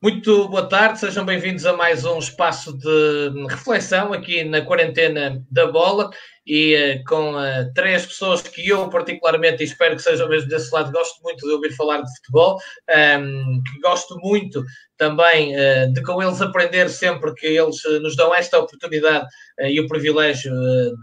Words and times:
Muito 0.00 0.48
boa 0.48 0.64
tarde, 0.64 1.00
sejam 1.00 1.24
bem-vindos 1.24 1.66
a 1.66 1.72
mais 1.72 2.04
um 2.04 2.20
espaço 2.20 2.72
de 2.78 3.46
reflexão 3.50 4.12
aqui 4.12 4.44
na 4.44 4.64
quarentena 4.64 5.44
da 5.50 5.66
bola 5.66 6.08
e 6.46 6.76
uh, 6.76 7.04
com 7.04 7.34
uh, 7.34 7.72
três 7.74 8.06
pessoas 8.06 8.40
que 8.40 8.68
eu 8.68 8.88
particularmente, 8.90 9.60
e 9.60 9.66
espero 9.66 9.96
que 9.96 10.02
sejam 10.02 10.28
mesmo 10.28 10.48
desse 10.48 10.72
lado, 10.72 10.92
gosto 10.92 11.20
muito 11.24 11.44
de 11.44 11.52
ouvir 11.52 11.72
falar 11.72 12.00
de 12.00 12.16
futebol, 12.16 12.54
um, 12.88 12.92
ehm, 12.92 13.62
que 13.64 13.80
gosto 13.80 14.16
muito 14.20 14.64
também 14.96 15.56
uh, 15.56 15.92
de 15.92 16.00
com 16.04 16.22
eles 16.22 16.40
aprender 16.40 16.88
sempre 16.90 17.34
que 17.34 17.48
eles 17.48 17.82
nos 18.00 18.14
dão 18.14 18.32
esta 18.32 18.56
oportunidade 18.56 19.26
e 19.58 19.80
o 19.80 19.88
privilégio 19.88 20.52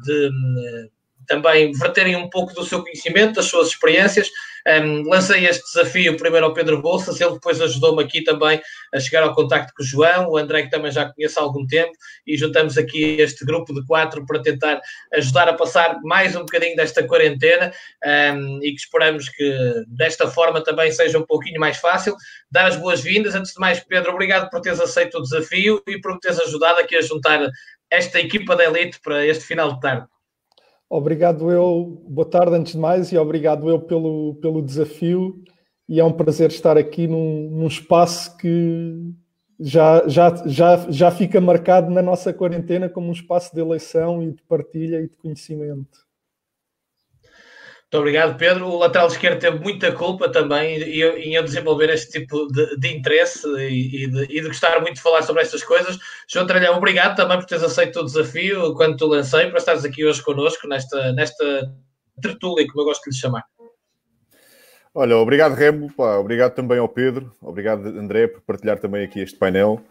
de 0.05 0.30
também 1.26 1.71
verterem 1.73 2.16
um 2.16 2.30
pouco 2.30 2.54
do 2.54 2.64
seu 2.64 2.82
conhecimento, 2.82 3.36
das 3.36 3.46
suas 3.46 3.70
experiências. 3.70 4.30
Um, 4.68 5.08
lancei 5.08 5.46
este 5.46 5.64
desafio 5.64 6.18
primeiro 6.18 6.48
ao 6.48 6.54
Pedro 6.54 6.82
Bolsas, 6.82 7.21
ele 7.21 7.34
depois 7.34 7.62
ajudou-me 7.62 8.04
aqui 8.04 8.23
também 8.23 8.59
a 8.91 9.00
chegar 9.00 9.21
ao 9.21 9.36
contacto 9.36 9.72
com 9.77 9.84
o 9.84 9.86
João, 9.86 10.31
o 10.31 10.38
André 10.38 10.64
que 10.64 10.72
também 10.72 10.91
já 10.91 11.05
conheço 11.14 11.40
há 11.40 11.44
algum 11.44 11.67
tempo, 11.67 11.91
e 12.26 12.36
juntamos 12.36 12.76
aqui 12.76 13.22
este 13.22 13.45
grupo 13.45 13.72
de 13.76 13.86
quatro 13.86 14.26
para 14.26 14.41
tentar 14.41 14.81
ajudar 15.14 15.48
a 15.48 15.53
passar 15.53 16.00
mais 16.02 16.36
um 16.36 16.40
bocadinho 16.40 16.76
desta 16.76 17.03
quarentena 17.03 17.72
um, 18.34 18.58
e 18.64 18.72
que 18.72 18.80
esperamos 18.80 19.30
que 19.30 19.84
desta 19.88 20.28
forma 20.28 20.64
também 20.64 20.92
seja 20.92 21.20
um 21.20 21.26
pouquinho 21.26 21.59
mais 21.59 21.78
fácil. 21.78 22.16
Dar 22.50 22.66
as 22.66 22.76
boas-vindas. 22.76 23.36
Antes 23.36 23.53
de 23.53 23.59
mais, 23.59 23.80
Pedro, 23.81 24.14
obrigado 24.14 24.50
por 24.50 24.62
teres 24.62 24.80
aceito 24.80 25.20
o 25.20 25.22
desafio 25.22 25.80
e 25.88 26.02
por 26.02 26.17
teres 26.17 26.39
ajudado 26.39 26.80
aqui 26.80 26.95
a 26.95 27.02
juntar 27.02 27.48
esta 27.92 28.20
equipa 28.20 28.55
da 28.55 28.64
elite 28.64 29.00
para 29.00 29.26
este 29.26 29.44
final 29.44 29.73
de 29.73 29.80
tarde. 29.80 30.15
Obrigado 30.89 31.52
eu, 31.52 32.03
boa 32.07 32.30
tarde 32.30 32.55
antes 32.55 32.73
de 32.73 32.80
mais 32.80 33.12
e 33.12 33.17
obrigado 33.17 33.70
eu 33.70 33.80
pelo, 33.81 34.35
pelo 34.35 34.62
desafio 34.62 35.44
e 35.89 35.99
é 35.99 36.03
um 36.03 36.11
prazer 36.11 36.49
estar 36.49 36.77
aqui 36.77 37.08
num, 37.08 37.49
num 37.49 37.67
espaço 37.67 38.38
que 38.38 39.13
já, 39.59 40.08
já, 40.08 40.35
já, 40.45 40.91
já 40.91 41.11
fica 41.11 41.41
marcado 41.41 41.89
na 41.89 42.02
nossa 42.02 42.31
quarentena 42.33 42.88
como 42.88 43.08
um 43.08 43.14
espaço 43.14 43.53
de 43.53 43.61
eleição 43.61 44.22
e 44.22 44.31
de 44.31 44.44
partilha 44.44 45.02
e 45.02 45.09
de 45.09 45.17
conhecimento. 45.17 46.05
Muito 47.96 48.02
obrigado, 48.02 48.38
Pedro. 48.38 48.68
O 48.68 48.78
lateral 48.78 49.08
esquerdo 49.08 49.40
teve 49.40 49.58
muita 49.60 49.90
culpa 49.94 50.28
também 50.28 50.82
em 50.84 51.34
eu 51.34 51.44
desenvolver 51.44 51.90
este 51.90 52.20
tipo 52.20 52.46
de, 52.48 52.78
de 52.78 52.94
interesse 52.94 53.48
e, 53.48 54.04
e, 54.04 54.08
de, 54.08 54.24
e, 54.24 54.42
de, 54.42 54.48
gostar 54.48 54.82
muito 54.82 54.96
de 54.96 55.02
falar 55.02 55.22
sobre 55.22 55.44
estas 55.44 55.64
coisas. 55.64 55.98
João 56.28 56.46
Tralhão, 56.46 56.76
obrigado 56.76 57.16
também 57.16 57.38
por 57.38 57.46
teres 57.46 57.64
aceito 57.64 58.02
o 58.02 58.04
desafio 58.04 58.73
quando 58.76 58.98
te 58.98 59.06
lancei, 59.06 59.48
para 59.48 59.60
estares 59.60 59.86
aqui 59.86 60.04
hoje 60.04 60.22
connosco 60.22 60.68
nesta, 60.68 61.14
nesta 61.14 61.72
tertúlia, 62.22 62.68
como 62.68 62.82
eu 62.82 62.86
gosto 62.86 63.04
de 63.06 63.12
lhe 63.12 63.16
chamar. 63.16 63.46
Olha, 64.94 65.16
obrigado, 65.16 65.54
Remo. 65.54 65.90
Pá, 65.94 66.18
obrigado 66.18 66.54
também 66.54 66.80
ao 66.80 66.90
Pedro. 66.90 67.34
Obrigado, 67.42 67.88
André, 67.88 68.28
por 68.28 68.42
partilhar 68.42 68.78
também 68.78 69.06
aqui 69.06 69.22
este 69.22 69.38
painel. 69.38 69.82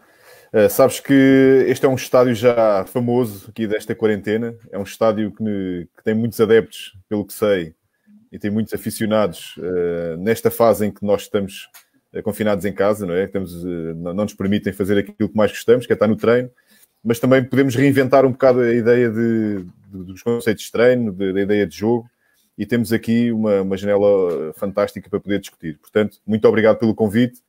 Uh, 0.53 0.69
sabes 0.69 0.99
que 0.99 1.65
este 1.67 1.87
é 1.87 1.89
um 1.89 1.95
estádio 1.95 2.35
já 2.35 2.85
famoso 2.85 3.49
aqui 3.49 3.65
desta 3.65 3.95
quarentena. 3.95 4.55
É 4.71 4.77
um 4.77 4.83
estádio 4.83 5.31
que, 5.31 5.87
que 5.97 6.03
tem 6.03 6.13
muitos 6.13 6.39
adeptos, 6.39 6.93
pelo 7.09 7.25
que 7.25 7.33
sei, 7.33 7.73
e 8.35 8.39
tem 8.39 8.51
muitos 8.51 8.73
aficionados 8.73 9.55
uh, 9.57 10.17
nesta 10.17 10.51
fase 10.51 10.85
em 10.85 10.91
que 10.91 11.05
nós 11.05 11.21
estamos 11.21 11.69
uh, 12.13 12.21
confinados 12.21 12.65
em 12.65 12.73
casa, 12.73 13.05
não 13.05 13.13
é? 13.13 13.23
Uh, 13.33 13.95
não, 13.95 14.13
não, 14.13 14.23
nos 14.25 14.33
permitem 14.33 14.73
fazer 14.73 14.97
aquilo 14.97 15.29
que 15.29 15.37
mais 15.37 15.51
gostamos, 15.51 15.85
que 15.85 15.93
é 15.93 15.95
estar 15.95 16.05
no 16.05 16.17
treino, 16.17 16.51
mas 17.01 17.17
também 17.17 17.41
podemos 17.45 17.75
reinventar 17.75 18.25
um 18.25 18.33
bocado 18.33 18.59
a 18.59 18.73
ideia 18.73 19.09
de, 19.09 19.63
de, 19.63 20.03
dos 20.03 20.21
conceitos 20.21 20.65
de 20.65 20.71
treino, 20.71 21.13
de, 21.13 21.31
da 21.31 21.41
ideia 21.41 21.65
de 21.65 21.77
jogo, 21.77 22.09
e 22.57 22.65
temos 22.65 22.91
aqui 22.91 23.31
uma, 23.31 23.61
uma 23.61 23.77
janela 23.77 24.51
fantástica 24.55 25.09
para 25.09 25.21
poder 25.21 25.39
discutir. 25.39 25.77
Portanto, 25.77 26.17
muito 26.27 26.45
obrigado 26.45 26.77
pelo 26.77 26.93
convite, 26.93 27.39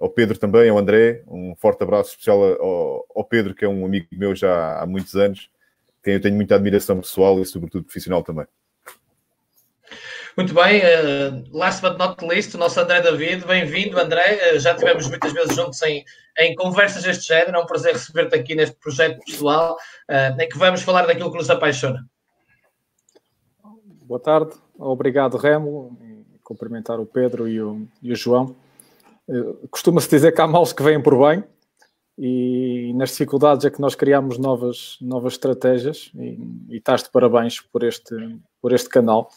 ao 0.00 0.10
Pedro 0.10 0.36
também, 0.36 0.68
ao 0.68 0.76
André, 0.76 1.22
um 1.28 1.54
forte 1.54 1.84
abraço 1.84 2.10
especial 2.10 2.42
ao, 2.60 3.06
ao 3.14 3.24
Pedro, 3.24 3.54
que 3.54 3.64
é 3.64 3.68
um 3.68 3.86
amigo 3.86 4.08
meu 4.10 4.34
já 4.34 4.80
há 4.80 4.84
muitos 4.84 5.14
anos, 5.14 5.48
quem 6.02 6.14
eu 6.14 6.20
tenho 6.20 6.34
muita 6.34 6.56
admiração 6.56 7.00
pessoal 7.00 7.40
e 7.40 7.46
sobretudo 7.46 7.84
profissional 7.84 8.24
também. 8.24 8.46
Muito 10.36 10.52
bem, 10.52 10.80
uh, 10.80 11.44
last 11.56 11.80
but 11.80 11.96
not 11.96 12.24
least, 12.26 12.56
o 12.56 12.58
nosso 12.58 12.80
André 12.80 13.00
David, 13.00 13.46
bem-vindo, 13.46 14.00
André. 14.00 14.52
Uh, 14.52 14.58
já 14.58 14.74
tivemos 14.74 15.08
muitas 15.08 15.32
vezes 15.32 15.54
juntos 15.54 15.80
em, 15.82 16.04
em 16.40 16.56
conversas 16.56 17.04
deste 17.04 17.28
género. 17.28 17.56
É 17.56 17.60
um 17.60 17.66
prazer 17.66 17.92
receber-te 17.92 18.34
aqui 18.34 18.56
neste 18.56 18.74
projeto 18.74 19.24
pessoal, 19.24 19.76
uh, 20.10 20.40
em 20.40 20.48
que 20.48 20.58
vamos 20.58 20.82
falar 20.82 21.06
daquilo 21.06 21.30
que 21.30 21.38
nos 21.38 21.48
apaixona. 21.48 22.04
Boa 24.02 24.18
tarde, 24.18 24.54
obrigado, 24.76 25.36
Remo. 25.36 25.96
Cumprimentar 26.42 26.98
o 26.98 27.06
Pedro 27.06 27.48
e 27.48 27.62
o, 27.62 27.86
e 28.02 28.12
o 28.12 28.16
João. 28.16 28.56
Costuma-se 29.70 30.10
dizer 30.10 30.32
que 30.32 30.40
há 30.40 30.48
males 30.48 30.72
que 30.72 30.82
vêm 30.82 31.00
por 31.00 31.16
bem, 31.16 31.44
e 32.18 32.92
nas 32.94 33.10
dificuldades 33.10 33.64
é 33.64 33.70
que 33.70 33.80
nós 33.80 33.94
criamos 33.94 34.36
novas, 34.36 34.98
novas 35.00 35.34
estratégias 35.34 36.10
e, 36.14 36.38
e 36.68 36.76
estás 36.76 37.02
de 37.02 37.10
parabéns 37.10 37.60
por 37.60 37.82
este, 37.82 38.14
por 38.60 38.72
este 38.72 38.88
canal. 38.88 39.30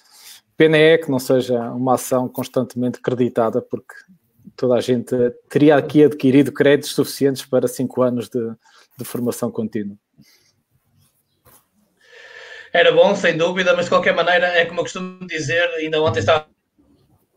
Pena 0.57 0.75
é 0.75 0.97
que 0.97 1.11
não 1.11 1.19
seja 1.19 1.59
uma 1.71 1.93
ação 1.93 2.27
constantemente 2.27 2.99
creditada, 2.99 3.61
porque 3.61 3.93
toda 4.55 4.73
a 4.73 4.81
gente 4.81 5.15
teria 5.47 5.75
aqui 5.75 6.03
adquirido 6.03 6.51
créditos 6.51 6.95
suficientes 6.95 7.45
para 7.45 7.67
cinco 7.67 8.01
anos 8.01 8.27
de, 8.27 8.39
de 8.97 9.05
formação 9.05 9.51
contínua. 9.51 9.95
Era 12.73 12.91
bom, 12.91 13.15
sem 13.15 13.37
dúvida, 13.37 13.75
mas 13.75 13.85
de 13.85 13.91
qualquer 13.91 14.15
maneira, 14.15 14.47
é 14.47 14.65
como 14.65 14.79
eu 14.79 14.83
costumo 14.83 15.25
dizer, 15.27 15.63
ainda 15.75 16.01
ontem 16.01 16.19
estava 16.19 16.47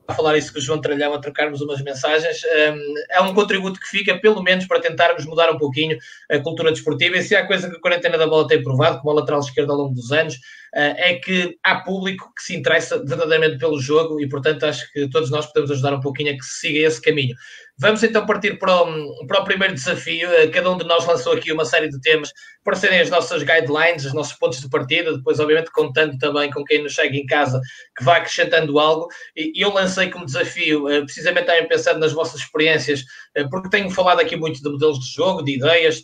a 0.09 0.15
falar 0.15 0.37
isso 0.37 0.53
com 0.53 0.59
o 0.59 0.63
João 0.63 0.81
Tralhão, 0.81 1.15
a 1.15 1.21
trocarmos 1.21 1.61
umas 1.61 1.81
mensagens, 1.83 2.43
hum, 2.43 2.95
é 3.11 3.21
um 3.21 3.33
contributo 3.33 3.79
que 3.79 3.87
fica, 3.87 4.19
pelo 4.19 4.43
menos, 4.43 4.67
para 4.67 4.81
tentarmos 4.81 5.25
mudar 5.25 5.51
um 5.51 5.59
pouquinho 5.59 5.97
a 6.31 6.39
cultura 6.39 6.73
desportiva. 6.73 7.17
E 7.17 7.23
se 7.23 7.37
há 7.37 7.47
coisa 7.47 7.71
que 7.71 7.77
a 7.77 7.81
quarentena 7.81 8.19
da 8.19 8.27
bola 8.27 8.49
tem 8.49 8.63
provado, 8.63 8.99
como 8.99 9.11
a 9.11 9.21
lateral 9.21 9.41
esquerda 9.41 9.73
ao 9.73 9.79
longo 9.79 9.95
dos 9.95 10.11
anos, 10.11 10.37
é 10.75 11.15
que 11.15 11.57
há 11.65 11.77
público 11.77 12.33
que 12.37 12.43
se 12.43 12.57
interessa 12.57 12.99
verdadeiramente 13.05 13.59
pelo 13.59 13.81
jogo 13.81 14.21
e, 14.21 14.29
portanto, 14.29 14.65
acho 14.65 14.91
que 14.93 15.09
todos 15.11 15.31
nós 15.31 15.47
podemos 15.47 15.71
ajudar 15.71 15.95
um 15.95 16.01
pouquinho 16.01 16.33
a 16.33 16.37
que 16.37 16.45
se 16.45 16.61
siga 16.61 16.87
esse 16.87 17.01
caminho. 17.01 17.35
Vamos 17.81 18.03
então 18.03 18.27
partir 18.27 18.59
para 18.59 18.83
o, 18.83 19.27
para 19.27 19.41
o, 19.41 19.45
primeiro 19.45 19.73
desafio. 19.73 20.31
Eh, 20.35 20.49
cada 20.49 20.71
um 20.71 20.77
de 20.77 20.85
nós 20.85 21.07
lançou 21.07 21.33
aqui 21.33 21.51
uma 21.51 21.65
série 21.65 21.89
de 21.89 21.99
temas 22.03 22.31
para 22.63 22.77
serem 22.77 23.01
as 23.01 23.09
nossas 23.09 23.43
guidelines, 23.43 24.05
os 24.05 24.13
nossos 24.13 24.35
pontos 24.35 24.61
de 24.61 24.69
partida, 24.69 25.17
depois, 25.17 25.41
obviamente, 25.41 25.71
contando 25.73 26.19
também 26.19 26.51
com 26.51 26.63
quem 26.63 26.83
nos 26.83 26.93
chega 26.93 27.17
em 27.17 27.25
casa 27.25 27.59
que 27.97 28.05
vai 28.05 28.19
acrescentando 28.19 28.79
algo. 28.79 29.09
E 29.35 29.65
eu 29.65 29.73
lancei 29.73 30.11
como 30.11 30.27
desafio, 30.27 30.91
eh, 30.91 31.01
precisamente 31.01 31.47
também 31.47 31.67
pensando 31.67 32.01
nas 32.01 32.13
vossas 32.13 32.43
experiências, 32.43 33.03
eh, 33.35 33.45
porque 33.49 33.71
tenho 33.71 33.89
falado 33.89 34.21
aqui 34.21 34.37
muito 34.37 34.63
de 34.63 34.69
modelos 34.69 34.99
de 34.99 35.15
jogo, 35.15 35.43
de 35.43 35.57
ideias 35.57 36.03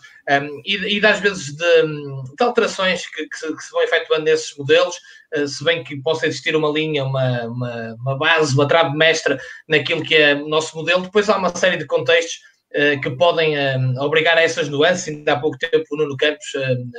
e, 0.65 0.97
e 0.97 1.01
das 1.01 1.21
vezes 1.21 1.55
de, 1.55 1.83
de 1.83 2.43
alterações 2.43 3.07
que, 3.07 3.29
que, 3.29 3.37
se, 3.37 3.55
que 3.55 3.63
se 3.63 3.71
vão 3.71 3.83
efetuando 3.83 4.25
nesses 4.25 4.57
modelos. 4.57 4.97
Eh, 5.33 5.47
se 5.47 5.63
bem 5.65 5.85
que 5.85 6.01
possa 6.01 6.27
existir 6.27 6.55
uma 6.57 6.71
linha, 6.71 7.05
uma, 7.05 7.45
uma, 7.45 7.97
uma 8.01 8.19
base, 8.19 8.55
uma 8.55 8.67
trave 8.67 8.97
mestra 8.97 9.39
naquilo 9.69 10.03
que 10.03 10.15
é 10.15 10.35
o 10.35 10.49
nosso 10.49 10.77
modelo, 10.77 11.03
depois 11.03 11.29
há 11.29 11.37
uma 11.37 11.55
série 11.55 11.77
de 11.77 11.87
contextos 11.87 12.41
uh, 12.75 13.01
que 13.01 13.11
podem 13.11 13.57
uh, 13.57 14.03
obrigar 14.03 14.37
a 14.37 14.43
essas 14.43 14.69
nuances. 14.69 15.09
Ainda 15.09 15.33
há 15.33 15.41
pouco 15.41 15.59
tempo 15.59 15.85
o 15.91 15.97
Nuno 15.97 16.17
Campos, 16.17 16.47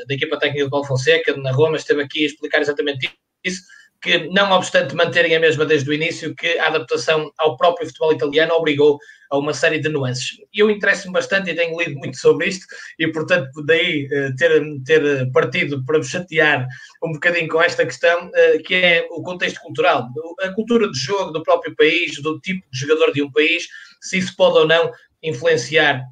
da 0.07 0.13
equipa 0.13 0.37
técnica 0.39 0.65
do 0.65 0.71
Paulo 0.71 0.85
Fonseca, 0.85 1.35
na 1.35 1.51
Roma, 1.51 1.77
esteve 1.77 2.03
aqui 2.03 2.23
a 2.23 2.27
explicar 2.27 2.61
exatamente 2.61 3.11
isso 3.43 3.61
que, 4.01 4.29
não 4.29 4.51
obstante 4.51 4.95
manterem 4.95 5.35
a 5.35 5.39
mesma 5.39 5.65
desde 5.65 5.89
o 5.89 5.93
início, 5.93 6.35
que 6.35 6.57
a 6.59 6.67
adaptação 6.67 7.31
ao 7.37 7.57
próprio 7.57 7.87
futebol 7.87 8.13
italiano 8.13 8.53
obrigou 8.53 8.99
a 9.29 9.37
uma 9.37 9.53
série 9.53 9.79
de 9.79 9.89
nuances. 9.89 10.37
Eu 10.53 10.69
interesso-me 10.69 11.13
bastante 11.13 11.51
e 11.51 11.55
tenho 11.55 11.77
lido 11.77 11.95
muito 11.95 12.17
sobre 12.17 12.47
isto, 12.47 12.65
e 12.97 13.07
portanto, 13.11 13.49
daí 13.65 14.07
eh, 14.11 14.31
ter, 14.37 14.63
ter 14.85 15.31
partido 15.31 15.83
para 15.85 15.99
me 15.99 16.05
chatear 16.05 16.65
um 17.03 17.11
bocadinho 17.11 17.47
com 17.49 17.61
esta 17.61 17.85
questão, 17.85 18.29
eh, 18.33 18.59
que 18.59 18.75
é 18.75 19.07
o 19.11 19.21
contexto 19.21 19.59
cultural, 19.59 20.07
a 20.41 20.49
cultura 20.49 20.89
de 20.89 20.97
jogo 20.97 21.31
do 21.31 21.43
próprio 21.43 21.75
país, 21.75 22.21
do 22.21 22.39
tipo 22.39 22.65
de 22.71 22.79
jogador 22.79 23.11
de 23.11 23.21
um 23.21 23.31
país, 23.31 23.67
se 24.01 24.17
isso 24.17 24.33
pode 24.37 24.59
ou 24.59 24.67
não 24.67 24.91
influenciar 25.21 26.03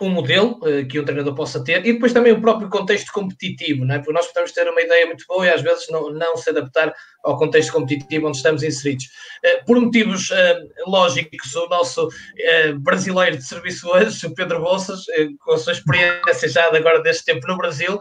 um 0.00 0.10
modelo 0.10 0.58
uh, 0.62 0.86
que 0.88 0.98
um 0.98 1.04
treinador 1.04 1.34
possa 1.34 1.62
ter 1.62 1.86
e 1.86 1.92
depois 1.92 2.12
também 2.12 2.32
o 2.32 2.40
próprio 2.40 2.68
contexto 2.68 3.12
competitivo, 3.12 3.84
não 3.84 3.94
é? 3.94 3.98
porque 3.98 4.12
nós 4.12 4.26
podemos 4.26 4.52
ter 4.52 4.68
uma 4.68 4.80
ideia 4.80 5.06
muito 5.06 5.24
boa 5.26 5.46
e 5.46 5.50
às 5.50 5.62
vezes 5.62 5.88
não, 5.90 6.10
não 6.10 6.36
se 6.36 6.50
adaptar 6.50 6.94
ao 7.22 7.38
contexto 7.38 7.72
competitivo 7.72 8.28
onde 8.28 8.36
estamos 8.36 8.62
inseridos. 8.62 9.04
Uh, 9.04 9.64
por 9.64 9.80
motivos 9.80 10.30
uh, 10.30 10.90
lógicos, 10.90 11.54
o 11.54 11.68
nosso 11.68 12.08
brasileiro 12.78 13.36
de 13.36 13.44
serviço 13.44 13.88
hoje, 13.88 14.26
o 14.26 14.34
Pedro 14.34 14.60
Bolsas, 14.60 15.04
com 15.40 15.52
a 15.52 15.58
sua 15.58 15.72
experiência 15.72 16.48
já 16.48 16.70
de 16.70 16.76
agora 16.76 17.02
deste 17.02 17.24
tempo 17.24 17.46
no 17.46 17.56
Brasil, 17.56 17.98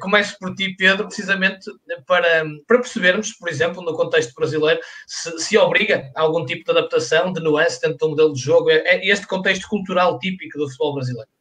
começo 0.00 0.36
por 0.38 0.54
ti, 0.54 0.74
Pedro, 0.76 1.06
precisamente 1.06 1.70
para, 2.06 2.44
para 2.66 2.78
percebermos, 2.78 3.32
por 3.32 3.48
exemplo, 3.48 3.82
no 3.82 3.94
contexto 3.94 4.34
brasileiro, 4.34 4.80
se, 5.06 5.38
se 5.38 5.58
obriga 5.58 6.10
a 6.14 6.22
algum 6.22 6.44
tipo 6.44 6.64
de 6.64 6.78
adaptação, 6.78 7.32
de 7.32 7.40
nuance 7.40 7.80
dentro 7.80 7.98
do 7.98 8.10
modelo 8.10 8.32
de 8.32 8.40
jogo, 8.40 8.70
é, 8.70 8.78
é 8.78 9.06
este 9.06 9.26
contexto 9.26 9.68
cultural 9.68 10.18
típico 10.18 10.58
do 10.58 10.66
futebol 10.66 10.94
brasileiro. 10.94 11.31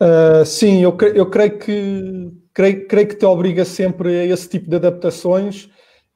Uh, 0.00 0.44
sim, 0.46 0.80
eu, 0.82 0.96
eu 1.14 1.28
creio, 1.28 1.58
que, 1.58 2.30
creio, 2.54 2.86
creio 2.86 3.08
que 3.08 3.16
te 3.16 3.26
obriga 3.26 3.64
sempre 3.64 4.20
a 4.20 4.24
esse 4.26 4.48
tipo 4.48 4.70
de 4.70 4.76
adaptações 4.76 5.68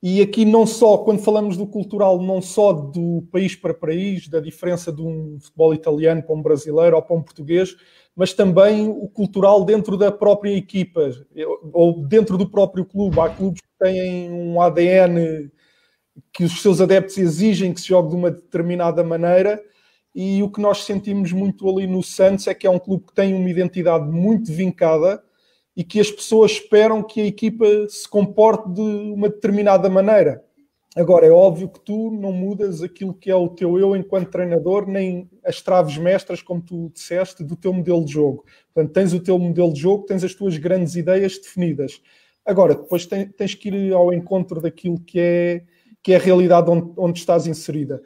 E 0.02 0.20
aqui 0.22 0.44
não 0.44 0.66
só, 0.66 0.98
quando 0.98 1.22
falamos 1.22 1.56
do 1.56 1.68
cultural, 1.68 2.20
não 2.22 2.42
só 2.42 2.74
do 2.74 3.22
país 3.32 3.56
para 3.56 3.74
país, 3.74 4.28
da 4.28 4.40
diferença 4.40 4.92
de 4.92 5.02
um 5.02 5.38
futebol 5.40 5.74
italiano 5.74 6.24
para 6.24 6.36
um 6.36 6.42
brasileiro 6.42 6.96
ou 6.96 7.02
para 7.04 7.16
um 7.16 7.22
português, 7.22 7.76
mas 8.16 8.34
também 8.34 8.90
o 8.90 9.08
cultural 9.08 9.64
dentro 9.64 9.96
da 9.98 10.12
própria 10.12 10.56
equipa 10.56 11.12
ou 11.72 12.06
dentro 12.06 12.38
do 12.38 12.50
próprio 12.50 12.84
clube. 12.86 13.20
Há 13.20 13.30
clubes 13.30 13.62
que 13.62 13.68
têm 13.86 14.30
um 14.32 14.60
ADN 14.60 15.52
que 16.32 16.44
os 16.44 16.60
seus 16.62 16.80
adeptos 16.80 17.16
exigem 17.18 17.72
que 17.72 17.80
se 17.80 17.88
jogue 17.88 18.10
de 18.10 18.16
uma 18.16 18.30
determinada 18.30 19.02
maneira 19.04 19.62
e 20.14 20.42
o 20.42 20.50
que 20.50 20.60
nós 20.60 20.84
sentimos 20.84 21.32
muito 21.32 21.68
ali 21.68 21.86
no 21.86 22.02
Santos 22.02 22.46
é 22.46 22.54
que 22.54 22.66
é 22.66 22.70
um 22.70 22.78
clube 22.78 23.06
que 23.06 23.14
tem 23.14 23.34
uma 23.34 23.48
identidade 23.48 24.10
muito 24.10 24.52
vincada 24.52 25.22
e 25.74 25.82
que 25.82 25.98
as 25.98 26.10
pessoas 26.10 26.52
esperam 26.52 27.02
que 27.02 27.20
a 27.20 27.26
equipa 27.26 27.64
se 27.88 28.06
comporte 28.06 28.70
de 28.70 28.80
uma 28.80 29.28
determinada 29.28 29.88
maneira. 29.88 30.44
Agora, 30.94 31.24
é 31.24 31.30
óbvio 31.30 31.70
que 31.70 31.80
tu 31.80 32.10
não 32.10 32.32
mudas 32.32 32.82
aquilo 32.82 33.14
que 33.14 33.30
é 33.30 33.34
o 33.34 33.48
teu 33.48 33.78
eu 33.78 33.96
enquanto 33.96 34.30
treinador, 34.30 34.86
nem 34.86 35.30
as 35.42 35.62
traves 35.62 35.96
mestras, 35.96 36.42
como 36.42 36.60
tu 36.60 36.90
disseste, 36.92 37.42
do 37.42 37.56
teu 37.56 37.72
modelo 37.72 38.04
de 38.04 38.12
jogo. 38.12 38.44
Portanto, 38.74 38.92
tens 38.92 39.14
o 39.14 39.20
teu 39.20 39.38
modelo 39.38 39.72
de 39.72 39.80
jogo, 39.80 40.04
tens 40.04 40.22
as 40.22 40.34
tuas 40.34 40.58
grandes 40.58 40.94
ideias 40.94 41.38
definidas. 41.38 42.02
Agora, 42.44 42.74
depois 42.74 43.06
tens 43.06 43.54
que 43.54 43.70
ir 43.70 43.94
ao 43.94 44.12
encontro 44.12 44.60
daquilo 44.60 45.00
que 45.00 45.18
é, 45.18 45.64
que 46.02 46.12
é 46.12 46.16
a 46.16 46.20
realidade 46.20 46.70
onde, 46.70 46.92
onde 46.98 47.18
estás 47.18 47.46
inserida. 47.46 48.02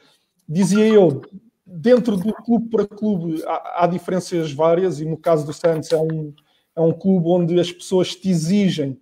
Dizia 0.49 0.87
eu, 0.87 1.23
dentro 1.67 2.17
do 2.17 2.33
clube 2.33 2.69
para 2.71 2.87
clube 2.87 3.43
há, 3.45 3.85
há, 3.85 3.87
diferenças 3.89 4.53
várias, 4.53 5.01
e 5.01 5.05
no 5.05 5.17
caso 5.17 5.45
do 5.45 5.53
Santos 5.53 5.91
é 5.91 5.97
um, 5.97 6.33
é 6.77 6.81
um 6.81 6.93
clube 6.93 7.27
onde 7.29 7.59
as 7.59 7.73
pessoas 7.73 8.15
te 8.15 8.31
exigem 8.31 9.01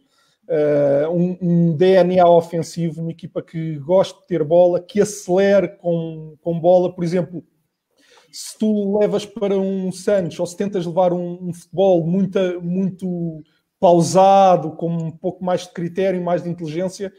uh, 0.49 1.11
um, 1.11 1.37
um, 1.43 1.77
DNA 1.77 2.27
ofensivo, 2.27 3.03
uma 3.03 3.11
equipa 3.11 3.43
que 3.43 3.79
gosta 3.79 4.19
de 4.21 4.27
ter 4.27 4.43
bola, 4.43 4.81
que 4.81 5.01
acelere 5.01 5.77
com, 5.77 6.37
com 6.41 6.59
bola, 6.59 6.95
por 6.95 7.05
exemplo. 7.05 7.45
Se 8.33 8.59
tu 8.59 8.99
levas 8.99 9.25
para 9.25 9.57
um 9.57 9.93
Santos 9.93 10.41
ou 10.41 10.47
se 10.47 10.57
tentas 10.57 10.85
levar 10.87 11.13
um, 11.13 11.39
um 11.41 11.53
futebol 11.53 12.05
muito, 12.05 12.61
muito 12.61 13.45
pausado, 13.79 14.73
com 14.73 14.91
um 14.91 15.11
pouco 15.11 15.45
mais 15.45 15.63
de 15.63 15.73
critério, 15.73 16.21
mais 16.21 16.43
de 16.43 16.49
inteligência, 16.49 17.13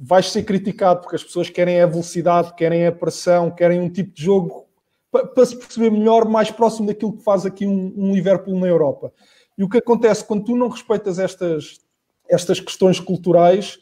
vais 0.00 0.28
ser 0.30 0.42
criticado 0.42 1.02
porque 1.02 1.14
as 1.14 1.22
pessoas 1.22 1.48
querem 1.48 1.80
a 1.80 1.86
velocidade, 1.86 2.54
querem 2.56 2.84
a 2.84 2.90
pressão, 2.90 3.50
querem 3.50 3.80
um 3.80 3.88
tipo 3.88 4.12
de 4.12 4.24
jogo 4.24 4.69
para, 5.10 5.46
se 5.46 5.56
perceber 5.56 5.90
melhor, 5.90 6.28
mais 6.28 6.50
próximo 6.50 6.86
daquilo 6.86 7.16
que 7.16 7.24
faz 7.24 7.44
aqui 7.44 7.66
um, 7.66 7.92
um, 7.96 8.14
Liverpool 8.14 8.58
na 8.58 8.66
Europa. 8.66 9.12
E 9.58 9.64
o 9.64 9.68
que 9.68 9.78
acontece 9.78 10.24
quando 10.24 10.44
tu 10.44 10.56
não 10.56 10.68
respeitas 10.68 11.18
estas, 11.18 11.80
estas 12.28 12.60
questões 12.60 13.00
culturais 13.00 13.78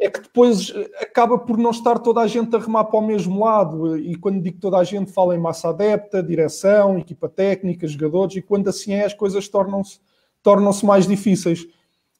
é 0.00 0.08
que 0.08 0.20
depois 0.20 0.72
eh, 0.74 0.90
acaba 1.00 1.36
por 1.36 1.58
não 1.58 1.70
estar 1.70 1.98
toda 1.98 2.20
a 2.20 2.26
gente 2.26 2.54
a 2.54 2.58
remar 2.58 2.84
para 2.84 3.00
o 3.00 3.06
mesmo 3.06 3.44
lado. 3.44 3.98
E 3.98 4.14
quando 4.14 4.40
digo 4.40 4.60
toda 4.60 4.78
a 4.78 4.84
gente, 4.84 5.12
fala 5.12 5.34
em 5.34 5.40
massa 5.40 5.70
adepta, 5.70 6.22
direção, 6.22 6.98
equipa 6.98 7.28
técnica, 7.28 7.86
jogadores, 7.86 8.36
e 8.36 8.42
quando 8.42 8.68
assim 8.68 8.94
é, 8.94 9.04
as 9.04 9.12
coisas 9.12 9.48
tornam-se 9.48 9.98
tornam 10.42 10.72
mais 10.84 11.06
difíceis. 11.06 11.66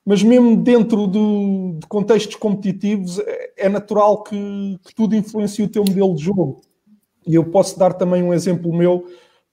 Mas 0.05 0.23
mesmo 0.23 0.57
dentro 0.57 1.07
do, 1.07 1.79
de 1.79 1.87
contextos 1.87 2.35
competitivos, 2.37 3.19
é, 3.21 3.53
é 3.59 3.69
natural 3.69 4.23
que, 4.25 4.79
que 4.85 4.95
tudo 4.95 5.15
influencie 5.15 5.65
o 5.65 5.69
teu 5.69 5.85
modelo 5.85 6.15
de 6.15 6.25
jogo. 6.25 6.61
E 7.29 7.35
eu 7.35 7.45
posso 7.45 7.79
dar 7.79 7.93
também 7.93 8.23
um 8.23 8.33
exemplo 8.33 8.75
meu, 8.75 9.05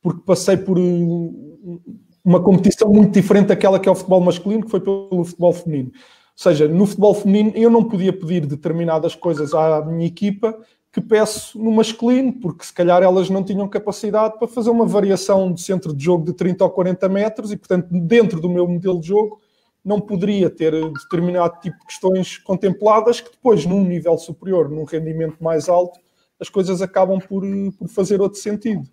porque 0.01 0.21
passei 0.25 0.55
por 0.55 0.79
uh, 0.79 1.81
uma 2.23 2.41
competição 2.41 2.89
muito 2.89 3.11
diferente 3.11 3.47
daquela 3.47 3.79
que 3.79 3.89
é 3.89 3.91
o 3.91 3.95
futebol 3.95 4.21
masculino, 4.21 4.63
que 4.63 4.71
foi 4.71 4.79
pelo 4.79 5.25
futebol 5.25 5.51
feminino. 5.51 5.91
Ou 5.93 6.43
seja, 6.43 6.69
no 6.69 6.85
futebol 6.85 7.13
feminino 7.13 7.51
eu 7.53 7.69
não 7.69 7.83
podia 7.83 8.13
pedir 8.13 8.45
determinadas 8.45 9.13
coisas 9.13 9.53
à 9.53 9.83
minha 9.83 10.07
equipa 10.07 10.57
que 10.91 11.01
peço 11.01 11.61
no 11.61 11.71
masculino, 11.71 12.31
porque 12.39 12.63
se 12.63 12.73
calhar 12.73 13.03
elas 13.03 13.29
não 13.29 13.43
tinham 13.43 13.67
capacidade 13.67 14.39
para 14.39 14.47
fazer 14.47 14.69
uma 14.69 14.85
variação 14.85 15.51
de 15.51 15.61
centro 15.61 15.93
de 15.93 16.01
jogo 16.01 16.23
de 16.23 16.31
30 16.31 16.63
ou 16.63 16.69
40 16.69 17.09
metros 17.09 17.51
e, 17.51 17.57
portanto, 17.57 17.89
dentro 17.91 18.39
do 18.39 18.49
meu 18.49 18.65
modelo 18.65 19.01
de 19.01 19.07
jogo, 19.07 19.41
não 19.83 19.99
poderia 19.99 20.49
ter 20.49 20.71
determinado 20.93 21.59
tipo 21.59 21.77
de 21.79 21.85
questões 21.85 22.37
contempladas 22.37 23.19
que 23.19 23.29
depois, 23.29 23.65
num 23.65 23.83
nível 23.83 24.17
superior, 24.17 24.69
num 24.69 24.85
rendimento 24.85 25.43
mais 25.43 25.67
alto, 25.67 25.99
as 26.39 26.49
coisas 26.49 26.81
acabam 26.81 27.19
por, 27.19 27.43
por 27.77 27.87
fazer 27.89 28.21
outro 28.21 28.39
sentido. 28.39 28.83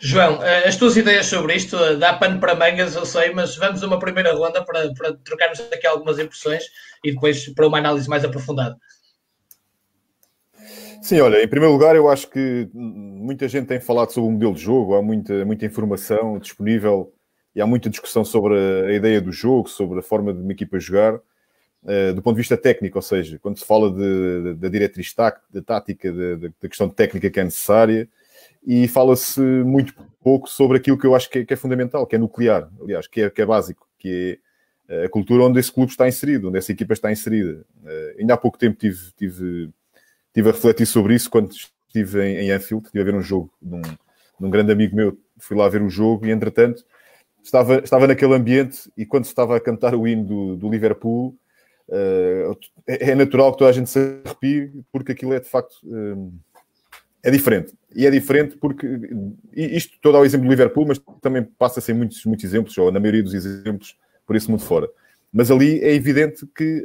João, 0.00 0.42
eh, 0.42 0.68
as 0.68 0.76
tuas 0.76 0.96
ideias 0.96 1.26
sobre 1.26 1.54
isto 1.54 1.76
eh, 1.76 1.96
dá 1.96 2.14
pano 2.14 2.38
para 2.38 2.54
mangas, 2.54 2.94
eu 2.94 3.06
sei, 3.06 3.32
mas 3.32 3.56
vamos 3.56 3.82
a 3.82 3.86
uma 3.86 3.98
primeira 3.98 4.34
ronda 4.34 4.64
para, 4.64 4.92
para 4.94 5.14
trocarmos 5.24 5.60
aqui 5.60 5.86
algumas 5.86 6.18
impressões 6.18 6.64
e 7.02 7.12
depois 7.12 7.48
para 7.54 7.66
uma 7.66 7.78
análise 7.78 8.08
mais 8.08 8.24
aprofundada. 8.24 8.76
Sim, 11.02 11.20
olha, 11.20 11.42
em 11.42 11.48
primeiro 11.48 11.72
lugar, 11.72 11.94
eu 11.96 12.08
acho 12.08 12.28
que 12.30 12.68
muita 12.72 13.46
gente 13.48 13.66
tem 13.66 13.80
falado 13.80 14.10
sobre 14.10 14.28
o 14.28 14.32
modelo 14.32 14.54
de 14.54 14.62
jogo, 14.62 14.94
há 14.94 15.02
muita, 15.02 15.44
muita 15.44 15.66
informação 15.66 16.38
disponível 16.38 17.12
e 17.54 17.60
há 17.60 17.66
muita 17.66 17.90
discussão 17.90 18.24
sobre 18.24 18.54
a, 18.54 18.86
a 18.86 18.92
ideia 18.92 19.20
do 19.20 19.30
jogo, 19.30 19.68
sobre 19.68 19.98
a 19.98 20.02
forma 20.02 20.32
de 20.32 20.40
uma 20.40 20.52
equipa 20.52 20.78
jogar. 20.78 21.20
Uh, 21.84 22.14
do 22.14 22.22
ponto 22.22 22.36
de 22.36 22.40
vista 22.40 22.56
técnico, 22.56 22.96
ou 22.96 23.02
seja, 23.02 23.38
quando 23.38 23.58
se 23.58 23.66
fala 23.66 23.90
da 24.54 24.68
diretriz 24.70 25.12
tática, 25.12 26.12
da 26.12 26.68
questão 26.68 26.88
técnica 26.88 27.28
que 27.30 27.38
é 27.38 27.44
necessária, 27.44 28.08
e 28.66 28.88
fala-se 28.88 29.40
muito 29.40 29.94
pouco 30.22 30.48
sobre 30.48 30.78
aquilo 30.78 30.98
que 30.98 31.06
eu 31.06 31.14
acho 31.14 31.28
que 31.28 31.40
é, 31.40 31.44
que 31.44 31.52
é, 31.52 31.56
fundamental, 31.56 32.06
que 32.06 32.16
é 32.16 32.18
nuclear, 32.18 32.70
aliás, 32.80 33.06
que 33.06 33.20
é, 33.20 33.30
que 33.30 33.42
é 33.42 33.46
básico, 33.46 33.86
que 33.98 34.40
é 34.88 34.94
eh, 34.94 35.04
a 35.04 35.08
cultura 35.08 35.44
onde 35.44 35.60
esse 35.60 35.70
clube 35.70 35.90
está 35.90 36.08
inserido, 36.08 36.48
onde 36.48 36.58
essa 36.58 36.72
equipa 36.72 36.94
está 36.94 37.12
inserida. 37.12 37.64
Uh, 37.82 38.20
ainda 38.20 38.34
há 38.34 38.36
pouco 38.36 38.58
tempo 38.58 38.78
tive, 38.78 39.12
tive, 39.16 39.70
tive 40.32 40.48
a 40.48 40.52
refletir 40.52 40.86
sobre 40.86 41.14
isso 41.14 41.30
quando 41.30 41.52
estive 41.52 42.22
em, 42.22 42.46
em 42.46 42.50
Anfield, 42.50 42.86
estive 42.86 43.02
a 43.02 43.04
ver 43.04 43.14
um 43.14 43.22
jogo 43.22 43.52
de 43.60 43.74
um, 43.74 43.82
de 43.82 44.46
um 44.46 44.50
grande 44.50 44.72
amigo 44.72 44.96
meu, 44.96 45.18
fui 45.38 45.56
lá 45.56 45.68
ver 45.68 45.82
o 45.82 45.90
jogo 45.90 46.26
e, 46.26 46.30
entretanto, 46.30 46.84
estava, 47.42 47.78
estava 47.78 48.06
naquele 48.06 48.34
ambiente 48.34 48.90
e 48.96 49.04
quando 49.04 49.24
se 49.24 49.30
estava 49.30 49.56
a 49.56 49.60
cantar 49.60 49.94
o 49.94 50.08
hino 50.08 50.24
do, 50.24 50.56
do 50.56 50.70
Liverpool, 50.70 51.36
é 52.86 53.14
natural 53.14 53.52
que 53.52 53.58
toda 53.58 53.70
a 53.70 53.72
gente 53.72 53.90
se 53.90 53.98
arrepie, 54.24 54.72
porque 54.90 55.12
aquilo 55.12 55.34
é 55.34 55.40
de 55.40 55.48
facto 55.48 55.74
uh, 55.84 56.32
é 57.22 57.30
diferente. 57.30 57.74
E 57.94 58.06
é 58.06 58.10
diferente 58.10 58.56
porque 58.56 58.86
isto 59.52 59.98
todo 60.00 60.16
ao 60.16 60.24
exemplo 60.24 60.46
do 60.46 60.50
Liverpool, 60.50 60.86
mas 60.86 61.00
também 61.20 61.42
passa 61.42 61.80
a 61.80 61.82
ser 61.82 61.94
muitos, 61.94 62.24
muitos 62.24 62.44
exemplos, 62.44 62.76
ou 62.76 62.92
na 62.92 63.00
maioria 63.00 63.22
dos 63.22 63.34
exemplos, 63.34 63.96
por 64.26 64.36
esse 64.36 64.50
mundo 64.50 64.62
fora. 64.62 64.88
Mas 65.32 65.50
ali 65.50 65.80
é 65.80 65.92
evidente 65.94 66.46
que 66.54 66.84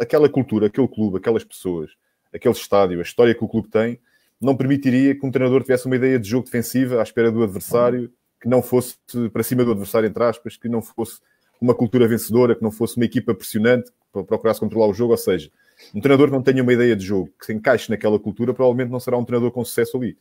aquela 0.00 0.28
cultura, 0.28 0.66
aquele 0.66 0.86
clube, 0.86 1.16
aquelas 1.16 1.42
pessoas, 1.42 1.90
aquele 2.32 2.54
estádio, 2.54 2.98
a 2.98 3.02
história 3.02 3.34
que 3.34 3.44
o 3.44 3.48
clube 3.48 3.68
tem, 3.68 3.98
não 4.40 4.56
permitiria 4.56 5.18
que 5.18 5.26
um 5.26 5.30
treinador 5.30 5.62
tivesse 5.62 5.86
uma 5.86 5.96
ideia 5.96 6.18
de 6.18 6.28
jogo 6.28 6.44
defensiva 6.44 7.00
à 7.00 7.02
espera 7.02 7.32
do 7.32 7.42
adversário, 7.42 8.12
que 8.40 8.48
não 8.48 8.62
fosse 8.62 8.96
para 9.32 9.42
cima 9.42 9.64
do 9.64 9.72
adversário, 9.72 10.08
entre 10.08 10.22
aspas, 10.22 10.56
que 10.56 10.68
não 10.68 10.80
fosse 10.80 11.18
uma 11.60 11.74
cultura 11.74 12.06
vencedora, 12.06 12.54
que 12.54 12.62
não 12.62 12.70
fosse 12.70 12.96
uma 12.96 13.04
equipa 13.04 13.34
pressionante, 13.34 13.90
procurasse 14.12 14.60
controlar 14.60 14.86
o 14.86 14.94
jogo. 14.94 15.12
Ou 15.12 15.18
seja, 15.18 15.50
um 15.94 16.00
treinador 16.00 16.28
que 16.28 16.34
não 16.34 16.42
tenha 16.42 16.62
uma 16.62 16.72
ideia 16.72 16.96
de 16.96 17.04
jogo, 17.04 17.30
que 17.38 17.46
se 17.46 17.52
encaixe 17.52 17.90
naquela 17.90 18.18
cultura, 18.18 18.52
provavelmente 18.54 18.90
não 18.90 19.00
será 19.00 19.16
um 19.16 19.24
treinador 19.24 19.52
com 19.52 19.64
sucesso 19.64 19.96
ali. 19.96 20.16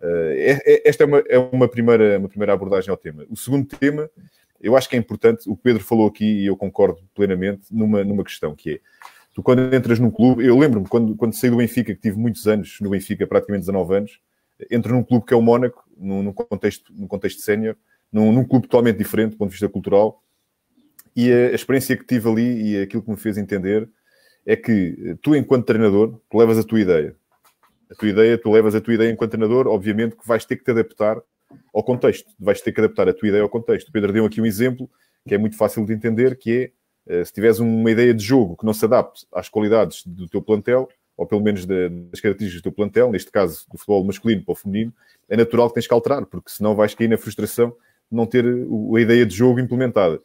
Uh, 0.00 0.82
esta 0.84 1.04
é, 1.04 1.06
uma, 1.06 1.18
é 1.28 1.38
uma, 1.38 1.68
primeira, 1.68 2.18
uma 2.18 2.28
primeira 2.28 2.52
abordagem 2.52 2.90
ao 2.90 2.96
tema. 2.96 3.24
O 3.30 3.36
segundo 3.36 3.66
tema, 3.66 4.10
eu 4.60 4.76
acho 4.76 4.88
que 4.88 4.96
é 4.96 4.98
importante, 4.98 5.48
o 5.48 5.56
Pedro 5.56 5.82
falou 5.82 6.06
aqui 6.06 6.42
e 6.42 6.46
eu 6.46 6.56
concordo 6.56 7.00
plenamente 7.14 7.62
numa, 7.70 8.04
numa 8.04 8.24
questão 8.24 8.54
que 8.54 8.74
é, 8.74 8.80
tu 9.34 9.42
quando 9.42 9.74
entras 9.74 9.98
num 9.98 10.10
clube, 10.10 10.44
eu 10.44 10.58
lembro-me 10.58 10.86
quando, 10.86 11.14
quando 11.16 11.34
saí 11.34 11.50
do 11.50 11.56
Benfica, 11.56 11.94
que 11.94 12.00
tive 12.00 12.18
muitos 12.18 12.46
anos 12.46 12.78
no 12.80 12.90
Benfica, 12.90 13.26
praticamente 13.26 13.66
19 13.66 13.96
anos, 13.96 14.20
entro 14.70 14.94
num 14.94 15.02
clube 15.02 15.26
que 15.26 15.34
é 15.34 15.36
o 15.36 15.42
Mónaco, 15.42 15.84
num, 15.96 16.22
num 16.22 16.32
contexto, 16.32 16.92
num 16.94 17.06
contexto 17.06 17.40
sénior, 17.42 17.76
num, 18.12 18.32
num 18.32 18.44
clube 18.44 18.66
totalmente 18.66 18.98
diferente 18.98 19.32
do 19.32 19.36
ponto 19.36 19.48
de 19.48 19.54
vista 19.54 19.68
cultural, 19.68 20.22
e 21.16 21.32
a, 21.32 21.52
experiência 21.52 21.96
que 21.96 22.04
tive 22.04 22.28
ali 22.28 22.72
e 22.72 22.82
aquilo 22.82 23.02
que 23.02 23.10
me 23.10 23.16
fez 23.16 23.38
entender 23.38 23.88
é 24.44 24.54
que 24.54 25.16
tu, 25.22 25.34
enquanto 25.34 25.64
treinador, 25.64 26.20
tu 26.30 26.38
levas 26.38 26.58
a 26.58 26.62
tua 26.62 26.80
ideia. 26.80 27.16
A 27.90 27.94
tua 27.94 28.08
ideia, 28.08 28.38
tu 28.38 28.50
levas 28.50 28.74
a 28.74 28.80
tua 28.80 28.94
ideia 28.94 29.10
enquanto 29.10 29.30
treinador, 29.30 29.66
obviamente 29.66 30.14
que 30.14 30.26
vais 30.26 30.44
ter 30.44 30.56
que 30.56 30.64
te 30.64 30.70
adaptar 30.70 31.20
ao 31.74 31.82
contexto. 31.82 32.30
Vais 32.38 32.60
ter 32.60 32.72
que 32.72 32.80
adaptar 32.80 33.08
a 33.08 33.14
tua 33.14 33.28
ideia 33.28 33.42
ao 33.42 33.48
contexto. 33.48 33.88
O 33.88 33.92
Pedro 33.92 34.12
deu 34.12 34.26
aqui 34.26 34.40
um 34.40 34.46
exemplo 34.46 34.90
que 35.26 35.34
é 35.34 35.38
muito 35.38 35.56
fácil 35.56 35.84
de 35.84 35.92
entender, 35.92 36.36
que 36.36 36.72
é, 37.08 37.20
eh, 37.20 37.24
se 37.24 37.32
tiveres 37.32 37.58
uma 37.58 37.90
ideia 37.90 38.14
de 38.14 38.22
jogo 38.22 38.56
que 38.56 38.64
não 38.64 38.72
se 38.72 38.84
adapte 38.84 39.26
às 39.32 39.48
qualidades 39.48 40.04
do 40.06 40.28
teu 40.28 40.40
plantel, 40.40 40.88
ou 41.16 41.26
pelo 41.26 41.40
menos 41.40 41.64
das 41.64 42.20
características 42.20 42.60
do 42.60 42.62
teu 42.62 42.72
plantel, 42.72 43.10
neste 43.10 43.30
caso 43.30 43.64
do 43.70 43.78
futebol 43.78 44.04
masculino 44.04 44.44
para 44.44 44.52
o 44.52 44.54
feminino, 44.54 44.92
é 45.28 45.36
natural 45.36 45.68
que 45.68 45.74
tens 45.74 45.86
que 45.86 45.94
alterar, 45.94 46.26
porque 46.26 46.50
senão 46.50 46.74
vais 46.76 46.94
cair 46.94 47.08
na 47.08 47.16
frustração 47.16 47.70
de 47.70 48.16
não 48.16 48.26
ter 48.26 48.44
a 48.44 49.00
ideia 49.00 49.24
de 49.24 49.34
jogo 49.34 49.58
implementada. 49.58 50.20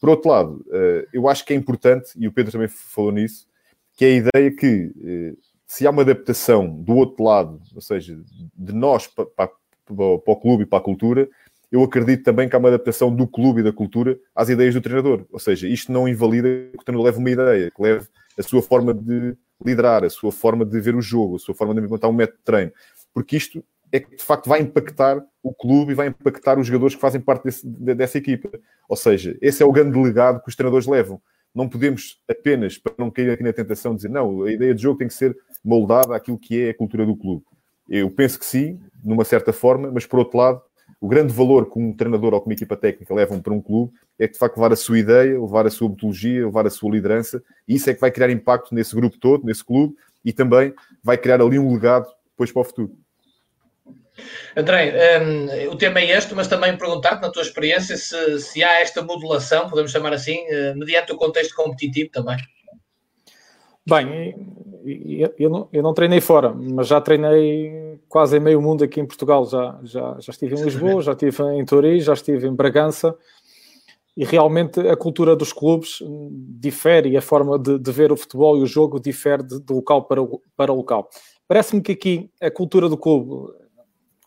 Por 0.00 0.08
outro 0.08 0.30
lado, 0.30 0.64
eh, 0.72 1.06
eu 1.12 1.28
acho 1.28 1.44
que 1.44 1.52
é 1.52 1.56
importante, 1.56 2.12
e 2.16 2.26
o 2.26 2.32
Pedro 2.32 2.50
também 2.50 2.68
falou 2.68 3.12
nisso, 3.12 3.46
que 3.94 4.04
é 4.04 4.08
a 4.08 4.16
ideia 4.16 4.50
que 4.50 4.92
eh, 5.04 5.34
se 5.66 5.86
há 5.86 5.90
uma 5.90 6.02
adaptação 6.02 6.66
do 6.82 6.96
outro 6.96 7.22
lado, 7.22 7.60
ou 7.74 7.82
seja, 7.82 8.18
de 8.56 8.72
nós 8.72 9.06
para, 9.06 9.26
para, 9.26 9.50
o 9.86 10.36
clube 10.36 10.62
e 10.62 10.66
para 10.66 10.78
a 10.78 10.82
cultura, 10.82 11.28
eu 11.70 11.82
acredito 11.84 12.24
também 12.24 12.48
que 12.48 12.56
há 12.56 12.58
uma 12.58 12.68
adaptação 12.68 13.14
do 13.14 13.26
clube 13.26 13.60
e 13.60 13.62
da 13.62 13.72
cultura 13.72 14.18
às 14.34 14.48
ideias 14.48 14.74
do 14.74 14.80
treinador. 14.80 15.24
Ou 15.30 15.38
seja, 15.38 15.68
isto 15.68 15.92
não 15.92 16.08
invalida 16.08 16.48
que 16.72 16.80
o 16.80 16.84
treinador 16.84 17.06
leve 17.06 17.18
uma 17.18 17.30
ideia, 17.30 17.70
que 17.70 17.82
leve 17.82 18.08
a 18.36 18.42
sua 18.42 18.62
forma 18.62 18.92
de 18.92 19.36
liderar, 19.64 20.02
a 20.02 20.10
sua 20.10 20.32
forma 20.32 20.64
de 20.64 20.80
ver 20.80 20.96
o 20.96 21.02
jogo, 21.02 21.36
a 21.36 21.38
sua 21.38 21.54
forma 21.54 21.74
de 21.74 21.80
implementar 21.80 22.10
um 22.10 22.14
método 22.14 22.38
de 22.38 22.44
treino. 22.44 22.72
Porque 23.12 23.36
isto 23.36 23.62
é 23.92 24.00
que 24.00 24.16
de 24.16 24.22
facto 24.22 24.48
vai 24.48 24.60
impactar 24.60 25.24
o 25.42 25.52
clube 25.52 25.92
e 25.92 25.94
vai 25.94 26.08
impactar 26.08 26.58
os 26.58 26.66
jogadores 26.66 26.94
que 26.94 27.00
fazem 27.00 27.20
parte 27.20 27.44
desse, 27.44 27.66
dessa 27.66 28.18
equipa. 28.18 28.50
Ou 28.88 28.96
seja, 28.96 29.36
esse 29.40 29.62
é 29.62 29.66
o 29.66 29.72
grande 29.72 29.98
legado 29.98 30.42
que 30.42 30.48
os 30.48 30.56
treinadores 30.56 30.86
levam. 30.86 31.20
Não 31.54 31.68
podemos 31.68 32.20
apenas, 32.28 32.78
para 32.78 32.94
não 32.96 33.10
cair 33.10 33.30
aqui 33.30 33.42
na 33.42 33.52
tentação, 33.52 33.94
dizer 33.94 34.08
não, 34.08 34.44
a 34.44 34.52
ideia 34.52 34.74
de 34.74 34.82
jogo 34.82 34.98
tem 34.98 35.08
que 35.08 35.14
ser 35.14 35.36
moldada 35.64 36.14
àquilo 36.14 36.38
que 36.38 36.60
é 36.60 36.70
a 36.70 36.74
cultura 36.74 37.04
do 37.04 37.16
clube. 37.16 37.44
Eu 37.88 38.08
penso 38.10 38.38
que 38.38 38.46
sim, 38.46 38.78
numa 39.02 39.24
certa 39.24 39.52
forma, 39.52 39.90
mas 39.90 40.06
por 40.06 40.20
outro 40.20 40.38
lado, 40.38 40.62
o 41.00 41.08
grande 41.08 41.32
valor 41.32 41.68
que 41.70 41.78
um 41.78 41.92
treinador 41.92 42.34
ou 42.34 42.40
que 42.40 42.46
uma 42.46 42.52
equipa 42.52 42.76
técnica 42.76 43.12
levam 43.12 43.40
para 43.40 43.52
um 43.52 43.60
clube 43.60 43.92
é 44.18 44.28
de 44.28 44.38
facto 44.38 44.56
levar 44.56 44.72
a 44.72 44.76
sua 44.76 44.98
ideia, 44.98 45.40
levar 45.40 45.66
a 45.66 45.70
sua 45.70 45.88
metodologia, 45.88 46.44
levar 46.44 46.66
a 46.66 46.70
sua 46.70 46.90
liderança, 46.90 47.42
e 47.66 47.74
isso 47.74 47.88
é 47.90 47.94
que 47.94 48.00
vai 48.00 48.10
criar 48.10 48.30
impacto 48.30 48.74
nesse 48.74 48.94
grupo 48.94 49.18
todo, 49.18 49.44
nesse 49.44 49.64
clube, 49.64 49.94
e 50.24 50.32
também 50.32 50.74
vai 51.02 51.16
criar 51.16 51.40
ali 51.40 51.58
um 51.58 51.72
legado 51.72 52.06
depois 52.30 52.52
para 52.52 52.60
o 52.60 52.64
futuro. 52.64 52.92
André, 54.56 55.20
um, 55.20 55.70
o 55.70 55.76
tema 55.76 56.00
é 56.00 56.16
este, 56.16 56.34
mas 56.34 56.48
também 56.48 56.76
perguntar-te, 56.76 57.22
na 57.22 57.30
tua 57.30 57.42
experiência, 57.42 57.96
se, 57.96 58.40
se 58.40 58.64
há 58.64 58.80
esta 58.80 59.02
modulação, 59.02 59.68
podemos 59.68 59.90
chamar 59.90 60.12
assim, 60.12 60.38
uh, 60.38 60.76
mediante 60.76 61.12
o 61.12 61.16
contexto 61.16 61.54
competitivo 61.54 62.10
também. 62.10 62.36
Bem, 63.86 64.34
eu 65.38 65.50
não, 65.50 65.68
eu 65.72 65.82
não 65.82 65.94
treinei 65.94 66.20
fora, 66.20 66.52
mas 66.52 66.86
já 66.86 67.00
treinei 67.00 67.98
quase 68.08 68.36
em 68.36 68.40
meio 68.40 68.60
mundo 68.60 68.84
aqui 68.84 69.00
em 69.00 69.06
Portugal. 69.06 69.46
Já, 69.46 69.80
já, 69.82 70.16
já 70.20 70.30
estive 70.30 70.54
em 70.54 70.62
Lisboa, 70.62 71.02
já 71.02 71.12
estive 71.12 71.42
em 71.54 71.64
Tori, 71.64 72.00
já 72.00 72.12
estive 72.12 72.46
em 72.46 72.54
Bragança 72.54 73.16
e 74.16 74.24
realmente 74.24 74.80
a 74.80 74.96
cultura 74.96 75.34
dos 75.34 75.52
clubes 75.52 75.98
difere 76.30 77.10
e 77.10 77.16
a 77.16 77.22
forma 77.22 77.58
de, 77.58 77.78
de 77.78 77.92
ver 77.92 78.12
o 78.12 78.16
futebol 78.16 78.58
e 78.58 78.62
o 78.62 78.66
jogo 78.66 79.00
difere 79.00 79.42
de, 79.42 79.60
de 79.60 79.72
local 79.72 80.04
para, 80.04 80.20
para 80.56 80.72
local. 80.72 81.08
Parece-me 81.48 81.80
que 81.80 81.92
aqui 81.92 82.30
a 82.40 82.50
cultura 82.50 82.88
do 82.88 82.96
clube 82.96 83.52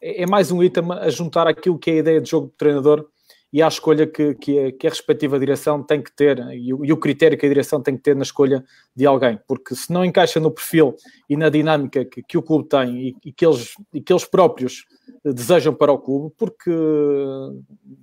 é, 0.03 0.24
é 0.24 0.27
mais 0.27 0.51
um 0.51 0.62
item 0.62 0.91
a 0.91 1.10
juntar 1.10 1.48
aquilo 1.48 1.79
que 1.79 1.89
é 1.89 1.93
a 1.93 1.98
ideia 1.98 2.22
de 2.22 2.29
jogo 2.29 2.48
do 2.48 2.53
treinador 2.53 3.07
e 3.51 3.62
à 3.62 3.67
escolha 3.67 4.05
que, 4.05 4.33
que, 4.36 4.60
a, 4.60 4.72
que 4.72 4.88
a 4.88 4.89
respectiva 4.89 5.39
direção 5.39 5.81
tem 5.81 6.01
que 6.01 6.12
ter 6.12 6.39
e 6.53 6.74
o, 6.74 6.83
e 6.83 6.91
o, 6.91 6.98
critério 6.98 7.38
que 7.38 7.45
a 7.45 7.50
direção 7.50 7.81
tem 7.81 7.95
que 7.95 8.01
ter 8.01 8.15
na 8.15 8.24
escolha 8.24 8.65
de 8.95 9.05
alguém, 9.05 9.39
porque 9.48 9.75
se 9.75 9.93
não 9.93 10.03
encaixa 10.03 10.39
no 10.39 10.51
perfil 10.51 10.95
e 11.29 11.38
na 11.38 11.50
dinâmica 11.50 12.03
que, 12.03 12.22
que 12.24 12.38
o 12.38 12.41
clube 12.41 12.67
tem 12.67 13.10
e, 13.10 13.15
e, 13.25 13.31
que 13.31 13.45
eles, 13.45 13.74
e 13.93 14.01
que 14.01 14.12
eles 14.12 14.25
próprios 14.25 14.86
desejam 15.24 15.74
para 15.74 15.91
o 15.91 16.00
clube, 16.00 16.33
porque 16.38 16.72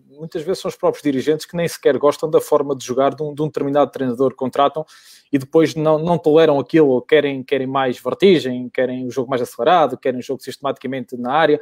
muitas 0.08 0.42
vezes 0.42 0.60
são 0.60 0.68
os 0.68 0.76
próprios 0.76 1.02
dirigentes 1.02 1.46
que 1.46 1.56
nem 1.56 1.66
sequer 1.66 1.98
gostam 1.98 2.30
da 2.30 2.40
forma 2.40 2.76
de 2.76 2.84
jogar 2.84 3.14
de 3.14 3.22
um, 3.22 3.34
de 3.34 3.42
um 3.42 3.46
determinado 3.46 3.90
treinador, 3.90 4.34
contratam 4.34 4.84
e 5.32 5.38
depois 5.38 5.74
não, 5.74 5.98
não 5.98 6.16
toleram 6.16 6.60
aquilo, 6.60 7.00
querem, 7.02 7.42
querem 7.42 7.66
mais 7.66 7.98
vertigem, 7.98 8.68
querem 8.68 9.06
o 9.06 9.10
jogo 9.10 9.28
mais 9.28 9.42
acelerado, 9.42 9.98
querem 9.98 10.20
o 10.20 10.22
jogo 10.22 10.42
sistematicamente 10.42 11.16
na 11.16 11.32
área. 11.32 11.60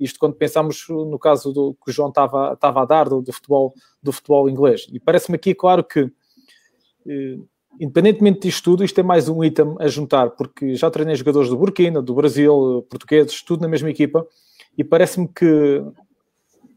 Isto 0.00 0.18
quando 0.18 0.34
pensamos 0.34 0.86
no 0.88 1.18
caso 1.18 1.52
do 1.52 1.74
que 1.74 1.90
o 1.90 1.92
João 1.92 2.08
estava, 2.08 2.54
estava 2.54 2.82
a 2.82 2.84
dar 2.84 3.08
do, 3.08 3.20
do 3.20 3.32
futebol, 3.32 3.74
do 4.02 4.10
futebol 4.10 4.48
inglês. 4.48 4.86
E 4.90 4.98
parece-me 4.98 5.36
aqui, 5.36 5.54
claro, 5.54 5.84
que 5.84 6.10
eh, 7.06 7.38
independentemente 7.78 8.40
disto 8.40 8.64
tudo, 8.64 8.84
isto 8.84 8.98
é 8.98 9.02
mais 9.02 9.28
um 9.28 9.42
item 9.44 9.76
a 9.78 9.88
juntar, 9.88 10.30
porque 10.30 10.74
já 10.74 10.90
treinei 10.90 11.14
jogadores 11.14 11.48
do 11.48 11.56
Burkina, 11.56 12.02
do 12.02 12.14
Brasil, 12.14 12.86
portugueses, 12.90 13.42
tudo 13.42 13.62
na 13.62 13.68
mesma 13.68 13.90
equipa, 13.90 14.26
e 14.76 14.82
parece-me 14.82 15.28
que 15.28 15.82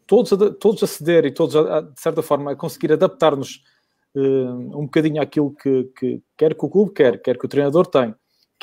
todos, 0.06 0.32
todos 0.60 0.84
a 0.84 0.88
ceder 0.88 1.26
e 1.26 1.32
todos, 1.32 1.56
a, 1.56 1.82
de 1.82 2.00
certa 2.00 2.22
forma, 2.22 2.52
a 2.52 2.56
conseguir 2.56 2.94
adaptar-nos 2.94 3.64
uh, 4.16 4.80
um 4.80 4.84
bocadinho 4.84 5.22
àquilo 5.22 5.54
que, 5.56 5.86
que 5.98 6.22
quer 6.38 6.56
que 6.56 6.66
o 6.66 6.70
clube 6.70 6.94
quer, 6.94 7.22
quer 7.22 7.38
que 7.38 7.46
o 7.46 7.50
treinador 7.50 7.88
tem, 7.88 8.14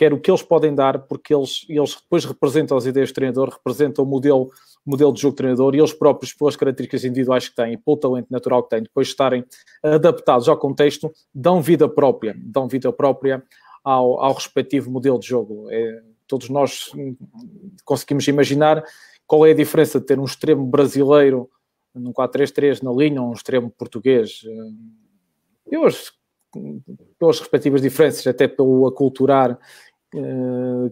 quer 0.01 0.15
o 0.15 0.19
que 0.19 0.31
eles 0.31 0.43
podem 0.43 0.75
dar, 0.75 1.01
porque 1.01 1.35
eles, 1.35 1.67
eles 1.69 1.95
depois 1.95 2.25
representam 2.25 2.75
as 2.75 2.87
ideias 2.87 3.11
do 3.11 3.15
treinador, 3.17 3.51
representam 3.51 4.03
o 4.03 4.09
modelo, 4.09 4.51
modelo 4.85 5.13
de 5.13 5.21
jogo 5.21 5.35
do 5.35 5.37
treinador 5.37 5.75
e 5.75 5.79
eles 5.79 5.93
próprios, 5.93 6.33
pelas 6.33 6.57
características 6.57 7.05
individuais 7.05 7.51
que 7.51 7.55
têm, 7.55 7.77
pelo 7.77 7.99
talento 7.99 8.29
natural 8.31 8.63
que 8.63 8.71
têm, 8.71 8.83
depois 8.83 9.09
de 9.09 9.13
estarem 9.13 9.45
adaptados 9.83 10.49
ao 10.49 10.57
contexto, 10.57 11.13
dão 11.35 11.61
vida 11.61 11.87
própria, 11.87 12.35
dão 12.39 12.67
vida 12.67 12.91
própria 12.91 13.45
ao, 13.85 14.19
ao 14.25 14.33
respectivo 14.33 14.91
modelo 14.91 15.19
de 15.19 15.27
jogo. 15.27 15.67
É, 15.71 16.03
todos 16.27 16.49
nós 16.49 16.91
conseguimos 17.85 18.27
imaginar 18.27 18.83
qual 19.27 19.45
é 19.45 19.51
a 19.51 19.55
diferença 19.55 20.01
de 20.01 20.07
ter 20.07 20.19
um 20.19 20.25
extremo 20.25 20.65
brasileiro 20.65 21.51
num 21.95 22.11
4-3-3 22.11 22.83
na 22.83 22.91
linha, 22.91 23.21
ou 23.21 23.29
um 23.29 23.35
extremo 23.35 23.69
português. 23.69 24.47
Pelas, 25.69 26.11
pelas 27.19 27.39
respectivas 27.39 27.83
diferenças, 27.83 28.27
até 28.27 28.49
pelo 28.49 28.87
aculturar 28.87 29.59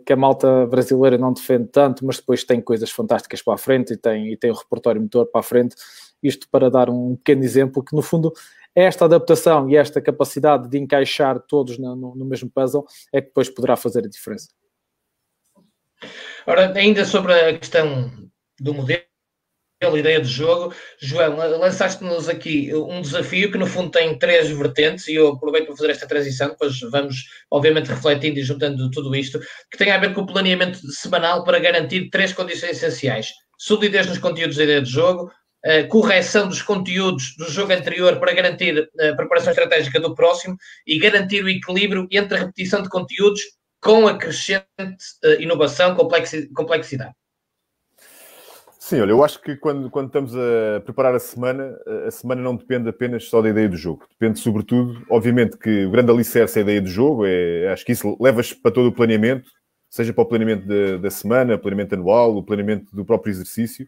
que 0.04 0.12
a 0.12 0.16
malta 0.16 0.66
brasileira 0.66 1.18
não 1.18 1.32
defende 1.32 1.68
tanto, 1.68 2.04
mas 2.06 2.16
depois 2.16 2.44
tem 2.44 2.60
coisas 2.60 2.90
fantásticas 2.90 3.42
para 3.42 3.54
a 3.54 3.58
frente 3.58 3.94
e 3.94 3.96
tem, 3.96 4.32
e 4.32 4.36
tem 4.36 4.50
o 4.50 4.54
repertório 4.54 5.00
motor 5.00 5.26
para 5.26 5.40
a 5.40 5.44
frente. 5.44 5.74
Isto 6.22 6.48
para 6.48 6.70
dar 6.70 6.88
um 6.88 7.16
pequeno 7.16 7.42
exemplo 7.42 7.82
que, 7.82 7.94
no 7.94 8.02
fundo, 8.02 8.32
esta 8.74 9.04
adaptação 9.04 9.68
e 9.68 9.76
esta 9.76 10.00
capacidade 10.00 10.68
de 10.68 10.78
encaixar 10.78 11.40
todos 11.40 11.78
no, 11.78 11.96
no, 11.96 12.14
no 12.14 12.24
mesmo 12.24 12.48
puzzle 12.48 12.86
é 13.12 13.20
que 13.20 13.28
depois 13.28 13.48
poderá 13.48 13.76
fazer 13.76 14.04
a 14.04 14.08
diferença. 14.08 14.48
Ora, 16.46 16.72
ainda 16.76 17.04
sobre 17.04 17.32
a 17.32 17.58
questão 17.58 18.10
do 18.60 18.72
modelo, 18.72 19.02
a 19.80 19.98
ideia 19.98 20.20
de 20.20 20.28
jogo, 20.28 20.74
João, 21.00 21.36
lançaste-nos 21.36 22.28
aqui 22.28 22.74
um 22.74 23.00
desafio 23.00 23.52
que 23.52 23.58
no 23.58 23.66
fundo 23.66 23.92
tem 23.92 24.18
três 24.18 24.48
vertentes 24.50 25.06
e 25.06 25.14
eu 25.14 25.28
aproveito 25.28 25.66
para 25.66 25.76
fazer 25.76 25.90
esta 25.90 26.06
transição, 26.06 26.48
depois 26.48 26.80
vamos 26.80 27.26
obviamente 27.48 27.86
refletindo 27.86 28.40
e 28.40 28.42
juntando 28.42 28.90
tudo 28.90 29.14
isto, 29.14 29.38
que 29.70 29.78
tem 29.78 29.92
a 29.92 29.98
ver 29.98 30.12
com 30.14 30.22
o 30.22 30.26
planeamento 30.26 30.78
semanal 30.90 31.44
para 31.44 31.60
garantir 31.60 32.10
três 32.10 32.32
condições 32.32 32.82
essenciais. 32.82 33.28
Solidez 33.56 34.08
nos 34.08 34.18
conteúdos 34.18 34.56
da 34.56 34.64
ideia 34.64 34.82
de 34.82 34.90
jogo, 34.90 35.30
correção 35.88 36.48
dos 36.48 36.60
conteúdos 36.60 37.36
do 37.36 37.48
jogo 37.48 37.72
anterior 37.72 38.18
para 38.18 38.32
garantir 38.32 38.88
a 39.00 39.14
preparação 39.14 39.50
estratégica 39.50 40.00
do 40.00 40.12
próximo 40.12 40.56
e 40.86 40.98
garantir 40.98 41.44
o 41.44 41.48
equilíbrio 41.48 42.08
entre 42.10 42.36
a 42.36 42.40
repetição 42.40 42.82
de 42.82 42.88
conteúdos 42.88 43.42
com 43.80 44.08
a 44.08 44.18
crescente 44.18 44.64
uh, 45.24 45.40
inovação, 45.40 45.94
complexidade. 45.94 47.12
Sim, 48.88 49.00
olha, 49.00 49.10
eu 49.10 49.22
acho 49.22 49.38
que 49.42 49.54
quando, 49.54 49.90
quando 49.90 50.06
estamos 50.06 50.34
a 50.34 50.80
preparar 50.80 51.14
a 51.14 51.18
semana, 51.18 51.78
a 52.06 52.10
semana 52.10 52.40
não 52.40 52.56
depende 52.56 52.88
apenas 52.88 53.28
só 53.28 53.42
da 53.42 53.50
ideia 53.50 53.68
do 53.68 53.76
jogo. 53.76 54.06
Depende, 54.18 54.38
sobretudo, 54.38 55.04
obviamente, 55.10 55.58
que 55.58 55.84
o 55.84 55.90
grande 55.90 56.10
alicerce 56.10 56.58
é 56.58 56.60
a 56.60 56.62
ideia 56.62 56.80
do 56.80 56.88
jogo. 56.88 57.26
É, 57.26 57.70
acho 57.70 57.84
que 57.84 57.92
isso 57.92 58.16
levas 58.18 58.54
para 58.54 58.70
todo 58.70 58.86
o 58.86 58.92
planeamento, 58.92 59.50
seja 59.90 60.10
para 60.14 60.22
o 60.22 60.24
planeamento 60.24 60.66
de, 60.66 60.96
da 60.96 61.10
semana, 61.10 61.58
planeamento 61.58 61.96
anual, 61.96 62.34
o 62.34 62.42
planeamento 62.42 62.96
do 62.96 63.04
próprio 63.04 63.30
exercício. 63.30 63.86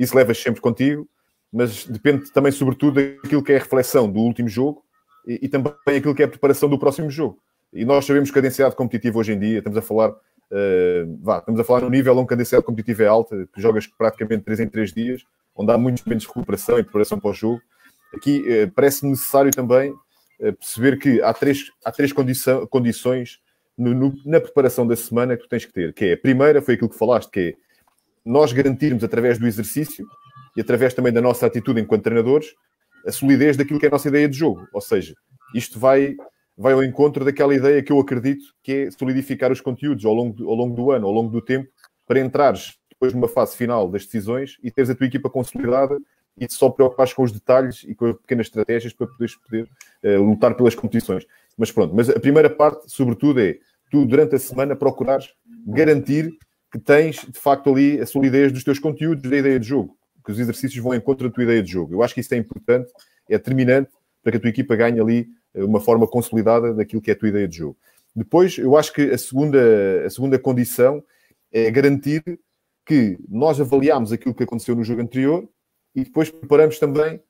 Isso 0.00 0.16
levas 0.16 0.38
sempre 0.38 0.62
contigo, 0.62 1.06
mas 1.52 1.84
depende 1.84 2.32
também, 2.32 2.52
sobretudo, 2.52 2.94
daquilo 2.94 3.42
que 3.42 3.52
é 3.52 3.56
a 3.56 3.58
reflexão 3.58 4.10
do 4.10 4.20
último 4.20 4.48
jogo 4.48 4.82
e, 5.28 5.40
e 5.42 5.48
também 5.50 5.74
aquilo 5.88 6.14
que 6.14 6.22
é 6.22 6.24
a 6.24 6.28
preparação 6.28 6.70
do 6.70 6.78
próximo 6.78 7.10
jogo. 7.10 7.38
E 7.70 7.84
nós 7.84 8.06
sabemos 8.06 8.30
que 8.30 8.38
a 8.38 8.42
densidade 8.42 8.76
competitiva 8.76 9.18
hoje 9.18 9.34
em 9.34 9.38
dia, 9.38 9.58
estamos 9.58 9.76
a 9.76 9.82
falar, 9.82 10.14
uh, 10.52 11.18
vá, 11.22 11.38
estamos 11.38 11.60
a 11.60 11.64
falar 11.64 11.80
no 11.82 11.90
nível 11.90 12.16
onde 12.18 12.32
a 12.32 12.36
densidade 12.36 12.64
competitiva 12.64 13.02
é 13.02 13.06
alta, 13.06 13.48
tu 13.52 13.60
jogas 13.60 13.86
praticamente 13.86 14.44
3 14.44 14.60
em 14.60 14.68
3 14.68 14.92
dias, 14.92 15.22
onde 15.54 15.72
há 15.72 15.78
muitos 15.78 16.04
momentos 16.04 16.26
de 16.26 16.28
recuperação 16.28 16.78
e 16.78 16.82
preparação 16.82 17.18
para 17.18 17.30
o 17.30 17.34
jogo. 17.34 17.62
Aqui 18.14 18.40
uh, 18.40 18.70
parece 18.72 19.06
necessário 19.06 19.50
também 19.50 19.90
uh, 19.90 20.52
perceber 20.58 20.98
que 20.98 21.20
há 21.22 21.32
três, 21.32 21.70
há 21.84 21.92
três 21.92 22.12
condição, 22.12 22.66
condições 22.66 23.40
no, 23.76 23.94
no, 23.94 24.14
na 24.24 24.40
preparação 24.40 24.86
da 24.86 24.96
semana 24.96 25.36
que 25.36 25.42
tu 25.42 25.48
tens 25.48 25.64
que 25.64 25.72
ter, 25.72 25.92
que 25.92 26.06
é 26.06 26.12
a 26.14 26.18
primeira 26.18 26.62
foi 26.62 26.74
aquilo 26.74 26.90
que 26.90 26.98
falaste, 26.98 27.30
que 27.30 27.40
é 27.40 27.54
nós 28.24 28.52
garantirmos 28.52 29.04
através 29.04 29.38
do 29.38 29.46
exercício 29.46 30.06
e 30.56 30.60
através 30.60 30.94
também 30.94 31.12
da 31.12 31.20
nossa 31.20 31.46
atitude 31.46 31.80
enquanto 31.80 32.02
treinadores 32.02 32.54
a 33.06 33.12
solidez 33.12 33.56
daquilo 33.56 33.78
que 33.78 33.86
é 33.86 33.88
a 33.88 33.92
nossa 33.92 34.08
ideia 34.08 34.28
de 34.28 34.36
jogo. 34.36 34.66
Ou 34.72 34.80
seja, 34.80 35.14
isto 35.54 35.78
vai 35.78 36.16
vai 36.56 36.72
ao 36.72 36.82
encontro 36.82 37.24
daquela 37.24 37.54
ideia 37.54 37.82
que 37.82 37.92
eu 37.92 38.00
acredito 38.00 38.44
que 38.62 38.72
é 38.72 38.90
solidificar 38.90 39.52
os 39.52 39.60
conteúdos 39.60 40.04
ao 40.04 40.14
longo, 40.14 40.34
do, 40.34 40.48
ao 40.48 40.54
longo 40.54 40.74
do 40.74 40.90
ano, 40.90 41.06
ao 41.06 41.12
longo 41.12 41.30
do 41.30 41.42
tempo, 41.42 41.68
para 42.06 42.20
entrares 42.20 42.78
depois 42.90 43.12
numa 43.12 43.28
fase 43.28 43.56
final 43.56 43.88
das 43.90 44.06
decisões 44.06 44.56
e 44.62 44.70
teres 44.70 44.88
a 44.88 44.94
tua 44.94 45.06
equipa 45.06 45.28
consolidada 45.28 45.98
e 46.38 46.46
só 46.50 46.70
preocupares 46.70 47.12
com 47.12 47.22
os 47.22 47.32
detalhes 47.32 47.84
e 47.84 47.94
com 47.94 48.06
as 48.06 48.16
pequenas 48.16 48.46
estratégias 48.46 48.92
para 48.92 49.06
poderes 49.06 49.34
poder 49.36 49.68
uh, 50.04 50.22
lutar 50.22 50.54
pelas 50.54 50.74
competições. 50.74 51.26
Mas 51.56 51.70
pronto, 51.70 51.94
mas 51.94 52.08
a 52.08 52.18
primeira 52.18 52.50
parte, 52.50 52.90
sobretudo, 52.90 53.40
é 53.40 53.58
tu 53.90 54.04
durante 54.04 54.34
a 54.34 54.38
semana 54.38 54.76
procurares 54.76 55.28
garantir 55.66 56.36
que 56.70 56.78
tens 56.78 57.16
de 57.16 57.38
facto 57.38 57.70
ali 57.70 58.00
a 58.00 58.06
solidez 58.06 58.52
dos 58.52 58.64
teus 58.64 58.78
conteúdos, 58.78 59.28
da 59.28 59.36
ideia 59.36 59.58
de 59.58 59.66
jogo, 59.66 59.96
que 60.24 60.32
os 60.32 60.38
exercícios 60.38 60.82
vão 60.82 60.94
em 60.94 61.00
contra 61.00 61.28
da 61.28 61.34
tua 61.34 61.44
ideia 61.44 61.62
de 61.62 61.70
jogo. 61.70 61.94
Eu 61.94 62.02
acho 62.02 62.14
que 62.14 62.20
isso 62.20 62.34
é 62.34 62.36
importante, 62.36 62.90
é 63.30 63.38
determinante 63.38 63.90
para 64.22 64.32
que 64.32 64.38
a 64.38 64.40
tua 64.40 64.50
equipa 64.50 64.76
ganhe 64.76 65.00
ali 65.00 65.28
uma 65.64 65.80
forma 65.80 66.06
consolidada 66.06 66.74
daquilo 66.74 67.02
que 67.02 67.10
é 67.10 67.14
a 67.14 67.18
tua 67.18 67.28
ideia 67.28 67.48
de 67.48 67.56
jogo. 67.56 67.76
Depois, 68.14 68.56
eu 68.58 68.76
acho 68.76 68.92
que 68.92 69.02
a 69.10 69.18
segunda, 69.18 69.60
a 70.06 70.10
segunda 70.10 70.38
condição 70.38 71.02
é 71.52 71.70
garantir 71.70 72.22
que 72.84 73.18
nós 73.28 73.60
avaliamos 73.60 74.12
aquilo 74.12 74.34
que 74.34 74.42
aconteceu 74.42 74.74
no 74.74 74.84
jogo 74.84 75.02
anterior 75.02 75.48
e 75.94 76.04
depois 76.04 76.30
preparamos 76.30 76.78
também 76.78 77.20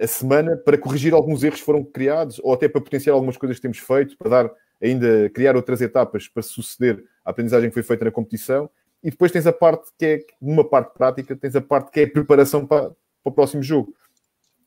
a, 0.00 0.04
a 0.04 0.06
semana 0.06 0.56
para 0.56 0.76
corrigir 0.76 1.14
alguns 1.14 1.42
erros 1.42 1.60
que 1.60 1.64
foram 1.64 1.84
criados 1.84 2.40
ou 2.42 2.52
até 2.52 2.68
para 2.68 2.80
potenciar 2.80 3.14
algumas 3.14 3.36
coisas 3.36 3.58
que 3.58 3.62
temos 3.62 3.78
feito, 3.78 4.16
para 4.18 4.30
dar 4.30 4.50
ainda 4.82 5.30
criar 5.30 5.56
outras 5.56 5.80
etapas 5.80 6.28
para 6.28 6.42
suceder 6.42 7.02
a 7.24 7.30
aprendizagem 7.30 7.70
que 7.70 7.74
foi 7.74 7.82
feita 7.82 8.04
na 8.04 8.10
competição. 8.10 8.68
E 9.02 9.10
depois 9.10 9.30
tens 9.30 9.46
a 9.46 9.52
parte 9.52 9.90
que 9.98 10.06
é, 10.06 10.20
numa 10.40 10.64
parte 10.64 10.92
prática, 10.94 11.36
tens 11.36 11.54
a 11.54 11.60
parte 11.60 11.90
que 11.90 12.00
é 12.00 12.04
a 12.04 12.10
preparação 12.10 12.66
para, 12.66 12.90
para 12.90 12.96
o 13.24 13.32
próximo 13.32 13.62
jogo. 13.62 13.94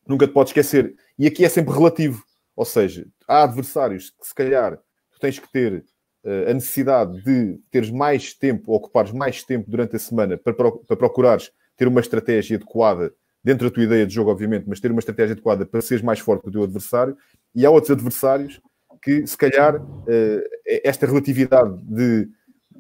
Nunca 0.08 0.28
te 0.28 0.34
podes 0.34 0.52
esquecer. 0.52 0.96
E 1.20 1.28
aqui 1.28 1.44
é 1.44 1.50
sempre 1.50 1.74
relativo. 1.74 2.24
Ou 2.58 2.66
seja, 2.66 3.08
há 3.26 3.44
adversários 3.44 4.10
que 4.10 4.28
se 4.28 4.36
calhar 4.36 4.78
tu 5.12 5.20
tens 5.22 5.40
que 5.40 5.50
ter 5.50 5.86
uh, 6.26 6.50
a 6.50 6.54
necessidade 6.54 7.24
de 7.24 7.58
teres 7.72 7.90
mais 7.90 8.34
tempo, 8.34 8.74
ocupares 8.74 9.14
mais 9.14 9.44
tempo 9.44 9.72
durante 9.72 9.96
a 9.96 10.00
semana 10.00 10.38
para, 10.38 10.54
para 10.54 10.98
procurares 10.98 11.50
ter 11.78 11.88
uma 11.88 12.02
estratégia 12.02 12.58
adequada 12.58 13.14
dentro 13.42 13.70
da 13.70 13.74
tua 13.74 13.84
ideia 13.84 14.06
de 14.06 14.14
jogo, 14.14 14.30
obviamente, 14.30 14.66
mas 14.68 14.82
ter 14.82 14.92
uma 14.92 15.00
estratégia 15.00 15.32
adequada 15.32 15.66
para 15.66 15.80
seres 15.80 16.04
mais 16.04 16.20
forte 16.20 16.42
que 16.42 16.50
o 16.50 16.52
teu 16.52 16.64
adversário. 16.64 17.16
E 17.56 17.66
há 17.66 17.70
outros 17.70 17.92
adversários 17.92 18.60
que, 19.02 19.26
se 19.26 19.38
calhar, 19.38 19.82
uh, 19.82 20.42
esta 20.84 21.06
relatividade 21.06 21.78
de 21.84 22.30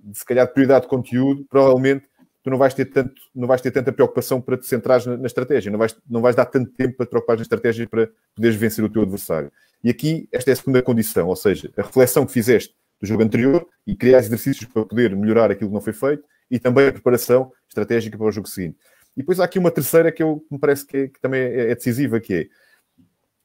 de 0.08 0.18
se 0.18 0.26
calhar 0.26 0.48
de 0.48 0.54
prioridade 0.54 0.84
de 0.84 0.88
conteúdo, 0.88 1.46
provavelmente 1.50 2.06
tu 2.44 2.50
não 2.50 2.58
vais 2.58 2.74
ter, 2.74 2.86
tanto, 2.86 3.14
não 3.36 3.48
vais 3.48 3.60
ter 3.60 3.72
tanta 3.72 3.92
preocupação 3.92 4.40
para 4.40 4.58
te 4.58 4.66
centrares 4.66 5.06
na, 5.06 5.18
na, 5.18 5.26
estratégia, 5.26 5.70
não 5.70 5.78
vais, 5.78 5.98
não 6.10 6.22
vais 6.22 6.36
dar 6.36 6.46
tanto 6.46 6.72
tempo 6.72 6.96
para 6.96 7.06
te 7.06 7.10
preocupares 7.10 7.40
na 7.42 7.44
estratégia 7.44 7.88
para 7.90 8.10
poderes 8.34 8.56
vencer 8.56 8.84
o 8.86 8.90
teu 8.90 9.02
adversário. 9.02 9.52
E 9.84 9.90
aqui, 9.90 10.28
esta 10.32 10.52
é 10.52 10.54
a 10.54 10.56
segunda 10.56 10.82
condição, 10.82 11.28
ou 11.28 11.36
seja, 11.36 11.72
a 11.78 11.82
reflexão 11.82 12.26
que 12.26 12.32
fizeste 12.32 12.76
do 13.00 13.08
jogo 13.08 13.24
anterior 13.24 13.68
e 13.86 13.96
criar 13.96 14.20
exercícios 14.20 14.70
para 14.72 14.86
poder 14.86 15.16
melhorar 15.16 15.52
aquilo 15.52 15.70
que 15.70 15.74
não 15.74 15.82
foi 15.82 15.94
feito 15.94 16.24
e 16.50 16.60
também 16.60 16.88
a 16.88 16.92
preparação 16.92 17.52
estratégica 17.68 18.18
para 18.18 18.28
o 18.28 18.32
jogo 18.32 18.48
seguinte. 18.48 18.78
E 19.16 19.22
depois 19.22 19.40
há 19.40 19.46
aqui 19.46 19.60
uma 19.60 19.72
terceira 19.72 20.12
que 20.12 20.22
eu, 20.22 20.44
me 20.50 20.60
parece 20.60 20.86
que, 20.86 20.98
é, 20.98 21.08
que 21.08 21.20
também 21.20 21.42
é, 21.42 21.72
é 21.72 21.76
decisiva, 21.76 22.20
que 22.20 22.34
é 22.34 22.48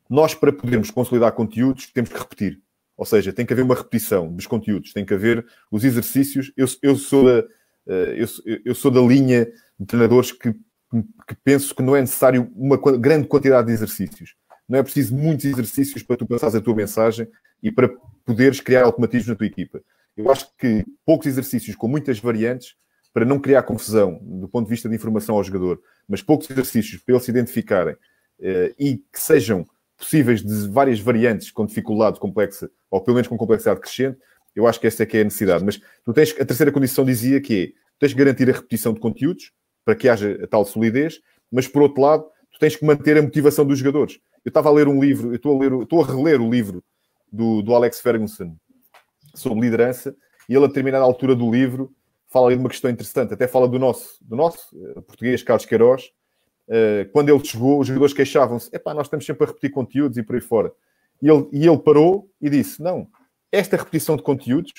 nós, 0.08 0.34
para 0.34 0.52
podermos 0.52 0.90
consolidar 0.90 1.32
conteúdos, 1.32 1.86
temos 1.90 2.10
que 2.10 2.18
repetir. 2.18 2.60
Ou 2.96 3.06
seja, 3.06 3.32
tem 3.32 3.46
que 3.46 3.52
haver 3.54 3.62
uma 3.62 3.74
repetição 3.74 4.30
dos 4.30 4.46
conteúdos, 4.46 4.92
tem 4.92 5.06
que 5.06 5.14
haver 5.14 5.46
os 5.70 5.84
exercícios. 5.84 6.52
Eu, 6.54 6.66
eu, 6.82 6.96
sou, 6.96 7.24
da, 7.24 7.48
eh, 7.88 8.16
eu, 8.18 8.60
eu 8.66 8.74
sou 8.74 8.90
da 8.90 9.00
linha 9.00 9.50
de 9.80 9.86
treinadores 9.86 10.30
que, 10.30 10.52
que 10.52 11.34
penso 11.42 11.74
que 11.74 11.82
não 11.82 11.96
é 11.96 12.02
necessário 12.02 12.52
uma 12.54 12.76
grande 12.98 13.26
quantidade 13.26 13.68
de 13.68 13.72
exercícios. 13.72 14.34
Não 14.72 14.78
é 14.78 14.82
preciso 14.82 15.14
muitos 15.14 15.44
exercícios 15.44 16.02
para 16.02 16.16
tu 16.16 16.26
passares 16.26 16.54
a 16.54 16.60
tua 16.62 16.74
mensagem 16.74 17.28
e 17.62 17.70
para 17.70 17.90
poderes 18.24 18.58
criar 18.58 18.84
automatismos 18.84 19.28
na 19.28 19.34
tua 19.34 19.46
equipa. 19.46 19.82
Eu 20.16 20.32
acho 20.32 20.48
que 20.56 20.82
poucos 21.04 21.26
exercícios 21.26 21.76
com 21.76 21.86
muitas 21.86 22.18
variantes 22.18 22.74
para 23.12 23.26
não 23.26 23.38
criar 23.38 23.64
confusão 23.64 24.18
do 24.22 24.48
ponto 24.48 24.64
de 24.64 24.70
vista 24.70 24.88
de 24.88 24.94
informação 24.94 25.36
ao 25.36 25.44
jogador, 25.44 25.78
mas 26.08 26.22
poucos 26.22 26.48
exercícios 26.48 27.02
para 27.02 27.14
eles 27.14 27.22
se 27.22 27.30
identificarem 27.30 27.92
uh, 27.92 28.74
e 28.78 28.96
que 28.96 29.20
sejam 29.20 29.66
possíveis 29.98 30.42
de 30.42 30.70
várias 30.70 30.98
variantes 31.00 31.50
com 31.50 31.66
dificuldade 31.66 32.18
complexa, 32.18 32.70
ou 32.90 33.02
pelo 33.02 33.16
menos 33.16 33.28
com 33.28 33.36
complexidade 33.36 33.78
crescente, 33.78 34.18
eu 34.56 34.66
acho 34.66 34.80
que 34.80 34.86
essa 34.86 35.02
é 35.02 35.06
que 35.06 35.18
é 35.18 35.20
a 35.20 35.24
necessidade. 35.24 35.62
Mas 35.62 35.82
tu 36.02 36.14
tens, 36.14 36.30
a 36.40 36.46
terceira 36.46 36.72
condição 36.72 37.04
dizia 37.04 37.42
que 37.42 37.62
é, 37.62 37.72
tens 38.00 38.12
de 38.12 38.16
garantir 38.16 38.48
a 38.48 38.54
repetição 38.54 38.94
de 38.94 39.00
conteúdos, 39.00 39.52
para 39.84 39.94
que 39.94 40.08
haja 40.08 40.42
a 40.42 40.46
tal 40.46 40.64
solidez, 40.64 41.20
mas 41.50 41.68
por 41.68 41.82
outro 41.82 42.00
lado, 42.00 42.24
tu 42.50 42.58
tens 42.58 42.74
que 42.74 42.86
manter 42.86 43.18
a 43.18 43.22
motivação 43.22 43.66
dos 43.66 43.78
jogadores. 43.78 44.18
Eu 44.44 44.50
estava 44.50 44.68
a 44.68 44.72
ler 44.72 44.88
um 44.88 45.00
livro, 45.00 45.30
eu 45.30 45.36
estou 45.36 45.56
a, 45.56 45.60
ler, 45.60 45.72
estou 45.82 46.02
a 46.02 46.06
reler 46.06 46.40
o 46.40 46.50
livro 46.50 46.82
do, 47.30 47.62
do 47.62 47.74
Alex 47.74 48.00
Ferguson 48.00 48.56
sobre 49.34 49.60
liderança, 49.60 50.14
e 50.48 50.54
ele, 50.54 50.64
a 50.64 50.68
determinada 50.68 51.04
altura 51.04 51.34
do 51.34 51.50
livro, 51.50 51.92
fala 52.28 52.48
ali 52.48 52.56
de 52.56 52.60
uma 52.60 52.68
questão 52.68 52.90
interessante, 52.90 53.32
até 53.32 53.46
fala 53.46 53.68
do 53.68 53.78
nosso, 53.78 54.16
do 54.20 54.36
nosso 54.36 54.76
uh, 54.76 55.02
português 55.02 55.42
Carlos 55.42 55.64
Queiroz, 55.64 56.10
Uh, 56.68 57.10
quando 57.12 57.28
ele 57.28 57.44
chegou, 57.44 57.80
os 57.80 57.86
jogadores 57.86 58.14
queixavam-se: 58.14 58.70
epá, 58.74 58.94
nós 58.94 59.06
estamos 59.06 59.26
sempre 59.26 59.44
a 59.44 59.46
repetir 59.46 59.70
conteúdos 59.70 60.16
e 60.16 60.22
por 60.22 60.36
aí 60.36 60.40
fora. 60.40 60.72
E 61.20 61.28
ele, 61.28 61.48
e 61.52 61.66
ele 61.66 61.78
parou 61.78 62.30
e 62.40 62.48
disse: 62.48 62.82
não, 62.82 63.08
esta 63.50 63.76
repetição 63.76 64.16
de 64.16 64.22
conteúdos 64.22 64.72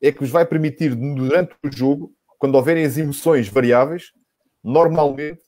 é 0.00 0.12
que 0.12 0.20
vos 0.20 0.30
vai 0.30 0.46
permitir, 0.46 0.94
durante 0.94 1.54
o 1.64 1.70
jogo, 1.70 2.12
quando 2.38 2.54
houverem 2.54 2.84
as 2.84 2.96
emoções 2.96 3.48
variáveis, 3.48 4.12
normalmente 4.62 5.42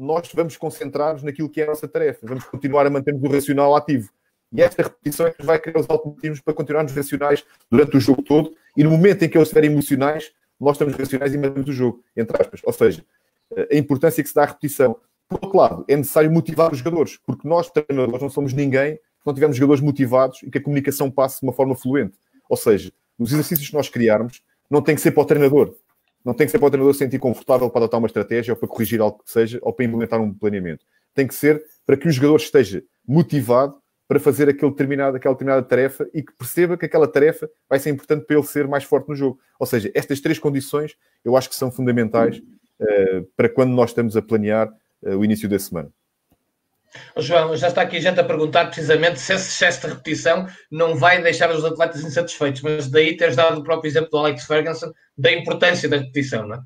nós 0.00 0.30
vamos 0.32 0.56
concentrar-nos 0.56 1.22
naquilo 1.22 1.50
que 1.50 1.60
é 1.60 1.64
a 1.64 1.66
nossa 1.66 1.86
tarefa, 1.86 2.26
vamos 2.26 2.44
continuar 2.44 2.86
a 2.86 2.90
manter 2.90 3.14
o 3.14 3.28
racional 3.28 3.76
ativo. 3.76 4.10
E 4.50 4.62
esta 4.62 4.82
repetição 4.82 5.26
é 5.26 5.30
que 5.30 5.38
nos 5.38 5.46
vai 5.46 5.58
criar 5.58 5.78
os 5.78 5.90
automatismos 5.90 6.40
para 6.40 6.54
continuarmos 6.54 6.92
racionais 6.92 7.44
durante 7.70 7.98
o 7.98 8.00
jogo 8.00 8.22
todo, 8.22 8.54
e 8.74 8.82
no 8.82 8.90
momento 8.90 9.22
em 9.22 9.28
que 9.28 9.36
eles 9.36 9.48
estiverem 9.48 9.70
emocionais, 9.70 10.32
nós 10.58 10.72
estamos 10.72 10.94
racionais 10.94 11.34
e 11.34 11.38
mantemos 11.38 11.68
o 11.68 11.72
jogo, 11.72 12.02
entre 12.16 12.40
aspas. 12.40 12.60
Ou 12.64 12.72
seja, 12.72 13.04
a 13.70 13.76
importância 13.76 14.22
que 14.22 14.28
se 14.28 14.34
dá 14.34 14.42
à 14.42 14.46
repetição. 14.46 14.96
Por 15.28 15.38
outro 15.42 15.58
lado, 15.58 15.84
é 15.86 15.96
necessário 15.96 16.30
motivar 16.32 16.72
os 16.72 16.78
jogadores, 16.78 17.18
porque 17.24 17.46
nós, 17.46 17.70
treinadores, 17.70 18.22
não 18.22 18.30
somos 18.30 18.54
ninguém 18.54 18.94
se 18.94 19.26
não 19.26 19.34
tivermos 19.34 19.56
jogadores 19.56 19.82
motivados 19.82 20.42
e 20.42 20.50
que 20.50 20.56
a 20.56 20.62
comunicação 20.62 21.10
passe 21.10 21.40
de 21.40 21.46
uma 21.46 21.52
forma 21.52 21.76
fluente. 21.76 22.18
Ou 22.48 22.56
seja, 22.56 22.90
os 23.18 23.32
exercícios 23.32 23.68
que 23.68 23.74
nós 23.74 23.90
criarmos 23.90 24.42
não 24.70 24.80
tem 24.80 24.94
que 24.94 25.00
ser 25.02 25.10
para 25.10 25.22
o 25.22 25.26
treinador. 25.26 25.74
Não 26.24 26.34
tem 26.34 26.46
que 26.46 26.50
ser 26.50 26.58
para 26.58 26.68
o 26.68 26.70
treinador 26.70 26.94
sentir 26.94 27.18
confortável 27.18 27.70
para 27.70 27.82
adotar 27.82 27.98
uma 27.98 28.06
estratégia 28.06 28.52
ou 28.52 28.56
para 28.58 28.68
corrigir 28.68 29.00
algo 29.00 29.22
que 29.24 29.30
seja 29.30 29.58
ou 29.62 29.72
para 29.72 29.84
implementar 29.84 30.20
um 30.20 30.32
planeamento. 30.32 30.84
Tem 31.14 31.26
que 31.26 31.34
ser 31.34 31.62
para 31.86 31.96
que 31.96 32.06
o 32.06 32.12
jogador 32.12 32.36
esteja 32.36 32.82
motivado 33.06 33.80
para 34.06 34.18
fazer 34.18 34.48
aquele 34.48 34.70
determinado, 34.72 35.16
aquela 35.16 35.34
determinada 35.34 35.62
tarefa 35.62 36.08
e 36.12 36.22
que 36.22 36.32
perceba 36.32 36.76
que 36.76 36.84
aquela 36.84 37.06
tarefa 37.06 37.48
vai 37.68 37.78
ser 37.78 37.90
importante 37.90 38.26
para 38.26 38.36
ele 38.36 38.46
ser 38.46 38.66
mais 38.66 38.84
forte 38.84 39.08
no 39.08 39.14
jogo. 39.14 39.38
Ou 39.58 39.66
seja, 39.66 39.90
estas 39.94 40.20
três 40.20 40.38
condições 40.38 40.96
eu 41.24 41.36
acho 41.36 41.48
que 41.48 41.54
são 41.54 41.70
fundamentais 41.70 42.38
uh, 42.38 43.24
para 43.36 43.48
quando 43.48 43.70
nós 43.70 43.90
estamos 43.90 44.16
a 44.16 44.22
planear 44.22 44.68
uh, 45.02 45.16
o 45.16 45.24
início 45.24 45.48
da 45.48 45.58
semana. 45.58 45.92
Oh, 47.14 47.20
João, 47.20 47.56
já 47.56 47.68
está 47.68 47.82
aqui 47.82 48.00
gente 48.00 48.18
a 48.18 48.24
perguntar 48.24 48.66
precisamente 48.66 49.20
se 49.20 49.32
esse 49.32 49.48
excesso 49.48 49.82
de 49.82 49.94
repetição 49.94 50.46
não 50.70 50.96
vai 50.96 51.22
deixar 51.22 51.50
os 51.50 51.64
atletas 51.64 52.02
insatisfeitos, 52.02 52.62
mas 52.62 52.88
daí 52.88 53.16
teres 53.16 53.36
dado 53.36 53.60
o 53.60 53.64
próprio 53.64 53.88
exemplo 53.88 54.10
do 54.10 54.18
Alex 54.18 54.44
Ferguson 54.44 54.92
da 55.16 55.32
importância 55.32 55.88
da 55.88 55.98
repetição, 55.98 56.46
não 56.46 56.56
é? 56.56 56.60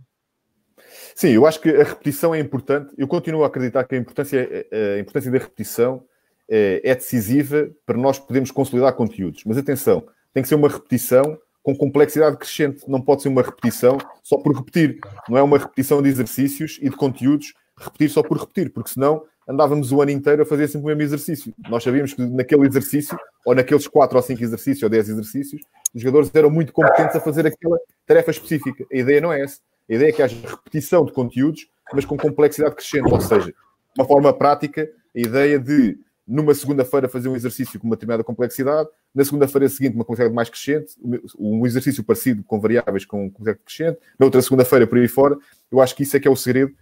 Sim, 1.15 1.29
eu 1.29 1.47
acho 1.47 1.61
que 1.61 1.71
a 1.71 1.85
repetição 1.85 2.35
é 2.35 2.41
importante. 2.41 2.93
Eu 2.99 3.07
continuo 3.07 3.45
a 3.45 3.47
acreditar 3.47 3.85
que 3.85 3.95
a 3.95 3.99
importância, 3.99 4.67
a 4.97 4.99
importância 4.99 5.31
da 5.31 5.39
repetição 5.39 6.05
é, 6.49 6.81
é 6.83 6.95
decisiva 6.95 7.71
para 7.87 7.97
nós 7.97 8.19
podermos 8.19 8.51
consolidar 8.51 8.93
conteúdos. 8.95 9.45
Mas 9.45 9.57
atenção, 9.57 10.05
tem 10.33 10.43
que 10.43 10.49
ser 10.49 10.57
uma 10.57 10.69
repetição 10.69 11.39
com 11.63 11.75
complexidade 11.77 12.37
crescente. 12.37 12.83
Não 12.89 13.01
pode 13.01 13.23
ser 13.23 13.29
uma 13.29 13.43
repetição 13.43 13.97
só 14.23 14.37
por 14.39 14.57
repetir. 14.57 14.99
Não 15.29 15.39
é 15.39 15.43
uma 15.43 15.57
repetição 15.57 16.03
de 16.03 16.09
exercícios 16.09 16.79
e 16.83 16.91
de 16.91 16.97
conteúdos 16.97 17.55
repetir 17.79 18.11
só 18.11 18.23
por 18.23 18.39
repetir, 18.39 18.73
porque 18.73 18.91
senão 18.91 19.25
andávamos 19.49 19.93
o 19.93 20.01
ano 20.01 20.11
inteiro 20.11 20.43
a 20.43 20.47
fazer 20.47 20.69
sempre 20.69 20.85
o 20.85 20.89
mesmo 20.89 21.03
exercício. 21.03 21.55
Nós 21.69 21.83
sabíamos 21.83 22.15
que 22.15 22.23
naquele 22.23 22.67
exercício, 22.67 23.17
ou 23.45 23.55
naqueles 23.55 23.87
4 23.87 24.17
ou 24.17 24.23
5 24.23 24.43
exercícios, 24.43 24.83
ou 24.83 24.89
10 24.89 25.09
exercícios, 25.11 25.63
os 25.95 26.01
jogadores 26.01 26.31
eram 26.35 26.51
muito 26.51 26.73
competentes 26.73 27.15
a 27.17 27.21
fazer 27.21 27.47
aquela 27.47 27.79
tarefa 28.07 28.31
específica. 28.31 28.85
A 28.93 28.97
ideia 28.97 29.21
não 29.21 29.33
é 29.33 29.43
essa. 29.43 29.61
A 29.89 29.95
ideia 29.95 30.09
é 30.09 30.13
que 30.13 30.23
haja 30.23 30.37
repetição 30.47 31.05
de 31.05 31.13
conteúdos, 31.13 31.69
mas 31.93 32.05
com 32.05 32.17
complexidade 32.17 32.75
crescente. 32.75 33.13
Ou 33.13 33.21
seja, 33.21 33.47
de 33.47 33.55
uma 34.01 34.07
forma 34.07 34.33
prática, 34.33 34.91
a 35.15 35.21
ideia 35.21 35.59
de 35.59 35.99
numa 36.27 36.55
segunda-feira 36.55 37.09
fazer 37.09 37.29
um 37.29 37.37
exercício 37.37 37.79
com 37.79 37.87
uma 37.87 37.97
determinada 37.97 38.25
complexidade, 38.25 38.89
na 39.15 39.25
segunda-feira 39.25 39.69
seguinte 39.69 39.95
uma 39.95 40.05
complexidade 40.05 40.35
mais 40.35 40.49
crescente, 40.49 40.95
um 41.39 41.67
exercício 41.67 42.03
parecido 42.03 42.43
com 42.43 42.59
variáveis 42.59 43.05
com 43.05 43.31
complexidade 43.31 43.61
crescente, 43.65 43.99
na 44.19 44.25
outra 44.25 44.41
segunda-feira 44.41 44.87
por 44.87 44.99
aí 44.99 45.07
fora. 45.07 45.37
Eu 45.71 45.81
acho 45.81 45.95
que 45.95 46.03
isso 46.03 46.17
é 46.17 46.21
que 46.21 46.27
é 46.27 46.31
o 46.31 46.37
segredo 46.37 46.73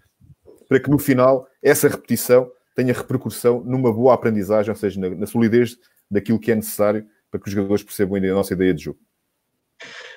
para 0.68 0.80
que 0.80 0.90
no 0.90 0.98
final 0.98 1.46
essa 1.62 1.88
repetição 1.88 2.50
tenha 2.74 2.92
repercussão 2.92 3.62
numa 3.64 3.92
boa 3.92 4.14
aprendizagem, 4.14 4.70
ou 4.70 4.76
seja, 4.76 5.00
na, 5.00 5.10
na 5.10 5.26
solidez 5.26 5.76
daquilo 6.10 6.38
que 6.38 6.52
é 6.52 6.54
necessário 6.54 7.06
para 7.30 7.40
que 7.40 7.48
os 7.48 7.54
jogadores 7.54 7.82
percebam 7.82 8.16
a 8.16 8.34
nossa 8.34 8.52
ideia 8.52 8.74
de 8.74 8.84
jogo. 8.84 8.98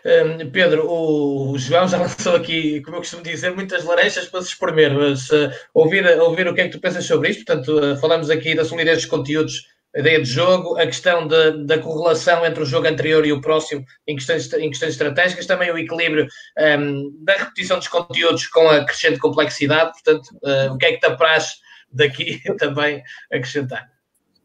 Um, 0.06 0.52
Pedro, 0.52 0.88
o 0.88 1.58
João 1.58 1.88
já 1.88 1.98
lançou 2.00 2.36
aqui, 2.36 2.82
como 2.82 2.98
eu 2.98 3.02
costumo 3.02 3.24
dizer, 3.24 3.56
muitas 3.56 3.84
laranjas 3.84 4.28
para 4.28 4.42
se 4.42 4.50
espremer, 4.50 4.94
mas 4.94 5.30
uh, 5.32 5.50
ouvir, 5.74 6.06
ouvir 6.20 6.48
o 6.48 6.54
que 6.54 6.62
é 6.62 6.66
que 6.66 6.72
tu 6.72 6.80
pensas 6.80 7.06
sobre 7.06 7.30
isto. 7.30 7.44
Portanto, 7.46 7.80
uh, 7.80 7.98
falamos 7.98 8.30
aqui 8.30 8.54
da 8.54 8.64
solidez 8.64 8.98
dos 8.98 9.06
conteúdos 9.08 9.64
a 9.96 10.00
ideia 10.00 10.22
de 10.22 10.30
jogo, 10.30 10.78
a 10.78 10.86
questão 10.86 11.26
de, 11.26 11.66
da 11.66 11.80
correlação 11.80 12.46
entre 12.46 12.62
o 12.62 12.66
jogo 12.66 12.88
anterior 12.88 13.26
e 13.26 13.32
o 13.32 13.40
próximo 13.40 13.86
em 14.06 14.16
questões, 14.16 14.52
em 14.54 14.70
questões 14.70 14.92
estratégicas, 14.92 15.46
também 15.46 15.72
o 15.72 15.78
equilíbrio 15.78 16.26
um, 16.26 16.62
ehm, 16.62 17.12
da 17.22 17.34
repetição 17.34 17.78
dos 17.78 17.88
conteúdos 17.88 18.46
com 18.48 18.68
a 18.68 18.84
crescente 18.84 19.20
complexidade. 19.20 19.92
Portanto, 19.94 20.28
uh, 20.44 20.74
o 20.74 20.78
que 20.78 20.86
é 20.86 20.92
que 20.92 21.00
te 21.00 21.06
apraz 21.06 21.54
daqui 21.90 22.42
também 22.60 23.02
acrescentar? 23.32 23.90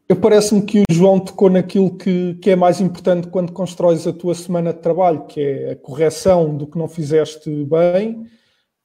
Eu 0.09 0.17
parece-me 0.17 0.63
que 0.63 0.81
o 0.81 0.95
João 0.95 1.21
tocou 1.21 1.51
naquilo 1.51 1.97
que, 1.97 2.35
que 2.35 2.51
é 2.51 2.57
mais 2.57 2.81
importante 2.81 3.29
quando 3.29 3.53
constróis 3.53 4.07
a 4.07 4.13
tua 4.13 4.35
semana 4.35 4.73
de 4.73 4.81
trabalho, 4.81 5.27
que 5.27 5.41
é 5.41 5.71
a 5.73 5.77
correção 5.77 6.57
do 6.57 6.67
que 6.67 6.79
não 6.79 6.89
fizeste 6.89 7.49
bem, 7.65 8.25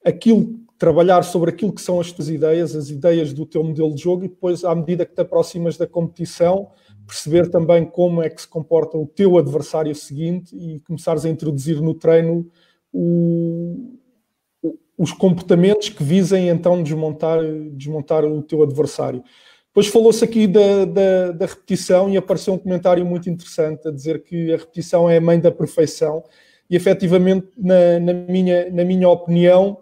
aquilo 0.04 0.65
trabalhar 0.78 1.24
sobre 1.24 1.52
aquilo 1.52 1.74
que 1.74 1.82
são 1.82 2.00
as 2.00 2.12
tuas 2.12 2.30
ideias, 2.30 2.76
as 2.76 2.90
ideias 2.90 3.32
do 3.34 3.46
teu 3.46 3.64
modelo 3.64 3.94
de 3.94 4.04
jogo 4.04 4.26
e 4.26 4.28
depois, 4.28 4.64
à 4.64 4.76
medida 4.76 5.06
que 5.06 5.16
te 5.16 5.22
aproximas 5.22 5.78
da 5.78 5.88
competição, 5.88 6.70
perceber 7.08 7.50
também 7.50 7.86
como 7.86 8.22
é 8.22 8.30
que 8.30 8.42
se 8.42 8.48
comporta 8.48 8.98
o 8.98 9.08
teu 9.08 9.38
adversário 9.38 9.94
seguinte 9.96 10.56
e 10.56 10.80
começares 10.82 11.24
a 11.26 11.30
introduzir 11.30 11.82
no 11.82 11.94
treino 11.94 12.50
o, 12.92 13.96
os 14.98 15.12
comportamentos 15.12 15.90
que 15.90 16.04
visem 16.04 16.50
então 16.50 16.82
desmontar, 16.82 17.40
desmontar 17.74 18.26
o 18.26 18.42
teu 18.42 18.64
adversário. 18.64 19.24
Depois 19.68 19.88
falou-se 19.88 20.24
aqui 20.24 20.48
da, 20.48 20.86
da, 20.86 21.32
da, 21.32 21.46
repetição 21.46 22.10
e 22.10 22.16
apareceu 22.16 22.54
um 22.54 22.58
comentário 22.58 23.06
muito 23.06 23.30
interessante 23.30 23.88
a 23.88 23.92
dizer 23.92 24.24
que 24.24 24.54
a 24.54 24.58
repetição 24.58 25.10
é 25.10 25.18
a 25.18 25.22
mãe 25.22 25.38
da 25.40 25.52
perfeição 25.52 26.24
e 26.70 26.76
efetivamente, 26.76 27.48
na, 27.58 28.00
na 28.00 28.14
minha, 28.14 28.72
na 28.72 28.86
minha 28.86 29.10
opinião, 29.10 29.80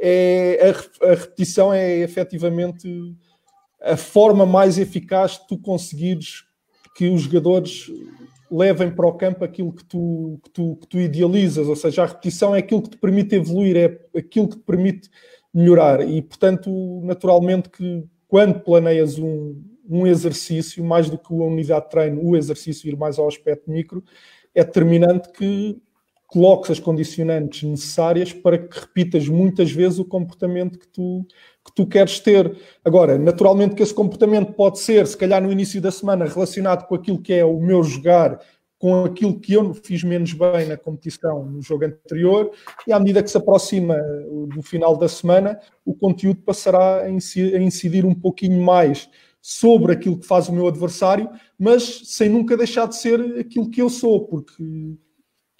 é, 0.00 0.72
a, 1.02 1.10
a, 1.10 1.14
repetição 1.14 1.72
é 1.72 1.98
efetivamente 1.98 3.14
a 3.82 3.96
forma 3.96 4.46
mais 4.46 4.78
eficaz 4.78 5.32
de 5.32 5.46
tu 5.46 5.58
conseguires 5.58 6.44
que 6.96 7.08
os 7.08 7.22
jogadores 7.22 7.86
levem 8.50 8.90
para 8.90 9.06
o 9.06 9.12
campo 9.12 9.44
aquilo 9.44 9.72
que 9.72 9.84
tu, 9.84 10.40
que 10.42 10.50
tu, 10.50 10.76
que 10.80 10.86
tu 10.86 10.98
idealizas, 10.98 11.68
ou 11.68 11.76
seja, 11.76 12.02
a 12.02 12.06
repetição 12.06 12.54
é 12.54 12.58
aquilo 12.58 12.82
que 12.82 12.90
te 12.90 12.96
permite 12.96 13.36
evoluir, 13.36 13.76
é 13.76 14.18
aquilo 14.18 14.48
que 14.48 14.56
te 14.56 14.64
permite 14.64 15.10
melhorar. 15.54 16.06
E, 16.06 16.20
portanto, 16.20 17.00
naturalmente 17.04 17.68
que 17.68 18.04
quando 18.26 18.60
planeias 18.60 19.18
um, 19.18 19.62
um 19.88 20.06
exercício, 20.06 20.82
mais 20.84 21.08
do 21.08 21.18
que 21.18 21.32
a 21.32 21.36
unidade 21.36 21.84
de 21.84 21.90
treino, 21.90 22.24
o 22.24 22.36
exercício 22.36 22.88
ir 22.88 22.96
mais 22.96 23.18
ao 23.18 23.28
aspecto 23.28 23.70
micro, 23.70 24.02
é 24.54 24.64
determinante 24.64 25.30
que 25.32 25.80
coloques 26.30 26.70
as 26.70 26.78
condicionantes 26.78 27.68
necessárias 27.68 28.32
para 28.32 28.56
que 28.56 28.78
repitas 28.78 29.26
muitas 29.28 29.72
vezes 29.72 29.98
o 29.98 30.04
comportamento 30.04 30.78
que 30.78 30.86
tu, 30.86 31.26
que 31.64 31.74
tu 31.74 31.86
queres 31.86 32.20
ter. 32.20 32.56
Agora, 32.84 33.18
naturalmente 33.18 33.74
que 33.74 33.82
esse 33.82 33.92
comportamento 33.92 34.52
pode 34.52 34.78
ser, 34.78 35.06
se 35.06 35.16
calhar 35.16 35.42
no 35.42 35.50
início 35.50 35.80
da 35.80 35.90
semana, 35.90 36.24
relacionado 36.24 36.86
com 36.86 36.94
aquilo 36.94 37.20
que 37.20 37.32
é 37.32 37.44
o 37.44 37.58
meu 37.58 37.82
jogar, 37.82 38.38
com 38.78 39.04
aquilo 39.04 39.38
que 39.38 39.54
eu 39.54 39.74
fiz 39.74 40.04
menos 40.04 40.32
bem 40.32 40.66
na 40.66 40.76
competição 40.76 41.44
no 41.44 41.60
jogo 41.60 41.84
anterior, 41.84 42.52
e 42.86 42.92
à 42.92 42.98
medida 42.98 43.22
que 43.22 43.30
se 43.30 43.36
aproxima 43.36 43.96
do 44.54 44.62
final 44.62 44.96
da 44.96 45.08
semana, 45.08 45.58
o 45.84 45.94
conteúdo 45.94 46.40
passará 46.42 47.02
a 47.02 47.10
incidir 47.10 48.06
um 48.06 48.14
pouquinho 48.14 48.62
mais 48.62 49.10
sobre 49.42 49.92
aquilo 49.92 50.18
que 50.18 50.26
faz 50.26 50.48
o 50.48 50.52
meu 50.52 50.68
adversário, 50.68 51.28
mas 51.58 52.02
sem 52.04 52.28
nunca 52.28 52.56
deixar 52.56 52.86
de 52.86 52.96
ser 52.96 53.20
aquilo 53.38 53.68
que 53.68 53.82
eu 53.82 53.90
sou, 53.90 54.26
porque 54.26 54.62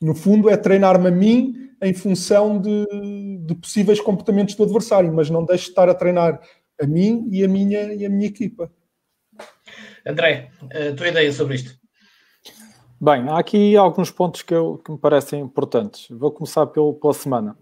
no 0.00 0.14
fundo 0.14 0.48
é 0.48 0.56
treinar-me 0.56 1.08
a 1.08 1.10
mim 1.10 1.54
em 1.82 1.94
função 1.94 2.60
de, 2.60 2.86
de, 3.44 3.54
possíveis 3.54 4.00
comportamentos 4.00 4.54
do 4.54 4.64
adversário, 4.64 5.12
mas 5.12 5.30
não 5.30 5.44
deixo 5.44 5.64
de 5.64 5.70
estar 5.70 5.88
a 5.88 5.94
treinar 5.94 6.40
a 6.80 6.86
mim 6.86 7.28
e 7.30 7.44
a 7.44 7.48
minha, 7.48 7.94
e 7.94 8.04
a 8.04 8.08
minha 8.08 8.26
equipa. 8.26 8.70
André, 10.06 10.50
a 10.62 10.94
tua 10.94 11.08
ideia 11.08 11.32
sobre 11.32 11.56
isto? 11.56 11.78
Bem, 13.00 13.28
há 13.28 13.38
aqui 13.38 13.76
alguns 13.76 14.10
pontos 14.10 14.42
que, 14.42 14.54
eu, 14.54 14.78
que 14.78 14.92
me 14.92 14.98
parecem 14.98 15.40
importantes. 15.40 16.06
Vou 16.10 16.30
começar 16.30 16.66
pelo, 16.66 16.94
pela 16.94 17.14
semana. 17.14 17.56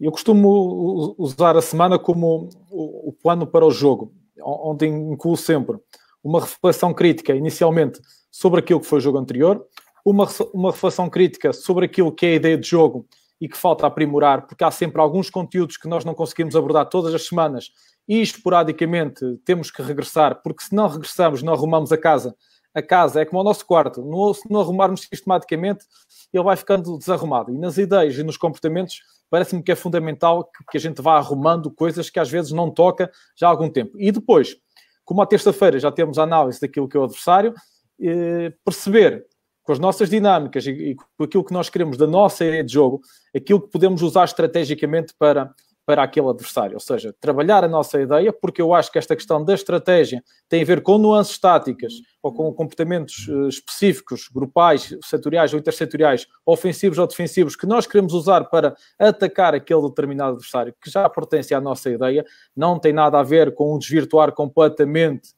Eu 0.00 0.12
costumo 0.12 1.14
usar 1.18 1.56
a 1.56 1.62
semana 1.62 1.98
como 1.98 2.48
o, 2.70 3.08
o 3.08 3.12
plano 3.12 3.46
para 3.46 3.64
o 3.64 3.70
jogo, 3.70 4.12
onde 4.40 4.86
incluo 4.86 5.36
sempre 5.36 5.78
uma 6.22 6.40
reflexão 6.40 6.94
crítica, 6.94 7.34
inicialmente, 7.34 8.00
sobre 8.30 8.60
aquilo 8.60 8.80
que 8.80 8.86
foi 8.86 8.98
o 8.98 9.02
jogo 9.02 9.18
anterior, 9.18 9.64
uma, 10.04 10.28
uma 10.52 10.70
reflexão 10.70 11.08
crítica 11.08 11.52
sobre 11.52 11.86
aquilo 11.86 12.12
que 12.12 12.26
é 12.26 12.28
a 12.30 12.34
ideia 12.34 12.58
de 12.58 12.68
jogo 12.68 13.06
e 13.40 13.48
que 13.48 13.56
falta 13.56 13.86
aprimorar, 13.86 14.46
porque 14.46 14.64
há 14.64 14.70
sempre 14.70 15.00
alguns 15.00 15.30
conteúdos 15.30 15.76
que 15.76 15.88
nós 15.88 16.04
não 16.04 16.14
conseguimos 16.14 16.54
abordar 16.54 16.88
todas 16.88 17.14
as 17.14 17.26
semanas 17.26 17.70
e 18.06 18.20
esporadicamente 18.20 19.24
temos 19.44 19.70
que 19.70 19.82
regressar, 19.82 20.40
porque 20.42 20.64
se 20.64 20.74
não 20.74 20.88
regressamos, 20.88 21.42
não 21.42 21.52
arrumamos 21.52 21.90
a 21.90 21.98
casa 21.98 22.36
a 22.74 22.82
casa 22.82 23.22
é 23.22 23.24
como 23.24 23.40
o 23.40 23.44
nosso 23.44 23.64
quarto. 23.64 24.02
No, 24.02 24.34
se 24.34 24.50
não 24.50 24.60
arrumarmos 24.60 25.02
sistematicamente, 25.02 25.86
ele 26.32 26.42
vai 26.42 26.56
ficando 26.56 26.98
desarrumado. 26.98 27.54
E 27.54 27.58
nas 27.58 27.78
ideias 27.78 28.18
e 28.18 28.24
nos 28.24 28.36
comportamentos, 28.36 29.00
parece-me 29.30 29.62
que 29.62 29.70
é 29.70 29.76
fundamental 29.76 30.44
que, 30.44 30.64
que, 30.72 30.76
a 30.76 30.80
gente 30.80 31.00
vá 31.00 31.16
arrumando 31.16 31.70
coisas 31.70 32.10
que 32.10 32.18
às 32.18 32.28
vezes 32.28 32.50
não 32.50 32.70
toca 32.70 33.10
já 33.36 33.46
há 33.46 33.50
algum 33.50 33.70
tempo. 33.70 33.96
E 33.98 34.10
depois, 34.10 34.56
como 35.04 35.22
à 35.22 35.26
terça-feira 35.26 35.78
já 35.78 35.92
temos 35.92 36.18
a 36.18 36.24
análise 36.24 36.60
daquilo 36.60 36.88
que 36.88 36.96
é 36.96 37.00
o 37.00 37.04
adversário, 37.04 37.54
eh, 38.00 38.52
perceber 38.64 39.24
com 39.64 39.72
as 39.72 39.78
nossas 39.78 40.08
dinâmicas 40.08 40.66
e, 40.66 40.70
e 40.70 40.94
com 40.94 41.24
aquilo 41.24 41.44
que 41.44 41.52
nós 41.52 41.68
queremos 41.68 41.96
da 41.96 42.06
nossa 42.06 42.44
ideia 42.44 42.62
de 42.62 42.72
jogo, 42.72 43.00
aquilo 43.34 43.60
que 43.60 43.70
podemos 43.70 44.02
usar 44.02 44.24
estrategicamente 44.24 45.12
para 45.18 45.52
para 45.86 46.02
aquele 46.02 46.28
adversário. 46.28 46.74
Ou 46.74 46.80
seja, 46.80 47.14
trabalhar 47.20 47.62
a 47.64 47.68
nossa 47.68 48.00
ideia, 48.00 48.32
porque 48.32 48.60
eu 48.60 48.72
acho 48.72 48.90
que 48.90 48.98
esta 48.98 49.14
questão 49.14 49.44
da 49.44 49.54
estratégia 49.54 50.22
tem 50.48 50.62
a 50.62 50.64
ver 50.64 50.82
com 50.82 50.98
nuances 50.98 51.38
táticas 51.38 51.94
ou 52.22 52.32
com 52.32 52.52
comportamentos 52.52 53.28
uh, 53.28 53.48
específicos, 53.48 54.28
grupais, 54.32 54.96
setoriais 55.04 55.52
ou 55.52 55.58
intersetoriais, 55.58 56.26
ofensivos 56.46 56.98
ou 56.98 57.06
defensivos, 57.06 57.54
que 57.54 57.66
nós 57.66 57.86
queremos 57.86 58.14
usar 58.14 58.44
para 58.44 58.74
atacar 58.98 59.54
aquele 59.54 59.82
determinado 59.82 60.32
adversário 60.32 60.74
que 60.82 60.90
já 60.90 61.08
pertence 61.08 61.54
à 61.54 61.60
nossa 61.60 61.90
ideia, 61.90 62.24
não 62.56 62.78
tem 62.78 62.92
nada 62.92 63.18
a 63.18 63.22
ver 63.22 63.54
com 63.54 63.74
um 63.74 63.78
desvirtuar 63.78 64.32
completamente. 64.32 65.30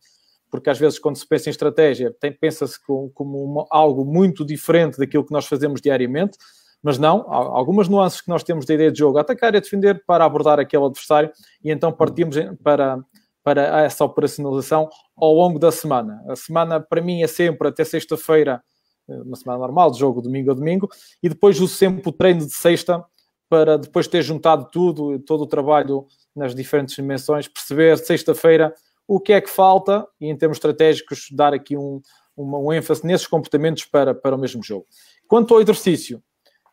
Porque 0.50 0.70
às 0.70 0.78
vezes, 0.78 0.98
quando 0.98 1.16
se 1.16 1.26
pensa 1.26 1.48
em 1.48 1.50
estratégia, 1.50 2.14
pensa-se 2.40 2.84
como, 2.84 3.10
como 3.10 3.44
uma, 3.44 3.66
algo 3.70 4.04
muito 4.04 4.44
diferente 4.44 4.98
daquilo 4.98 5.24
que 5.24 5.32
nós 5.32 5.46
fazemos 5.46 5.80
diariamente 5.80 6.38
mas 6.86 6.98
não, 6.98 7.26
há 7.28 7.36
algumas 7.36 7.88
nuances 7.88 8.20
que 8.20 8.28
nós 8.28 8.44
temos 8.44 8.64
da 8.64 8.74
ideia 8.74 8.92
de 8.92 8.98
jogo, 9.00 9.18
atacar 9.18 9.52
e 9.52 9.60
defender 9.60 10.04
para 10.06 10.24
abordar 10.24 10.60
aquele 10.60 10.84
adversário 10.84 11.32
e 11.64 11.72
então 11.72 11.90
partimos 11.90 12.36
para, 12.62 13.00
para 13.42 13.82
essa 13.82 14.04
operacionalização 14.04 14.88
ao 15.16 15.32
longo 15.32 15.58
da 15.58 15.72
semana. 15.72 16.22
A 16.28 16.36
semana 16.36 16.78
para 16.78 17.02
mim 17.02 17.22
é 17.22 17.26
sempre 17.26 17.66
até 17.66 17.82
sexta-feira, 17.82 18.62
eh, 19.08 19.22
uma 19.22 19.34
semana 19.34 19.58
normal, 19.58 19.90
de 19.90 19.98
jogo 19.98 20.22
domingo 20.22 20.52
a 20.52 20.54
domingo, 20.54 20.88
e 21.20 21.28
depois 21.28 21.60
uso 21.60 21.74
sempre 21.74 22.08
o 22.08 22.12
treino 22.12 22.46
de 22.46 22.54
sexta 22.54 23.04
para 23.48 23.78
depois 23.78 24.06
ter 24.06 24.22
juntado 24.22 24.68
tudo, 24.70 25.18
todo 25.20 25.42
o 25.42 25.46
trabalho 25.46 26.06
nas 26.34 26.54
diferentes 26.54 26.94
dimensões, 26.94 27.48
perceber 27.48 27.98
sexta-feira 27.98 28.72
o 29.06 29.20
que 29.20 29.32
é 29.32 29.40
que 29.40 29.50
falta 29.50 30.06
e 30.20 30.28
em 30.28 30.36
termos 30.36 30.56
estratégicos 30.56 31.28
dar 31.30 31.54
aqui 31.54 31.76
um, 31.76 32.00
um 32.36 32.72
ênfase 32.72 33.06
nesses 33.06 33.26
comportamentos 33.26 33.84
para, 33.84 34.14
para 34.14 34.34
o 34.34 34.38
mesmo 34.38 34.62
jogo. 34.62 34.86
Quanto 35.28 35.54
ao 35.54 35.60
exercício, 35.60 36.22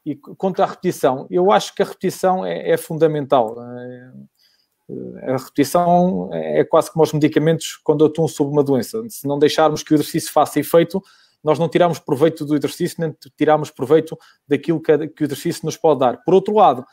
e 0.05 0.15
quanto 0.15 0.61
à 0.61 0.65
repetição, 0.65 1.27
eu 1.29 1.51
acho 1.51 1.73
que 1.73 1.81
a 1.81 1.85
repetição 1.85 2.45
é, 2.45 2.71
é 2.71 2.77
fundamental. 2.77 3.55
É, 3.61 4.11
a 5.33 5.37
repetição 5.37 6.29
é 6.33 6.63
quase 6.65 6.91
como 6.91 7.03
os 7.03 7.13
medicamentos 7.13 7.77
quando 7.83 8.03
atuam 8.03 8.27
sobre 8.27 8.51
uma 8.51 8.63
doença. 8.63 9.01
Se 9.09 9.25
não 9.27 9.39
deixarmos 9.39 9.81
que 9.81 9.93
o 9.93 9.95
exercício 9.95 10.31
faça 10.31 10.59
efeito, 10.59 11.01
nós 11.41 11.57
não 11.57 11.69
tiramos 11.69 11.99
proveito 11.99 12.45
do 12.45 12.55
exercício, 12.55 12.97
nem 12.99 13.15
tiramos 13.37 13.71
proveito 13.71 14.17
daquilo 14.47 14.81
que, 14.81 15.07
que 15.09 15.23
o 15.23 15.25
exercício 15.25 15.65
nos 15.65 15.77
pode 15.77 16.01
dar. 16.01 16.21
Por 16.23 16.33
outro 16.33 16.53
lado, 16.53 16.85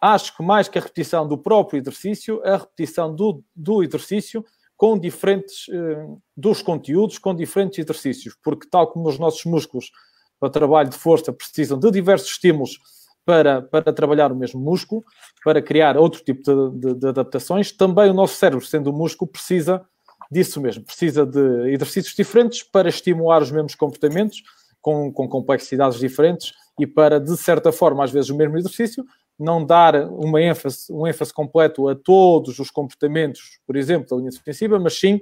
acho 0.00 0.36
que 0.36 0.42
mais 0.42 0.68
que 0.68 0.78
a 0.78 0.82
repetição 0.82 1.26
do 1.26 1.38
próprio 1.38 1.80
exercício, 1.80 2.42
a 2.44 2.56
repetição 2.56 3.14
do, 3.14 3.42
do 3.54 3.82
exercício 3.82 4.44
com 4.76 4.98
diferentes 4.98 5.66
eh, 5.70 6.06
dos 6.36 6.60
conteúdos, 6.60 7.18
com 7.18 7.34
diferentes 7.34 7.78
exercícios, 7.78 8.36
porque 8.42 8.68
tal 8.70 8.88
como 8.88 9.08
os 9.08 9.18
nossos 9.18 9.44
músculos 9.44 9.90
para 10.38 10.48
o 10.48 10.52
trabalho 10.52 10.90
de 10.90 10.96
força 10.96 11.32
precisam 11.32 11.78
de 11.78 11.90
diversos 11.90 12.30
estímulos 12.30 12.78
para, 13.24 13.62
para 13.62 13.92
trabalhar 13.92 14.30
o 14.30 14.36
mesmo 14.36 14.60
músculo, 14.60 15.04
para 15.42 15.62
criar 15.62 15.96
outro 15.96 16.22
tipo 16.22 16.42
de, 16.42 16.78
de, 16.78 16.94
de 16.94 17.08
adaptações. 17.08 17.72
Também 17.72 18.10
o 18.10 18.14
nosso 18.14 18.36
cérebro, 18.36 18.64
sendo 18.64 18.90
um 18.90 18.96
músculo, 18.96 19.30
precisa 19.30 19.84
disso 20.30 20.60
mesmo, 20.60 20.84
precisa 20.84 21.24
de 21.24 21.70
exercícios 21.72 22.14
diferentes 22.14 22.62
para 22.62 22.88
estimular 22.88 23.42
os 23.42 23.50
mesmos 23.50 23.74
comportamentos, 23.74 24.42
com, 24.80 25.12
com 25.12 25.28
complexidades 25.28 25.98
diferentes 25.98 26.52
e 26.78 26.86
para, 26.86 27.18
de 27.18 27.36
certa 27.36 27.72
forma, 27.72 28.04
às 28.04 28.12
vezes 28.12 28.30
o 28.30 28.36
mesmo 28.36 28.56
exercício, 28.56 29.04
não 29.38 29.64
dar 29.64 29.94
uma 30.10 30.40
ênfase, 30.40 30.90
um 30.90 31.06
ênfase 31.06 31.32
completo 31.32 31.88
a 31.88 31.94
todos 31.94 32.58
os 32.58 32.70
comportamentos, 32.70 33.60
por 33.66 33.76
exemplo, 33.76 34.08
da 34.08 34.16
linha 34.16 34.30
defensiva, 34.30 34.78
mas 34.78 34.98
sim, 34.98 35.20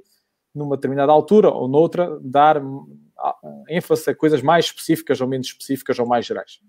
numa 0.54 0.76
determinada 0.76 1.10
altura 1.10 1.50
ou 1.50 1.66
noutra, 1.66 2.18
dar 2.22 2.62
ênfase 3.68 4.10
a 4.10 4.14
coisas 4.14 4.42
mais 4.42 4.66
específicas 4.66 5.20
ou 5.20 5.26
menos 5.26 5.48
específicas 5.48 5.98
ou 5.98 6.06
mais 6.06 6.24
gerais. 6.26 6.60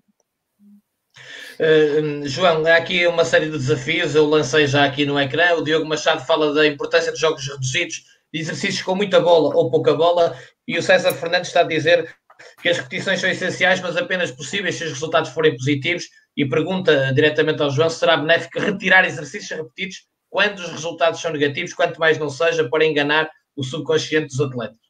Uh, 1.59 2.27
João, 2.27 2.65
há 2.65 2.75
aqui 2.75 3.07
uma 3.07 3.23
série 3.23 3.45
de 3.45 3.57
desafios, 3.57 4.15
eu 4.15 4.25
lancei 4.25 4.67
já 4.67 4.83
aqui 4.83 5.05
no 5.05 5.19
ecrã. 5.19 5.55
O 5.55 5.63
Diogo 5.63 5.85
Machado 5.85 6.25
fala 6.25 6.53
da 6.53 6.67
importância 6.67 7.13
de 7.13 7.19
jogos 7.19 7.47
reduzidos, 7.47 8.03
de 8.33 8.39
exercícios 8.39 8.81
com 8.81 8.95
muita 8.95 9.19
bola 9.19 9.55
ou 9.55 9.71
pouca 9.71 9.93
bola, 9.93 10.37
e 10.67 10.77
o 10.77 10.83
César 10.83 11.13
Fernandes 11.13 11.47
está 11.47 11.61
a 11.61 11.63
dizer 11.63 12.13
que 12.61 12.67
as 12.67 12.77
repetições 12.77 13.21
são 13.21 13.29
essenciais, 13.29 13.79
mas 13.79 13.95
apenas 13.95 14.31
possíveis 14.31 14.75
se 14.75 14.83
os 14.83 14.91
resultados 14.91 15.31
forem 15.31 15.55
positivos. 15.55 16.09
E 16.35 16.45
pergunta 16.47 17.13
diretamente 17.13 17.61
ao 17.61 17.69
João 17.69 17.89
se 17.89 17.99
será 17.99 18.17
benéfico 18.17 18.59
retirar 18.59 19.05
exercícios 19.05 19.57
repetidos 19.57 20.07
quando 20.29 20.59
os 20.59 20.69
resultados 20.69 21.21
são 21.21 21.31
negativos, 21.31 21.73
quanto 21.73 21.99
mais 21.99 22.17
não 22.17 22.29
seja 22.29 22.67
para 22.69 22.85
enganar 22.85 23.29
o 23.55 23.63
subconsciente 23.63 24.27
dos 24.27 24.41
atletas. 24.41 24.85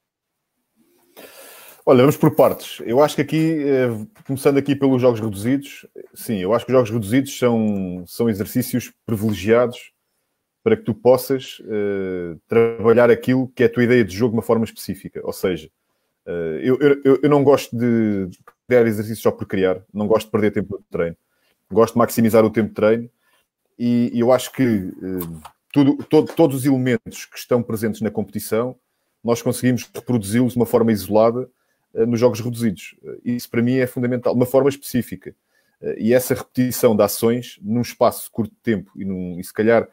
Olha, 1.85 1.99
vamos 1.99 2.17
por 2.17 2.35
partes. 2.35 2.81
Eu 2.83 2.99
acho 2.99 3.15
que 3.15 3.21
aqui, 3.21 3.63
eh, 3.63 3.89
começando 4.25 4.57
aqui 4.57 4.75
pelos 4.75 4.99
jogos 4.99 5.19
reduzidos, 5.19 5.85
sim, 6.15 6.37
eu 6.39 6.51
acho 6.51 6.65
que 6.65 6.71
os 6.71 6.75
jogos 6.75 6.89
reduzidos 6.89 7.37
são, 7.37 8.03
são 8.07 8.27
exercícios 8.27 8.91
privilegiados 9.05 9.93
para 10.63 10.75
que 10.75 10.81
tu 10.81 10.95
possas 10.95 11.59
uh, 11.59 12.41
trabalhar 12.47 13.11
aquilo 13.11 13.47
que 13.49 13.61
é 13.61 13.67
a 13.67 13.69
tua 13.71 13.83
ideia 13.83 14.03
de 14.03 14.17
jogo 14.17 14.31
de 14.31 14.37
uma 14.37 14.41
forma 14.41 14.65
específica. 14.65 15.21
Ou 15.23 15.31
seja, 15.31 15.69
uh, 16.25 16.57
eu, 16.59 16.79
eu, 16.81 17.19
eu 17.21 17.29
não 17.29 17.43
gosto 17.43 17.77
de 17.77 18.31
criar 18.67 18.87
exercícios 18.87 19.21
só 19.21 19.29
por 19.29 19.45
criar, 19.45 19.83
não 19.93 20.07
gosto 20.07 20.25
de 20.25 20.31
perder 20.31 20.49
tempo 20.49 20.79
de 20.79 20.85
treino. 20.89 21.15
Gosto 21.75 21.93
de 21.95 21.99
maximizar 21.99 22.45
o 22.45 22.49
tempo 22.49 22.69
de 22.69 22.75
treino 22.75 23.09
e, 23.77 24.09
eu 24.13 24.31
acho 24.31 24.49
que 24.53 24.63
uh, 24.63 25.41
tudo, 25.73 25.97
todo, 26.05 26.33
todos 26.33 26.55
os 26.55 26.65
elementos 26.65 27.25
que 27.25 27.37
estão 27.37 27.61
presentes 27.61 27.99
na 27.99 28.09
competição 28.09 28.77
nós 29.21 29.41
conseguimos 29.41 29.89
reproduzi-los 29.93 30.53
de 30.53 30.59
uma 30.59 30.65
forma 30.65 30.93
isolada 30.93 31.49
uh, 31.93 32.05
nos 32.05 32.17
jogos 32.17 32.39
reduzidos. 32.39 32.95
Uh, 33.03 33.19
isso 33.25 33.49
para 33.49 33.61
mim 33.61 33.75
é 33.75 33.85
fundamental, 33.85 34.33
de 34.33 34.39
uma 34.39 34.45
forma 34.45 34.69
específica. 34.69 35.35
E 35.97 36.13
essa 36.13 36.33
repetição 36.33 36.95
de 36.95 37.03
ações 37.03 37.59
num 37.61 37.81
espaço 37.81 38.31
curto 38.31 38.49
de 38.49 38.61
tempo 38.63 38.91
e, 38.95 39.03
num, 39.03 39.37
e 39.37 39.43
se 39.43 39.53
calhar 39.53 39.87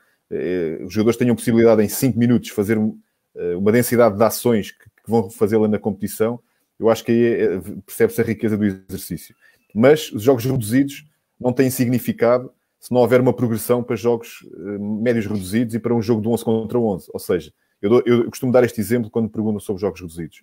os 0.86 0.94
jogadores 0.94 1.18
tenham 1.18 1.34
possibilidade 1.34 1.82
em 1.82 1.88
5 1.88 2.18
minutos 2.18 2.48
fazer 2.50 2.78
uma 2.78 3.72
densidade 3.72 4.16
de 4.16 4.22
ações 4.22 4.70
que, 4.70 4.84
que 4.84 5.10
vão 5.10 5.28
fazê-la 5.28 5.68
na 5.68 5.78
competição, 5.78 6.40
eu 6.78 6.88
acho 6.88 7.04
que 7.04 7.10
aí 7.10 7.82
percebe-se 7.84 8.20
a 8.20 8.24
riqueza 8.24 8.56
do 8.56 8.64
exercício. 8.64 9.34
Mas 9.74 10.10
os 10.12 10.22
jogos 10.22 10.44
reduzidos 10.44 11.04
não 11.40 11.52
têm 11.52 11.70
significado 11.70 12.52
se 12.82 12.92
não 12.92 13.00
houver 13.00 13.20
uma 13.20 13.32
progressão 13.32 13.80
para 13.80 13.94
jogos 13.94 14.44
médios 15.00 15.26
reduzidos 15.26 15.72
e 15.72 15.78
para 15.78 15.94
um 15.94 16.02
jogo 16.02 16.20
de 16.20 16.28
11 16.28 16.44
contra 16.44 16.78
11. 16.78 17.10
Ou 17.12 17.20
seja, 17.20 17.52
eu, 17.80 17.88
dou, 17.88 18.02
eu 18.04 18.24
costumo 18.24 18.50
dar 18.50 18.64
este 18.64 18.80
exemplo 18.80 19.08
quando 19.08 19.28
perguntam 19.28 19.60
sobre 19.60 19.80
jogos 19.80 20.00
reduzidos. 20.00 20.42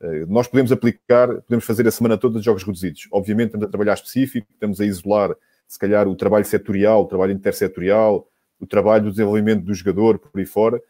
Uh, 0.00 0.24
nós 0.28 0.46
podemos 0.46 0.70
aplicar, 0.70 1.28
podemos 1.42 1.64
fazer 1.64 1.86
a 1.88 1.90
semana 1.90 2.16
toda 2.16 2.38
de 2.38 2.44
jogos 2.44 2.62
reduzidos. 2.62 3.08
Obviamente, 3.12 3.48
estamos 3.48 3.66
a 3.66 3.70
trabalhar 3.70 3.94
específico, 3.94 4.46
estamos 4.52 4.80
a 4.80 4.84
isolar, 4.84 5.34
se 5.66 5.78
calhar, 5.78 6.06
o 6.06 6.14
trabalho 6.14 6.44
setorial, 6.44 7.02
o 7.02 7.06
trabalho 7.06 7.32
intersetorial, 7.32 8.28
o 8.58 8.66
trabalho 8.66 9.04
do 9.04 9.10
desenvolvimento 9.10 9.64
do 9.64 9.74
jogador, 9.74 10.18
por 10.18 10.38
aí 10.38 10.46
fora. 10.46 10.80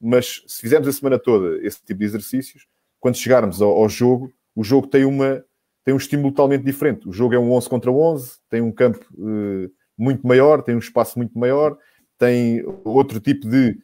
Mas 0.00 0.42
se 0.46 0.60
fizermos 0.60 0.88
a 0.88 0.92
semana 0.92 1.18
toda 1.18 1.58
esse 1.66 1.84
tipo 1.84 2.00
de 2.00 2.06
exercícios, 2.06 2.66
quando 2.98 3.16
chegarmos 3.16 3.60
ao, 3.60 3.70
ao 3.70 3.88
jogo, 3.88 4.32
o 4.54 4.64
jogo 4.64 4.86
tem, 4.86 5.04
uma, 5.04 5.44
tem 5.86 5.94
um 5.94 5.98
estímulo 5.98 6.30
totalmente 6.32 6.64
diferente. 6.64 7.08
O 7.08 7.12
jogo 7.12 7.32
é 7.32 7.38
um 7.38 7.52
11 7.52 7.68
contra 7.68 7.92
11, 7.92 8.38
tem 8.50 8.60
um 8.60 8.72
campo 8.72 9.06
uh, 9.14 9.70
muito 9.96 10.26
maior, 10.26 10.60
tem 10.60 10.74
um 10.74 10.80
espaço 10.80 11.16
muito 11.16 11.38
maior, 11.38 11.78
tem 12.18 12.64
outro 12.84 13.20
tipo 13.20 13.48
de 13.48 13.78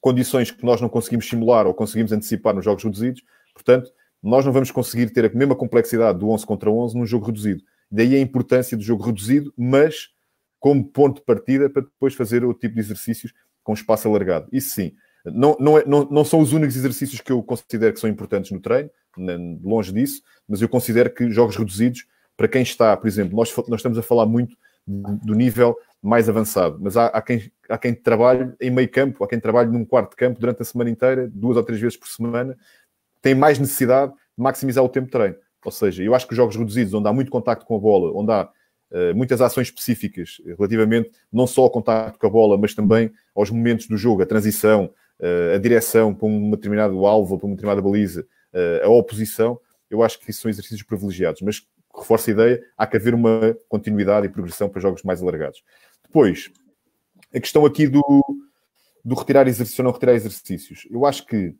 condições 0.00 0.50
que 0.50 0.64
nós 0.64 0.80
não 0.80 0.88
conseguimos 0.88 1.28
simular 1.28 1.64
ou 1.64 1.72
conseguimos 1.72 2.10
antecipar 2.10 2.52
nos 2.52 2.64
jogos 2.64 2.82
reduzidos. 2.82 3.22
Portanto, 3.54 3.92
nós 4.20 4.44
não 4.44 4.52
vamos 4.52 4.72
conseguir 4.72 5.08
ter 5.10 5.24
a 5.24 5.38
mesma 5.38 5.54
complexidade 5.54 6.18
do 6.18 6.28
11 6.28 6.44
contra 6.44 6.68
11 6.68 6.98
num 6.98 7.06
jogo 7.06 7.26
reduzido. 7.26 7.62
Daí 7.88 8.16
a 8.16 8.20
importância 8.20 8.76
do 8.76 8.82
jogo 8.82 9.04
reduzido, 9.04 9.54
mas 9.56 10.08
como 10.58 10.84
ponto 10.84 11.20
de 11.20 11.24
partida 11.24 11.70
para 11.70 11.82
depois 11.82 12.14
fazer 12.14 12.44
o 12.44 12.52
tipo 12.52 12.74
de 12.74 12.80
exercícios 12.80 13.32
com 13.62 13.72
espaço 13.72 14.08
alargado. 14.08 14.48
Isso 14.50 14.70
sim. 14.70 14.96
Não, 15.24 15.56
não, 15.60 15.78
é, 15.78 15.84
não, 15.86 16.08
não 16.10 16.24
são 16.24 16.40
os 16.40 16.52
únicos 16.52 16.74
exercícios 16.74 17.20
que 17.20 17.30
eu 17.30 17.40
considero 17.40 17.94
que 17.94 18.00
são 18.00 18.10
importantes 18.10 18.50
no 18.50 18.60
treino, 18.60 18.90
longe 19.62 19.92
disso, 19.92 20.22
mas 20.48 20.62
eu 20.62 20.68
considero 20.68 21.10
que 21.10 21.30
jogos 21.30 21.56
reduzidos, 21.56 22.06
para 22.36 22.48
quem 22.48 22.62
está, 22.62 22.96
por 22.96 23.06
exemplo, 23.06 23.36
nós, 23.36 23.54
nós 23.68 23.80
estamos 23.80 23.98
a 23.98 24.02
falar 24.02 24.26
muito 24.26 24.56
do 24.86 25.34
nível 25.34 25.76
mais 26.02 26.28
avançado. 26.28 26.78
Mas 26.80 26.96
há, 26.96 27.06
há, 27.06 27.20
quem, 27.20 27.50
há 27.68 27.76
quem 27.76 27.94
trabalhe 27.94 28.52
em 28.60 28.70
meio 28.70 28.88
campo, 28.88 29.24
há 29.24 29.28
quem 29.28 29.40
trabalhe 29.40 29.70
num 29.70 29.84
quarto 29.84 30.10
de 30.10 30.16
campo 30.16 30.38
durante 30.38 30.62
a 30.62 30.64
semana 30.64 30.90
inteira, 30.90 31.28
duas 31.32 31.56
ou 31.56 31.62
três 31.62 31.80
vezes 31.80 31.96
por 31.96 32.08
semana, 32.08 32.56
tem 33.20 33.34
mais 33.34 33.58
necessidade 33.58 34.12
de 34.12 34.18
maximizar 34.36 34.84
o 34.84 34.88
tempo 34.88 35.06
de 35.06 35.12
treino. 35.12 35.36
Ou 35.64 35.72
seja, 35.72 36.02
eu 36.04 36.14
acho 36.14 36.26
que 36.26 36.32
os 36.32 36.36
jogos 36.36 36.54
reduzidos, 36.54 36.94
onde 36.94 37.08
há 37.08 37.12
muito 37.12 37.30
contacto 37.30 37.66
com 37.66 37.76
a 37.76 37.80
bola, 37.80 38.12
onde 38.16 38.30
há 38.30 38.44
uh, 38.44 39.16
muitas 39.16 39.40
ações 39.40 39.66
específicas 39.66 40.40
relativamente 40.56 41.10
não 41.32 41.46
só 41.46 41.62
ao 41.62 41.70
contacto 41.70 42.18
com 42.20 42.26
a 42.26 42.30
bola, 42.30 42.56
mas 42.56 42.72
também 42.72 43.10
aos 43.34 43.50
momentos 43.50 43.88
do 43.88 43.96
jogo, 43.96 44.22
a 44.22 44.26
transição, 44.26 44.90
uh, 45.18 45.56
a 45.56 45.58
direção 45.58 46.14
para 46.14 46.28
um 46.28 46.50
determinado 46.52 47.04
alvo 47.04 47.36
para 47.36 47.46
uma 47.46 47.56
determinada 47.56 47.82
baliza, 47.82 48.24
a 48.82 48.88
oposição, 48.88 49.58
eu 49.90 50.02
acho 50.02 50.18
que 50.18 50.30
isso 50.30 50.42
são 50.42 50.50
exercícios 50.50 50.82
privilegiados. 50.82 51.42
Mas 51.42 51.66
reforço 51.94 52.30
a 52.30 52.32
ideia, 52.32 52.62
há 52.76 52.86
que 52.86 52.96
haver 52.96 53.14
uma 53.14 53.56
continuidade 53.68 54.26
e 54.26 54.30
progressão 54.30 54.68
para 54.68 54.80
jogos 54.80 55.02
mais 55.02 55.22
alargados. 55.22 55.62
Depois, 56.04 56.50
a 57.34 57.40
questão 57.40 57.64
aqui 57.64 57.86
do, 57.86 58.02
do 59.04 59.14
retirar 59.14 59.46
exercícios 59.48 59.78
ou 59.78 59.84
não 59.84 59.92
retirar 59.92 60.14
exercícios. 60.14 60.86
Eu 60.90 61.06
acho 61.06 61.26
que 61.26 61.54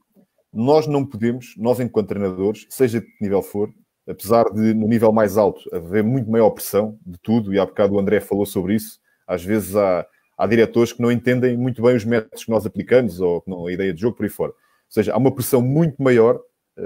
nós 0.52 0.86
não 0.86 1.04
podemos, 1.04 1.54
nós 1.56 1.80
enquanto 1.80 2.08
treinadores, 2.08 2.66
seja 2.70 3.00
de 3.00 3.06
que 3.06 3.22
nível 3.22 3.42
for, 3.42 3.72
apesar 4.08 4.44
de 4.44 4.72
no 4.72 4.86
nível 4.86 5.12
mais 5.12 5.36
alto 5.36 5.60
haver 5.74 6.02
muito 6.02 6.30
maior 6.30 6.50
pressão 6.50 6.98
de 7.04 7.18
tudo, 7.18 7.52
e 7.52 7.58
há 7.58 7.66
bocado 7.66 7.94
o 7.94 7.98
André 7.98 8.20
falou 8.20 8.46
sobre 8.46 8.74
isso, 8.74 8.98
às 9.26 9.44
vezes 9.44 9.74
há, 9.74 10.06
há 10.38 10.46
diretores 10.46 10.92
que 10.92 11.02
não 11.02 11.10
entendem 11.10 11.56
muito 11.56 11.82
bem 11.82 11.96
os 11.96 12.04
métodos 12.04 12.44
que 12.44 12.50
nós 12.50 12.64
aplicamos 12.64 13.20
ou 13.20 13.42
não, 13.46 13.66
a 13.66 13.72
ideia 13.72 13.92
de 13.92 14.00
jogo 14.00 14.16
por 14.16 14.24
aí 14.24 14.30
fora. 14.30 14.52
Ou 14.52 14.56
seja, 14.88 15.12
há 15.12 15.16
uma 15.16 15.34
pressão 15.34 15.60
muito 15.60 16.00
maior 16.00 16.40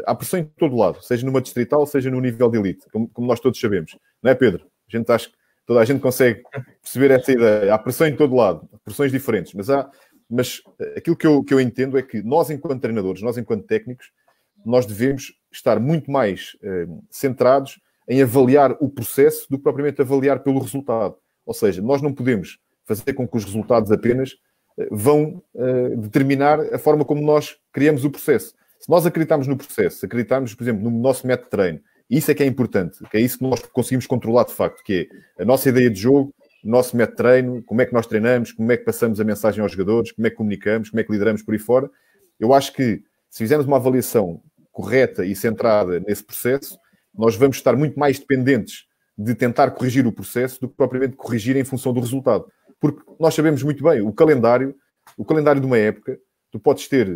há 0.07 0.15
pressão 0.15 0.41
em 0.41 0.45
todo 0.45 0.77
lado, 0.77 1.03
seja 1.03 1.25
numa 1.27 1.41
distrital, 1.41 1.87
seja 1.87 2.11
no 2.11 2.21
nível 2.21 2.51
de 2.51 2.59
elite, 2.59 2.87
como, 2.93 3.09
como 3.09 3.27
nós 3.27 3.41
todos 3.41 3.59
sabemos. 3.59 3.97
Não 4.23 4.31
é, 4.31 4.35
Pedro? 4.35 4.67
A 4.89 4.97
gente 4.97 5.11
acha 5.11 5.29
que 5.29 5.35
toda 5.67 5.81
a 5.81 5.85
gente 5.85 6.01
consegue 6.01 6.43
perceber 6.83 7.11
essa 7.13 7.33
ideia. 7.33 7.75
Há 7.75 7.79
pressão 7.79 8.07
em 8.07 8.17
todo 8.17 8.35
lado, 8.35 8.69
pressões 8.85 9.13
diferentes, 9.13 9.55
mas 9.55 9.71
há. 9.71 9.91
Mas 10.33 10.63
eh, 10.79 10.95
aquilo 10.99 11.17
que 11.17 11.27
eu, 11.27 11.43
que 11.43 11.53
eu 11.53 11.61
entendo 11.61 11.99
é 11.99 12.03
que 12.03 12.23
nós, 12.23 12.51
enquanto 12.51 12.81
treinadores, 12.81 13.21
nós, 13.21 13.37
enquanto 13.37 13.67
técnicos, 13.67 14.13
nós 14.65 14.87
devemos 14.87 15.33
estar 15.51 15.81
muito 15.81 16.11
mais 16.11 16.57
eh, 16.63 16.87
centrados 17.11 17.81
em 18.09 18.23
avaliar 18.23 18.77
o 18.81 18.89
processo 18.89 19.47
do 19.51 19.57
que 19.57 19.63
propriamente 19.63 20.01
avaliar 20.01 20.41
pelo 20.41 20.61
resultado. 20.61 21.17
Ou 21.45 21.55
seja, 21.55 21.83
nós 21.83 22.03
não 22.03 22.13
podemos 22.13 22.59
fazer 22.85 23.13
com 23.13 23.27
que 23.27 23.37
os 23.37 23.45
resultados 23.45 23.91
apenas 23.91 24.37
eh, 24.79 24.89
vão 24.91 25.43
eh, 25.55 25.97
determinar 25.97 26.61
a 26.75 26.79
forma 26.79 27.05
como 27.05 27.23
nós 27.23 27.57
criamos 27.73 28.05
o 28.05 28.11
processo. 28.11 28.55
Se 28.81 28.89
nós 28.89 29.05
acreditamos 29.05 29.47
no 29.47 29.59
processo, 29.59 30.07
acreditamos, 30.07 30.55
por 30.55 30.65
exemplo, 30.65 30.91
no 30.91 30.99
nosso 30.99 31.27
método 31.27 31.45
de 31.45 31.51
treino, 31.51 31.81
isso 32.09 32.31
é 32.31 32.35
que 32.35 32.43
é 32.43 32.47
importante, 32.47 32.99
que 33.11 33.17
é 33.19 33.21
isso 33.21 33.39
que 33.39 33.45
nós 33.45 33.61
conseguimos 33.61 34.07
controlar 34.07 34.45
de 34.45 34.55
facto, 34.55 34.83
que 34.83 35.07
é 35.39 35.43
a 35.43 35.45
nossa 35.45 35.69
ideia 35.69 35.91
de 35.91 36.01
jogo, 36.01 36.35
o 36.65 36.69
nosso 36.69 36.97
método 36.97 37.17
de 37.17 37.23
treino, 37.23 37.63
como 37.63 37.83
é 37.83 37.87
que 37.87 37.93
nós 37.93 38.07
treinamos, 38.07 38.53
como 38.53 38.73
é 38.73 38.79
que 38.79 38.85
passamos 38.85 39.21
a 39.21 39.25
mensagem 39.25 39.63
aos 39.63 39.73
jogadores, 39.73 40.13
como 40.13 40.27
é 40.27 40.31
que 40.31 40.37
comunicamos, 40.37 40.89
como 40.89 40.99
é 40.99 41.05
que 41.05 41.13
lideramos 41.13 41.43
por 41.43 41.53
aí 41.53 41.59
fora. 41.59 41.91
Eu 42.39 42.55
acho 42.55 42.73
que 42.73 43.03
se 43.29 43.39
fizermos 43.39 43.67
uma 43.67 43.77
avaliação 43.77 44.43
correta 44.73 45.27
e 45.27 45.37
centrada 45.37 46.01
nesse 46.01 46.25
processo, 46.25 46.79
nós 47.15 47.37
vamos 47.37 47.59
estar 47.59 47.77
muito 47.77 47.99
mais 47.99 48.19
dependentes 48.19 48.87
de 49.17 49.35
tentar 49.35 49.71
corrigir 49.73 50.07
o 50.07 50.13
processo 50.13 50.59
do 50.59 50.69
que 50.69 50.75
propriamente 50.75 51.17
corrigir 51.17 51.55
em 51.55 51.65
função 51.65 51.93
do 51.93 52.01
resultado. 52.01 52.47
Porque 52.81 53.03
nós 53.21 53.35
sabemos 53.35 53.63
muito 53.63 53.85
bem, 53.85 54.01
o 54.01 54.11
calendário, 54.11 54.75
o 55.19 55.25
calendário 55.25 55.61
de 55.61 55.67
uma 55.67 55.77
época, 55.77 56.19
tu 56.51 56.59
podes 56.59 56.89
ter, 56.89 57.09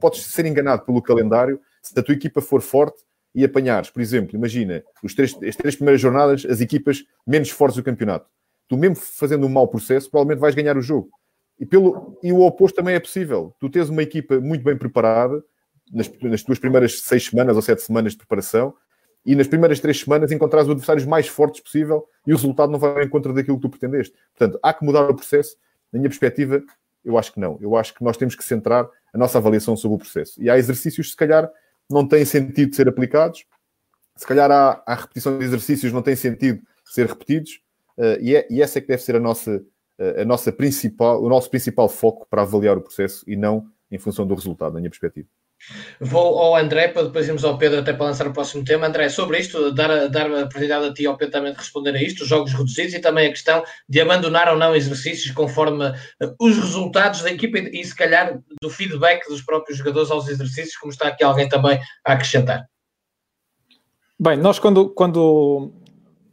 podes 0.00 0.24
ser 0.24 0.46
enganado 0.46 0.84
pelo 0.84 1.02
calendário 1.02 1.60
se 1.82 1.98
a 1.98 2.02
tua 2.02 2.14
equipa 2.14 2.40
for 2.40 2.60
forte 2.60 3.02
e 3.34 3.44
apanhares, 3.44 3.90
por 3.90 4.00
exemplo, 4.00 4.36
imagina, 4.36 4.82
os 5.02 5.14
três, 5.14 5.36
as 5.42 5.56
três 5.56 5.76
primeiras 5.76 6.00
jornadas, 6.00 6.44
as 6.44 6.60
equipas 6.60 7.04
menos 7.26 7.50
fortes 7.50 7.76
do 7.76 7.82
campeonato. 7.82 8.28
Tu 8.68 8.76
mesmo 8.76 8.96
fazendo 8.96 9.46
um 9.46 9.48
mau 9.48 9.68
processo, 9.68 10.10
provavelmente 10.10 10.40
vais 10.40 10.54
ganhar 10.54 10.76
o 10.76 10.82
jogo. 10.82 11.10
E, 11.58 11.66
pelo, 11.66 12.18
e 12.22 12.32
o 12.32 12.40
oposto 12.40 12.76
também 12.76 12.94
é 12.94 13.00
possível. 13.00 13.54
Tu 13.60 13.68
tens 13.68 13.88
uma 13.88 14.02
equipa 14.02 14.40
muito 14.40 14.64
bem 14.64 14.76
preparada 14.76 15.42
nas, 15.92 16.10
nas 16.22 16.42
tuas 16.42 16.58
primeiras 16.58 17.00
seis 17.00 17.26
semanas 17.26 17.54
ou 17.54 17.62
sete 17.62 17.82
semanas 17.82 18.12
de 18.12 18.18
preparação 18.18 18.74
e 19.24 19.34
nas 19.34 19.46
primeiras 19.46 19.80
três 19.80 20.00
semanas 20.00 20.32
encontrares 20.32 20.66
os 20.66 20.72
adversários 20.72 21.04
mais 21.04 21.28
fortes 21.28 21.60
possível 21.60 22.06
e 22.26 22.32
o 22.32 22.36
resultado 22.36 22.72
não 22.72 22.78
vai 22.78 22.90
ao 22.90 23.02
encontro 23.02 23.34
daquilo 23.34 23.56
que 23.56 23.62
tu 23.62 23.68
pretendeste. 23.68 24.14
Portanto, 24.36 24.58
há 24.62 24.72
que 24.72 24.84
mudar 24.84 25.08
o 25.08 25.14
processo. 25.14 25.56
Na 25.92 25.98
minha 25.98 26.08
perspectiva, 26.08 26.62
eu 27.04 27.18
acho 27.18 27.32
que 27.32 27.40
não. 27.40 27.58
Eu 27.60 27.76
acho 27.76 27.94
que 27.94 28.04
nós 28.04 28.16
temos 28.16 28.34
que 28.34 28.44
centrar 28.44 28.88
a 29.12 29.18
nossa 29.18 29.38
avaliação 29.38 29.76
sobre 29.76 29.96
o 29.96 29.98
processo. 29.98 30.42
E 30.42 30.48
há 30.48 30.58
exercícios 30.58 31.10
se 31.10 31.16
calhar, 31.16 31.50
não 31.88 32.06
têm 32.06 32.24
sentido 32.24 32.70
de 32.70 32.76
ser 32.76 32.88
aplicados, 32.88 33.44
se 34.16 34.26
calhar 34.26 34.50
há, 34.50 34.82
há 34.86 34.94
repetição 34.94 35.38
de 35.38 35.44
exercícios 35.44 35.92
não 35.92 36.02
têm 36.02 36.14
sentido 36.14 36.62
ser 36.84 37.06
repetidos, 37.06 37.60
uh, 37.96 38.20
e, 38.20 38.36
é, 38.36 38.46
e 38.50 38.60
essa 38.60 38.78
é 38.78 38.82
que 38.82 38.88
deve 38.88 39.02
ser 39.02 39.16
a 39.16 39.20
nossa, 39.20 39.56
uh, 39.98 40.20
a 40.20 40.24
nossa 40.24 40.52
principal, 40.52 41.22
o 41.22 41.28
nosso 41.28 41.48
principal 41.48 41.88
foco 41.88 42.26
para 42.28 42.42
avaliar 42.42 42.76
o 42.76 42.82
processo 42.82 43.24
e 43.26 43.34
não 43.34 43.66
em 43.90 43.98
função 43.98 44.26
do 44.26 44.34
resultado, 44.34 44.74
na 44.74 44.80
minha 44.80 44.90
perspectiva. 44.90 45.26
Vou 46.00 46.38
ao 46.38 46.56
André, 46.56 46.88
para 46.88 47.04
depois 47.04 47.26
irmos 47.26 47.44
ao 47.44 47.58
Pedro 47.58 47.80
até 47.80 47.92
para 47.92 48.06
lançar 48.06 48.26
o 48.26 48.32
próximo 48.32 48.64
tema. 48.64 48.86
André, 48.86 49.08
sobre 49.08 49.38
isto, 49.38 49.70
dar 49.72 50.08
dar 50.08 50.26
a 50.26 50.38
oportunidade 50.38 50.86
a 50.86 50.92
ti 50.92 51.06
ao 51.06 51.16
Pedro 51.16 51.32
também 51.32 51.52
de 51.52 51.58
responder 51.58 51.94
a 51.94 52.02
isto, 52.02 52.22
os 52.22 52.28
jogos 52.28 52.52
reduzidos 52.52 52.94
e 52.94 53.00
também 53.00 53.26
a 53.26 53.30
questão 53.30 53.62
de 53.88 54.00
abandonar 54.00 54.48
ou 54.48 54.56
não 54.56 54.74
exercícios 54.74 55.34
conforme 55.34 55.84
eh, 55.86 56.34
os 56.40 56.56
resultados 56.56 57.22
da 57.22 57.30
equipa 57.30 57.58
e, 57.58 57.84
se 57.84 57.94
calhar 57.94 58.40
do 58.60 58.70
feedback 58.70 59.28
dos 59.28 59.42
próprios 59.42 59.78
jogadores 59.78 60.10
aos 60.10 60.28
exercícios, 60.28 60.76
como 60.76 60.92
está 60.92 61.08
aqui 61.08 61.22
alguém 61.22 61.48
também 61.48 61.78
a 62.04 62.12
acrescentar. 62.12 62.66
Bem, 64.18 64.36
nós 64.36 64.58
quando, 64.58 64.90
quando 64.90 65.72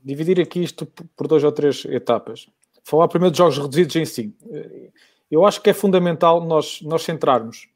dividir 0.04 0.40
aqui 0.40 0.64
isto 0.64 0.86
por 1.16 1.28
duas 1.28 1.44
ou 1.44 1.52
três 1.52 1.84
etapas, 1.86 2.48
falar 2.84 3.08
primeiro 3.08 3.32
de 3.32 3.38
jogos 3.38 3.58
reduzidos 3.58 3.96
em 3.98 4.06
si, 4.06 4.36
eh, 4.50 4.90
eu 5.30 5.46
acho 5.46 5.62
que 5.62 5.70
é 5.70 5.74
fundamental 5.74 6.44
nós, 6.46 6.82
nós 6.82 7.04
centrarmos 7.04 7.68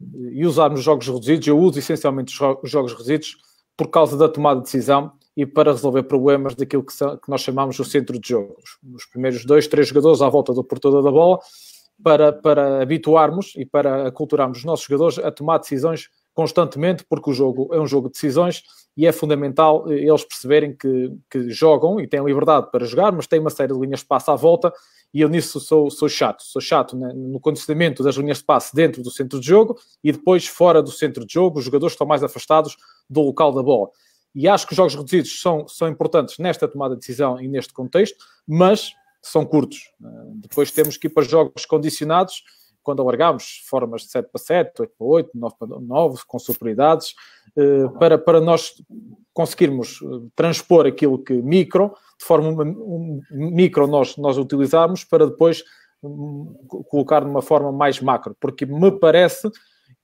e 0.00 0.46
usarmos 0.46 0.82
jogos 0.82 1.06
reduzidos. 1.06 1.46
Eu 1.46 1.58
uso 1.58 1.78
essencialmente 1.78 2.32
os 2.62 2.70
jogos 2.70 2.92
reduzidos 2.92 3.36
por 3.76 3.88
causa 3.88 4.16
da 4.16 4.28
tomada 4.28 4.60
de 4.60 4.64
decisão 4.64 5.12
e 5.36 5.46
para 5.46 5.72
resolver 5.72 6.02
problemas 6.02 6.54
daquilo 6.54 6.82
que, 6.82 6.92
que 6.92 7.28
nós 7.28 7.40
chamamos 7.40 7.78
o 7.78 7.84
centro 7.84 8.18
de 8.18 8.28
jogo. 8.28 8.56
Os 8.92 9.06
primeiros 9.06 9.44
dois, 9.44 9.68
três 9.68 9.88
jogadores 9.88 10.20
à 10.20 10.28
volta 10.28 10.52
do 10.52 10.64
portador 10.64 11.02
da 11.02 11.10
bola, 11.10 11.38
para, 12.02 12.32
para 12.32 12.82
habituarmos 12.82 13.52
e 13.56 13.64
para 13.64 14.08
aculturarmos 14.08 14.58
os 14.58 14.64
nossos 14.64 14.86
jogadores 14.86 15.18
a 15.18 15.30
tomar 15.30 15.58
decisões 15.58 16.08
constantemente, 16.38 17.04
porque 17.10 17.30
o 17.30 17.32
jogo 17.32 17.68
é 17.74 17.80
um 17.80 17.86
jogo 17.88 18.06
de 18.06 18.12
decisões 18.12 18.62
e 18.96 19.08
é 19.08 19.10
fundamental 19.10 19.90
eles 19.90 20.22
perceberem 20.22 20.72
que, 20.72 21.12
que 21.28 21.50
jogam 21.50 21.98
e 21.98 22.06
têm 22.06 22.24
liberdade 22.24 22.70
para 22.70 22.86
jogar, 22.86 23.10
mas 23.10 23.26
têm 23.26 23.40
uma 23.40 23.50
série 23.50 23.72
de 23.72 23.80
linhas 23.80 23.98
de 23.98 24.06
passo 24.06 24.30
à 24.30 24.36
volta 24.36 24.72
e 25.12 25.20
eu 25.20 25.28
nisso 25.28 25.58
sou, 25.58 25.90
sou 25.90 26.08
chato. 26.08 26.44
Sou 26.44 26.62
chato 26.62 26.96
né, 26.96 27.12
no 27.12 27.40
condicionamento 27.40 28.04
das 28.04 28.14
linhas 28.14 28.38
de 28.38 28.44
passe 28.44 28.72
dentro 28.72 29.02
do 29.02 29.10
centro 29.10 29.40
de 29.40 29.48
jogo 29.48 29.76
e 30.04 30.12
depois 30.12 30.46
fora 30.46 30.80
do 30.80 30.92
centro 30.92 31.26
de 31.26 31.34
jogo, 31.34 31.58
os 31.58 31.64
jogadores 31.64 31.94
estão 31.94 32.06
mais 32.06 32.22
afastados 32.22 32.76
do 33.10 33.20
local 33.20 33.52
da 33.52 33.60
bola. 33.60 33.90
E 34.32 34.46
acho 34.46 34.64
que 34.64 34.74
os 34.74 34.76
jogos 34.76 34.94
reduzidos 34.94 35.40
são, 35.40 35.66
são 35.66 35.88
importantes 35.88 36.38
nesta 36.38 36.68
tomada 36.68 36.94
de 36.94 37.00
decisão 37.00 37.40
e 37.40 37.48
neste 37.48 37.72
contexto, 37.72 38.24
mas 38.46 38.92
são 39.20 39.44
curtos. 39.44 39.90
Depois 40.36 40.70
temos 40.70 40.96
que 40.96 41.08
ir 41.08 41.10
para 41.10 41.24
jogos 41.24 41.66
condicionados, 41.66 42.44
quando 42.82 43.02
alargamos 43.02 43.62
formas 43.68 44.02
de 44.02 44.10
7 44.10 44.28
para 44.30 44.40
7, 44.40 44.72
8 44.80 44.92
para 44.98 45.06
8, 45.06 45.30
9 45.34 45.54
para 45.58 45.80
9, 45.80 46.18
com 46.26 46.38
superioridades, 46.38 47.14
eh, 47.56 47.88
para, 47.98 48.18
para 48.18 48.40
nós 48.40 48.74
conseguirmos 49.32 50.00
eh, 50.02 50.28
transpor 50.34 50.86
aquilo 50.86 51.18
que 51.22 51.34
micro, 51.34 51.92
de 52.18 52.24
forma 52.24 52.64
um, 52.64 53.20
micro 53.30 53.86
nós, 53.86 54.16
nós 54.16 54.38
utilizarmos, 54.38 55.04
para 55.04 55.26
depois 55.26 55.62
um, 56.02 56.54
colocar 56.88 57.24
numa 57.24 57.42
forma 57.42 57.70
mais 57.72 58.00
macro, 58.00 58.36
porque 58.40 58.64
me 58.64 58.90
parece 58.90 59.50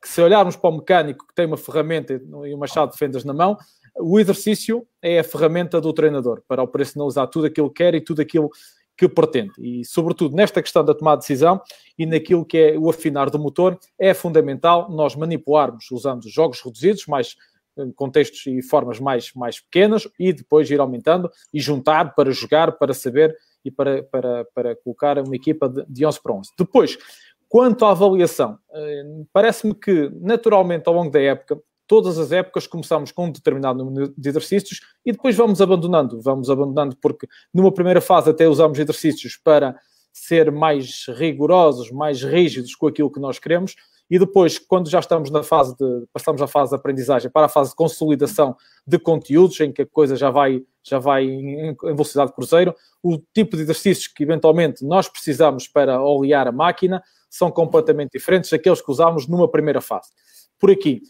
que 0.00 0.08
se 0.08 0.20
olharmos 0.20 0.56
para 0.56 0.70
o 0.70 0.76
mecânico 0.76 1.26
que 1.26 1.34
tem 1.34 1.46
uma 1.46 1.56
ferramenta 1.56 2.12
e 2.12 2.54
uma 2.54 2.66
chave 2.66 2.92
de 2.92 2.98
fendas 2.98 3.24
na 3.24 3.32
mão, 3.32 3.56
o 3.98 4.18
exercício 4.18 4.86
é 5.00 5.20
a 5.20 5.24
ferramenta 5.24 5.80
do 5.80 5.92
treinador 5.92 6.42
para 6.48 6.62
operacionalizar 6.62 7.28
tudo 7.28 7.46
aquilo 7.46 7.70
que 7.70 7.82
quer 7.82 7.94
e 7.94 8.00
tudo 8.00 8.20
aquilo 8.20 8.50
que 8.96 9.08
pretende. 9.08 9.52
E, 9.58 9.84
sobretudo, 9.84 10.36
nesta 10.36 10.62
questão 10.62 10.84
da 10.84 10.94
tomada 10.94 11.18
de 11.18 11.22
decisão 11.22 11.60
e 11.98 12.06
naquilo 12.06 12.44
que 12.44 12.58
é 12.58 12.78
o 12.78 12.88
afinar 12.88 13.30
do 13.30 13.38
motor, 13.38 13.78
é 13.98 14.14
fundamental 14.14 14.90
nós 14.90 15.16
manipularmos 15.16 15.90
usando 15.90 16.28
jogos 16.28 16.60
reduzidos, 16.60 17.06
mais 17.06 17.36
eh, 17.76 17.86
contextos 17.96 18.46
e 18.46 18.62
formas 18.62 19.00
mais, 19.00 19.32
mais 19.34 19.60
pequenas 19.60 20.08
e 20.18 20.32
depois 20.32 20.70
ir 20.70 20.80
aumentando 20.80 21.30
e 21.52 21.60
juntar 21.60 22.14
para 22.14 22.30
jogar, 22.30 22.72
para 22.72 22.94
saber 22.94 23.36
e 23.64 23.70
para, 23.70 24.02
para, 24.04 24.44
para 24.54 24.76
colocar 24.76 25.18
uma 25.18 25.34
equipa 25.34 25.68
de, 25.68 25.84
de 25.88 26.06
11 26.06 26.22
para 26.22 26.32
11. 26.34 26.50
Depois, 26.56 26.96
quanto 27.48 27.84
à 27.84 27.90
avaliação, 27.90 28.58
eh, 28.72 29.04
parece-me 29.32 29.74
que 29.74 30.10
naturalmente 30.20 30.86
ao 30.86 30.94
longo 30.94 31.10
da 31.10 31.20
época 31.20 31.60
todas 31.86 32.18
as 32.18 32.32
épocas 32.32 32.66
começamos 32.66 33.12
com 33.12 33.26
um 33.26 33.32
determinado 33.32 33.84
número 33.84 34.14
de 34.16 34.28
exercícios 34.28 34.80
e 35.04 35.12
depois 35.12 35.36
vamos 35.36 35.60
abandonando. 35.60 36.20
Vamos 36.20 36.50
abandonando 36.50 36.96
porque 36.96 37.28
numa 37.52 37.72
primeira 37.72 38.00
fase 38.00 38.30
até 38.30 38.48
usamos 38.48 38.78
exercícios 38.78 39.36
para 39.36 39.76
ser 40.12 40.52
mais 40.52 41.06
rigorosos, 41.08 41.90
mais 41.90 42.22
rígidos 42.22 42.74
com 42.74 42.86
aquilo 42.86 43.10
que 43.10 43.20
nós 43.20 43.38
queremos 43.38 43.74
e 44.10 44.18
depois, 44.18 44.58
quando 44.58 44.90
já 44.90 45.00
estamos 45.00 45.30
na 45.30 45.42
fase 45.42 45.76
de, 45.76 46.06
passamos 46.12 46.40
a 46.42 46.46
fase 46.46 46.70
de 46.70 46.76
aprendizagem 46.76 47.30
para 47.30 47.46
a 47.46 47.48
fase 47.48 47.70
de 47.70 47.76
consolidação 47.76 48.54
de 48.86 48.98
conteúdos, 48.98 49.58
em 49.60 49.72
que 49.72 49.82
a 49.82 49.86
coisa 49.86 50.14
já 50.14 50.30
vai, 50.30 50.62
já 50.82 50.98
vai 50.98 51.24
em, 51.24 51.74
velocidade 51.82 52.32
cruzeiro, 52.34 52.74
o 53.02 53.18
tipo 53.32 53.56
de 53.56 53.62
exercícios 53.62 54.06
que 54.06 54.22
eventualmente 54.22 54.84
nós 54.84 55.08
precisamos 55.08 55.66
para 55.66 56.02
olear 56.02 56.46
a 56.46 56.52
máquina 56.52 57.02
são 57.30 57.50
completamente 57.50 58.12
diferentes 58.12 58.50
daqueles 58.50 58.82
que 58.82 58.90
usamos 58.90 59.26
numa 59.26 59.50
primeira 59.50 59.80
fase. 59.80 60.10
Por 60.58 60.70
aqui, 60.70 61.02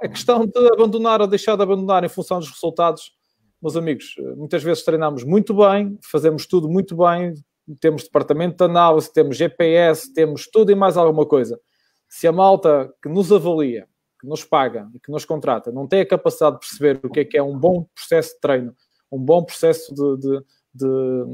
a 0.00 0.08
questão 0.08 0.46
de 0.46 0.72
abandonar 0.72 1.20
ou 1.20 1.26
deixar 1.26 1.56
de 1.56 1.62
abandonar 1.62 2.04
em 2.04 2.08
função 2.08 2.38
dos 2.38 2.50
resultados, 2.50 3.12
meus 3.60 3.76
amigos, 3.76 4.14
muitas 4.36 4.62
vezes 4.62 4.84
treinamos 4.84 5.24
muito 5.24 5.52
bem, 5.54 5.98
fazemos 6.10 6.46
tudo 6.46 6.68
muito 6.68 6.96
bem, 6.96 7.34
temos 7.80 8.04
departamento 8.04 8.56
de 8.56 8.64
análise, 8.64 9.12
temos 9.12 9.36
GPS, 9.36 10.12
temos 10.12 10.48
tudo 10.48 10.70
e 10.70 10.74
mais 10.74 10.96
alguma 10.96 11.26
coisa. 11.26 11.60
Se 12.08 12.26
a 12.26 12.32
malta 12.32 12.92
que 13.02 13.08
nos 13.08 13.32
avalia, 13.32 13.86
que 14.20 14.26
nos 14.26 14.44
paga 14.44 14.88
e 14.94 15.00
que 15.00 15.10
nos 15.10 15.24
contrata 15.24 15.70
não 15.70 15.86
tem 15.86 16.00
a 16.00 16.06
capacidade 16.06 16.54
de 16.54 16.60
perceber 16.60 17.00
o 17.04 17.10
que 17.10 17.20
é 17.20 17.24
que 17.24 17.36
é 17.36 17.42
um 17.42 17.58
bom 17.58 17.86
processo 17.94 18.34
de 18.34 18.40
treino, 18.40 18.74
um 19.10 19.18
bom 19.18 19.44
processo 19.44 19.94
de, 19.94 20.16
de, 20.16 20.44
de 20.74 21.24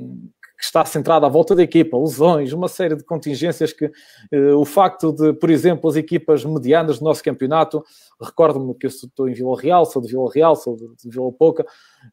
que 0.64 0.68
está 0.68 0.84
centrado 0.84 1.26
à 1.26 1.28
volta 1.28 1.54
da 1.54 1.62
equipa, 1.62 1.98
lesões, 1.98 2.52
uma 2.52 2.68
série 2.68 2.96
de 2.96 3.04
contingências 3.04 3.72
que 3.72 3.84
uh, 3.84 4.56
o 4.56 4.64
facto 4.64 5.12
de, 5.12 5.34
por 5.34 5.50
exemplo, 5.50 5.90
as 5.90 5.96
equipas 5.96 6.42
medianas 6.42 6.98
do 6.98 7.04
nosso 7.04 7.22
campeonato, 7.22 7.84
recordo-me 8.20 8.74
que 8.74 8.86
eu 8.86 8.88
estou 8.88 9.28
em 9.28 9.34
Vila 9.34 9.60
Real, 9.60 9.84
sou 9.84 10.00
de 10.00 10.08
Vila 10.08 10.30
Real, 10.32 10.56
sou 10.56 10.74
de, 10.74 10.86
de 10.96 11.10
Vila 11.10 11.30
Pouca, 11.32 11.66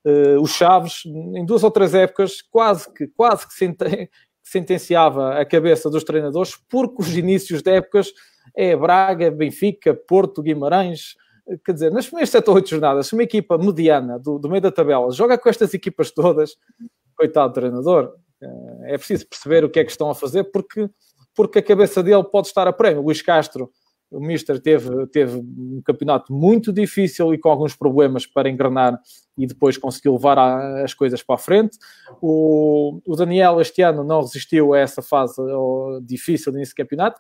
uh, 0.05 0.41
os 0.41 0.51
Chaves, 0.51 1.03
em 1.05 1.45
duas 1.45 1.63
ou 1.63 1.71
três 1.71 1.95
épocas, 1.95 2.41
quase 2.41 2.91
que, 2.93 3.07
quase 3.07 3.47
que 3.47 3.53
sente, 3.53 4.09
sentenciava 4.43 5.39
a 5.39 5.45
cabeça 5.45 5.89
dos 5.89 6.03
treinadores, 6.03 6.57
porque 6.69 7.01
os 7.01 7.15
inícios 7.15 7.61
de 7.61 7.71
épocas 7.71 8.11
é 8.53 8.75
Braga, 8.75 9.31
Benfica, 9.31 9.93
Porto, 9.93 10.41
Guimarães, 10.41 11.15
quer 11.65 11.71
dizer, 11.71 11.91
nas 11.91 12.05
primeiras 12.05 12.29
7 12.29 12.49
ou 12.49 12.55
8 12.55 12.69
jornadas, 12.69 13.07
se 13.07 13.13
uma 13.13 13.23
equipa 13.23 13.57
mediana 13.57 14.19
do, 14.19 14.37
do 14.37 14.49
meio 14.49 14.61
da 14.61 14.71
tabela 14.71 15.09
joga 15.11 15.37
com 15.37 15.47
estas 15.47 15.73
equipas 15.73 16.11
todas, 16.11 16.57
coitado 17.15 17.49
do 17.49 17.53
treinador, 17.53 18.15
é 18.83 18.97
preciso 18.97 19.27
perceber 19.27 19.63
o 19.63 19.69
que 19.69 19.79
é 19.79 19.83
que 19.83 19.91
estão 19.91 20.09
a 20.09 20.15
fazer, 20.15 20.45
porque, 20.45 20.89
porque 21.35 21.59
a 21.59 21.63
cabeça 21.63 22.01
dele 22.01 22.23
pode 22.23 22.47
estar 22.47 22.67
a 22.67 22.73
prémio. 22.73 23.01
O 23.01 23.05
Luís 23.05 23.21
Castro, 23.21 23.71
o 24.09 24.19
Mister, 24.19 24.59
teve, 24.59 25.07
teve 25.07 25.37
um 25.37 25.81
campeonato 25.85 26.33
muito 26.33 26.73
difícil 26.73 27.33
e 27.33 27.37
com 27.37 27.49
alguns 27.49 27.75
problemas 27.75 28.25
para 28.25 28.49
engrenar 28.49 28.99
e 29.37 29.47
depois 29.47 29.77
conseguiu 29.77 30.13
levar 30.13 30.37
a, 30.37 30.83
as 30.83 30.93
coisas 30.93 31.23
para 31.23 31.35
a 31.35 31.37
frente. 31.37 31.77
O, 32.21 32.99
o 33.05 33.15
Daniel, 33.15 33.61
este 33.61 33.81
ano, 33.81 34.03
não 34.03 34.21
resistiu 34.21 34.73
a 34.73 34.79
essa 34.79 35.01
fase 35.01 35.41
difícil 36.03 36.51
nesse 36.51 36.75
campeonato. 36.75 37.19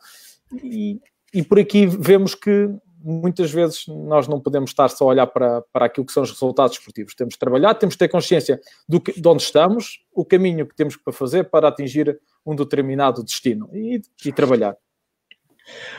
E, 0.61 0.99
e 1.33 1.41
por 1.41 1.59
aqui 1.59 1.85
vemos 1.85 2.35
que 2.35 2.69
muitas 3.03 3.51
vezes 3.51 3.85
nós 3.87 4.27
não 4.27 4.39
podemos 4.39 4.71
estar 4.71 4.89
só 4.89 5.05
a 5.05 5.07
olhar 5.07 5.27
para, 5.27 5.61
para 5.73 5.85
aquilo 5.85 6.05
que 6.05 6.11
são 6.11 6.23
os 6.23 6.31
resultados 6.31 6.77
esportivos. 6.77 7.15
Temos 7.15 7.33
de 7.33 7.39
trabalhar, 7.39 7.73
temos 7.75 7.95
de 7.95 7.99
ter 7.99 8.07
consciência 8.07 8.59
do 8.87 8.99
que, 8.99 9.19
de 9.19 9.27
onde 9.27 9.43
estamos, 9.43 10.03
o 10.13 10.25
caminho 10.25 10.67
que 10.67 10.75
temos 10.75 10.95
para 10.95 11.13
fazer 11.13 11.45
para 11.45 11.67
atingir 11.67 12.19
um 12.45 12.55
determinado 12.55 13.23
destino 13.23 13.69
e, 13.73 14.01
e 14.25 14.31
trabalhar. 14.31 14.75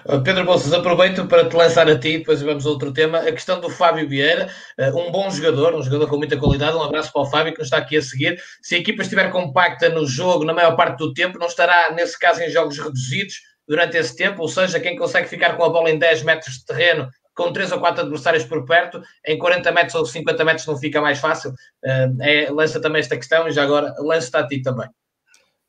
Uh, 0.04 0.20
Pedro 0.22 0.44
Bolsas, 0.44 0.72
aproveito 0.72 1.26
para 1.26 1.48
te 1.48 1.56
lançar 1.56 1.88
a 1.88 1.98
ti, 1.98 2.18
depois 2.18 2.42
vamos 2.42 2.66
a 2.66 2.68
outro 2.68 2.92
tema, 2.92 3.18
a 3.18 3.32
questão 3.32 3.60
do 3.60 3.70
Fábio 3.70 4.08
Vieira, 4.08 4.50
uh, 4.78 4.98
um 4.98 5.10
bom 5.10 5.30
jogador, 5.30 5.74
um 5.74 5.82
jogador 5.82 6.08
com 6.08 6.16
muita 6.16 6.36
qualidade, 6.36 6.76
um 6.76 6.82
abraço 6.82 7.12
para 7.12 7.22
o 7.22 7.26
Fábio 7.26 7.52
que 7.52 7.60
nos 7.60 7.68
está 7.68 7.78
aqui 7.78 7.96
a 7.96 8.02
seguir. 8.02 8.40
Se 8.60 8.74
a 8.74 8.78
equipa 8.78 9.02
estiver 9.02 9.30
compacta 9.30 9.88
no 9.88 10.06
jogo, 10.06 10.44
na 10.44 10.52
maior 10.52 10.76
parte 10.76 10.98
do 10.98 11.14
tempo, 11.14 11.38
não 11.38 11.46
estará, 11.46 11.92
nesse 11.94 12.18
caso, 12.18 12.42
em 12.42 12.50
jogos 12.50 12.78
reduzidos, 12.78 13.40
durante 13.72 13.96
esse 13.96 14.14
tempo, 14.14 14.42
ou 14.42 14.48
seja, 14.48 14.78
quem 14.78 14.96
consegue 14.96 15.26
ficar 15.26 15.56
com 15.56 15.64
a 15.64 15.68
bola 15.70 15.90
em 15.90 15.98
10 15.98 16.24
metros 16.24 16.56
de 16.56 16.66
terreno 16.66 17.08
com 17.35 17.50
3 17.50 17.72
ou 17.72 17.80
4 17.80 18.02
adversários 18.02 18.44
por 18.44 18.66
perto, 18.66 19.00
em 19.26 19.38
40 19.38 19.72
metros 19.72 19.94
ou 19.94 20.04
50 20.04 20.44
metros 20.44 20.66
não 20.66 20.76
fica 20.76 21.00
mais 21.00 21.18
fácil? 21.18 21.52
Uh, 21.82 22.22
é, 22.22 22.50
lança 22.50 22.78
também 22.78 23.00
esta 23.00 23.16
questão 23.16 23.48
e 23.48 23.50
já 23.50 23.62
agora 23.62 23.94
lança-te 24.00 24.37
a 24.37 24.46
ti 24.46 24.61
também. 24.61 24.87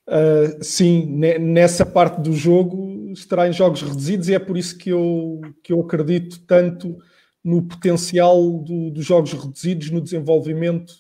Uh, 0.06 0.62
sim, 0.62 1.06
nessa 1.40 1.86
parte 1.86 2.20
do 2.20 2.34
jogo 2.34 3.10
estará 3.14 3.48
em 3.48 3.54
jogos 3.54 3.82
reduzidos 3.82 4.28
e 4.28 4.34
é 4.34 4.40
por 4.40 4.58
isso 4.58 4.78
que 4.78 4.90
eu, 4.90 5.40
que 5.64 5.72
eu 5.72 5.80
acredito 5.80 6.46
tanto 6.46 6.98
no 7.42 7.62
potencial 7.62 8.38
do, 8.60 8.92
dos 8.92 9.06
jogos 9.06 9.32
reduzidos 9.32 9.90
no 9.92 10.02
desenvolvimento 10.02 10.94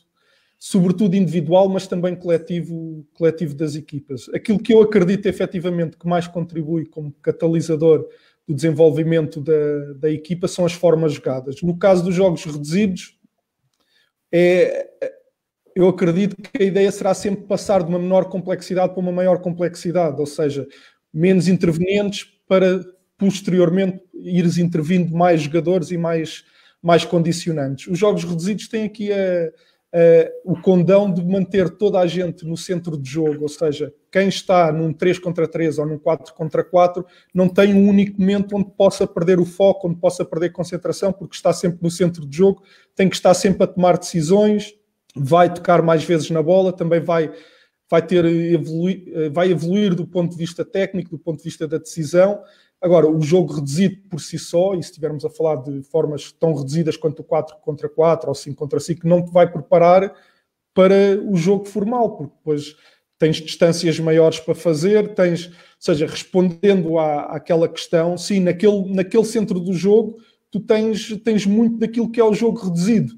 sobretudo 0.65 1.17
individual, 1.17 1.67
mas 1.67 1.87
também 1.87 2.15
coletivo, 2.15 3.05
coletivo 3.15 3.53
das 3.53 3.75
equipas. 3.75 4.29
Aquilo 4.33 4.57
que 4.57 4.73
eu 4.73 4.81
acredito 4.81 5.25
efetivamente 5.25 5.97
que 5.97 6.07
mais 6.07 6.25
contribui 6.25 6.85
como 6.85 7.11
catalisador 7.21 8.07
do 8.47 8.55
desenvolvimento 8.55 9.41
da, 9.41 9.93
da 9.99 10.09
equipa 10.09 10.47
são 10.47 10.65
as 10.65 10.71
formas 10.71 11.15
jogadas. 11.15 11.61
No 11.61 11.77
caso 11.77 12.05
dos 12.05 12.15
jogos 12.15 12.45
reduzidos, 12.45 13.19
é, 14.31 14.87
eu 15.75 15.89
acredito 15.89 16.37
que 16.37 16.63
a 16.63 16.65
ideia 16.65 16.89
será 16.93 17.13
sempre 17.13 17.43
passar 17.43 17.83
de 17.83 17.89
uma 17.89 17.99
menor 17.99 18.29
complexidade 18.29 18.93
para 18.93 19.01
uma 19.01 19.11
maior 19.11 19.41
complexidade, 19.41 20.17
ou 20.17 20.25
seja, 20.25 20.65
menos 21.13 21.49
intervenientes 21.49 22.25
para 22.47 22.79
posteriormente 23.17 24.01
ires 24.13 24.57
intervindo 24.57 25.13
mais 25.13 25.41
jogadores 25.41 25.91
e 25.91 25.97
mais, 25.97 26.45
mais 26.81 27.03
condicionantes. 27.03 27.87
Os 27.87 27.99
jogos 27.99 28.23
reduzidos 28.23 28.69
têm 28.69 28.85
aqui 28.85 29.11
a 29.11 29.51
o 30.43 30.59
condão 30.59 31.13
de 31.13 31.23
manter 31.23 31.69
toda 31.69 31.99
a 31.99 32.07
gente 32.07 32.45
no 32.45 32.57
centro 32.57 32.97
de 32.97 33.07
jogo, 33.07 33.43
ou 33.43 33.49
seja, 33.49 33.93
quem 34.11 34.27
está 34.27 34.71
num 34.71 34.91
3 34.91 35.19
contra 35.19 35.47
3 35.47 35.77
ou 35.77 35.85
num 35.85 35.99
4 35.99 36.33
contra 36.33 36.63
4 36.63 37.05
não 37.33 37.47
tem 37.47 37.75
um 37.75 37.87
único 37.87 38.19
momento 38.19 38.55
onde 38.55 38.71
possa 38.71 39.05
perder 39.05 39.39
o 39.39 39.45
foco, 39.45 39.87
onde 39.87 39.99
possa 39.99 40.25
perder 40.25 40.51
concentração, 40.51 41.13
porque 41.13 41.35
está 41.35 41.53
sempre 41.53 41.77
no 41.81 41.91
centro 41.91 42.25
de 42.25 42.35
jogo, 42.35 42.63
tem 42.95 43.07
que 43.07 43.15
estar 43.15 43.33
sempre 43.35 43.63
a 43.63 43.67
tomar 43.67 43.97
decisões, 43.97 44.73
vai 45.15 45.53
tocar 45.53 45.83
mais 45.83 46.03
vezes 46.03 46.29
na 46.31 46.41
bola, 46.41 46.73
também 46.73 46.99
vai 46.99 47.31
vai 47.89 48.01
ter 48.01 48.25
eh, 48.25 49.29
vai 49.29 49.51
evoluir 49.51 49.93
do 49.93 50.07
ponto 50.07 50.31
de 50.31 50.37
vista 50.37 50.65
técnico, 50.65 51.11
do 51.11 51.19
ponto 51.19 51.37
de 51.37 51.43
vista 51.43 51.67
da 51.67 51.77
decisão 51.77 52.41
Agora, 52.83 53.09
o 53.09 53.21
jogo 53.21 53.53
reduzido 53.53 53.95
por 54.09 54.19
si 54.19 54.37
só, 54.37 54.73
e 54.73 54.83
se 54.83 54.89
estivermos 54.89 55.23
a 55.23 55.29
falar 55.29 55.55
de 55.63 55.81
formas 55.83 56.33
tão 56.33 56.53
reduzidas 56.53 56.97
quanto 56.97 57.21
o 57.21 57.23
4 57.23 57.55
contra 57.61 57.87
4 57.87 58.27
ou 58.27 58.35
5 58.35 58.57
contra 58.57 58.77
5, 58.77 59.07
não 59.07 59.23
te 59.23 59.31
vai 59.31 59.49
preparar 59.49 60.13
para 60.73 61.17
o 61.25 61.37
jogo 61.37 61.63
formal, 61.63 62.17
porque 62.17 62.35
depois 62.35 62.75
tens 63.17 63.37
distâncias 63.37 63.97
maiores 64.01 64.41
para 64.41 64.53
fazer, 64.53 65.15
tens, 65.15 65.47
ou 65.47 65.53
seja, 65.79 66.05
respondendo 66.05 66.99
à, 66.99 67.21
àquela 67.37 67.69
questão, 67.69 68.17
sim, 68.17 68.41
naquele, 68.41 68.93
naquele 68.93 69.23
centro 69.23 69.61
do 69.61 69.71
jogo, 69.71 70.17
tu 70.51 70.59
tens, 70.59 71.15
tens 71.23 71.45
muito 71.45 71.77
daquilo 71.77 72.11
que 72.11 72.19
é 72.19 72.23
o 72.25 72.33
jogo 72.33 72.65
reduzido. 72.65 73.13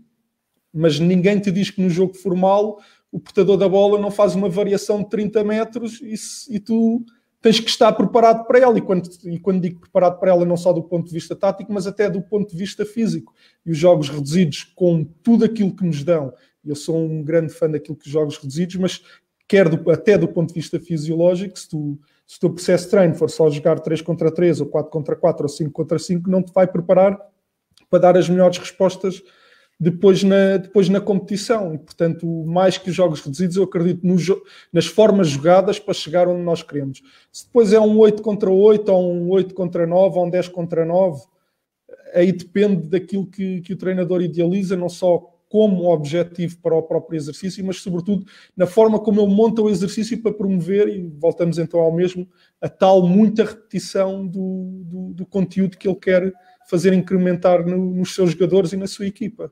Mas 0.72 1.00
ninguém 1.00 1.40
te 1.40 1.52
diz 1.52 1.72
que 1.72 1.82
no 1.82 1.90
jogo 1.90 2.14
formal 2.14 2.80
o 3.12 3.20
portador 3.20 3.58
da 3.58 3.68
bola 3.68 4.00
não 4.00 4.12
faz 4.12 4.36
uma 4.36 4.48
variação 4.48 5.02
de 5.02 5.10
30 5.10 5.44
metros 5.44 6.00
e, 6.02 6.14
e 6.56 6.60
tu 6.60 7.04
tens 7.46 7.60
que 7.60 7.70
estar 7.70 7.94
preparado 7.94 8.48
para 8.48 8.58
ela. 8.58 8.76
E 8.76 8.82
quando, 8.82 9.08
e 9.24 9.38
quando 9.38 9.62
digo 9.62 9.80
preparado 9.80 10.20
para 10.20 10.32
ela, 10.32 10.44
não 10.44 10.58
só 10.58 10.74
do 10.74 10.82
ponto 10.82 11.06
de 11.06 11.14
vista 11.14 11.36
tático, 11.36 11.72
mas 11.72 11.86
até 11.86 12.10
do 12.10 12.20
ponto 12.20 12.50
de 12.50 12.58
vista 12.58 12.84
físico. 12.84 13.36
E 13.64 13.70
os 13.70 13.78
jogos 13.78 14.10
reduzidos, 14.10 14.64
com 14.64 15.04
tudo 15.22 15.46
aquilo 15.46 15.76
que 15.76 15.86
nos 15.86 16.04
dão, 16.04 16.34
eu 16.66 16.76
sou 16.76 16.98
um 16.98 17.22
grande 17.22 17.54
fã 17.54 17.70
daquilo 17.70 17.96
que 17.96 18.08
os 18.08 18.12
jogos 18.12 18.38
reduzidos, 18.38 18.78
mas 18.78 19.04
quer 19.48 19.70
do, 19.70 19.92
até 19.92 20.18
do 20.18 20.28
ponto 20.28 20.48
de 20.48 20.56
vista 20.56 20.80
fisiológico, 20.80 21.60
se, 21.60 21.70
tu, 21.70 22.00
se 22.26 22.38
o 22.38 22.40
teu 22.40 22.50
processo 22.50 22.86
de 22.86 22.90
treino 22.90 23.14
for 23.14 23.30
só 23.30 23.48
jogar 23.48 23.80
3 23.80 24.02
contra 24.02 24.32
3, 24.32 24.62
ou 24.62 24.66
4 24.66 24.92
contra 24.92 25.16
4, 25.16 25.44
ou 25.44 25.50
5 25.50 25.72
contra 25.72 26.00
5, 26.00 26.28
não 26.28 26.42
te 26.42 26.52
vai 26.52 26.66
preparar 26.66 27.16
para 27.92 28.00
dar 28.00 28.18
as 28.18 28.28
melhores 28.28 28.58
respostas 28.58 29.22
depois 29.80 30.24
na, 30.24 30.58
depois 30.58 30.90
na 30.90 31.02
competição. 31.02 31.74
E, 31.74 31.78
portanto, 31.78 32.26
mais 32.46 32.78
que 32.78 32.90
os 32.90 32.96
jogos 32.96 33.22
reduzidos, 33.22 33.58
eu 33.58 33.64
acredito 33.64 34.06
no, 34.06 34.16
nas 34.72 34.86
formas 34.86 35.28
jogadas 35.30 35.80
para 35.80 35.94
chegar 35.94 36.28
onde 36.28 36.42
nós 36.42 36.64
queremos. 36.64 37.02
Se 37.32 37.46
depois 37.46 37.74
é 37.74 37.80
um 37.80 37.98
8 37.98 38.22
contra 38.22 38.50
8, 38.50 38.90
ou 38.92 39.14
um 39.14 39.30
8 39.30 39.54
contra 39.54 39.86
9, 39.86 40.18
ou 40.18 40.26
um 40.26 40.30
10 40.30 40.48
contra 40.50 40.86
9, 40.86 41.22
aí 42.14 42.32
depende 42.32 42.88
daquilo 42.88 43.28
que, 43.28 43.62
que 43.62 43.74
o 43.74 43.78
treinador 43.78 44.22
idealiza, 44.22 44.76
não 44.76 44.90
só 44.90 45.32
como 45.48 45.90
objetivo 45.90 46.58
para 46.58 46.76
o 46.76 46.84
próprio 46.84 47.18
exercício, 47.18 47.64
mas 47.64 47.78
sobretudo 47.78 48.26
na 48.58 48.66
forma 48.66 49.00
como 49.00 49.22
ele 49.22 49.34
monta 49.34 49.62
o 49.62 49.70
exercício 49.70 50.22
para 50.22 50.34
promover, 50.34 50.88
e 50.88 51.08
voltamos 51.18 51.58
então 51.58 51.80
ao 51.80 51.94
mesmo, 51.94 52.28
a 52.60 52.68
tal 52.68 53.08
muita 53.08 53.46
repetição 53.46 54.26
do, 54.26 54.82
do, 54.84 55.14
do 55.14 55.26
conteúdo 55.26 55.78
que 55.78 55.88
ele 55.88 55.96
quer 55.96 56.34
fazer 56.70 56.94
incrementar 56.94 57.66
no, 57.66 57.78
nos 57.78 58.16
seus 58.16 58.32
jogadores 58.32 58.74
e 58.74 58.78
na 58.78 58.88
sua 58.88 59.08
equipa. 59.08 59.52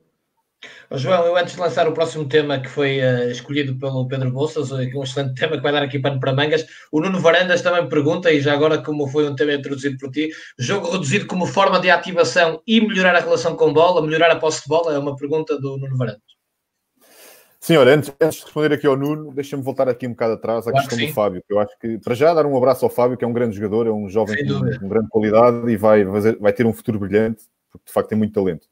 Oh, 0.90 0.98
João, 0.98 1.26
eu 1.26 1.36
antes 1.36 1.56
de 1.56 1.60
lançar 1.60 1.88
o 1.88 1.94
próximo 1.94 2.28
tema 2.28 2.60
que 2.60 2.70
foi 2.70 3.00
uh, 3.00 3.30
escolhido 3.30 3.78
pelo 3.78 4.08
Pedro 4.08 4.32
Bolsas, 4.32 4.72
um 4.72 5.04
excelente 5.04 5.40
tema 5.40 5.58
que 5.58 5.64
vai 5.64 5.72
dar 5.72 5.84
aqui 5.84 6.00
pano 6.00 6.20
para 6.20 6.34
mangas, 6.34 6.66
o 6.92 7.02
Nuno 7.02 7.20
Varandas 7.20 7.62
também 7.62 7.88
pergunta, 7.90 8.32
e 8.32 8.40
já 8.40 8.54
agora 8.54 8.78
como 8.78 9.08
foi 9.08 9.28
um 9.28 9.36
tema 9.36 9.54
introduzido 9.54 9.98
por 9.98 10.12
ti, 10.12 10.30
jogo 10.58 10.92
reduzido 10.92 11.26
como 11.26 11.46
forma 11.46 11.80
de 11.80 11.90
ativação 11.90 12.62
e 12.68 12.80
melhorar 12.82 13.16
a 13.16 13.20
relação 13.20 13.56
com 13.56 13.74
bola, 13.74 14.06
melhorar 14.06 14.32
a 14.32 14.36
posse 14.36 14.64
de 14.64 14.68
bola, 14.68 14.94
é 14.94 15.00
uma 15.00 15.16
pergunta 15.16 15.60
do 15.60 15.78
Nuno 15.78 15.98
Varandas. 15.98 16.34
Senhor, 17.64 17.88
antes, 17.88 18.14
antes 18.20 18.40
de 18.40 18.44
responder 18.44 18.74
aqui 18.74 18.86
ao 18.86 18.98
Nuno, 18.98 19.34
deixa-me 19.34 19.64
voltar 19.64 19.88
aqui 19.88 20.06
um 20.06 20.10
bocado 20.10 20.34
atrás 20.34 20.68
à 20.68 20.72
claro 20.72 20.86
questão 20.86 21.00
que 21.00 21.08
do 21.08 21.14
Fábio, 21.14 21.44
que 21.48 21.54
eu 21.54 21.60
acho 21.60 21.80
que, 21.80 21.98
para 21.98 22.14
já, 22.14 22.34
dar 22.34 22.46
um 22.46 22.58
abraço 22.58 22.84
ao 22.84 22.92
Fábio, 22.92 23.18
que 23.18 23.24
é 23.24 23.28
um 23.28 23.32
grande 23.32 23.56
jogador, 23.56 23.88
é 23.88 23.90
um 23.90 24.10
jovem 24.10 24.46
com, 24.46 24.80
com 24.80 24.88
grande 24.90 25.08
qualidade 25.08 25.72
e 25.72 25.78
vai, 25.78 26.04
vai 26.04 26.52
ter 26.52 26.66
um 26.66 26.74
futuro 26.74 27.00
brilhante, 27.00 27.46
porque 27.72 27.86
de 27.88 27.94
facto 27.94 28.10
tem 28.10 28.18
muito 28.18 28.34
talento. 28.34 28.68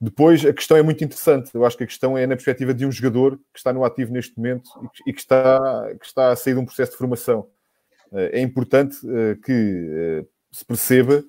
Depois, 0.00 0.44
a 0.44 0.52
questão 0.52 0.76
é 0.76 0.82
muito 0.82 1.02
interessante. 1.02 1.50
Eu 1.52 1.64
acho 1.64 1.76
que 1.76 1.84
a 1.84 1.86
questão 1.86 2.16
é 2.16 2.26
na 2.26 2.36
perspectiva 2.36 2.72
de 2.72 2.86
um 2.86 2.92
jogador 2.92 3.36
que 3.52 3.58
está 3.58 3.72
no 3.72 3.84
ativo 3.84 4.12
neste 4.12 4.36
momento 4.36 4.70
e 5.06 5.12
que 5.12 5.20
está, 5.20 5.90
que 5.98 6.06
está 6.06 6.30
a 6.30 6.36
sair 6.36 6.54
de 6.54 6.60
um 6.60 6.64
processo 6.64 6.92
de 6.92 6.98
formação. 6.98 7.48
Eh, 8.12 8.38
é 8.38 8.40
importante 8.40 8.96
eh, 9.04 9.36
que 9.44 9.52
eh, 9.52 10.24
se 10.52 10.64
perceba 10.64 11.24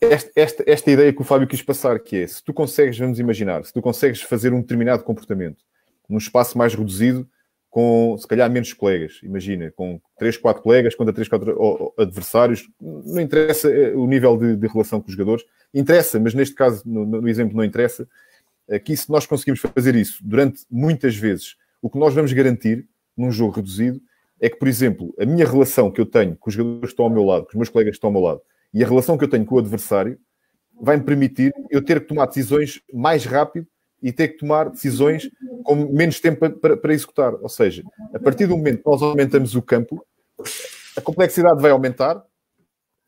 esta, 0.00 0.30
esta, 0.34 0.64
esta 0.66 0.90
ideia 0.90 1.12
que 1.12 1.20
o 1.20 1.24
Fábio 1.24 1.46
quis 1.46 1.62
passar, 1.62 1.98
que 2.00 2.16
é, 2.16 2.26
se 2.26 2.42
tu 2.42 2.52
consegues, 2.52 2.98
vamos 2.98 3.18
imaginar, 3.18 3.64
se 3.64 3.72
tu 3.72 3.82
consegues 3.82 4.22
fazer 4.22 4.52
um 4.52 4.60
determinado 4.60 5.04
comportamento 5.04 5.62
num 6.08 6.18
espaço 6.18 6.56
mais 6.56 6.74
reduzido, 6.74 7.28
com 7.72 8.18
se 8.18 8.28
calhar 8.28 8.50
menos 8.50 8.74
colegas, 8.74 9.18
imagina, 9.22 9.72
com 9.74 9.98
3, 10.18 10.36
4 10.36 10.62
colegas 10.62 10.94
contra 10.94 11.10
3, 11.10 11.26
4 11.26 11.94
adversários, 11.96 12.68
não 12.78 13.18
interessa 13.18 13.66
o 13.96 14.06
nível 14.06 14.36
de, 14.36 14.56
de 14.56 14.66
relação 14.66 15.00
com 15.00 15.08
os 15.08 15.14
jogadores, 15.14 15.42
interessa, 15.72 16.20
mas 16.20 16.34
neste 16.34 16.54
caso, 16.54 16.82
no, 16.84 17.06
no 17.06 17.26
exemplo, 17.26 17.56
não 17.56 17.64
interessa, 17.64 18.06
que 18.84 18.94
se 18.94 19.10
nós 19.10 19.24
conseguimos 19.24 19.58
fazer 19.58 19.96
isso 19.96 20.18
durante 20.22 20.66
muitas 20.70 21.16
vezes, 21.16 21.56
o 21.80 21.88
que 21.88 21.98
nós 21.98 22.12
vamos 22.12 22.30
garantir 22.34 22.86
num 23.16 23.32
jogo 23.32 23.56
reduzido 23.56 24.02
é 24.38 24.50
que, 24.50 24.56
por 24.56 24.68
exemplo, 24.68 25.14
a 25.18 25.24
minha 25.24 25.48
relação 25.48 25.90
que 25.90 26.00
eu 26.00 26.04
tenho 26.04 26.36
com 26.36 26.50
os 26.50 26.54
jogadores 26.54 26.90
que 26.90 26.92
estão 26.92 27.06
ao 27.06 27.10
meu 27.10 27.24
lado, 27.24 27.44
com 27.44 27.52
os 27.52 27.56
meus 27.56 27.70
colegas 27.70 27.92
que 27.92 27.96
estão 27.96 28.08
ao 28.08 28.12
meu 28.12 28.22
lado, 28.22 28.42
e 28.74 28.84
a 28.84 28.86
relação 28.86 29.16
que 29.16 29.24
eu 29.24 29.28
tenho 29.28 29.46
com 29.46 29.54
o 29.54 29.58
adversário, 29.58 30.18
vai 30.78 30.98
me 30.98 31.04
permitir 31.04 31.54
eu 31.70 31.82
ter 31.82 32.00
que 32.00 32.08
tomar 32.08 32.26
decisões 32.26 32.82
mais 32.92 33.24
rápido 33.24 33.66
e 34.02 34.12
ter 34.12 34.28
que 34.28 34.38
tomar 34.38 34.68
decisões 34.70 35.30
com 35.62 35.74
menos 35.74 36.18
tempo 36.20 36.50
para, 36.58 36.76
para 36.76 36.92
executar. 36.92 37.34
Ou 37.34 37.48
seja, 37.48 37.84
a 38.12 38.18
partir 38.18 38.46
do 38.46 38.56
momento 38.56 38.82
que 38.82 38.90
nós 38.90 39.00
aumentamos 39.00 39.54
o 39.54 39.62
campo, 39.62 40.04
a 40.96 41.00
complexidade 41.00 41.60
vai 41.62 41.70
aumentar, 41.70 42.22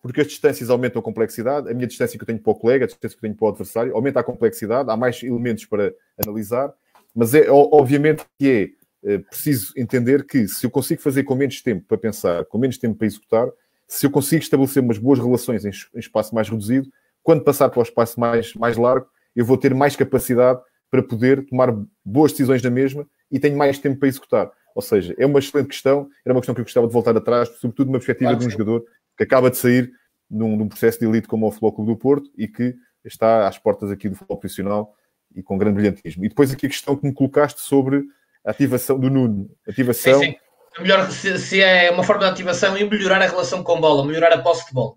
porque 0.00 0.20
as 0.20 0.26
distâncias 0.26 0.70
aumentam 0.70 1.00
a 1.00 1.02
complexidade, 1.02 1.68
a 1.68 1.74
minha 1.74 1.86
distância 1.86 2.16
que 2.16 2.22
eu 2.22 2.26
tenho 2.26 2.38
para 2.38 2.52
o 2.52 2.54
colega, 2.54 2.84
a 2.84 2.88
distância 2.88 3.16
que 3.16 3.24
eu 3.24 3.28
tenho 3.28 3.34
para 3.34 3.46
o 3.46 3.48
adversário, 3.48 3.94
aumenta 3.94 4.20
a 4.20 4.24
complexidade, 4.24 4.90
há 4.90 4.96
mais 4.96 5.22
elementos 5.22 5.64
para 5.64 5.92
analisar, 6.22 6.72
mas 7.14 7.34
é 7.34 7.50
obviamente 7.50 8.24
que 8.38 8.76
é, 9.04 9.14
é 9.14 9.18
preciso 9.18 9.72
entender 9.76 10.26
que 10.26 10.46
se 10.46 10.66
eu 10.66 10.70
consigo 10.70 11.00
fazer 11.00 11.24
com 11.24 11.34
menos 11.34 11.62
tempo 11.62 11.84
para 11.86 11.96
pensar, 11.96 12.44
com 12.44 12.58
menos 12.58 12.78
tempo 12.78 12.96
para 12.96 13.06
executar, 13.06 13.48
se 13.86 14.06
eu 14.06 14.10
consigo 14.10 14.42
estabelecer 14.42 14.82
umas 14.82 14.98
boas 14.98 15.18
relações 15.18 15.64
em, 15.64 15.70
espaço 15.98 16.34
mais 16.34 16.48
reduzido, 16.48 16.88
quando 17.22 17.42
passar 17.42 17.68
para 17.68 17.80
o 17.80 17.82
espaço 17.82 18.18
mais, 18.18 18.54
mais 18.54 18.76
largo, 18.76 19.06
eu 19.34 19.44
vou 19.44 19.56
ter 19.56 19.74
mais 19.74 19.96
capacidade 19.96 20.60
para 20.94 21.02
poder 21.02 21.44
tomar 21.46 21.74
boas 22.04 22.30
decisões 22.30 22.62
na 22.62 22.70
mesma 22.70 23.04
e 23.28 23.40
tenho 23.40 23.58
mais 23.58 23.78
tempo 23.78 23.98
para 23.98 24.06
executar. 24.06 24.48
Ou 24.76 24.80
seja, 24.80 25.12
é 25.18 25.26
uma 25.26 25.40
excelente 25.40 25.66
questão, 25.66 26.08
era 26.24 26.32
uma 26.32 26.40
questão 26.40 26.54
que 26.54 26.60
eu 26.60 26.64
gostava 26.64 26.86
de 26.86 26.92
voltar 26.92 27.16
atrás, 27.16 27.48
sobretudo 27.58 27.88
numa 27.88 27.98
perspectiva 27.98 28.30
claro 28.30 28.38
de 28.38 28.46
um 28.46 28.48
sim. 28.48 28.56
jogador 28.56 28.84
que 29.16 29.24
acaba 29.24 29.50
de 29.50 29.56
sair 29.56 29.90
num, 30.30 30.56
num, 30.56 30.68
processo 30.68 31.00
de 31.00 31.06
elite 31.06 31.26
como 31.26 31.48
o 31.48 31.50
Futebol 31.50 31.72
Clube 31.72 31.90
do 31.90 31.96
Porto 31.96 32.30
e 32.38 32.46
que 32.46 32.76
está 33.04 33.48
às 33.48 33.58
portas 33.58 33.90
aqui 33.90 34.08
do 34.08 34.14
futebol 34.14 34.36
profissional 34.36 34.94
e 35.34 35.42
com 35.42 35.58
grande 35.58 35.74
brilhantismo. 35.74 36.24
E 36.24 36.28
depois 36.28 36.52
aqui 36.52 36.66
a 36.66 36.70
questão 36.70 36.94
que 36.94 37.04
me 37.04 37.12
colocaste 37.12 37.60
sobre 37.60 38.04
a 38.46 38.52
ativação 38.52 38.96
do 38.96 39.10
Nuno. 39.10 39.50
Ativação... 39.68 40.20
Sim, 40.20 40.26
sim. 40.26 40.36
Melhor, 40.78 41.10
se, 41.10 41.38
se 41.40 41.60
é 41.60 41.90
uma 41.90 42.04
forma 42.04 42.22
de 42.26 42.30
ativação 42.30 42.78
e 42.78 42.88
melhorar 42.88 43.20
a 43.20 43.26
relação 43.26 43.64
com 43.64 43.80
bola, 43.80 44.06
melhorar 44.06 44.32
a 44.32 44.38
posse 44.38 44.68
de 44.68 44.72
bola. 44.72 44.94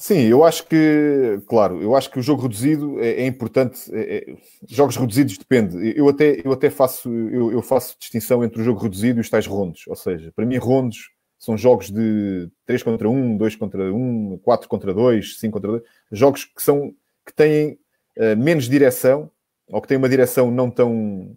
Sim, 0.00 0.20
eu 0.20 0.42
acho 0.42 0.66
que, 0.66 1.42
claro, 1.46 1.82
eu 1.82 1.94
acho 1.94 2.10
que 2.10 2.18
o 2.18 2.22
jogo 2.22 2.40
reduzido 2.40 2.98
é, 3.00 3.20
é 3.22 3.26
importante. 3.26 3.94
É, 3.94 4.30
é, 4.30 4.36
jogos 4.66 4.96
reduzidos 4.96 5.36
depende. 5.36 5.76
Eu 5.94 6.08
até, 6.08 6.40
eu 6.42 6.52
até 6.52 6.70
faço, 6.70 7.12
eu, 7.12 7.52
eu, 7.52 7.60
faço 7.60 7.98
distinção 7.98 8.42
entre 8.42 8.62
o 8.62 8.64
jogo 8.64 8.80
reduzido 8.80 9.18
e 9.18 9.20
os 9.20 9.28
tais 9.28 9.46
rondos. 9.46 9.84
Ou 9.86 9.94
seja, 9.94 10.32
para 10.34 10.46
mim, 10.46 10.56
rondos 10.56 11.10
são 11.38 11.54
jogos 11.54 11.90
de 11.90 12.50
3 12.64 12.82
contra 12.82 13.10
1, 13.10 13.36
2 13.36 13.56
contra 13.56 13.92
1, 13.92 14.38
4 14.42 14.68
contra 14.70 14.94
2, 14.94 15.38
5 15.38 15.52
contra 15.52 15.70
2. 15.72 15.82
Jogos 16.12 16.44
que, 16.46 16.62
são, 16.62 16.94
que 17.26 17.34
têm 17.34 17.78
uh, 18.16 18.34
menos 18.38 18.70
direção, 18.70 19.30
ou 19.68 19.82
que 19.82 19.88
têm 19.88 19.98
uma 19.98 20.08
direção 20.08 20.50
não 20.50 20.70
tão, 20.70 21.36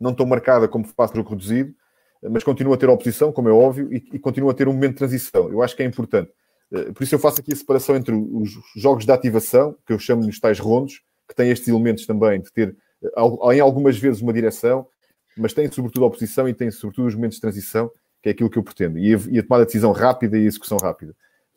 não 0.00 0.12
tão 0.12 0.26
marcada 0.26 0.66
como 0.66 0.84
faz 0.84 1.12
o 1.12 1.14
jogo 1.14 1.30
reduzido, 1.30 1.72
mas 2.20 2.42
continua 2.42 2.74
a 2.74 2.78
ter 2.78 2.88
oposição, 2.88 3.30
como 3.30 3.48
é 3.48 3.52
óbvio, 3.52 3.92
e, 3.92 4.04
e 4.12 4.18
continua 4.18 4.50
a 4.50 4.54
ter 4.54 4.66
um 4.66 4.72
momento 4.72 4.94
de 4.94 4.98
transição. 4.98 5.48
Eu 5.48 5.62
acho 5.62 5.76
que 5.76 5.84
é 5.84 5.86
importante. 5.86 6.32
Eh, 6.72 6.92
por 6.92 7.02
isso 7.02 7.14
eu 7.14 7.18
faço 7.18 7.40
aqui 7.40 7.52
a 7.52 7.56
separação 7.56 7.96
entre 7.96 8.14
os 8.14 8.50
jogos 8.76 9.04
de 9.04 9.12
ativação, 9.12 9.76
que 9.86 9.92
eu 9.92 9.98
chamo 9.98 10.24
nos 10.24 10.38
tais 10.38 10.58
rondos, 10.58 11.02
que 11.28 11.34
têm 11.34 11.50
estes 11.50 11.68
elementos 11.68 12.06
também 12.06 12.40
de 12.40 12.52
ter, 12.52 12.76
eh, 13.02 13.54
em 13.54 13.60
algumas 13.60 13.98
vezes, 13.98 14.20
uma 14.22 14.32
direção, 14.32 14.86
mas 15.36 15.52
têm 15.52 15.70
sobretudo 15.70 16.04
a 16.04 16.08
oposição 16.08 16.48
e 16.48 16.54
têm 16.54 16.70
sobretudo 16.70 17.06
os 17.06 17.14
momentos 17.14 17.36
de 17.36 17.40
transição, 17.40 17.90
que 18.22 18.28
é 18.28 18.32
aquilo 18.32 18.50
que 18.50 18.58
eu 18.58 18.62
pretendo. 18.62 18.98
E 18.98 19.14
a, 19.14 19.18
e 19.30 19.38
a 19.38 19.42
tomada 19.42 19.64
de 19.64 19.68
decisão 19.68 19.92
rápida 19.92 20.36
e 20.38 20.42
a 20.42 20.46
execução 20.46 20.78
rápida. 20.78 21.14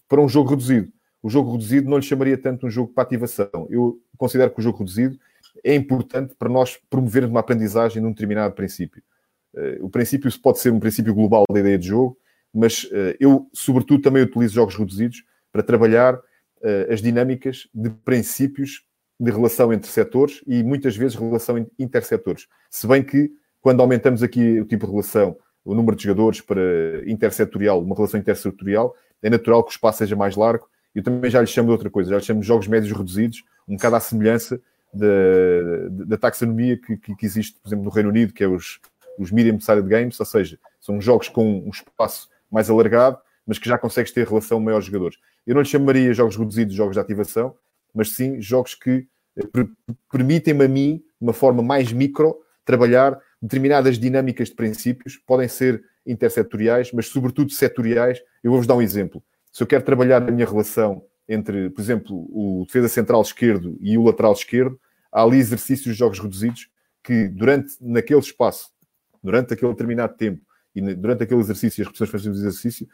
Para 0.08 0.22
um 0.22 0.30
jogo 0.30 0.50
reduzido, 0.50 0.92
o 1.22 1.30
jogo 1.30 1.52
reduzido 1.54 1.90
não 1.90 1.98
lhe 1.98 2.04
chamaria 2.04 2.38
tanto 2.38 2.68
um 2.68 2.70
jogo 2.70 2.94
para 2.94 3.04
ativação. 3.04 3.68
Eu 3.70 4.00
considero 4.18 4.52
que 4.52 4.60
o 4.60 4.64
jogo 4.64 4.80
reduzido 4.80 5.18
é 5.64 5.74
importante 5.74 6.36
para 6.38 6.50
nós 6.50 6.78
promovermos 6.90 7.32
uma 7.32 7.40
aprendizagem 7.40 8.02
num 8.02 8.12
determinado 8.12 8.54
princípio. 8.54 9.02
Eh, 9.56 9.80
o 9.82 9.90
princípio 9.90 10.30
pode 10.42 10.60
ser 10.60 10.72
um 10.72 10.80
princípio 10.80 11.14
global 11.14 11.46
da 11.50 11.60
ideia 11.60 11.78
de 11.78 11.88
jogo, 11.88 12.18
mas 12.54 12.84
uh, 12.86 13.16
eu, 13.20 13.50
sobretudo, 13.54 14.02
também 14.02 14.24
utilizo 14.24 14.54
jogos 14.54 14.76
reduzidos 14.76 15.24
para 15.52 15.64
trabalhar 15.64 16.16
uh, 16.16 16.92
as 16.92 17.02
dinâmicas 17.02 17.68
de 17.74 17.90
princípios 17.90 18.86
de 19.20 19.32
relação 19.32 19.72
entre 19.72 19.90
setores 19.90 20.42
e 20.46 20.64
muitas 20.64 20.96
vezes 20.96 21.18
relação 21.18 21.66
intersetores. 21.80 22.48
Se 22.70 22.86
bem 22.86 23.04
que, 23.04 23.32
quando 23.62 23.82
aumentamos 23.82 24.22
aqui 24.22 24.60
o 24.60 24.66
tipo 24.66 24.86
de 24.86 24.92
relação, 24.92 25.38
o 25.64 25.74
número 25.74 25.96
de 25.96 26.04
jogadores 26.04 26.42
para 26.42 26.62
intersetorial, 27.06 27.82
uma 27.82 27.96
relação 27.96 28.20
intersetorial, 28.20 28.96
é 29.22 29.30
natural 29.30 29.64
que 29.64 29.72
o 29.72 29.76
espaço 29.76 30.00
seja 30.00 30.16
mais 30.16 30.36
largo. 30.36 30.68
Eu 30.94 31.02
também 31.02 31.32
já 31.32 31.40
lhe 31.40 31.48
chamo 31.48 31.70
de 31.70 31.72
outra 31.72 31.90
coisa, 31.90 32.10
já 32.10 32.18
lhe 32.18 32.24
chamo 32.24 32.42
de 32.42 32.48
jogos 32.48 32.68
médios 32.68 32.92
reduzidos, 32.96 33.44
um 33.68 33.76
bocado 33.76 33.96
à 33.96 34.00
semelhança 34.00 34.62
da, 34.94 36.06
da 36.06 36.18
taxonomia 36.18 36.78
que, 36.78 36.98
que, 36.98 37.26
existe, 37.26 37.58
por 37.60 37.70
exemplo, 37.70 37.86
no 37.86 37.90
Reino 37.90 38.10
Unido, 38.10 38.34
que 38.34 38.44
é 38.44 38.48
os, 38.48 38.80
os 39.18 39.32
medium-sized 39.32 39.88
games, 39.88 40.20
ou 40.20 40.26
seja, 40.26 40.60
são 40.80 41.00
jogos 41.00 41.30
com 41.30 41.64
um 41.66 41.70
espaço 41.70 42.30
mais 42.54 42.70
alargado, 42.70 43.18
mas 43.46 43.58
que 43.58 43.68
já 43.68 43.78
consegues 43.78 44.12
ter 44.12 44.28
relação 44.28 44.60
com 44.60 44.64
maiores 44.64 44.86
jogadores. 44.86 45.18
Eu 45.46 45.56
não 45.56 45.62
lhe 45.62 45.68
chamaria 45.68 46.14
jogos 46.14 46.38
reduzidos, 46.38 46.76
jogos 46.76 46.94
de 46.94 47.00
ativação, 47.00 47.56
mas 47.94 48.12
sim 48.12 48.40
jogos 48.40 48.76
que 48.76 49.08
eh, 49.38 49.66
permitem-me 50.10 50.64
a 50.64 50.68
mim, 50.68 50.98
de 50.98 51.04
uma 51.28 51.34
forma 51.34 51.62
mais 51.62 51.92
micro, 51.92 52.38
trabalhar 52.64 53.20
determinadas 53.42 54.00
dinâmicas 54.00 54.50
de 54.50 54.56
princípios, 54.56 55.18
podem 55.18 55.48
ser 55.48 55.84
intersetoriais, 56.06 56.92
mas 56.94 57.08
sobretudo 57.08 57.52
setoriais. 57.52 58.20
Eu 58.44 58.52
vou-vos 58.52 58.68
dar 58.68 58.76
um 58.76 58.82
exemplo. 58.82 59.22
Se 59.52 59.62
eu 59.64 59.68
quero 59.68 59.84
trabalhar 59.84 60.22
a 60.22 60.32
minha 60.32 60.46
relação 60.48 61.04
entre, 61.28 61.70
por 61.70 61.82
exemplo, 61.82 62.16
o 62.30 62.66
defesa 62.66 62.88
central 62.88 63.22
esquerdo 63.22 63.78
e 63.82 63.98
o 63.98 64.04
lateral 64.04 64.34
esquerdo, 64.34 64.80
há 65.12 65.22
ali 65.22 65.38
exercícios 65.38 65.94
de 65.94 66.00
jogos 66.00 66.20
reduzidos 66.20 66.70
que, 67.04 67.28
durante, 67.28 67.76
naquele 67.82 68.20
espaço, 68.20 68.70
durante 69.22 69.54
aquele 69.54 69.72
determinado 69.72 70.16
tempo 70.16 70.42
e 70.76 70.82
durante 70.96 71.24
aquele 71.24 71.40
exercício, 71.40 71.82
as 71.82 71.88
repetições 71.88 72.10
fazem 72.10 72.32
exercício, 72.32 72.88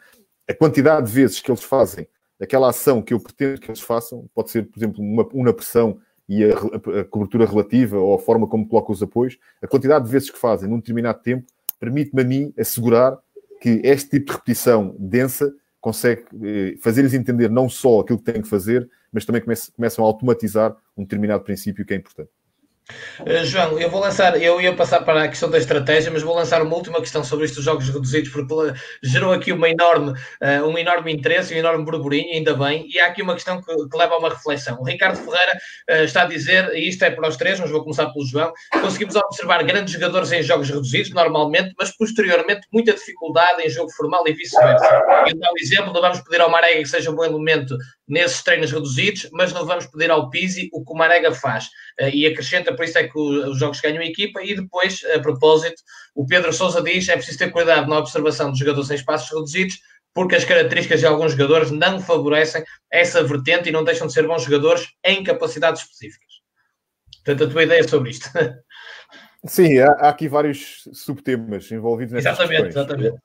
a 0.48 0.54
quantidade 0.54 1.06
de 1.06 1.12
vezes 1.12 1.40
que 1.40 1.50
eles 1.50 1.62
fazem 1.62 2.06
aquela 2.40 2.70
ação 2.70 3.02
que 3.02 3.12
eu 3.12 3.20
pretendo 3.20 3.60
que 3.60 3.70
eles 3.70 3.80
façam, 3.80 4.28
pode 4.34 4.50
ser, 4.50 4.66
por 4.66 4.78
exemplo, 4.78 5.02
uma, 5.02 5.26
uma 5.32 5.52
pressão 5.52 6.00
e 6.28 6.44
a, 6.44 6.48
a, 6.48 7.00
a, 7.00 7.04
cobertura 7.04 7.44
relativa 7.44 7.98
ou 7.98 8.14
a 8.14 8.18
forma 8.18 8.46
como 8.46 8.66
colocam 8.66 8.92
os 8.92 9.02
apoios, 9.02 9.38
a 9.60 9.66
quantidade 9.66 10.06
de 10.06 10.10
vezes 10.10 10.30
que 10.30 10.38
fazem 10.38 10.68
num 10.68 10.78
determinado 10.78 11.20
tempo 11.20 11.44
permite-me 11.78 12.22
a 12.22 12.24
mim 12.24 12.54
assegurar 12.58 13.18
que 13.60 13.80
este 13.84 14.10
tipo 14.10 14.26
de 14.26 14.32
repetição 14.32 14.96
densa 14.98 15.52
consegue 15.80 16.24
eh, 16.42 16.76
fazer-lhes 16.80 17.14
entender 17.14 17.50
não 17.50 17.68
só 17.68 18.00
aquilo 18.00 18.18
que 18.18 18.32
têm 18.32 18.42
que 18.42 18.48
fazer, 18.48 18.88
mas 19.12 19.24
também 19.24 19.42
começam 19.42 20.04
a 20.04 20.06
automatizar 20.08 20.76
um 20.96 21.02
determinado 21.02 21.42
princípio 21.42 21.84
que 21.84 21.94
é 21.94 21.96
importante. 21.96 22.30
Uh, 23.20 23.44
João, 23.44 23.78
eu 23.78 23.90
vou 23.90 24.00
lançar, 24.00 24.40
eu 24.40 24.60
ia 24.60 24.74
passar 24.74 25.00
para 25.02 25.24
a 25.24 25.28
questão 25.28 25.50
da 25.50 25.58
estratégia, 25.58 26.10
mas 26.10 26.22
vou 26.22 26.34
lançar 26.34 26.62
uma 26.62 26.74
última 26.74 26.98
questão 27.00 27.22
sobre 27.22 27.44
estes 27.44 27.62
jogos 27.62 27.88
reduzidos, 27.88 28.30
porque 28.30 28.54
gerou 29.02 29.32
aqui 29.32 29.52
uma 29.52 29.68
enorme, 29.68 30.12
uh, 30.12 30.66
um 30.66 30.76
enorme 30.76 31.12
interesse, 31.12 31.54
um 31.54 31.58
enorme 31.58 31.84
burburinho, 31.84 32.34
ainda 32.34 32.54
bem, 32.54 32.86
e 32.88 32.98
há 32.98 33.06
aqui 33.06 33.22
uma 33.22 33.34
questão 33.34 33.60
que, 33.60 33.74
que 33.88 33.96
leva 33.96 34.14
a 34.14 34.18
uma 34.18 34.30
reflexão. 34.30 34.78
O 34.80 34.84
Ricardo 34.84 35.16
Ferreira 35.16 35.52
uh, 35.90 36.04
está 36.04 36.22
a 36.22 36.26
dizer, 36.26 36.74
e 36.74 36.88
isto 36.88 37.04
é 37.04 37.10
para 37.10 37.28
os 37.28 37.36
três, 37.36 37.60
mas 37.60 37.70
vou 37.70 37.82
começar 37.82 38.06
pelo 38.10 38.26
João, 38.26 38.52
conseguimos 38.80 39.14
observar 39.16 39.62
grandes 39.64 39.94
jogadores 39.94 40.32
em 40.32 40.42
jogos 40.42 40.68
reduzidos, 40.68 41.10
normalmente, 41.10 41.74
mas 41.78 41.96
posteriormente 41.96 42.66
muita 42.72 42.92
dificuldade 42.92 43.62
em 43.62 43.70
jogo 43.70 43.90
formal 43.92 44.26
e 44.26 44.32
vice-versa. 44.32 45.02
E 45.26 45.34
um 45.34 45.58
exemplo, 45.60 45.92
não 45.92 46.00
vamos 46.00 46.20
pedir 46.22 46.40
ao 46.40 46.50
Marega 46.50 46.80
que 46.80 46.88
seja 46.88 47.10
um 47.10 47.14
bom 47.14 47.24
elemento 47.24 47.76
nesses 48.08 48.42
treinos 48.42 48.72
reduzidos, 48.72 49.28
mas 49.32 49.52
não 49.52 49.64
vamos 49.64 49.86
pedir 49.86 50.10
ao 50.10 50.30
Pizzi 50.30 50.68
o 50.72 50.84
que 50.84 50.92
o 50.92 50.96
Marega 50.96 51.32
faz. 51.32 51.66
e 52.12 52.26
acrescenta 52.26 52.74
por 52.80 52.84
isso 52.84 52.98
é 52.98 53.06
que 53.06 53.18
os 53.18 53.58
jogos 53.58 53.78
ganham 53.78 54.02
equipa. 54.02 54.42
E 54.42 54.56
depois, 54.56 55.04
a 55.14 55.18
propósito, 55.18 55.82
o 56.14 56.24
Pedro 56.24 56.50
Souza 56.50 56.82
diz 56.82 57.06
é 57.10 57.16
preciso 57.16 57.38
ter 57.38 57.50
cuidado 57.50 57.86
na 57.90 57.98
observação 57.98 58.48
dos 58.48 58.58
jogadores 58.58 58.90
em 58.90 58.94
espaços 58.94 59.28
reduzidos, 59.28 59.78
porque 60.14 60.34
as 60.34 60.46
características 60.46 61.00
de 61.00 61.06
alguns 61.06 61.32
jogadores 61.32 61.70
não 61.70 62.00
favorecem 62.00 62.64
essa 62.90 63.22
vertente 63.22 63.68
e 63.68 63.72
não 63.72 63.84
deixam 63.84 64.06
de 64.06 64.14
ser 64.14 64.26
bons 64.26 64.44
jogadores 64.44 64.88
em 65.04 65.22
capacidades 65.22 65.82
específicas. 65.82 66.40
Portanto, 67.22 67.44
a 67.44 67.52
tua 67.52 67.64
ideia 67.64 67.86
sobre 67.86 68.10
isto. 68.12 68.30
Sim, 69.44 69.78
há, 69.78 69.90
há 69.92 70.08
aqui 70.08 70.26
vários 70.26 70.88
subtemas 70.94 71.70
envolvidos 71.70 72.14
nessas 72.14 72.32
Exatamente, 72.32 72.64
questões. 72.64 72.86
exatamente. 72.86 73.22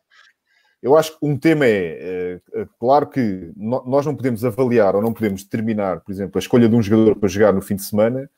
Eu 0.83 0.97
acho 0.97 1.17
que 1.17 1.25
um 1.25 1.37
tema 1.37 1.65
é, 1.65 2.41
é, 2.53 2.61
é, 2.61 2.65
claro 2.77 3.09
que 3.09 3.53
nós 3.55 4.05
não 4.05 4.15
podemos 4.15 4.43
avaliar 4.43 4.97
ou 4.97 5.01
não 5.01 5.13
podemos 5.13 5.43
determinar, 5.43 6.01
por 6.01 6.11
exemplo, 6.11 6.37
a 6.37 6.39
escolha 6.39 6.67
de 6.67 6.75
um 6.75 6.81
jogador 6.81 7.15
para 7.15 7.29
jogar 7.29 7.53
no 7.53 7.61
fim 7.61 7.75
de 7.75 7.83
semana 7.83 8.29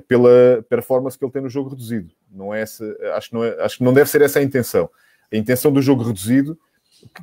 pela 0.00 0.64
performance 0.68 1.18
que 1.18 1.24
ele 1.24 1.32
tem 1.32 1.42
no 1.42 1.48
jogo 1.48 1.70
reduzido. 1.70 2.12
Não 2.30 2.52
é 2.54 2.62
essa, 2.62 2.84
acho, 3.14 3.28
que 3.28 3.34
não 3.34 3.44
é, 3.44 3.62
acho 3.62 3.78
que 3.78 3.84
não 3.84 3.92
deve 3.92 4.08
ser 4.08 4.22
essa 4.22 4.38
a 4.38 4.42
intenção. 4.42 4.88
A 5.32 5.36
intenção 5.36 5.72
do 5.72 5.82
jogo 5.82 6.02
reduzido, 6.02 6.58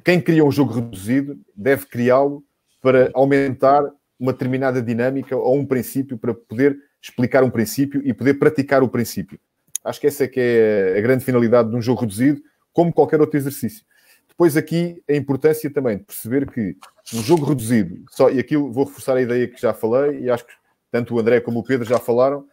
quem 0.03 0.21
cria 0.21 0.43
um 0.43 0.51
jogo 0.51 0.73
reduzido 0.73 1.39
deve 1.55 1.85
criá-lo 1.85 2.43
para 2.81 3.09
aumentar 3.13 3.83
uma 4.19 4.33
determinada 4.33 4.81
dinâmica 4.81 5.35
ou 5.35 5.57
um 5.57 5.65
princípio 5.65 6.17
para 6.17 6.33
poder 6.33 6.77
explicar 7.01 7.43
um 7.43 7.49
princípio 7.49 8.01
e 8.03 8.13
poder 8.13 8.35
praticar 8.35 8.83
o 8.83 8.89
princípio. 8.89 9.39
Acho 9.83 10.01
que 10.01 10.07
essa 10.07 10.25
é 10.25 10.27
que 10.27 10.39
é 10.39 10.95
a 10.97 11.01
grande 11.01 11.23
finalidade 11.23 11.69
de 11.69 11.75
um 11.75 11.81
jogo 11.81 12.01
reduzido, 12.01 12.41
como 12.73 12.93
qualquer 12.93 13.21
outro 13.21 13.37
exercício. 13.37 13.83
Depois 14.27 14.57
aqui 14.57 15.01
a 15.09 15.13
importância 15.13 15.69
também 15.69 15.97
de 15.97 16.03
perceber 16.03 16.49
que 16.49 16.75
um 17.13 17.23
jogo 17.23 17.45
reduzido, 17.45 18.03
só, 18.11 18.29
e 18.29 18.39
aquilo 18.39 18.71
vou 18.71 18.85
reforçar 18.85 19.17
a 19.17 19.21
ideia 19.21 19.47
que 19.47 19.59
já 19.59 19.73
falei, 19.73 20.19
e 20.19 20.29
acho 20.29 20.45
que 20.45 20.53
tanto 20.91 21.15
o 21.15 21.19
André 21.19 21.39
como 21.39 21.59
o 21.59 21.63
Pedro 21.63 21.87
já 21.87 21.99
falaram, 21.99 22.45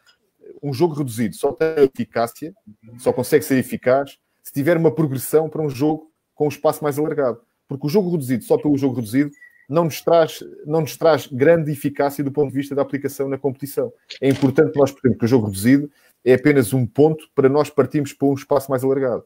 um 0.63 0.73
jogo 0.73 0.95
reduzido 0.95 1.35
só 1.35 1.53
tem 1.53 1.85
eficácia, 1.85 2.55
só 2.99 3.13
consegue 3.13 3.45
ser 3.45 3.59
eficaz 3.59 4.19
se 4.43 4.53
tiver 4.53 4.77
uma 4.77 4.95
progressão 4.95 5.49
para 5.49 5.63
um 5.63 5.69
jogo 5.69 6.11
com 6.35 6.45
um 6.45 6.49
espaço 6.49 6.83
mais 6.83 6.99
alargado. 6.99 7.41
Porque 7.69 7.87
o 7.87 7.91
jogo 7.91 8.11
reduzido, 8.11 8.45
só 8.45 8.57
pelo 8.57 8.77
jogo 8.77 8.97
reduzido, 8.97 9.31
não 9.69 9.85
nos 9.85 10.01
traz, 10.01 10.39
não 10.65 10.83
nos 10.83 10.97
traz 10.97 11.27
grande 11.27 11.73
eficácia 11.73 12.23
do 12.23 12.31
ponto 12.31 12.51
de 12.51 12.55
vista 12.57 12.75
da 12.75 12.83
aplicação 12.83 13.29
na 13.29 13.37
competição. 13.37 13.93
É 14.21 14.29
importante 14.29 14.77
nós 14.77 14.93
percebermos 14.93 15.19
que 15.19 15.25
o 15.25 15.29
jogo 15.29 15.47
reduzido 15.47 15.91
é 16.25 16.35
apenas 16.35 16.73
um 16.73 16.87
ponto 16.87 17.29
para 17.35 17.49
nós 17.49 17.71
partirmos 17.71 18.13
para 18.13 18.29
um 18.29 18.35
espaço 18.35 18.71
mais 18.71 18.85
alargado. 18.85 19.25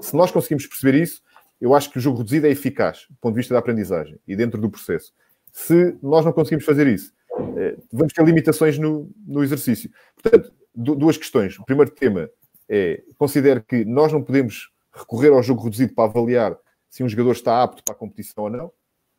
Se 0.00 0.16
nós 0.16 0.30
conseguimos 0.30 0.66
perceber 0.66 1.02
isso, 1.02 1.22
eu 1.60 1.74
acho 1.74 1.90
que 1.90 1.98
o 1.98 2.00
jogo 2.00 2.18
reduzido 2.18 2.46
é 2.46 2.50
eficaz 2.50 3.06
do 3.10 3.16
ponto 3.20 3.34
de 3.34 3.40
vista 3.40 3.54
da 3.54 3.60
aprendizagem 3.60 4.18
e 4.26 4.34
dentro 4.34 4.60
do 4.60 4.70
processo. 4.70 5.12
Se 5.52 5.96
nós 6.02 6.24
não 6.24 6.32
conseguimos 6.32 6.64
fazer 6.64 6.86
isso, 6.86 7.12
eh, 7.56 7.76
vamos 7.92 8.12
ter 8.12 8.24
limitações 8.24 8.78
no, 8.78 9.10
no 9.26 9.44
exercício. 9.44 9.90
Portanto, 10.20 10.52
duas 10.74 11.16
questões. 11.16 11.58
O 11.58 11.64
primeiro 11.64 11.90
tema 11.90 12.30
é: 12.68 13.02
considero 13.18 13.62
que 13.62 13.84
nós 13.84 14.12
não 14.12 14.22
podemos 14.22 14.70
recorrer 14.92 15.32
ao 15.32 15.42
jogo 15.42 15.64
reduzido 15.64 15.94
para 15.94 16.08
avaliar 16.08 16.56
se 16.88 17.02
um 17.02 17.08
jogador 17.08 17.32
está 17.32 17.62
apto 17.62 17.82
para 17.82 17.94
a 17.94 17.96
competição 17.96 18.44
ou 18.44 18.50
não. 18.50 18.72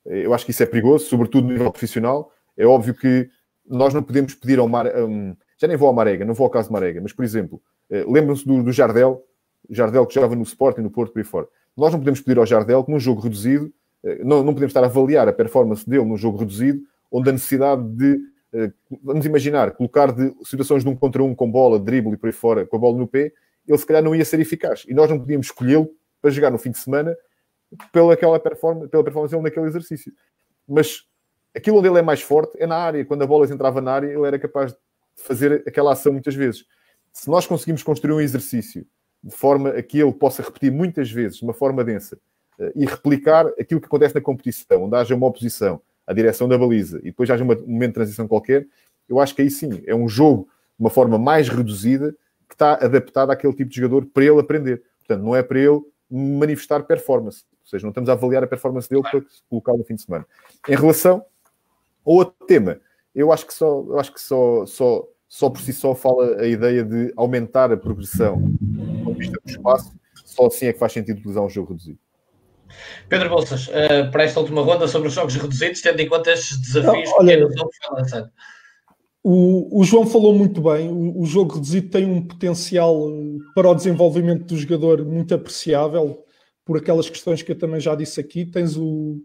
Eu 0.05 0.33
acho 0.33 0.45
que 0.45 0.51
isso 0.51 0.61
é 0.61 0.65
perigoso, 0.65 1.05
sobretudo 1.05 1.47
no 1.47 1.53
nível 1.53 1.71
profissional. 1.71 2.31
É 2.57 2.65
óbvio 2.65 2.93
que 2.93 3.29
nós 3.65 3.93
não 3.93 4.03
podemos 4.03 4.35
pedir 4.35 4.59
ao 4.59 4.67
Mar... 4.67 4.85
Um, 4.95 5.35
já 5.57 5.67
nem 5.67 5.77
vou 5.77 5.87
ao 5.87 5.93
Marega, 5.93 6.25
não 6.25 6.33
vou 6.33 6.45
ao 6.45 6.49
caso 6.49 6.67
de 6.67 6.73
Marega, 6.73 6.99
mas, 7.01 7.13
por 7.13 7.23
exemplo, 7.23 7.61
eh, 7.89 8.03
lembram-se 8.07 8.45
do, 8.45 8.61
do, 8.61 8.71
Jardel, 8.71 9.23
Jardel 9.69 10.05
que 10.05 10.13
jogava 10.13 10.35
no 10.35 10.43
Sporting, 10.43 10.81
no 10.81 10.91
Porto, 10.91 11.13
por 11.13 11.19
aí 11.19 11.23
fora. 11.23 11.47
Nós 11.75 11.91
não 11.91 11.99
podemos 11.99 12.19
pedir 12.19 12.37
ao 12.37 12.45
Jardel 12.45 12.83
que 12.83 12.91
num 12.91 12.99
jogo 12.99 13.21
reduzido, 13.21 13.71
eh, 14.03 14.21
não, 14.23 14.43
não 14.43 14.53
podemos 14.53 14.71
estar 14.71 14.83
a 14.83 14.87
avaliar 14.87 15.27
a 15.27 15.33
performance 15.33 15.89
dele 15.89 16.03
num 16.03 16.17
jogo 16.17 16.37
reduzido, 16.37 16.81
onde 17.09 17.29
a 17.29 17.31
necessidade 17.31 17.81
de 17.81 18.13
eh, 18.13 18.19
vamos 19.03 19.25
imaginar, 19.25 19.71
colocar 19.71 20.11
de 20.11 20.33
situações 20.43 20.83
de 20.83 20.89
um 20.89 20.95
contra 20.95 21.23
um 21.23 21.33
com 21.33 21.49
bola, 21.49 21.79
drible 21.79 22.13
e 22.13 22.17
por 22.17 22.27
aí 22.27 22.33
fora, 22.33 22.65
com 22.65 22.75
a 22.75 22.79
bola 22.79 22.97
no 22.97 23.07
pé, 23.07 23.31
ele 23.67 23.77
se 23.77 23.85
calhar 23.85 24.03
não 24.03 24.13
ia 24.13 24.23
ser 24.23 24.39
eficaz. 24.39 24.85
E 24.87 24.93
nós 24.93 25.09
não 25.09 25.19
podíamos 25.19 25.47
escolhê-lo 25.47 25.89
para 26.21 26.29
jogar 26.31 26.51
no 26.51 26.57
fim 26.57 26.71
de 26.71 26.77
semana 26.77 27.15
pela, 27.91 28.13
aquela 28.13 28.39
performance, 28.39 28.89
pela 28.89 29.03
performance 29.03 29.31
dele 29.31 29.43
naquele 29.43 29.65
exercício. 29.65 30.13
Mas 30.67 31.05
aquilo 31.55 31.79
onde 31.79 31.87
ele 31.87 31.99
é 31.99 32.01
mais 32.01 32.21
forte 32.21 32.55
é 32.61 32.67
na 32.67 32.77
área. 32.77 33.03
Quando 33.05 33.23
a 33.23 33.27
bola 33.27 33.45
entrava 33.45 33.81
na 33.81 33.91
área, 33.91 34.07
ele 34.07 34.25
era 34.25 34.37
capaz 34.37 34.71
de 34.71 34.77
fazer 35.15 35.63
aquela 35.67 35.93
ação 35.93 36.11
muitas 36.11 36.35
vezes. 36.35 36.65
Se 37.11 37.29
nós 37.29 37.45
conseguimos 37.45 37.83
construir 37.83 38.13
um 38.13 38.21
exercício 38.21 38.85
de 39.23 39.35
forma 39.35 39.69
a 39.69 39.81
que 39.81 39.99
ele 39.99 40.11
possa 40.11 40.43
repetir 40.43 40.71
muitas 40.71 41.09
vezes, 41.09 41.37
de 41.37 41.43
uma 41.43 41.53
forma 41.53 41.83
densa, 41.83 42.19
eh, 42.59 42.73
e 42.75 42.85
replicar 42.85 43.47
aquilo 43.59 43.79
que 43.79 43.85
acontece 43.85 44.13
na 44.13 44.21
competição, 44.21 44.83
onde 44.83 44.95
haja 44.95 45.15
uma 45.15 45.27
oposição, 45.27 45.81
a 46.05 46.13
direção 46.13 46.47
da 46.47 46.57
baliza 46.57 46.99
e 46.99 47.05
depois 47.05 47.29
haja 47.29 47.43
um 47.43 47.47
momento 47.47 47.89
de 47.89 47.93
transição 47.93 48.27
qualquer, 48.27 48.67
eu 49.07 49.19
acho 49.19 49.35
que 49.35 49.41
aí 49.41 49.49
sim 49.49 49.81
é 49.85 49.95
um 49.95 50.07
jogo 50.07 50.43
de 50.77 50.83
uma 50.83 50.89
forma 50.89 51.17
mais 51.17 51.49
reduzida 51.49 52.15
que 52.47 52.55
está 52.55 52.73
adaptado 52.73 53.31
àquele 53.31 53.53
tipo 53.53 53.69
de 53.69 53.77
jogador 53.77 54.05
para 54.05 54.23
ele 54.23 54.39
aprender. 54.39 54.83
Portanto, 54.99 55.23
não 55.23 55.35
é 55.35 55.41
para 55.43 55.59
ele 55.59 55.81
manifestar 56.09 56.83
performance. 56.83 57.43
Ou 57.63 57.67
seja, 57.67 57.83
não 57.83 57.89
estamos 57.89 58.09
a 58.09 58.13
avaliar 58.13 58.43
a 58.43 58.47
performance 58.47 58.89
dele 58.89 59.01
para 59.03 59.21
colocar 59.49 59.73
no 59.73 59.83
fim 59.83 59.95
de 59.95 60.03
semana. 60.03 60.25
Em 60.67 60.75
relação 60.75 61.25
ao 62.05 62.13
outro 62.13 62.45
tema, 62.45 62.79
eu 63.15 63.31
acho 63.31 63.45
que 63.45 63.53
só, 63.53 63.83
eu 63.87 63.99
acho 63.99 64.13
que 64.13 64.21
só, 64.21 64.65
só, 64.65 65.07
só 65.27 65.49
por 65.49 65.61
si 65.61 65.73
só 65.73 65.95
fala 65.95 66.41
a 66.41 66.47
ideia 66.47 66.83
de 66.83 67.13
aumentar 67.15 67.71
a 67.71 67.77
progressão 67.77 68.39
do 68.41 69.17
espaço, 69.45 69.93
só 70.25 70.47
assim 70.47 70.67
é 70.67 70.73
que 70.73 70.79
faz 70.79 70.91
sentido 70.91 71.17
utilizar 71.19 71.43
um 71.43 71.49
jogo 71.49 71.69
reduzido. 71.69 71.99
Pedro 73.09 73.29
Bolsas, 73.29 73.67
uh, 73.67 74.09
para 74.11 74.23
esta 74.23 74.39
última 74.39 74.61
ronda 74.61 74.87
sobre 74.87 75.07
os 75.07 75.13
jogos 75.13 75.35
reduzidos, 75.35 75.81
tendo 75.81 75.99
em 75.99 76.07
conta 76.07 76.31
estes 76.31 76.59
desafios 76.59 77.09
Não, 77.09 77.17
olha, 77.17 77.47
que 77.47 77.55
foi 77.55 77.97
lançando. 77.97 78.29
O, 79.23 79.79
o, 79.79 79.83
João 79.85 80.05
falou 80.05 80.35
muito 80.35 80.61
bem. 80.61 80.89
O, 80.89 81.21
o, 81.21 81.25
jogo 81.25 81.53
reduzido 81.53 81.89
tem 81.89 82.05
um 82.05 82.21
potencial 82.21 83.09
eh, 83.09 83.37
para 83.55 83.69
o 83.69 83.75
desenvolvimento 83.75 84.45
do 84.45 84.57
jogador 84.57 85.05
muito 85.05 85.33
apreciável, 85.33 86.25
por 86.65 86.77
aquelas 86.77 87.09
questões 87.09 87.41
que 87.41 87.53
eu 87.53 87.57
também 87.57 87.79
já 87.79 87.95
disse 87.95 88.19
aqui. 88.19 88.45
Tens 88.45 88.75
o, 88.75 89.21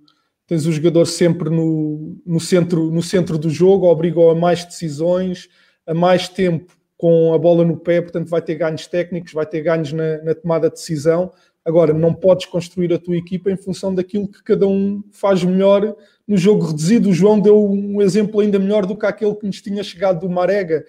tens 0.47 0.67
o 0.67 0.73
jogador 0.73 1.05
sempre 1.05 1.51
no, 1.51 2.17
no, 2.25 2.39
centro, 2.39 2.93
no 2.93 3.03
centro 3.03 3.37
do 3.37 3.51
jogo, 3.51 3.87
obriga 3.87 4.31
a 4.31 4.35
mais 4.37 4.65
decisões, 4.65 5.49
a 5.85 5.93
mais 5.93 6.29
tempo 6.29 6.79
com 6.97 7.33
a 7.33 7.39
bola 7.39 7.65
no 7.65 7.77
pé, 7.77 8.01
portanto, 8.01 8.29
vai 8.29 8.43
ter 8.43 8.57
ganhos 8.57 8.87
técnicos, 8.87 9.33
vai 9.33 9.47
ter 9.47 9.63
ganhos 9.63 9.93
na, 9.93 10.23
na 10.23 10.35
tomada 10.35 10.69
de 10.69 10.75
decisão. 10.75 11.33
Agora, 11.65 11.93
não 11.93 12.15
podes 12.15 12.47
construir 12.47 12.93
a 12.93 12.99
tua 12.99 13.17
equipa 13.17 13.51
em 13.51 13.57
função 13.57 13.95
daquilo 13.95 14.29
que 14.29 14.43
cada 14.43 14.67
um 14.67 15.03
faz 15.13 15.45
melhor 15.45 15.95
no 16.27 16.37
jogo 16.37 16.67
reduzido. 16.67 17.11
O 17.11 17.13
João 17.13 17.39
deu 17.39 17.71
um 17.71 18.01
exemplo 18.01 18.41
ainda 18.41 18.59
melhor 18.59 18.87
do 18.87 18.97
que 18.97 19.05
aquele 19.05 19.35
que 19.35 19.47
nos 19.47 19.61
tinha 19.61 19.83
chegado 19.83 20.21
do 20.21 20.31
Marega. 20.31 20.85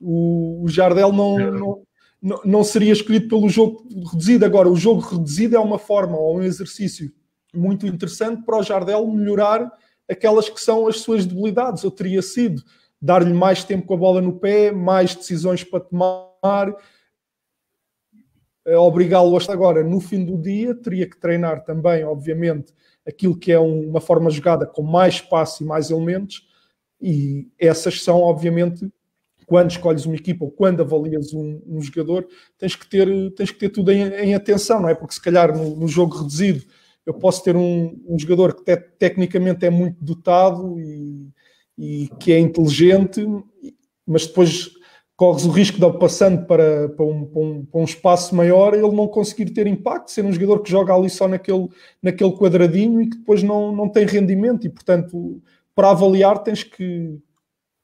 O, 0.00 0.62
o 0.64 0.68
Jardel 0.68 1.12
não, 1.12 1.38
não, 1.38 1.82
não, 2.22 2.40
não 2.44 2.64
seria 2.64 2.92
escolhido 2.92 3.28
pelo 3.28 3.48
jogo 3.48 3.86
reduzido. 4.12 4.44
Agora, 4.44 4.68
o 4.68 4.76
jogo 4.76 5.00
reduzido 5.00 5.56
é 5.56 5.60
uma 5.60 5.78
forma 5.78 6.16
ou 6.16 6.38
um 6.38 6.42
exercício 6.42 7.12
muito 7.54 7.86
interessante 7.86 8.44
para 8.44 8.58
o 8.58 8.62
Jardel 8.62 9.06
melhorar 9.08 9.70
aquelas 10.08 10.48
que 10.48 10.60
são 10.60 10.86
as 10.86 11.00
suas 11.00 11.26
debilidades. 11.26 11.82
Eu 11.82 11.90
teria 11.90 12.22
sido 12.22 12.62
dar-lhe 13.00 13.32
mais 13.32 13.64
tempo 13.64 13.86
com 13.86 13.94
a 13.94 13.96
bola 13.96 14.20
no 14.20 14.38
pé, 14.38 14.70
mais 14.70 15.14
decisões 15.14 15.64
para 15.64 15.80
tomar 15.80 16.74
obrigá-lo 18.76 19.36
a 19.36 19.52
agora 19.52 19.82
no 19.82 20.00
fim 20.00 20.24
do 20.24 20.36
dia, 20.36 20.74
teria 20.74 21.08
que 21.08 21.18
treinar 21.18 21.64
também, 21.64 22.04
obviamente, 22.04 22.72
aquilo 23.06 23.36
que 23.36 23.50
é 23.50 23.58
uma 23.58 24.00
forma 24.00 24.30
jogada 24.30 24.66
com 24.66 24.82
mais 24.82 25.14
espaço 25.14 25.62
e 25.62 25.66
mais 25.66 25.90
elementos, 25.90 26.48
E 27.00 27.48
essas 27.58 28.02
são, 28.02 28.20
obviamente, 28.20 28.90
quando 29.46 29.70
escolhes 29.70 30.04
uma 30.04 30.14
equipa 30.14 30.44
ou 30.44 30.50
quando 30.50 30.82
avalias 30.82 31.32
um, 31.32 31.60
um 31.66 31.80
jogador, 31.80 32.26
tens 32.58 32.76
que 32.76 32.86
ter, 32.86 33.08
tens 33.32 33.50
que 33.50 33.58
ter 33.58 33.70
tudo 33.70 33.90
em, 33.90 34.02
em 34.02 34.34
atenção, 34.34 34.80
não 34.80 34.88
é? 34.88 34.94
Porque 34.94 35.14
se 35.14 35.22
calhar 35.22 35.56
no, 35.56 35.74
no 35.76 35.88
jogo 35.88 36.18
reduzido 36.18 36.64
eu 37.04 37.14
posso 37.14 37.42
ter 37.42 37.56
um, 37.56 38.00
um 38.06 38.18
jogador 38.18 38.54
que 38.54 38.62
te, 38.62 38.76
tecnicamente 38.76 39.66
é 39.66 39.70
muito 39.70 39.96
dotado 40.02 40.78
e, 40.78 41.28
e, 41.76 42.08
que 42.20 42.32
é 42.32 42.38
inteligente, 42.38 43.26
mas 44.06 44.26
depois 44.26 44.70
corres 45.20 45.44
o 45.44 45.50
risco 45.50 45.78
de 45.78 45.84
ele 45.84 45.98
passando 45.98 46.46
para, 46.46 46.88
para, 46.88 47.04
um, 47.04 47.26
para, 47.26 47.42
um, 47.42 47.64
para 47.66 47.80
um 47.82 47.84
espaço 47.84 48.34
maior 48.34 48.72
ele 48.72 48.90
não 48.90 49.06
conseguir 49.06 49.50
ter 49.50 49.66
impacto, 49.66 50.10
ser 50.10 50.24
um 50.24 50.32
jogador 50.32 50.60
que 50.60 50.70
joga 50.70 50.94
ali 50.94 51.10
só 51.10 51.28
naquele, 51.28 51.68
naquele 52.02 52.32
quadradinho 52.32 53.02
e 53.02 53.10
que 53.10 53.18
depois 53.18 53.42
não, 53.42 53.70
não 53.70 53.86
tem 53.86 54.06
rendimento 54.06 54.66
e 54.66 54.70
portanto 54.70 55.42
para 55.74 55.90
avaliar 55.90 56.42
tens 56.42 56.62
que 56.64 57.18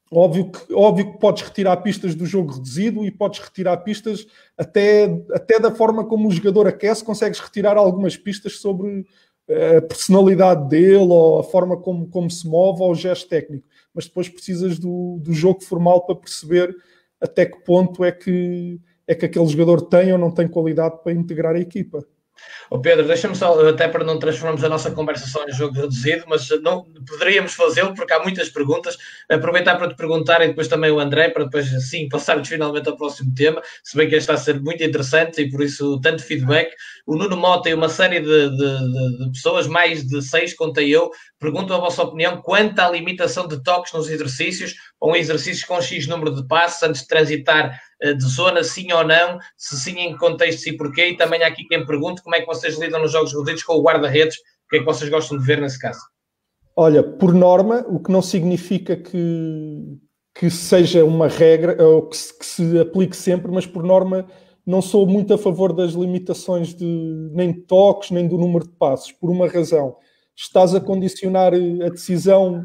Óbvio 0.09 0.53
que, 0.53 0.73
óbvio 0.73 1.13
que 1.13 1.19
podes 1.19 1.43
retirar 1.43 1.77
pistas 1.79 2.15
do 2.15 2.25
jogo 2.25 2.53
reduzido 2.53 3.05
e 3.05 3.11
podes 3.11 3.41
retirar 3.41 3.77
pistas 3.79 4.25
até, 4.57 5.05
até 5.33 5.59
da 5.59 5.75
forma 5.75 6.05
como 6.05 6.29
o 6.29 6.31
jogador 6.31 6.69
aquece, 6.69 7.05
consegues 7.05 7.41
retirar 7.41 7.77
algumas 7.77 8.17
pistas 8.17 8.61
sobre 8.61 9.05
eh, 9.49 9.79
a 9.79 9.83
personalidade 9.83 10.69
dele 10.69 11.09
ou 11.11 11.41
a 11.41 11.43
forma 11.43 11.77
como, 11.77 12.07
como 12.07 12.31
se 12.31 12.47
move 12.47 12.81
ou 12.83 12.93
o 12.93 12.95
gesto 12.95 13.29
técnico. 13.29 13.67
Mas 13.93 14.07
depois 14.07 14.29
precisas 14.29 14.79
do, 14.79 15.19
do 15.21 15.33
jogo 15.33 15.65
formal 15.65 16.07
para 16.07 16.15
perceber 16.15 16.73
até 17.27 17.47
que 17.47 17.59
ponto 17.65 18.05
é 18.05 18.13
que, 18.13 18.81
é 19.07 19.15
que 19.15 19.27
aquele 19.27 19.47
jogador 19.47 19.83
tem 19.83 20.13
ou 20.13 20.19
não 20.19 20.31
tem 20.31 20.49
qualidade 20.49 21.03
para 21.03 21.13
integrar 21.13 21.55
a 21.55 21.61
equipa. 21.61 22.05
Oh 22.71 22.81
Pedro, 22.81 23.07
deixa-me 23.07 23.35
só, 23.35 23.69
até 23.69 23.89
para 23.89 24.05
não 24.05 24.19
transformarmos 24.19 24.65
a 24.65 24.69
nossa 24.69 24.91
conversa 24.91 25.27
só 25.27 25.45
em 25.45 25.53
jogo 25.53 25.75
reduzido, 25.75 26.25
mas 26.27 26.49
não 26.63 26.85
poderíamos 27.07 27.55
fazê-lo 27.55 27.95
porque 27.95 28.13
há 28.13 28.23
muitas 28.23 28.49
perguntas. 28.49 28.97
Aproveitar 29.29 29.77
para 29.77 29.89
te 29.89 29.97
perguntar 29.97 30.43
e 30.43 30.49
depois 30.49 30.69
também 30.69 30.91
o 30.91 30.99
André, 30.99 31.29
para 31.31 31.45
depois 31.45 31.67
sim 31.89 32.09
passarmos 32.09 32.49
finalmente 32.49 32.89
ao 32.89 32.97
próximo 32.97 33.33
tema, 33.35 33.63
se 33.85 33.97
bem 33.97 34.09
que 34.09 34.17
este 34.17 34.31
está 34.31 34.35
a 34.35 34.45
ser 34.45 34.61
muito 34.61 34.83
interessante 34.83 35.43
e 35.43 35.51
por 35.51 35.63
isso 35.63 36.01
tanto 36.01 36.23
feedback. 36.23 36.73
O 37.07 37.17
Nuno 37.17 37.37
Mota 37.37 37.71
e 37.71 37.75
uma 37.75 37.89
série 37.89 38.21
de, 38.21 38.51
de, 38.51 38.57
de, 38.57 39.19
de 39.25 39.33
pessoas, 39.33 39.67
mais 39.67 40.05
de 40.05 40.21
seis, 40.21 40.53
contei 40.55 40.95
eu, 40.95 41.11
perguntam 41.39 41.77
a 41.77 41.81
vossa 41.81 42.03
opinião 42.03 42.41
quanto 42.41 42.79
à 42.79 42.91
limitação 42.91 43.47
de 43.47 43.63
toques 43.63 43.93
nos 43.93 44.09
exercícios, 44.09 44.75
ou 45.01 45.15
em 45.15 45.21
exercícios 45.21 45.65
com 45.65 45.81
X 45.81 46.07
número 46.07 46.35
de 46.35 46.47
passos 46.47 46.83
antes 46.83 47.03
de 47.03 47.09
transitar 47.09 47.79
eh, 48.03 48.15
de 48.15 48.25
zona, 48.25 48.65
sim 48.65 48.93
ou 48.93 49.05
não, 49.05 49.39
se 49.57 49.77
sim 49.79 49.99
em 49.99 50.17
contexto 50.17 50.67
e 50.67 50.77
porquê, 50.77 51.09
e 51.09 51.17
também 51.17 51.43
há 51.43 51.49
aqui 51.49 51.65
quem 51.67 51.85
pergunte 51.85 52.23
como 52.23 52.35
é 52.35 52.41
que 52.41 52.47
vocês 52.47 52.79
lidam 52.79 53.01
nos 53.01 53.13
jogos 53.13 53.33
reduzidos 53.33 53.63
com 53.63 53.75
o 53.75 53.83
guarda-redes, 53.83 54.37
o 54.37 54.69
que 54.69 54.77
é 54.77 54.79
que 54.81 54.85
vocês 54.85 55.11
gostam 55.11 55.39
de 55.39 55.45
ver 55.45 55.61
nesse 55.61 55.79
caso? 55.79 56.01
Olha, 56.75 57.03
por 57.03 57.33
norma, 57.33 57.85
o 57.89 58.01
que 58.01 58.13
não 58.13 58.21
significa 58.21 58.97
que, 58.97 59.99
que 60.35 60.51
seja 60.51 61.05
uma 61.05 61.29
regra, 61.29 61.83
ou 61.83 62.09
que 62.09 62.17
se, 62.17 62.39
que 62.39 62.45
se 62.45 62.79
aplique 62.79 63.17
sempre, 63.17 63.51
mas 63.51 63.67
por 63.67 63.83
norma 63.83 64.27
não 64.67 64.83
sou 64.83 65.07
muito 65.07 65.33
a 65.33 65.39
favor 65.39 65.73
das 65.73 65.93
limitações 65.93 66.75
de 66.75 67.31
nem 67.33 67.53
de 67.53 67.61
toques, 67.61 68.11
nem 68.11 68.27
do 68.27 68.37
número 68.37 68.67
de 68.67 68.73
passos, 68.73 69.13
por 69.13 69.31
uma 69.31 69.47
razão. 69.47 69.97
Estás 70.37 70.75
a 70.75 70.81
condicionar 70.81 71.55
a 71.55 71.89
decisão 71.89 72.63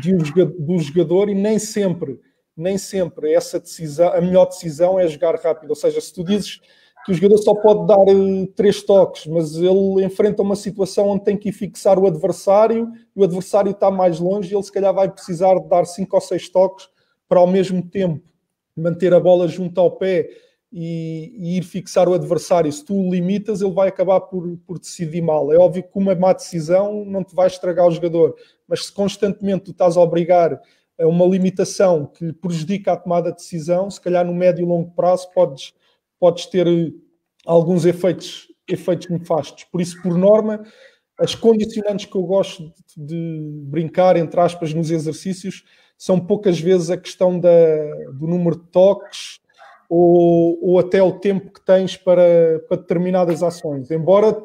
de 0.00 0.14
um, 0.14 0.18
do 0.18 0.78
jogador 0.78 1.28
e 1.28 1.34
nem 1.34 1.58
sempre 1.58 2.18
nem 2.56 2.78
sempre 2.78 3.32
essa 3.32 3.58
decisão, 3.58 4.12
a 4.12 4.20
melhor 4.20 4.46
decisão 4.46 4.98
é 4.98 5.06
jogar 5.08 5.34
rápido. 5.36 5.70
Ou 5.70 5.76
seja, 5.76 6.00
se 6.00 6.12
tu 6.12 6.22
dizes 6.22 6.60
que 7.04 7.12
o 7.12 7.14
jogador 7.14 7.38
só 7.38 7.54
pode 7.54 7.86
dar 7.86 7.98
uh, 7.98 8.46
três 8.54 8.82
toques, 8.82 9.26
mas 9.26 9.56
ele 9.56 10.04
enfrenta 10.04 10.42
uma 10.42 10.56
situação 10.56 11.08
onde 11.08 11.24
tem 11.24 11.36
que 11.36 11.52
fixar 11.52 11.98
o 11.98 12.06
adversário, 12.06 12.90
e 13.14 13.20
o 13.20 13.24
adversário 13.24 13.72
está 13.72 13.90
mais 13.90 14.18
longe, 14.20 14.52
e 14.52 14.56
ele 14.56 14.62
se 14.62 14.72
calhar 14.72 14.94
vai 14.94 15.10
precisar 15.10 15.54
de 15.58 15.68
dar 15.68 15.84
cinco 15.84 16.16
ou 16.16 16.22
seis 16.22 16.48
toques 16.48 16.88
para 17.28 17.40
ao 17.40 17.46
mesmo 17.46 17.82
tempo 17.82 18.24
manter 18.76 19.12
a 19.12 19.20
bola 19.20 19.46
junto 19.46 19.78
ao 19.80 19.90
pé 19.90 20.28
e, 20.76 21.32
e 21.38 21.58
ir 21.58 21.62
fixar 21.62 22.08
o 22.08 22.14
adversário. 22.14 22.70
Se 22.72 22.84
tu 22.84 22.96
o 22.96 23.08
limitas, 23.08 23.62
ele 23.62 23.70
vai 23.70 23.88
acabar 23.88 24.20
por, 24.22 24.58
por 24.66 24.80
decidir 24.80 25.22
mal. 25.22 25.52
É 25.52 25.56
óbvio 25.56 25.84
que 25.84 25.96
uma 25.96 26.16
má 26.16 26.32
decisão 26.32 27.04
não 27.04 27.22
te 27.22 27.32
vai 27.32 27.46
estragar 27.46 27.86
o 27.86 27.92
jogador, 27.92 28.34
mas 28.66 28.86
se 28.86 28.92
constantemente 28.92 29.66
tu 29.66 29.70
estás 29.70 29.96
a 29.96 30.00
obrigar 30.00 30.60
é 30.98 31.06
uma 31.06 31.26
limitação 31.26 32.06
que 32.06 32.32
prejudica 32.32 32.92
a 32.92 32.96
tomada 32.96 33.30
de 33.30 33.36
decisão, 33.36 33.90
se 33.90 34.00
calhar 34.00 34.24
no 34.24 34.34
médio 34.34 34.64
e 34.64 34.68
longo 34.68 34.92
prazo 34.92 35.28
podes, 35.32 35.72
podes 36.20 36.46
ter 36.46 36.66
eh, 36.66 36.92
alguns 37.44 37.84
efeitos, 37.84 38.48
efeitos 38.68 39.08
nefastos. 39.08 39.64
Por 39.64 39.80
isso, 39.80 40.00
por 40.02 40.16
norma, 40.16 40.64
as 41.18 41.34
condicionantes 41.34 42.06
que 42.06 42.16
eu 42.16 42.22
gosto 42.22 42.72
de, 42.96 43.06
de 43.06 43.62
brincar, 43.64 44.16
entre 44.16 44.40
aspas, 44.40 44.72
nos 44.72 44.90
exercícios, 44.90 45.64
são 45.98 46.18
poucas 46.18 46.60
vezes 46.60 46.90
a 46.90 46.96
questão 46.96 47.40
da, 47.40 47.48
do 48.12 48.26
número 48.28 48.56
de 48.56 48.66
toques 48.70 49.40
ou, 49.88 50.58
ou 50.62 50.78
até 50.78 51.02
o 51.02 51.12
tempo 51.12 51.52
que 51.52 51.64
tens 51.64 51.96
para, 51.96 52.60
para 52.68 52.78
determinadas 52.78 53.42
ações. 53.42 53.90
Embora 53.90 54.36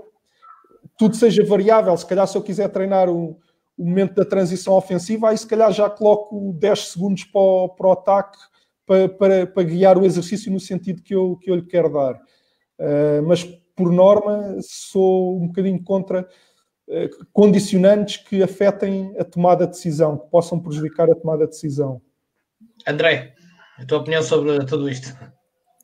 tudo 0.97 1.15
seja 1.15 1.45
variável, 1.45 1.95
se 1.95 2.05
calhar 2.05 2.27
se 2.27 2.37
eu 2.37 2.41
quiser 2.41 2.69
treinar 2.69 3.09
um, 3.09 3.37
o 3.77 3.85
momento 3.85 4.15
da 4.15 4.25
transição 4.25 4.73
ofensiva, 4.73 5.29
aí 5.29 5.37
se 5.37 5.47
calhar 5.47 5.71
já 5.71 5.89
coloco 5.89 6.53
10 6.59 6.79
segundos 6.89 7.23
para 7.23 7.39
o, 7.39 7.69
para 7.69 7.87
o 7.87 7.91
ataque 7.91 8.37
para, 8.85 9.07
para, 9.07 9.47
para, 9.47 9.63
guiar 9.63 9.97
o 9.97 10.05
exercício 10.05 10.51
no 10.51 10.59
sentido 10.59 11.01
que 11.01 11.13
eu, 11.13 11.37
que 11.37 11.49
eu 11.49 11.55
lhe 11.55 11.65
quero 11.65 11.93
dar. 11.93 12.15
Uh, 12.79 13.21
mas, 13.25 13.43
por 13.75 13.91
norma, 13.91 14.57
sou 14.61 15.37
um 15.37 15.47
bocadinho 15.47 15.81
contra 15.83 16.27
uh, 16.87 17.25
condicionantes 17.31 18.17
que 18.17 18.41
afetem 18.41 19.13
a 19.17 19.23
tomada 19.23 19.65
de 19.65 19.73
decisão, 19.73 20.17
que 20.17 20.29
possam 20.29 20.59
prejudicar 20.59 21.09
a 21.09 21.15
tomada 21.15 21.45
de 21.45 21.51
decisão. 21.51 22.01
André, 22.85 23.35
a 23.79 23.85
tua 23.85 23.99
opinião 23.99 24.21
sobre 24.21 24.65
tudo 24.65 24.89
isto? 24.89 25.15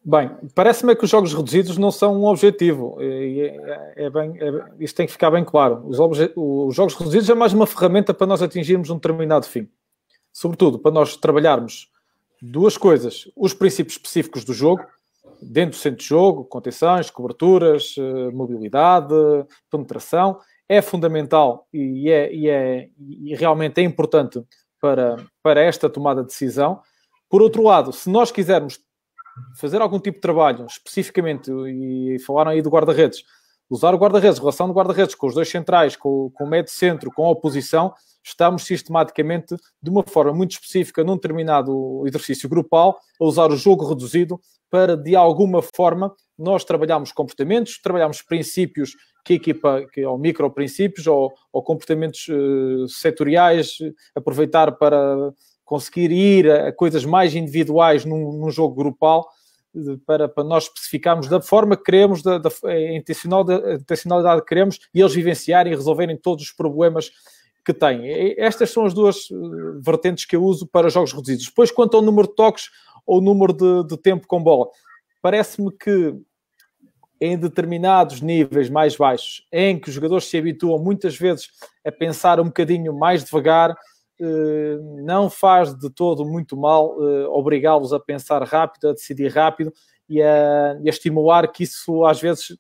Bem, 0.08 0.30
parece-me 0.54 0.96
que 0.96 1.04
os 1.04 1.10
jogos 1.10 1.34
reduzidos 1.34 1.80
não 1.80 1.90
são 1.90 2.16
um 2.16 2.26
objetivo. 2.26 2.98
É, 3.00 4.06
é 4.06 4.10
bem, 4.12 4.38
é, 4.40 4.64
isso 4.80 4.94
tem 4.94 5.08
que 5.08 5.12
ficar 5.12 5.32
bem 5.32 5.44
claro. 5.44 5.82
Os, 5.88 5.98
os, 6.36 6.76
jogos 6.76 6.94
reduzidos 6.94 7.28
é 7.28 7.34
mais 7.34 7.54
uma 7.54 7.66
ferramenta 7.66 8.14
para 8.14 8.28
nós 8.28 8.44
atingirmos 8.44 8.92
um 8.92 8.96
determinado 8.96 9.48
fim. 9.48 9.68
Sobretudo 10.32 10.78
para 10.78 10.92
nós 10.92 11.18
trabalharmos 11.18 11.90
duas 12.40 12.78
coisas: 12.78 13.32
os 13.36 13.56
princípios 13.56 13.96
específicos 13.96 14.46
do 14.46 14.54
jogo, 14.54 14.86
dentro 15.42 15.72
do 15.72 15.82
centro 15.82 16.00
de 16.00 16.06
jogo, 16.06 16.46
contenções, 16.46 17.10
coberturas, 17.10 17.96
eh, 17.98 18.32
mobilidade, 18.32 19.16
penetração. 19.72 20.40
É 20.68 20.82
fundamental 20.82 21.68
e, 21.72 22.10
é, 22.10 22.34
e, 22.34 22.50
é, 22.50 22.90
e 23.00 23.36
realmente 23.36 23.80
é 23.80 23.84
importante 23.84 24.42
para, 24.80 25.16
para 25.42 25.62
esta 25.62 25.90
tomada 25.90 26.22
de 26.22 26.28
decisão. 26.28 26.82
Por 27.30 27.42
outro 27.42 27.64
lado, 27.64 27.92
se 27.92 28.10
nós 28.10 28.32
quisermos 28.32 28.80
fazer 29.56 29.82
algum 29.82 30.00
tipo 30.00 30.18
de 30.18 30.22
trabalho, 30.22 30.66
especificamente, 30.66 31.52
e 31.52 32.18
falaram 32.26 32.52
aí 32.52 32.62
do 32.62 32.70
guarda-redes, 32.70 33.24
usar 33.70 33.94
o 33.94 33.98
guarda-redes, 33.98 34.40
relação 34.40 34.68
do 34.68 34.74
guarda-redes 34.74 35.16
com 35.16 35.28
os 35.28 35.34
dois 35.34 35.50
centrais, 35.50 35.96
com, 35.96 36.30
com 36.34 36.46
o 36.46 36.50
médio 36.50 36.72
centro, 36.72 37.12
com 37.12 37.26
a 37.26 37.32
oposição, 37.32 37.94
estamos 38.24 38.64
sistematicamente, 38.64 39.56
de 39.82 39.90
uma 39.90 40.04
forma 40.04 40.34
muito 40.34 40.52
específica, 40.52 41.04
num 41.04 41.16
determinado 41.16 42.04
exercício 42.08 42.50
grupal, 42.50 42.98
a 43.20 43.26
usar 43.26 43.52
o 43.52 43.58
jogo 43.58 43.88
reduzido 43.88 44.40
para, 44.70 44.98
de 44.98 45.16
alguma 45.16 45.62
forma, 45.62 46.14
nós 46.38 46.64
trabalharmos 46.64 47.12
comportamentos, 47.12 47.80
trabalharmos 47.82 48.22
princípios 48.22 48.96
que 49.24 49.36
equipa, 49.36 49.86
que, 49.92 50.06
ou 50.06 50.18
micro-princípios, 50.18 51.08
ou, 51.08 51.34
ou 51.52 51.64
comportamentos 51.64 52.28
uh, 52.28 52.88
setoriais, 52.88 53.78
aproveitar 54.16 54.72
para 54.74 55.34
conseguir 55.66 56.12
ir 56.12 56.50
a 56.50 56.72
coisas 56.72 57.04
mais 57.04 57.36
individuais 57.36 58.06
num, 58.06 58.32
num 58.34 58.52
jogo 58.52 58.76
grupal 58.76 59.28
para, 60.06 60.30
para 60.30 60.44
nós 60.44 60.66
especificarmos 60.66 61.28
da 61.28 61.42
forma 61.42 61.76
que 61.76 61.84
queremos, 61.84 62.22
da, 62.22 62.38
da 62.38 62.50
a 62.64 62.96
intencionalidade 62.96 64.42
que 64.42 64.48
queremos 64.48 64.80
e 64.94 65.02
eles 65.02 65.14
vivenciarem 65.14 65.74
e 65.74 65.76
resolverem 65.76 66.16
todos 66.16 66.46
os 66.46 66.52
problemas 66.52 67.12
que 67.66 67.74
têm. 67.74 68.36
Estas 68.38 68.70
são 68.70 68.86
as 68.86 68.94
duas 68.94 69.30
eh, 69.32 69.36
vertentes 69.82 70.26
que 70.26 70.36
eu 70.36 70.44
uso 70.44 70.68
para 70.68 70.90
jogos 70.90 71.12
reduzidos. 71.12 71.46
Depois, 71.46 71.72
quanto 71.72 71.98
ao 71.98 72.04
número 72.04 72.28
de 72.28 72.36
toques 72.36 72.70
ou 73.06 73.20
número 73.20 73.52
de, 73.52 73.88
de 73.88 73.98
tempo 73.98 74.28
com 74.28 74.42
bola, 74.42 74.68
parece-me 75.22 75.72
que 75.72 76.16
em 77.20 77.38
determinados 77.38 78.22
níveis 78.22 78.70
mais 78.70 78.96
baixos, 78.96 79.48
em 79.52 79.80
que 79.80 79.90
os 79.90 79.96
jogadores 79.96 80.26
se 80.26 80.38
habituam 80.38 80.78
muitas 80.78 81.18
vezes 81.18 81.50
a 81.84 81.92
pensar 81.92 82.40
um 82.40 82.46
bocadinho 82.46 82.94
mais 82.94 83.24
devagar, 83.24 83.72
eh, 83.72 83.76
não 85.04 85.30
faz 85.30 85.74
de 85.74 85.90
todo 85.90 86.26
muito 86.26 86.56
mal 86.56 86.96
eh, 87.00 87.28
obrigá-los 87.28 87.92
a 87.92 88.00
pensar 88.00 88.42
rápido, 88.44 88.90
a 88.90 88.94
decidir 88.94 89.28
rápido 89.28 89.74
e 90.08 90.22
a, 90.22 90.78
e 90.82 90.88
a, 90.88 90.90
estimular 90.90 91.52
que 91.52 91.64
isso 91.64 92.06
às 92.06 92.22
vezes, 92.22 92.58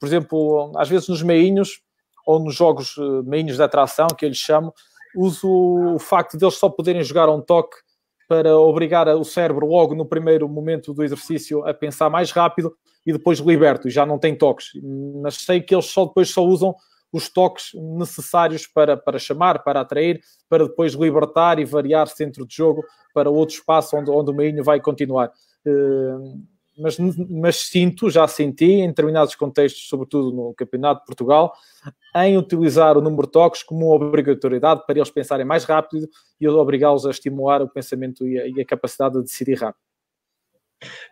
por 0.00 0.06
exemplo, 0.06 0.72
às 0.76 0.88
vezes 0.88 1.08
nos 1.08 1.22
meinhos 1.22 1.80
ou 2.26 2.40
nos 2.40 2.54
jogos 2.56 2.96
eh, 2.98 3.22
meinhos 3.24 3.56
de 3.56 3.62
atração, 3.62 4.08
que 4.08 4.24
eu 4.24 4.28
lhes 4.28 4.38
chamo, 4.38 4.74
uso 5.14 5.48
o 5.48 5.98
facto 5.98 6.36
de 6.36 6.44
eles 6.44 6.56
só 6.56 6.68
poderem 6.68 7.02
jogar 7.04 7.28
um 7.28 7.40
toque 7.40 7.76
para 8.28 8.58
obrigar 8.58 9.06
o 9.08 9.24
cérebro 9.24 9.66
logo 9.66 9.94
no 9.94 10.04
primeiro 10.04 10.48
momento 10.48 10.92
do 10.92 11.04
exercício 11.04 11.64
a 11.66 11.72
pensar 11.72 12.10
mais 12.10 12.32
rápido 12.32 12.76
e 13.06 13.12
depois 13.12 13.38
liberto 13.38 13.86
e 13.86 13.90
já 13.90 14.04
não 14.04 14.18
tem 14.18 14.36
toques. 14.36 14.72
Mas 15.22 15.36
sei 15.36 15.60
que 15.60 15.72
eles 15.72 15.86
só 15.86 16.04
depois 16.04 16.28
só 16.30 16.42
usam 16.42 16.74
os 17.12 17.28
toques 17.28 17.70
necessários 17.74 18.66
para, 18.66 18.96
para 18.96 19.18
chamar, 19.18 19.62
para 19.62 19.80
atrair, 19.80 20.20
para 20.48 20.66
depois 20.66 20.92
libertar 20.94 21.58
e 21.58 21.64
variar 21.64 22.06
centro 22.08 22.46
de 22.46 22.54
jogo 22.54 22.84
para 23.14 23.30
outro 23.30 23.54
espaço 23.54 23.96
onde, 23.96 24.10
onde 24.10 24.30
o 24.30 24.34
Meinho 24.34 24.62
vai 24.62 24.80
continuar. 24.80 25.30
Uh, 25.66 26.42
mas, 26.78 26.98
mas 26.98 27.56
sinto, 27.56 28.10
já 28.10 28.28
senti 28.28 28.66
em 28.66 28.88
determinados 28.88 29.34
contextos, 29.34 29.88
sobretudo 29.88 30.30
no 30.30 30.54
Campeonato 30.54 31.00
de 31.00 31.06
Portugal, 31.06 31.54
em 32.14 32.36
utilizar 32.36 32.98
o 32.98 33.00
número 33.00 33.22
de 33.22 33.32
toques 33.32 33.62
como 33.62 33.94
obrigatoriedade 33.94 34.84
para 34.86 34.98
eles 34.98 35.10
pensarem 35.10 35.46
mais 35.46 35.64
rápido 35.64 36.06
e 36.38 36.46
obrigá-los 36.46 37.06
a 37.06 37.10
estimular 37.10 37.62
o 37.62 37.68
pensamento 37.68 38.26
e 38.26 38.38
a, 38.38 38.46
e 38.46 38.60
a 38.60 38.66
capacidade 38.66 39.14
de 39.14 39.22
decidir 39.22 39.54
rápido. 39.54 39.80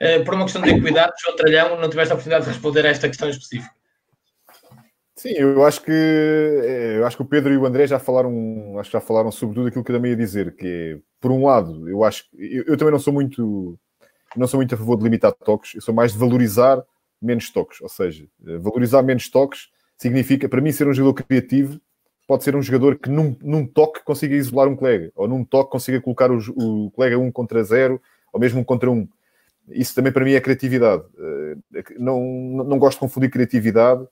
Uh, 0.03 0.23
por 0.25 0.35
uma 0.35 0.45
questão 0.45 0.61
de 0.61 0.71
equidade, 0.71 1.13
João 1.23 1.37
Tralhão, 1.37 1.81
não 1.81 1.89
tiveste 1.89 2.13
a 2.13 2.15
oportunidade 2.15 2.45
de 2.45 2.51
responder 2.51 2.85
a 2.85 2.91
esta 2.91 3.09
questão 3.09 3.31
específica. 3.31 3.75
Sim, 5.25 5.31
eu 5.39 5.65
acho 5.65 5.81
que 5.83 5.91
eh, 5.91 6.99
eu 6.99 7.07
acho 7.07 7.17
que 7.17 7.23
o 7.23 7.27
Pedro 7.27 7.51
e 7.51 7.57
o 7.57 7.65
André 7.65 7.87
já 7.87 7.99
falaram, 7.99 8.79
acho 8.79 8.91
que 8.91 8.93
já 8.93 9.01
falaram 9.01 9.31
sobre 9.33 9.55
tudo 9.55 9.69
aquilo 9.69 9.83
que 9.83 9.91
eu 9.91 9.97
também 9.97 10.11
ia 10.11 10.17
dizer, 10.19 10.55
que 10.55 10.67
é, 10.67 10.99
por 11.19 11.31
um 11.31 11.47
lado, 11.47 11.89
eu 11.89 12.05
acho 12.05 12.25
eu, 12.35 12.65
eu 12.67 12.77
também 12.77 12.93
não 12.93 12.99
sou 12.99 13.11
muito 13.11 13.79
não 14.37 14.47
sou 14.47 14.59
muito 14.59 14.75
a 14.75 14.79
favor 14.79 14.97
de 14.99 15.05
limitar 15.05 15.33
toques, 15.33 15.75
eu 15.77 15.81
sou 15.83 15.95
mais 15.95 16.13
de 16.13 16.19
valorizar 16.19 16.83
menos 17.23 17.51
toques, 17.51 17.81
ou 17.81 17.89
seja, 17.89 18.27
eh, 18.47 18.59
valorizar 18.59 19.03
menos 19.03 19.31
toques 19.31 19.69
significa, 19.99 20.49
para 20.49 20.61
mim, 20.61 20.73
ser 20.73 20.89
um 20.89 20.95
jogador 20.95 21.25
criativo 21.25 21.81
pode 22.29 22.45
ser 22.45 22.57
um 22.57 22.63
jogador 22.63 22.99
que 22.99 23.09
num, 23.11 23.37
num 23.43 23.67
toque 23.67 24.05
consiga 24.05 24.35
isolar 24.37 24.69
um 24.69 24.77
colega, 24.77 25.11
ou 25.17 25.29
num 25.29 25.45
toque 25.45 25.71
consiga 25.71 26.01
colocar 26.03 26.31
o, 26.33 26.39
o 26.57 26.91
colega 26.93 27.19
um 27.19 27.33
contra 27.33 27.65
zero, 27.65 28.01
ou 28.33 28.41
mesmo 28.41 28.61
um 28.61 28.65
contra 28.65 28.91
um. 28.91 29.09
Isso 29.71 29.95
também 29.95 30.13
para 30.13 30.25
mim 30.25 30.33
é 30.35 30.41
criatividade. 30.41 31.05
Eh, 31.75 31.85
não, 31.99 32.21
não 32.65 32.79
gosto 32.79 32.97
de 32.99 33.01
confundir 33.01 33.31
criatividade 33.31 34.07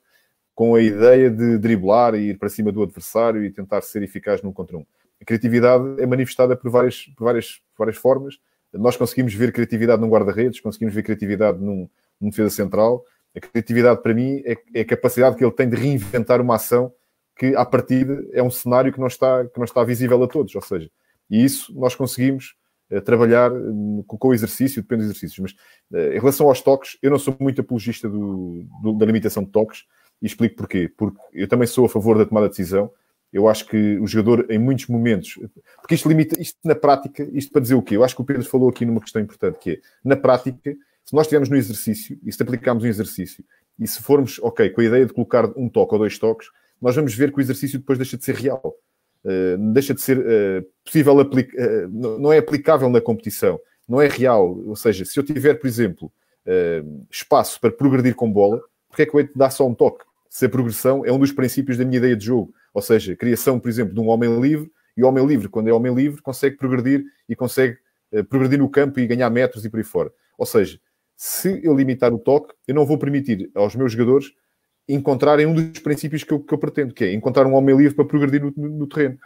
com 0.54 0.74
a 0.74 0.82
ideia 0.82 1.30
de 1.30 1.58
driblar 1.58 2.14
e 2.14 2.30
ir 2.30 2.38
para 2.38 2.48
cima 2.48 2.70
do 2.70 2.82
adversário 2.82 3.44
e 3.44 3.50
tentar 3.50 3.80
ser 3.82 4.02
eficaz 4.02 4.42
num 4.42 4.52
contra 4.52 4.76
um. 4.76 4.84
A 5.20 5.24
criatividade 5.24 6.00
é 6.00 6.06
manifestada 6.06 6.56
por 6.56 6.70
várias, 6.70 7.06
por 7.16 7.24
várias, 7.24 7.62
por 7.74 7.84
várias 7.84 7.96
formas. 7.96 8.38
Nós 8.72 8.96
conseguimos 8.96 9.34
ver 9.34 9.52
criatividade 9.52 10.00
num 10.00 10.08
guarda-redes, 10.08 10.60
conseguimos 10.60 10.94
ver 10.94 11.02
criatividade 11.02 11.58
num, 11.58 11.88
num 12.20 12.30
defesa 12.30 12.50
central. 12.50 13.04
A 13.34 13.40
criatividade, 13.40 14.02
para 14.02 14.14
mim, 14.14 14.42
é, 14.44 14.56
é, 14.74 14.80
a 14.80 14.84
capacidade 14.84 15.36
que 15.36 15.44
ele 15.44 15.52
tem 15.52 15.68
de 15.68 15.76
reinventar 15.76 16.40
uma 16.40 16.56
ação 16.56 16.92
que, 17.36 17.54
à 17.54 17.64
partida, 17.64 18.24
é 18.32 18.42
um 18.42 18.50
cenário 18.50 18.92
que 18.92 19.00
não 19.00 19.06
está, 19.06 19.44
que 19.44 19.58
não 19.58 19.64
está 19.64 19.84
visível 19.84 20.22
a 20.22 20.26
todos. 20.26 20.54
Ou 20.54 20.62
seja, 20.62 20.90
e 21.30 21.44
isso 21.44 21.72
nós 21.78 21.94
conseguimos 21.94 22.54
uh, 22.90 23.00
trabalhar 23.00 23.52
uh, 23.52 24.04
com, 24.06 24.28
o 24.28 24.34
exercício, 24.34 24.82
depende 24.82 25.02
dos 25.02 25.10
exercícios. 25.10 25.38
Mas 25.90 26.00
uh, 26.00 26.12
em 26.14 26.18
relação 26.18 26.48
aos 26.48 26.60
toques, 26.60 26.98
eu 27.00 27.10
não 27.10 27.18
sou 27.18 27.36
muito 27.38 27.60
apologista 27.60 28.08
do, 28.08 28.64
do, 28.82 28.92
da 28.94 29.06
limitação 29.06 29.44
de 29.44 29.50
toques 29.50 29.84
e 30.22 30.26
explico 30.26 30.56
porquê. 30.56 30.90
Porque 30.96 31.18
eu 31.34 31.48
também 31.48 31.66
sou 31.66 31.84
a 31.84 31.88
favor 31.88 32.16
da 32.16 32.24
tomada 32.24 32.48
de 32.48 32.56
decisão. 32.56 32.90
Eu 33.32 33.48
acho 33.48 33.66
que 33.66 33.98
o 33.98 34.06
jogador, 34.06 34.46
em 34.50 34.58
muitos 34.58 34.86
momentos, 34.86 35.38
porque 35.80 35.94
isto 35.94 36.08
limita, 36.08 36.40
isto 36.40 36.58
na 36.64 36.74
prática, 36.74 37.28
isto 37.32 37.50
para 37.50 37.62
dizer 37.62 37.74
o 37.74 37.82
quê? 37.82 37.96
Eu 37.96 38.04
acho 38.04 38.14
que 38.14 38.20
o 38.20 38.24
Pedro 38.24 38.44
falou 38.44 38.68
aqui 38.68 38.84
numa 38.84 39.00
questão 39.00 39.20
importante, 39.20 39.58
que 39.58 39.70
é, 39.70 39.80
na 40.04 40.16
prática, 40.16 40.76
se 41.04 41.14
nós 41.14 41.22
estivermos 41.22 41.48
no 41.48 41.56
exercício, 41.56 42.18
e 42.22 42.30
se 42.30 42.42
aplicarmos 42.42 42.84
um 42.84 42.86
exercício, 42.86 43.42
e 43.78 43.86
se 43.86 44.02
formos, 44.02 44.38
ok, 44.42 44.68
com 44.70 44.82
a 44.82 44.84
ideia 44.84 45.06
de 45.06 45.14
colocar 45.14 45.46
um 45.56 45.68
toque 45.68 45.94
ou 45.94 45.98
dois 45.98 46.18
toques, 46.18 46.48
nós 46.80 46.94
vamos 46.94 47.14
ver 47.14 47.32
que 47.32 47.38
o 47.38 47.40
exercício 47.40 47.78
depois 47.78 47.98
deixa 47.98 48.18
de 48.18 48.24
ser 48.24 48.34
real. 48.34 48.74
Uh, 49.24 49.72
deixa 49.72 49.94
de 49.94 50.02
ser 50.02 50.18
uh, 50.18 50.66
possível, 50.84 51.18
aplicar, 51.20 51.56
uh, 51.56 51.88
não 51.88 52.32
é 52.32 52.38
aplicável 52.38 52.90
na 52.90 53.00
competição, 53.00 53.58
não 53.88 54.00
é 54.00 54.08
real. 54.08 54.58
Ou 54.66 54.76
seja, 54.76 55.04
se 55.04 55.18
eu 55.18 55.22
tiver, 55.24 55.54
por 55.54 55.66
exemplo, 55.66 56.12
espaço 57.08 57.60
para 57.60 57.70
progredir 57.70 58.16
com 58.16 58.30
bola, 58.30 58.60
porque 58.88 59.02
é 59.02 59.06
que 59.06 59.14
eu 59.14 59.20
hei 59.20 59.28
de 59.28 59.34
dar 59.34 59.50
só 59.50 59.66
um 59.66 59.74
toque? 59.74 60.04
Se 60.32 60.46
a 60.46 60.48
progressão 60.48 61.04
é 61.04 61.12
um 61.12 61.18
dos 61.18 61.30
princípios 61.30 61.76
da 61.76 61.84
minha 61.84 61.98
ideia 61.98 62.16
de 62.16 62.24
jogo. 62.24 62.54
Ou 62.72 62.80
seja, 62.80 63.14
criação, 63.14 63.60
por 63.60 63.68
exemplo, 63.68 63.92
de 63.92 64.00
um 64.00 64.08
homem 64.08 64.40
livre, 64.40 64.72
e 64.96 65.04
o 65.04 65.06
homem 65.06 65.26
livre, 65.26 65.46
quando 65.46 65.68
é 65.68 65.72
homem 65.74 65.94
livre, 65.94 66.22
consegue 66.22 66.56
progredir 66.56 67.04
e 67.28 67.36
consegue 67.36 67.76
uh, 68.14 68.24
progredir 68.24 68.58
no 68.58 68.70
campo 68.70 68.98
e 68.98 69.06
ganhar 69.06 69.28
metros 69.28 69.62
e 69.66 69.68
por 69.68 69.76
aí 69.76 69.84
fora. 69.84 70.10
Ou 70.38 70.46
seja, 70.46 70.80
se 71.14 71.60
eu 71.62 71.76
limitar 71.76 72.14
o 72.14 72.18
toque, 72.18 72.54
eu 72.66 72.74
não 72.74 72.86
vou 72.86 72.96
permitir 72.96 73.50
aos 73.54 73.76
meus 73.76 73.92
jogadores 73.92 74.32
encontrarem 74.88 75.44
um 75.44 75.52
dos 75.52 75.80
princípios 75.80 76.24
que 76.24 76.32
eu, 76.32 76.40
que 76.40 76.54
eu 76.54 76.58
pretendo, 76.58 76.94
que 76.94 77.04
é 77.04 77.12
encontrar 77.12 77.46
um 77.46 77.52
homem 77.52 77.76
livre 77.76 77.94
para 77.94 78.06
progredir 78.06 78.42
no, 78.42 78.54
no, 78.56 78.78
no 78.78 78.86
terreno. 78.86 79.18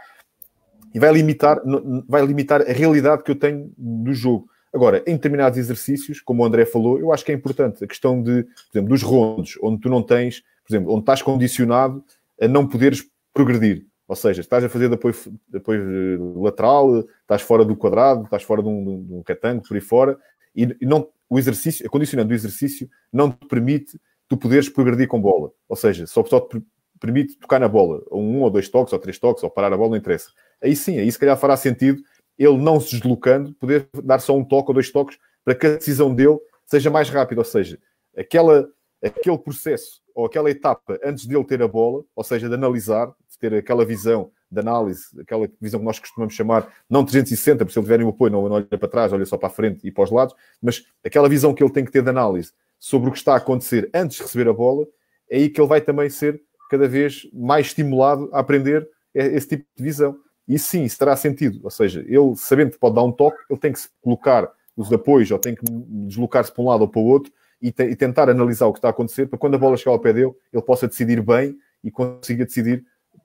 E 0.93 0.99
vai 0.99 1.13
limitar, 1.13 1.63
vai 2.09 2.27
limitar 2.27 2.63
a 2.63 2.73
realidade 2.73 3.23
que 3.23 3.31
eu 3.31 3.37
tenho 3.37 3.73
do 3.79 4.13
jogo. 4.13 4.49
Agora, 4.75 5.05
em 5.07 5.15
determinados 5.15 5.57
exercícios, 5.57 6.21
como 6.21 6.43
o 6.43 6.47
André 6.47 6.67
falou, 6.67 6.99
eu 6.99 7.13
acho 7.13 7.25
que 7.25 7.31
é 7.31 7.35
importante 7.35 7.85
a 7.85 7.87
questão 7.87 8.21
de, 8.21 8.43
por 8.43 8.79
exemplo, 8.79 8.89
dos 8.89 9.03
rondos, 9.03 9.57
onde 9.63 9.81
tu 9.81 9.89
não 9.89 10.03
tens 10.03 10.43
por 10.67 10.75
exemplo, 10.75 10.93
onde 10.93 11.01
estás 11.01 11.23
condicionado 11.23 12.05
a 12.41 12.49
não 12.49 12.67
poderes 12.67 13.05
progredir. 13.33 13.87
Ou 14.09 14.17
seja, 14.17 14.41
estás 14.41 14.63
a 14.63 14.69
fazer 14.69 14.89
de 14.89 14.95
apoio, 14.95 15.15
de 15.49 15.59
apoio 15.59 16.41
lateral, 16.41 17.01
estás 17.21 17.43
fora 17.43 17.65
do 17.65 17.77
quadrado, 17.77 18.25
estás 18.25 18.43
fora 18.43 18.63
de 18.63 18.69
um, 18.69 19.05
de 19.05 19.13
um 19.13 19.23
retângulo, 19.27 19.67
por 19.67 19.75
aí 19.75 19.81
fora, 19.81 20.19
e, 20.55 20.67
não, 20.83 21.09
o 21.29 21.39
exercício, 21.39 21.85
a 21.87 21.91
condicionante 21.91 22.29
do 22.29 22.35
exercício 22.35 22.89
não 23.13 23.31
te 23.31 23.47
permite 23.47 24.01
tu 24.29 24.37
poderes 24.37 24.69
progredir 24.69 25.09
com 25.09 25.21
bola. 25.21 25.51
Ou 25.69 25.77
seja, 25.77 26.07
só, 26.07 26.25
só 26.25 26.41
te 26.41 26.63
permite 27.01 27.37
tocar 27.37 27.59
na 27.59 27.69
bola, 27.69 28.01
ou 28.07 28.23
um 28.23 28.43
ou 28.43 28.51
dois 28.51 28.69
toques, 28.69 28.93
ou 28.93 28.99
três 28.99 29.19
toques, 29.19 29.43
ou 29.43 29.51
parar 29.51 29.73
a 29.73 29.77
bola, 29.77 29.91
não 29.91 29.97
interessa. 29.97 30.31
Aí 30.63 30.75
sim, 30.75 30.99
aí 30.99 31.11
se 31.11 31.19
calhar 31.19 31.37
fará 31.37 31.57
sentido 31.57 32.03
ele 32.39 32.59
não 32.59 32.79
se 32.79 32.97
deslocando, 32.97 33.55
poder 33.55 33.89
dar 34.05 34.21
só 34.21 34.37
um 34.37 34.45
toque 34.45 34.71
ou 34.71 34.75
dois 34.75 34.91
toques 34.91 35.19
para 35.45 35.55
que 35.55 35.67
a 35.67 35.77
decisão 35.77 36.15
dele 36.15 36.39
seja 36.67 36.91
mais 36.91 37.09
rápida. 37.09 37.41
Ou 37.41 37.45
seja, 37.45 37.79
aquela, 38.17 38.69
aquele 39.07 39.39
processo 39.39 40.03
ou 40.15 40.27
aquela 40.27 40.51
etapa 40.51 40.99
antes 41.05 41.27
de 41.27 41.37
ele 41.37 41.45
ter 41.45 41.63
a 41.63 41.69
bola, 41.69 42.03
ou 42.15 42.25
seja, 42.25 42.49
de 42.49 42.55
analisar, 42.55 43.07
de 43.07 43.39
ter 43.39 43.55
aquela 43.55 43.85
visão 43.85 44.31
de 44.51 44.61
análise, 44.61 45.05
aquela 45.21 45.49
visão 45.61 45.81
que 45.81 45.87
nós 45.87 45.99
costumamos 45.99 46.35
chamar, 46.35 46.73
não 46.89 47.05
360, 47.05 47.59
porque 47.59 47.73
se 47.73 47.79
ele 47.79 47.87
tiver 47.87 48.03
o 48.03 48.09
apoio, 48.09 48.33
não, 48.33 48.49
não 48.49 48.57
olha 48.57 48.65
para 48.65 48.89
trás, 48.89 49.13
olha 49.13 49.27
só 49.27 49.37
para 49.37 49.49
a 49.49 49.51
frente 49.51 49.87
e 49.87 49.91
para 49.91 50.05
os 50.05 50.11
lados, 50.11 50.35
mas 50.63 50.87
aquela 51.05 51.29
visão 51.29 51.53
que 51.53 51.63
ele 51.63 51.73
tem 51.73 51.85
que 51.85 51.91
ter 51.91 52.03
de 52.03 52.09
análise 52.09 52.53
sobre 52.79 53.09
o 53.09 53.13
que 53.13 53.19
está 53.19 53.35
a 53.35 53.37
acontecer 53.37 53.91
antes 53.93 54.17
de 54.17 54.23
receber 54.23 54.49
a 54.49 54.53
bola, 54.53 54.87
é 55.29 55.37
aí 55.37 55.49
que 55.49 55.61
ele 55.61 55.69
vai 55.69 55.81
também 55.81 56.09
ser 56.09 56.41
cada 56.71 56.89
vez 56.89 57.29
mais 57.33 57.67
estimulado 57.67 58.29
a 58.33 58.41
aprender 58.41 58.89
esse 59.15 59.49
tipo 59.49 59.65
de 59.77 59.83
visão. 59.83 60.17
E 60.47 60.59
sim, 60.59 60.85
isso 60.85 60.99
terá 60.99 61.17
sentido. 61.17 61.61
Ou 61.65 61.71
seja, 61.71 62.01
ele 62.01 62.37
sabendo 62.37 62.73
que 62.73 62.79
pode 62.79 62.95
dar 62.95 63.03
um 63.03 63.13
toque, 63.13 63.39
ele 63.51 63.59
tem 63.59 63.73
que 63.73 63.81
se 63.81 63.89
colocar 64.01 64.51
os 64.77 64.93
apoios 64.93 65.31
ou 65.31 65.39
tem 65.39 65.55
que 65.55 65.65
deslocar-se 66.07 66.53
para 66.53 66.63
um 66.63 66.69
lado 66.69 66.83
ou 66.83 66.89
para 66.89 67.01
o 67.01 67.05
outro 67.05 67.33
e, 67.61 67.73
te, 67.73 67.85
e, 67.85 67.97
tentar 67.97 68.29
analisar 68.29 68.67
o 68.67 68.73
que 68.73 68.79
está 68.79 68.89
a 68.89 68.91
acontecer 68.91 69.27
para 69.27 69.39
quando 69.39 69.55
a 69.55 69.59
bola 69.59 69.77
chegar 69.77 69.93
ao 69.93 70.01
pé 70.01 70.13
dele, 70.13 70.33
ele 70.53 70.63
possa 70.63 70.87
decidir 70.87 71.21
bem 71.23 71.57
e 71.83 71.91
consiga 71.91 72.45
decidir 72.45 72.85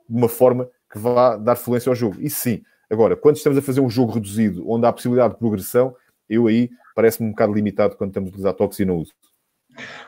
de 0.09 0.17
uma 0.17 0.29
forma 0.29 0.69
que 0.91 0.97
vá 0.97 1.38
dar 1.38 1.55
fluência 1.55 1.89
ao 1.89 1.95
jogo. 1.95 2.17
Isso 2.19 2.39
sim. 2.39 2.61
Agora, 2.89 3.15
quando 3.15 3.38
estamos 3.38 3.57
a 3.57 3.61
fazer 3.61 3.82
um 3.82 3.89
jogo 3.89 4.11
reduzido, 4.11 4.69
onde 4.69 4.86
há 4.86 4.91
possibilidade 4.91 5.34
de 5.34 5.39
progressão, 5.39 5.95
eu 6.29 6.47
aí 6.47 6.69
parece-me 6.95 7.27
um 7.27 7.32
bocado 7.32 7.53
limitado 7.53 7.95
quando 7.95 8.09
estamos 8.09 8.27
a 8.27 8.32
utilizar 8.32 8.53
toques 8.53 8.79
e 8.79 8.86
não 8.86 8.97
uso. 8.97 9.13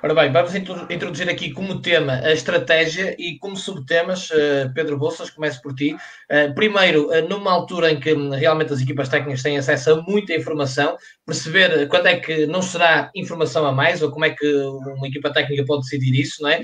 Ora 0.02 0.14
bem, 0.14 0.32
vamos 0.32 0.54
introduzir 0.54 1.30
aqui 1.30 1.52
como 1.52 1.82
tema 1.82 2.14
a 2.16 2.34
estratégia 2.34 3.16
e 3.18 3.38
como 3.40 3.56
subtemas, 3.56 4.30
eh, 4.32 4.70
Pedro 4.76 4.98
Bolsas, 4.98 5.30
começo 5.30 5.62
por 5.62 5.74
ti. 5.74 5.96
Eh, 6.30 6.50
primeiro, 6.50 7.12
eh, 7.14 7.22
numa 7.22 7.52
altura 7.52 7.90
em 7.90 8.00
que 8.00 8.14
hum, 8.14 8.32
realmente 8.32 8.74
as 8.74 8.82
equipas 8.82 9.08
técnicas 9.08 9.42
têm 9.42 9.58
acesso 9.58 9.92
a 9.92 10.02
muita 10.02 10.36
informação, 10.36 10.98
perceber 11.26 11.88
quando 11.88 12.08
é 12.08 12.18
que 12.20 12.46
não 12.46 12.62
será 12.62 13.10
informação 13.16 13.66
a 13.66 13.72
mais 13.72 14.02
ou 14.02 14.12
como 14.12 14.26
é 14.26 14.32
que 14.32 14.46
uma 14.46 15.08
equipa 15.08 15.32
técnica 15.32 15.64
pode 15.66 15.84
decidir 15.84 16.20
isso, 16.20 16.44
não 16.44 16.50
é? 16.50 16.62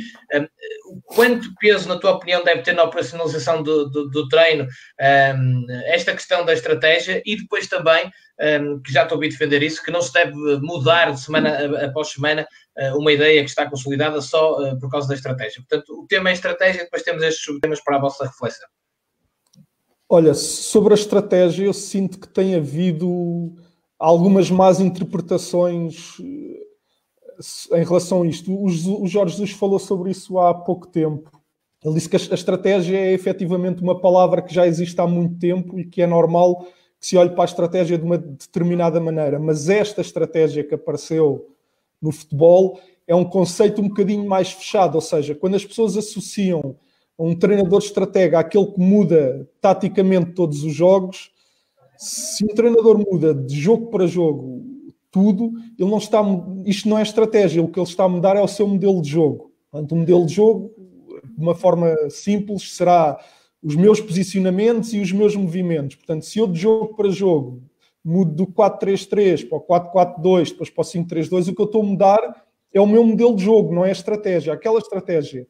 Quanto 1.05 1.53
peso, 1.59 1.87
na 1.87 1.97
tua 1.97 2.11
opinião, 2.11 2.43
deve 2.43 2.61
ter 2.61 2.73
na 2.73 2.83
operacionalização 2.83 3.61
do, 3.63 3.89
do, 3.89 4.09
do 4.09 4.27
treino 4.27 4.65
hum, 4.65 5.65
esta 5.85 6.13
questão 6.13 6.45
da 6.45 6.53
estratégia 6.53 7.21
e 7.25 7.35
depois 7.35 7.67
também 7.67 8.11
um, 8.61 8.81
que 8.81 8.91
já 8.91 9.03
estou 9.03 9.15
a 9.15 9.17
ouvir 9.17 9.29
defender 9.29 9.61
isso, 9.61 9.83
que 9.83 9.91
não 9.91 10.01
se 10.01 10.13
deve 10.13 10.33
mudar 10.61 11.11
de 11.11 11.19
semana 11.19 11.85
após 11.85 12.09
semana 12.09 12.47
uh, 12.77 12.97
uma 12.97 13.11
ideia 13.11 13.43
que 13.43 13.49
está 13.49 13.69
consolidada 13.69 14.21
só 14.21 14.53
uh, 14.53 14.79
por 14.79 14.89
causa 14.89 15.07
da 15.07 15.15
estratégia. 15.15 15.61
Portanto, 15.67 16.01
o 16.01 16.07
tema 16.07 16.29
é 16.29 16.33
estratégia 16.33 16.81
e 16.81 16.83
depois 16.85 17.03
temos 17.03 17.23
estes 17.23 17.43
subtemas 17.43 17.83
para 17.83 17.97
a 17.97 17.99
vossa 17.99 18.25
reflexão. 18.25 18.67
Olha, 20.07 20.33
sobre 20.33 20.93
a 20.93 20.95
estratégia, 20.95 21.65
eu 21.65 21.73
sinto 21.73 22.19
que 22.19 22.27
tem 22.27 22.55
havido 22.55 23.53
algumas 23.99 24.49
más 24.49 24.79
interpretações 24.79 26.15
eh, 26.19 26.58
em 27.73 27.83
relação 27.83 28.23
a 28.23 28.27
isto. 28.27 28.51
O 28.53 29.07
Jorge 29.07 29.35
Jesus 29.35 29.51
falou 29.51 29.79
sobre 29.79 30.11
isso 30.11 30.37
há 30.39 30.53
pouco 30.53 30.87
tempo. 30.87 31.31
Ele 31.83 31.93
disse 31.93 32.09
que 32.09 32.15
a 32.15 32.35
estratégia 32.35 32.97
é 32.97 33.13
efetivamente 33.13 33.81
uma 33.81 33.99
palavra 33.99 34.41
que 34.41 34.53
já 34.53 34.67
existe 34.67 34.99
há 34.99 35.07
muito 35.07 35.39
tempo 35.39 35.79
e 35.79 35.85
que 35.85 36.01
é 36.01 36.07
normal 36.07 36.65
que 36.99 37.07
se 37.07 37.15
olhe 37.15 37.29
para 37.29 37.43
a 37.43 37.45
estratégia 37.45 37.97
de 37.97 38.03
uma 38.03 38.17
determinada 38.17 38.99
maneira, 38.99 39.39
mas 39.39 39.69
esta 39.69 40.01
estratégia 40.01 40.65
que 40.65 40.75
apareceu 40.75 41.47
no 42.01 42.11
futebol 42.11 42.77
é 43.07 43.15
um 43.15 43.23
conceito 43.23 43.81
um 43.81 43.87
bocadinho 43.87 44.27
mais 44.27 44.51
fechado, 44.51 44.95
ou 44.95 45.01
seja, 45.01 45.33
quando 45.33 45.55
as 45.55 45.65
pessoas 45.65 45.95
associam 45.95 46.75
um 47.17 47.33
treinador 47.35 47.79
estratega 47.79 48.39
àquele 48.39 48.67
que 48.67 48.79
muda 48.79 49.49
taticamente 49.61 50.31
todos 50.31 50.63
os 50.63 50.73
jogos, 50.73 51.31
se 51.97 52.45
um 52.45 52.53
treinador 52.53 52.97
muda 52.97 53.33
de 53.33 53.59
jogo 53.59 53.87
para 53.87 54.05
jogo 54.05 54.63
tudo, 55.11 55.53
ele 55.77 55.89
não 55.89 55.97
está, 55.97 56.21
isto 56.65 56.87
não 56.87 56.97
é 56.97 57.01
estratégia, 57.01 57.63
o 57.63 57.67
que 57.67 57.79
ele 57.79 57.87
está 57.87 58.03
a 58.03 58.09
mudar 58.09 58.35
é 58.35 58.41
o 58.41 58.47
seu 58.47 58.67
modelo 58.67 59.01
de 59.01 59.09
jogo. 59.09 59.51
Portanto, 59.71 59.91
o 59.91 59.95
modelo 59.95 60.25
de 60.25 60.33
jogo 60.33 60.73
de 61.23 61.41
uma 61.41 61.55
forma 61.55 61.95
simples, 62.09 62.75
será 62.75 63.17
os 63.61 63.75
meus 63.75 63.99
posicionamentos 63.99 64.93
e 64.93 64.99
os 64.99 65.11
meus 65.11 65.35
movimentos. 65.35 65.95
Portanto, 65.95 66.25
se 66.25 66.39
eu 66.39 66.47
de 66.47 66.59
jogo 66.59 66.95
para 66.95 67.09
jogo 67.09 67.63
mudo 68.03 68.33
do 68.33 68.47
4-3-3 68.47 69.47
para 69.47 69.57
o 69.57 69.61
4-4-2, 69.61 70.49
depois 70.49 70.69
para 70.69 70.81
o 70.81 70.85
5-3-2, 70.85 71.51
o 71.51 71.55
que 71.55 71.61
eu 71.61 71.65
estou 71.65 71.81
a 71.81 71.85
mudar 71.85 72.45
é 72.73 72.79
o 72.79 72.87
meu 72.87 73.03
modelo 73.03 73.35
de 73.35 73.43
jogo, 73.43 73.73
não 73.73 73.83
é 73.83 73.89
a 73.89 73.93
estratégia. 73.93 74.53
Aquela 74.53 74.79
estratégia 74.79 75.47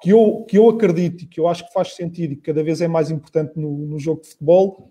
que 0.00 0.10
eu, 0.10 0.44
que 0.48 0.56
eu 0.56 0.68
acredito 0.68 1.24
e 1.24 1.26
que 1.26 1.38
eu 1.38 1.46
acho 1.46 1.66
que 1.66 1.72
faz 1.72 1.94
sentido 1.94 2.32
e 2.32 2.36
que 2.36 2.42
cada 2.42 2.62
vez 2.62 2.80
é 2.80 2.88
mais 2.88 3.10
importante 3.10 3.52
no, 3.56 3.70
no 3.70 3.98
jogo 3.98 4.22
de 4.22 4.28
futebol, 4.28 4.90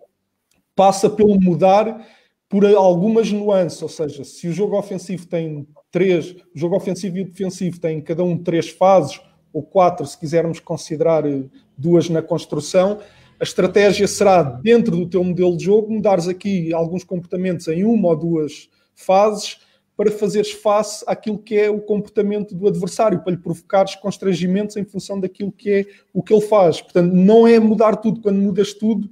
passa 0.76 1.10
pelo 1.10 1.40
mudar 1.42 2.06
por 2.50 2.66
algumas 2.66 3.32
nuances, 3.32 3.80
ou 3.82 3.88
seja, 3.88 4.24
se 4.24 4.48
o 4.48 4.52
jogo 4.52 4.76
ofensivo 4.76 5.28
tem 5.28 5.68
três, 5.92 6.32
o 6.54 6.58
jogo 6.58 6.76
ofensivo 6.76 7.18
e 7.18 7.22
o 7.22 7.26
defensivo 7.26 7.80
têm 7.80 8.02
cada 8.02 8.24
um 8.24 8.36
três 8.36 8.70
fases, 8.70 9.22
ou 9.54 9.64
quatro, 9.64 10.06
se 10.06 10.18
quisermos 10.18 10.60
considerar 10.60 11.26
eh, 11.26 11.44
duas 11.78 12.10
na 12.10 12.22
construção, 12.22 13.00
a 13.40 13.44
estratégia 13.44 14.08
será, 14.08 14.44
dentro 14.44 14.98
do 14.98 15.08
teu 15.08 15.24
modelo 15.24 15.56
de 15.56 15.64
jogo, 15.64 15.92
mudares 15.92 16.28
aqui 16.28 16.74
alguns 16.74 17.04
comportamentos 17.04 17.68
em 17.68 17.84
uma 17.84 18.10
ou 18.10 18.16
duas 18.18 18.70
fases 18.94 19.60
para 19.96 20.12
fazeres 20.12 20.52
face 20.52 21.04
àquilo 21.08 21.38
que 21.38 21.58
é 21.58 21.70
o 21.70 21.82
comportamento 21.82 22.56
do 22.56 22.68
adversário, 22.68 23.22
para 23.22 23.32
lhe 23.32 23.38
provocares 23.38 23.96
constrangimentos 23.96 24.78
em 24.78 24.86
função 24.86 25.20
daquilo 25.20 25.52
que 25.52 25.72
é 25.72 25.86
o 26.14 26.24
que 26.24 26.34
ele 26.34 26.42
faz. 26.42 26.82
Portanto, 26.82 27.14
não 27.14 27.48
é 27.48 27.60
mudar 27.60 27.98
tudo. 27.98 28.22
Quando 28.22 28.38
mudas 28.38 28.74
tudo, 28.74 29.10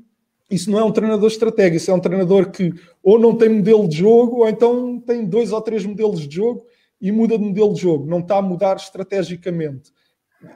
isso 0.49 0.71
não 0.71 0.79
é 0.79 0.83
um 0.83 0.91
treinador 0.91 1.27
estratégico, 1.27 1.77
isso 1.77 1.91
é 1.91 1.93
um 1.93 1.99
treinador 1.99 2.51
que 2.51 2.73
ou 3.03 3.19
não 3.19 3.35
tem 3.35 3.49
modelo 3.49 3.87
de 3.87 3.97
jogo, 3.97 4.37
ou 4.37 4.49
então 4.49 4.99
tem 4.99 5.25
dois 5.25 5.51
ou 5.51 5.61
três 5.61 5.85
modelos 5.85 6.27
de 6.27 6.35
jogo 6.35 6.65
e 6.99 7.11
muda 7.11 7.37
de 7.37 7.43
modelo 7.43 7.73
de 7.73 7.81
jogo, 7.81 8.05
não 8.07 8.19
está 8.19 8.37
a 8.37 8.41
mudar 8.41 8.77
estrategicamente. 8.77 9.91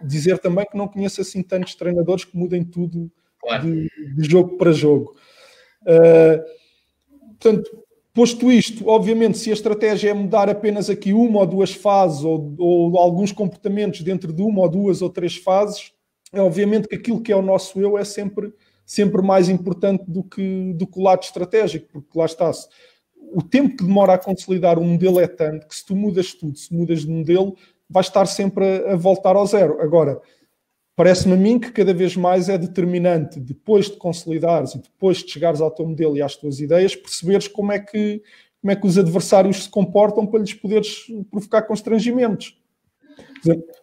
Dizer 0.03 0.37
também 0.39 0.65
que 0.65 0.77
não 0.77 0.87
conheço 0.87 1.21
assim 1.21 1.41
tantos 1.41 1.75
treinadores 1.75 2.23
que 2.23 2.37
mudem 2.37 2.63
tudo 2.63 3.11
claro. 3.39 3.63
de, 3.63 3.89
de, 4.15 4.29
jogo 4.29 4.57
para 4.57 4.71
jogo. 4.71 5.15
Uh, 5.81 6.41
portanto, 7.39 7.81
Posto 8.13 8.51
isto, 8.51 8.89
obviamente, 8.89 9.37
se 9.37 9.49
a 9.51 9.53
estratégia 9.53 10.09
é 10.09 10.13
mudar 10.13 10.49
apenas 10.49 10.89
aqui 10.89 11.13
uma 11.13 11.39
ou 11.39 11.47
duas 11.47 11.71
fases 11.71 12.25
ou, 12.25 12.53
ou, 12.57 12.97
alguns 12.97 13.31
comportamentos 13.31 14.01
dentro 14.01 14.33
de 14.33 14.41
uma 14.41 14.63
ou 14.63 14.69
duas 14.69 15.01
ou 15.01 15.09
três 15.09 15.37
fases, 15.37 15.93
é 16.33 16.41
obviamente 16.41 16.89
que 16.89 16.95
aquilo 16.95 17.21
que 17.21 17.31
é 17.31 17.35
o 17.35 17.41
nosso 17.41 17.79
eu 17.79 17.97
é 17.97 18.03
sempre, 18.03 18.53
sempre 18.91 19.21
mais 19.21 19.47
importante 19.47 20.03
do 20.05 20.21
que, 20.21 20.73
do 20.73 20.85
que 20.85 20.99
o 20.99 21.03
lado 21.03 21.23
estratégico, 21.23 21.87
porque 21.93 22.19
lá 22.19 22.25
está-se. 22.25 22.67
O 23.33 23.41
tempo 23.41 23.77
que 23.77 23.85
demora 23.85 24.15
a 24.15 24.17
consolidar 24.17 24.77
um 24.77 24.85
modelo 24.85 25.17
é 25.17 25.27
tanto 25.27 25.65
que 25.65 25.73
se 25.73 25.85
tu 25.85 25.95
mudas 25.95 26.33
tudo, 26.33 26.57
se 26.57 26.73
mudas 26.73 27.01
de 27.01 27.09
modelo, 27.09 27.55
vais 27.89 28.07
estar 28.07 28.25
sempre 28.25 28.65
a, 28.65 28.93
a 28.93 28.95
voltar 28.97 29.37
ao 29.37 29.47
zero. 29.47 29.79
Agora, 29.81 30.19
Parece-me 30.93 31.33
a 31.33 31.37
mim 31.37 31.57
que 31.57 31.71
cada 31.71 31.93
vez 31.93 32.17
mais 32.17 32.49
é 32.49 32.57
determinante, 32.57 33.39
depois 33.39 33.85
de 33.89 33.95
consolidares 33.95 34.75
e 34.75 34.79
depois 34.79 35.19
de 35.19 35.31
chegares 35.31 35.61
ao 35.61 35.71
teu 35.71 35.87
modelo 35.87 36.17
e 36.17 36.21
às 36.21 36.35
tuas 36.35 36.59
ideias, 36.59 36.95
perceberes 36.95 37.47
como 37.47 37.71
é 37.71 37.79
que, 37.79 38.21
como 38.61 38.71
é 38.71 38.75
que 38.75 38.85
os 38.85 38.97
adversários 38.97 39.63
se 39.63 39.69
comportam 39.69 40.27
para 40.27 40.41
lhes 40.41 40.53
poderes 40.53 41.07
provocar 41.31 41.63
constrangimentos. 41.63 42.60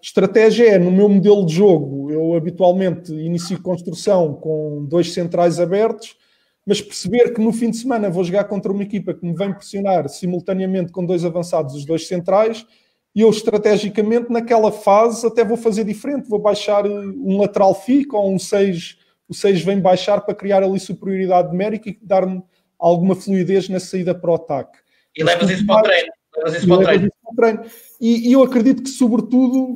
Estratégia 0.01 0.73
é, 0.73 0.79
no 0.79 0.91
meu 0.91 1.09
modelo 1.09 1.45
de 1.45 1.55
jogo, 1.55 2.11
eu 2.11 2.35
habitualmente 2.35 3.13
inicio 3.13 3.61
construção 3.61 4.35
com 4.35 4.85
dois 4.85 5.13
centrais 5.13 5.59
abertos, 5.59 6.17
mas 6.65 6.81
perceber 6.81 7.33
que 7.33 7.41
no 7.41 7.53
fim 7.53 7.71
de 7.71 7.79
semana 7.79 8.11
vou 8.11 8.23
jogar 8.23 8.45
contra 8.45 8.71
uma 8.71 8.83
equipa 8.83 9.15
que 9.15 9.25
me 9.25 9.35
vem 9.35 9.53
pressionar 9.53 10.09
simultaneamente 10.09 10.93
com 10.93 11.05
dois 11.05 11.25
avançados, 11.25 11.75
os 11.75 11.85
dois 11.85 12.07
centrais, 12.07 12.67
e 13.15 13.23
eu 13.23 13.31
estrategicamente 13.31 14.31
naquela 14.31 14.71
fase 14.71 15.27
até 15.27 15.45
vou 15.45 15.57
fazer 15.57 15.85
diferente, 15.85 16.29
vou 16.29 16.39
baixar 16.39 16.85
eh, 16.85 16.91
um 16.91 17.39
lateral 17.41 17.75
fico 17.75 18.17
ou 18.17 18.33
um 18.33 18.39
6, 18.39 18.99
o 19.29 19.35
6 19.35 19.63
vem 19.63 19.81
baixar 19.81 20.21
para 20.21 20.35
criar 20.35 20.63
ali 20.63 20.79
superioridade 20.79 21.49
numérica 21.49 21.89
e 21.89 21.99
dar-me 22.01 22.43
alguma 22.79 23.17
fluidez 23.17 23.69
na 23.69 23.81
saída 23.81 24.15
para 24.15 24.31
o 24.31 24.35
ataque. 24.35 24.79
E 25.17 25.25
levas 25.25 25.51
isso 25.51 25.67
para 25.67 25.81
o 25.81 25.83
treino. 25.83 26.18
Levas 26.37 26.55
isso 26.55 26.67
para 26.67 26.77
o 26.77 26.83
treino. 26.83 27.11
treino. 27.37 27.63
E, 28.01 28.29
e, 28.29 28.33
eu 28.33 28.43
acredito 28.43 28.83
que, 28.83 28.91
sobretudo, 28.91 29.75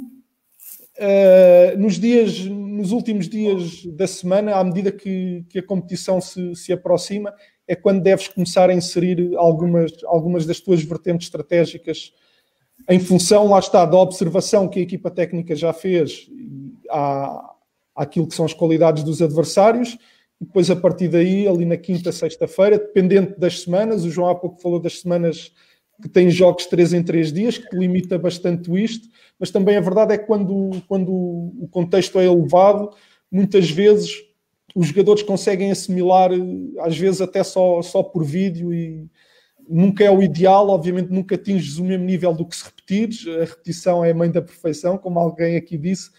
uh, 0.98 1.78
nos 1.78 1.98
dias, 1.98 2.38
nos 2.44 2.92
últimos 2.92 3.28
dias 3.28 3.84
da 3.86 4.06
semana, 4.06 4.56
à 4.56 4.64
medida 4.64 4.92
que, 4.92 5.44
que 5.48 5.58
a 5.58 5.62
competição 5.62 6.20
se, 6.20 6.54
se 6.54 6.72
aproxima, 6.72 7.34
é 7.66 7.74
quando 7.74 8.02
deves 8.02 8.28
começar 8.28 8.70
a 8.70 8.74
inserir 8.74 9.34
algumas, 9.36 9.92
algumas 10.04 10.46
das 10.46 10.60
tuas 10.60 10.82
vertentes 10.82 11.26
estratégicas 11.26 12.12
em 12.88 12.98
função, 12.98 13.48
lá 13.48 13.58
está, 13.58 13.84
da 13.84 13.96
observação 13.96 14.68
que 14.68 14.80
a 14.80 14.82
equipa 14.82 15.10
técnica 15.10 15.54
já 15.54 15.72
fez 15.72 16.28
à, 16.90 17.54
àquilo 17.94 18.26
que 18.26 18.34
são 18.34 18.44
as 18.44 18.52
qualidades 18.54 19.04
dos 19.04 19.22
adversários, 19.22 19.96
e 20.40 20.44
depois 20.44 20.70
a 20.70 20.76
partir 20.76 21.08
daí, 21.08 21.46
ali 21.46 21.64
na 21.64 21.76
quinta, 21.76 22.10
sexta-feira, 22.10 22.78
dependente 22.78 23.38
das 23.38 23.60
semanas, 23.60 24.04
o 24.04 24.10
João 24.10 24.30
há 24.30 24.34
pouco 24.34 24.60
falou 24.60 24.80
das 24.80 25.00
semanas 25.00 25.52
que 26.00 26.08
têm 26.08 26.30
jogos 26.30 26.66
três 26.66 26.92
em 26.92 27.02
três 27.02 27.32
dias, 27.32 27.58
que 27.58 27.76
limita 27.76 28.18
bastante 28.18 28.70
isto, 28.82 29.08
mas 29.38 29.50
também 29.50 29.76
a 29.76 29.80
verdade 29.80 30.14
é 30.14 30.18
que 30.18 30.26
quando, 30.26 30.70
quando 30.88 31.12
o 31.12 31.68
contexto 31.70 32.18
é 32.18 32.26
elevado, 32.26 32.90
muitas 33.30 33.70
vezes 33.70 34.12
os 34.74 34.86
jogadores 34.86 35.22
conseguem 35.22 35.70
assimilar, 35.70 36.30
às 36.80 36.96
vezes 36.96 37.20
até 37.20 37.42
só, 37.44 37.82
só 37.82 38.02
por 38.02 38.24
vídeo 38.24 38.72
e, 38.72 39.08
nunca 39.68 40.04
é 40.04 40.10
o 40.10 40.22
ideal, 40.22 40.68
obviamente 40.68 41.10
nunca 41.10 41.34
atinges 41.34 41.78
o 41.78 41.84
mesmo 41.84 42.04
nível 42.04 42.32
do 42.32 42.46
que 42.46 42.56
se 42.56 42.64
repetires, 42.64 43.26
a 43.26 43.44
repetição 43.44 44.04
é 44.04 44.10
a 44.10 44.14
mãe 44.14 44.30
da 44.30 44.42
perfeição, 44.42 44.98
como 44.98 45.18
alguém 45.18 45.56
aqui 45.56 45.76
disse, 45.76 46.10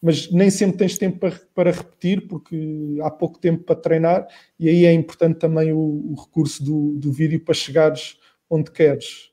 mas 0.00 0.30
nem 0.30 0.50
sempre 0.50 0.78
tens 0.78 0.96
tempo 0.96 1.18
para, 1.18 1.40
para 1.54 1.70
repetir, 1.70 2.26
porque 2.28 2.98
há 3.02 3.10
pouco 3.10 3.38
tempo 3.38 3.64
para 3.64 3.76
treinar, 3.76 4.26
e 4.58 4.68
aí 4.68 4.84
é 4.84 4.92
importante 4.92 5.38
também 5.38 5.72
o, 5.72 5.78
o 5.78 6.14
recurso 6.14 6.62
do, 6.62 6.94
do 6.98 7.12
vídeo 7.12 7.40
para 7.40 7.54
chegares 7.54 8.16
onde 8.50 8.70
queres. 8.70 9.28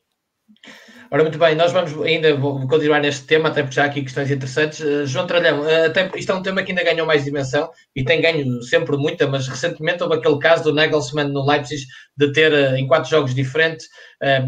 Ora, 1.12 1.22
muito 1.22 1.38
bem, 1.38 1.56
nós 1.56 1.72
vamos 1.72 1.94
ainda 2.02 2.36
vou 2.36 2.68
continuar 2.68 3.00
neste 3.00 3.26
tema, 3.26 3.50
até 3.50 3.62
porque 3.62 3.76
já 3.76 3.84
há 3.84 3.86
aqui 3.86 4.02
questões 4.02 4.30
interessantes. 4.32 4.80
Uh, 4.80 5.06
João 5.06 5.28
Tralhão, 5.28 5.62
uh, 5.62 6.18
isto 6.18 6.32
é 6.32 6.36
um 6.36 6.42
tema 6.42 6.64
que 6.64 6.72
ainda 6.72 6.84
ganhou 6.84 7.06
mais 7.06 7.24
dimensão 7.24 7.70
e 7.96 8.04
tem 8.04 8.20
ganho 8.22 8.62
sempre 8.64 8.98
muita, 8.98 9.28
mas 9.28 9.48
recentemente 9.48 10.02
houve 10.02 10.16
aquele 10.16 10.40
caso 10.40 10.64
do 10.64 10.74
Nagelsmann 10.74 11.32
no 11.32 11.46
Leipzig 11.46 11.86
de 12.18 12.32
ter, 12.34 12.52
uh, 12.52 12.76
em 12.76 12.88
quatro 12.88 13.10
jogos 13.10 13.36
diferentes, 13.36 13.88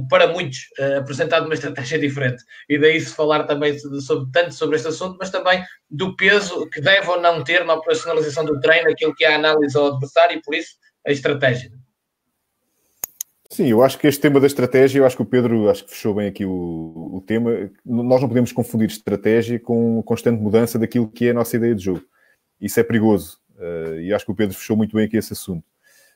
para 0.09 0.27
muitos, 0.27 0.59
apresentado 0.97 1.45
uma 1.45 1.53
estratégia 1.53 1.99
diferente. 1.99 2.43
E 2.67 2.79
daí 2.79 2.99
se 2.99 3.13
falar 3.13 3.43
também 3.43 3.77
sobre, 3.99 4.31
tanto 4.31 4.53
sobre 4.53 4.77
este 4.77 4.87
assunto, 4.87 5.17
mas 5.19 5.29
também 5.29 5.63
do 5.89 6.15
peso 6.15 6.67
que 6.69 6.81
deve 6.81 7.07
ou 7.07 7.21
não 7.21 7.43
ter 7.43 7.63
na 7.63 7.75
operacionalização 7.75 8.43
do 8.43 8.59
treino, 8.59 8.89
aquilo 8.89 9.13
que 9.13 9.23
é 9.23 9.33
a 9.33 9.35
análise 9.35 9.77
ao 9.77 9.93
adversário 9.93 10.37
e, 10.37 10.41
por 10.41 10.55
isso, 10.55 10.71
a 11.05 11.11
estratégia. 11.11 11.69
Sim, 13.49 13.67
eu 13.67 13.81
acho 13.81 13.97
que 13.97 14.07
este 14.07 14.21
tema 14.21 14.39
da 14.39 14.47
estratégia, 14.47 14.99
eu 14.99 15.05
acho 15.05 15.15
que 15.15 15.21
o 15.21 15.25
Pedro 15.25 15.69
acho 15.69 15.85
que 15.85 15.91
fechou 15.91 16.13
bem 16.13 16.27
aqui 16.27 16.45
o, 16.45 17.11
o 17.13 17.23
tema. 17.25 17.71
Nós 17.85 18.21
não 18.21 18.27
podemos 18.27 18.51
confundir 18.51 18.87
estratégia 18.87 19.59
com 19.59 20.03
constante 20.03 20.41
mudança 20.41 20.77
daquilo 20.77 21.07
que 21.07 21.27
é 21.27 21.31
a 21.31 21.33
nossa 21.33 21.55
ideia 21.55 21.73
de 21.73 21.85
jogo. 21.85 22.03
Isso 22.59 22.79
é 22.79 22.83
perigoso. 22.83 23.39
Uh, 23.57 23.99
e 24.01 24.13
acho 24.13 24.25
que 24.25 24.31
o 24.31 24.35
Pedro 24.35 24.55
fechou 24.55 24.75
muito 24.75 24.95
bem 24.95 25.05
aqui 25.05 25.17
esse 25.17 25.31
assunto. 25.31 25.63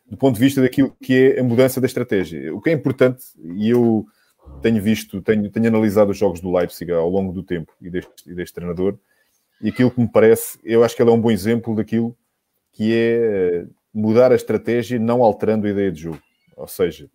Do 0.06 0.18
ponto 0.18 0.36
de 0.36 0.42
vista 0.42 0.62
daquilo 0.62 0.96
que 1.02 1.14
é 1.14 1.40
a 1.40 1.44
mudança 1.44 1.80
da 1.80 1.88
estratégia. 1.88 2.54
O 2.54 2.60
que 2.60 2.70
é 2.70 2.74
importante, 2.74 3.24
e 3.56 3.70
eu 3.70 4.06
tenho 4.62 4.82
visto, 4.82 5.22
tenho, 5.22 5.50
tenho 5.50 5.68
analisado 5.68 6.12
os 6.12 6.18
jogos 6.18 6.42
do 6.42 6.52
Leipzig 6.52 6.92
ao 6.92 7.10
longo 7.10 7.32
do 7.32 7.44
tempo 7.44 7.72
e 7.82 7.90
deste, 7.90 8.12
e 8.30 8.34
deste 8.34 8.54
treinador, 8.56 8.98
e 9.62 9.70
aquilo 9.70 9.92
que 9.92 10.02
me 10.02 10.12
parece, 10.12 10.60
eu 10.64 10.84
acho 10.84 10.96
que 10.96 11.02
ele 11.02 11.12
é 11.12 11.14
um 11.14 11.22
bom 11.22 11.32
exemplo 11.32 11.76
daquilo 11.76 12.18
que 12.74 12.94
é 12.94 13.66
mudar 13.94 14.32
a 14.32 14.36
estratégia 14.36 15.00
não 15.00 15.24
alterando 15.24 15.68
a 15.68 15.70
ideia 15.70 15.92
de 15.92 16.02
jogo. 16.02 16.22
Ou 16.58 16.68
seja, 16.68 17.10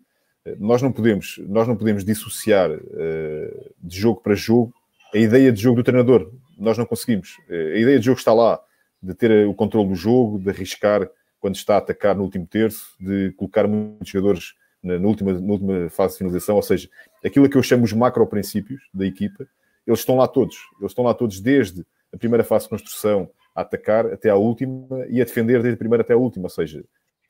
nós 0.59 0.83
não 0.83 0.93
podemos, 0.93 1.39
nós 1.49 1.67
não 1.67 1.77
podemos 1.77 2.05
dissociar 2.05 2.71
uh, 2.71 3.75
de 3.83 3.99
jogo 3.99 4.21
para 4.21 4.35
jogo 4.35 4.73
a 5.15 5.19
ideia 5.19 5.53
de 5.53 5.61
jogo 5.61 5.77
do 5.77 5.85
treinador. 5.85 6.31
Nós 6.59 6.79
não 6.79 6.87
conseguimos. 6.87 7.37
Uh, 7.49 7.75
a 7.75 7.79
ideia 7.79 7.99
de 7.99 8.07
jogo 8.07 8.19
está 8.19 8.33
lá, 8.33 8.61
de 9.03 9.15
ter 9.15 9.47
o 9.47 9.55
controle 9.55 9.89
do 9.89 9.95
jogo, 9.95 10.39
de 10.39 10.49
arriscar 10.51 11.09
quando 11.39 11.57
está 11.57 11.75
a 11.75 11.79
atacar 11.79 12.17
no 12.17 12.23
último 12.23 12.47
terço, 12.47 12.97
de 13.01 13.33
colocar 13.37 13.69
muitos 13.69 14.09
jogadores 14.09 14.55
na, 14.83 14.99
na, 14.99 15.07
última, 15.07 15.33
na 15.33 15.53
última 15.53 15.91
fase 15.91 16.15
de 16.15 16.19
finalização, 16.19 16.57
ou 16.57 16.63
seja, 16.63 16.89
aquilo 17.25 17.49
que 17.49 17.57
eu 17.57 17.63
chamo 17.63 17.85
os 17.85 17.93
macro-princípios 17.93 18.83
da 18.93 19.07
equipa, 19.07 19.47
eles 19.87 20.01
estão 20.01 20.17
lá 20.17 20.27
todos. 20.27 20.57
Eles 20.81 20.93
estão 20.93 21.05
lá 21.05 21.15
todos 21.15 21.41
desde 21.41 21.85
a 22.13 22.17
primeira 22.17 22.45
fase 22.45 22.65
de 22.65 22.71
construção 22.71 23.31
a 23.55 23.63
atacar 23.63 24.07
até 24.07 24.31
à 24.31 24.37
última 24.37 25.07
e 25.09 25.21
a 25.21 25.25
defender 25.25 25.63
desde 25.63 25.75
a 25.75 25.79
primeira 25.79 26.03
até 26.03 26.15
a 26.15 26.17
última, 26.17 26.47
ou 26.47 26.51
seja, 26.51 26.85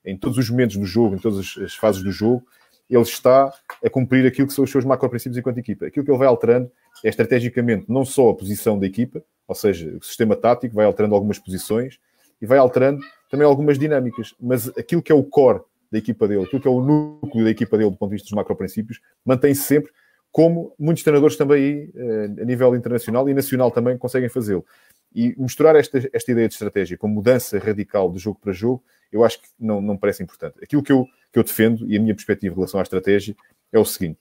em 0.04 0.16
todos 0.16 0.38
os 0.38 0.48
momentos 0.48 0.76
do 0.76 0.84
jogo, 0.84 1.16
em 1.16 1.18
todas 1.18 1.56
as 1.58 1.74
fases 1.74 2.02
do 2.02 2.12
jogo, 2.12 2.46
ele 2.88 3.02
está 3.02 3.52
a 3.84 3.90
cumprir 3.90 4.26
aquilo 4.26 4.46
que 4.46 4.52
são 4.52 4.64
os 4.64 4.70
seus 4.70 4.84
macro-princípios 4.84 5.38
enquanto 5.38 5.58
equipa. 5.58 5.86
Aquilo 5.86 6.04
que 6.04 6.10
ele 6.10 6.18
vai 6.18 6.28
alterando 6.28 6.70
é 7.04 7.08
estrategicamente 7.08 7.86
não 7.88 8.04
só 8.04 8.30
a 8.30 8.34
posição 8.34 8.78
da 8.78 8.86
equipa, 8.86 9.22
ou 9.46 9.54
seja, 9.54 9.96
o 9.96 10.02
sistema 10.02 10.36
tático, 10.36 10.74
vai 10.74 10.86
alterando 10.86 11.14
algumas 11.14 11.38
posições 11.38 11.98
e 12.40 12.46
vai 12.46 12.58
alterando 12.58 13.00
também 13.30 13.46
algumas 13.46 13.78
dinâmicas, 13.78 14.34
mas 14.40 14.68
aquilo 14.76 15.02
que 15.02 15.10
é 15.10 15.14
o 15.14 15.24
core 15.24 15.60
da 15.90 15.98
equipa 15.98 16.26
dele, 16.26 16.44
aquilo 16.44 16.60
que 16.60 16.68
é 16.68 16.70
o 16.70 16.80
núcleo 16.80 17.44
da 17.44 17.50
equipa 17.50 17.76
dele 17.78 17.90
do 17.90 17.96
ponto 17.96 18.10
de 18.10 18.16
vista 18.16 18.26
dos 18.26 18.36
macro-princípios, 18.36 19.00
mantém-se 19.24 19.62
sempre 19.62 19.92
como 20.36 20.74
muitos 20.78 21.02
treinadores 21.02 21.36
também 21.36 21.90
eh, 21.96 22.42
a 22.42 22.44
nível 22.44 22.76
internacional 22.76 23.26
e 23.26 23.32
nacional 23.32 23.70
também 23.70 23.96
conseguem 23.96 24.28
fazê-lo. 24.28 24.66
E 25.14 25.34
misturar 25.38 25.74
esta, 25.76 25.98
esta 26.12 26.30
ideia 26.30 26.46
de 26.46 26.52
estratégia 26.52 26.98
com 26.98 27.08
mudança 27.08 27.58
radical 27.58 28.12
de 28.12 28.18
jogo 28.18 28.38
para 28.38 28.52
jogo, 28.52 28.84
eu 29.10 29.24
acho 29.24 29.40
que 29.40 29.48
não, 29.58 29.80
não 29.80 29.96
parece 29.96 30.22
importante. 30.22 30.56
Aquilo 30.62 30.82
que 30.82 30.92
eu, 30.92 31.06
que 31.32 31.38
eu 31.38 31.44
defendo 31.44 31.86
e 31.88 31.96
a 31.96 32.00
minha 32.00 32.14
perspectiva 32.14 32.52
em 32.52 32.56
relação 32.56 32.80
à 32.80 32.82
estratégia 32.82 33.36
é 33.72 33.78
o 33.78 33.84
seguinte: 33.84 34.18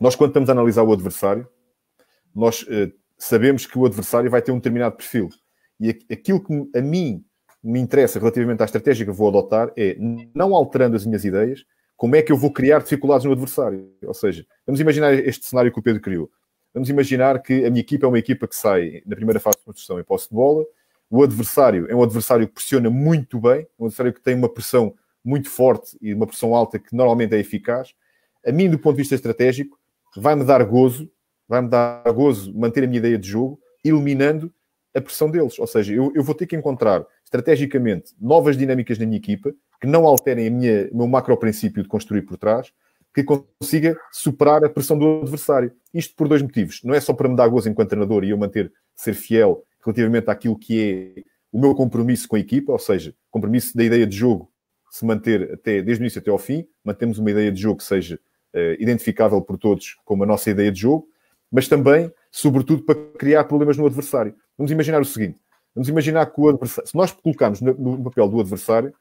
nós, 0.00 0.16
quando 0.16 0.30
estamos 0.30 0.48
a 0.48 0.52
analisar 0.52 0.82
o 0.82 0.92
adversário, 0.92 1.48
nós 2.34 2.62
uh, 2.62 2.92
sabemos 3.18 3.66
que 3.66 3.78
o 3.78 3.86
adversário 3.86 4.30
vai 4.30 4.42
ter 4.42 4.52
um 4.52 4.56
determinado 4.56 4.96
perfil. 4.96 5.28
E 5.80 5.90
aquilo 6.10 6.42
que 6.42 6.78
a 6.78 6.80
mim 6.80 7.24
me 7.62 7.78
interessa 7.78 8.18
relativamente 8.18 8.62
à 8.62 8.64
estratégia 8.64 9.06
que 9.06 9.12
vou 9.12 9.28
adotar 9.28 9.72
é, 9.76 9.96
não 10.34 10.54
alterando 10.54 10.96
as 10.96 11.06
minhas 11.06 11.24
ideias, 11.24 11.64
como 11.96 12.16
é 12.16 12.22
que 12.22 12.32
eu 12.32 12.36
vou 12.36 12.52
criar 12.52 12.80
dificuldades 12.80 13.24
no 13.24 13.32
adversário. 13.32 13.92
Ou 14.04 14.14
seja, 14.14 14.44
vamos 14.66 14.80
imaginar 14.80 15.14
este 15.14 15.46
cenário 15.46 15.72
que 15.72 15.78
o 15.78 15.82
Pedro 15.82 16.00
criou. 16.00 16.30
Vamos 16.74 16.88
imaginar 16.88 17.40
que 17.40 17.64
a 17.64 17.70
minha 17.70 17.80
equipa 17.80 18.06
é 18.06 18.08
uma 18.08 18.18
equipa 18.18 18.48
que 18.48 18.56
sai 18.56 19.02
na 19.06 19.14
primeira 19.14 19.38
fase 19.38 19.58
de 19.58 19.64
construção 19.64 20.00
em 20.00 20.04
posse 20.04 20.28
de 20.28 20.34
bola, 20.34 20.64
o 21.10 21.22
adversário 21.22 21.86
é 21.90 21.94
um 21.94 22.02
adversário 22.02 22.48
que 22.48 22.54
pressiona 22.54 22.88
muito 22.88 23.38
bem, 23.38 23.66
um 23.78 23.84
adversário 23.84 24.14
que 24.14 24.20
tem 24.22 24.34
uma 24.34 24.48
pressão 24.48 24.94
muito 25.24 25.48
forte 25.48 25.96
e 26.00 26.12
uma 26.12 26.26
pressão 26.26 26.54
alta 26.54 26.78
que 26.78 26.94
normalmente 26.94 27.34
é 27.34 27.38
eficaz. 27.38 27.94
A 28.46 28.52
mim, 28.52 28.68
do 28.68 28.78
ponto 28.78 28.96
de 28.96 29.02
vista 29.02 29.14
estratégico, 29.14 29.78
vai-me 30.16 30.44
dar 30.44 30.64
gozo, 30.64 31.10
vai-me 31.48 31.68
dar 31.68 32.02
gozo 32.12 32.52
manter 32.54 32.84
a 32.84 32.86
minha 32.86 32.98
ideia 32.98 33.18
de 33.18 33.28
jogo, 33.28 33.60
eliminando 33.84 34.52
a 34.94 35.00
pressão 35.00 35.30
deles. 35.30 35.58
Ou 35.58 35.66
seja, 35.66 35.94
eu, 35.94 36.12
eu 36.14 36.22
vou 36.22 36.34
ter 36.34 36.46
que 36.46 36.56
encontrar 36.56 37.06
estrategicamente 37.24 38.14
novas 38.20 38.56
dinâmicas 38.56 38.98
na 38.98 39.06
minha 39.06 39.16
equipa 39.16 39.54
que 39.80 39.86
não 39.86 40.06
alterem 40.06 40.46
a 40.46 40.50
minha, 40.50 40.88
o 40.92 40.98
meu 40.98 41.06
macro 41.08 41.36
princípio 41.36 41.82
de 41.82 41.88
construir 41.88 42.22
por 42.22 42.36
trás, 42.36 42.72
que 43.14 43.24
consiga 43.24 43.96
superar 44.10 44.64
a 44.64 44.70
pressão 44.70 44.98
do 44.98 45.22
adversário. 45.22 45.72
Isto 45.92 46.14
por 46.14 46.28
dois 46.28 46.40
motivos. 46.40 46.80
Não 46.84 46.94
é 46.94 47.00
só 47.00 47.12
para 47.12 47.28
me 47.28 47.36
dar 47.36 47.48
gozo 47.48 47.68
enquanto 47.68 47.90
treinador 47.90 48.24
e 48.24 48.30
eu 48.30 48.38
manter, 48.38 48.72
ser 48.94 49.14
fiel 49.14 49.64
relativamente 49.84 50.30
àquilo 50.30 50.58
que 50.58 51.16
é 51.18 51.22
o 51.50 51.60
meu 51.60 51.74
compromisso 51.74 52.28
com 52.28 52.36
a 52.36 52.38
equipa, 52.38 52.72
ou 52.72 52.78
seja, 52.78 53.14
compromisso 53.30 53.76
da 53.76 53.84
ideia 53.84 54.06
de 54.06 54.16
jogo 54.16 54.51
se 54.92 55.06
manter 55.06 55.54
até, 55.54 55.80
desde 55.80 56.02
o 56.02 56.04
início 56.04 56.20
até 56.20 56.30
ao 56.30 56.36
fim, 56.36 56.68
mantemos 56.84 57.18
uma 57.18 57.30
ideia 57.30 57.50
de 57.50 57.58
jogo 57.58 57.78
que 57.78 57.84
seja 57.84 58.20
uh, 58.54 58.74
identificável 58.78 59.40
por 59.40 59.56
todos 59.56 59.96
como 60.04 60.22
a 60.22 60.26
nossa 60.26 60.50
ideia 60.50 60.70
de 60.70 60.82
jogo, 60.82 61.08
mas 61.50 61.66
também, 61.66 62.12
sobretudo, 62.30 62.82
para 62.82 62.94
criar 63.18 63.44
problemas 63.44 63.78
no 63.78 63.86
adversário. 63.86 64.34
Vamos 64.56 64.70
imaginar 64.70 65.00
o 65.00 65.04
seguinte: 65.06 65.40
vamos 65.74 65.88
imaginar 65.88 66.26
que 66.26 66.38
o 66.38 66.46
adversário, 66.46 66.90
se 66.90 66.94
nós 66.94 67.10
colocarmos 67.10 67.62
no, 67.62 67.72
no 67.72 68.04
papel 68.04 68.28
do 68.28 68.38
adversário, 68.38 68.92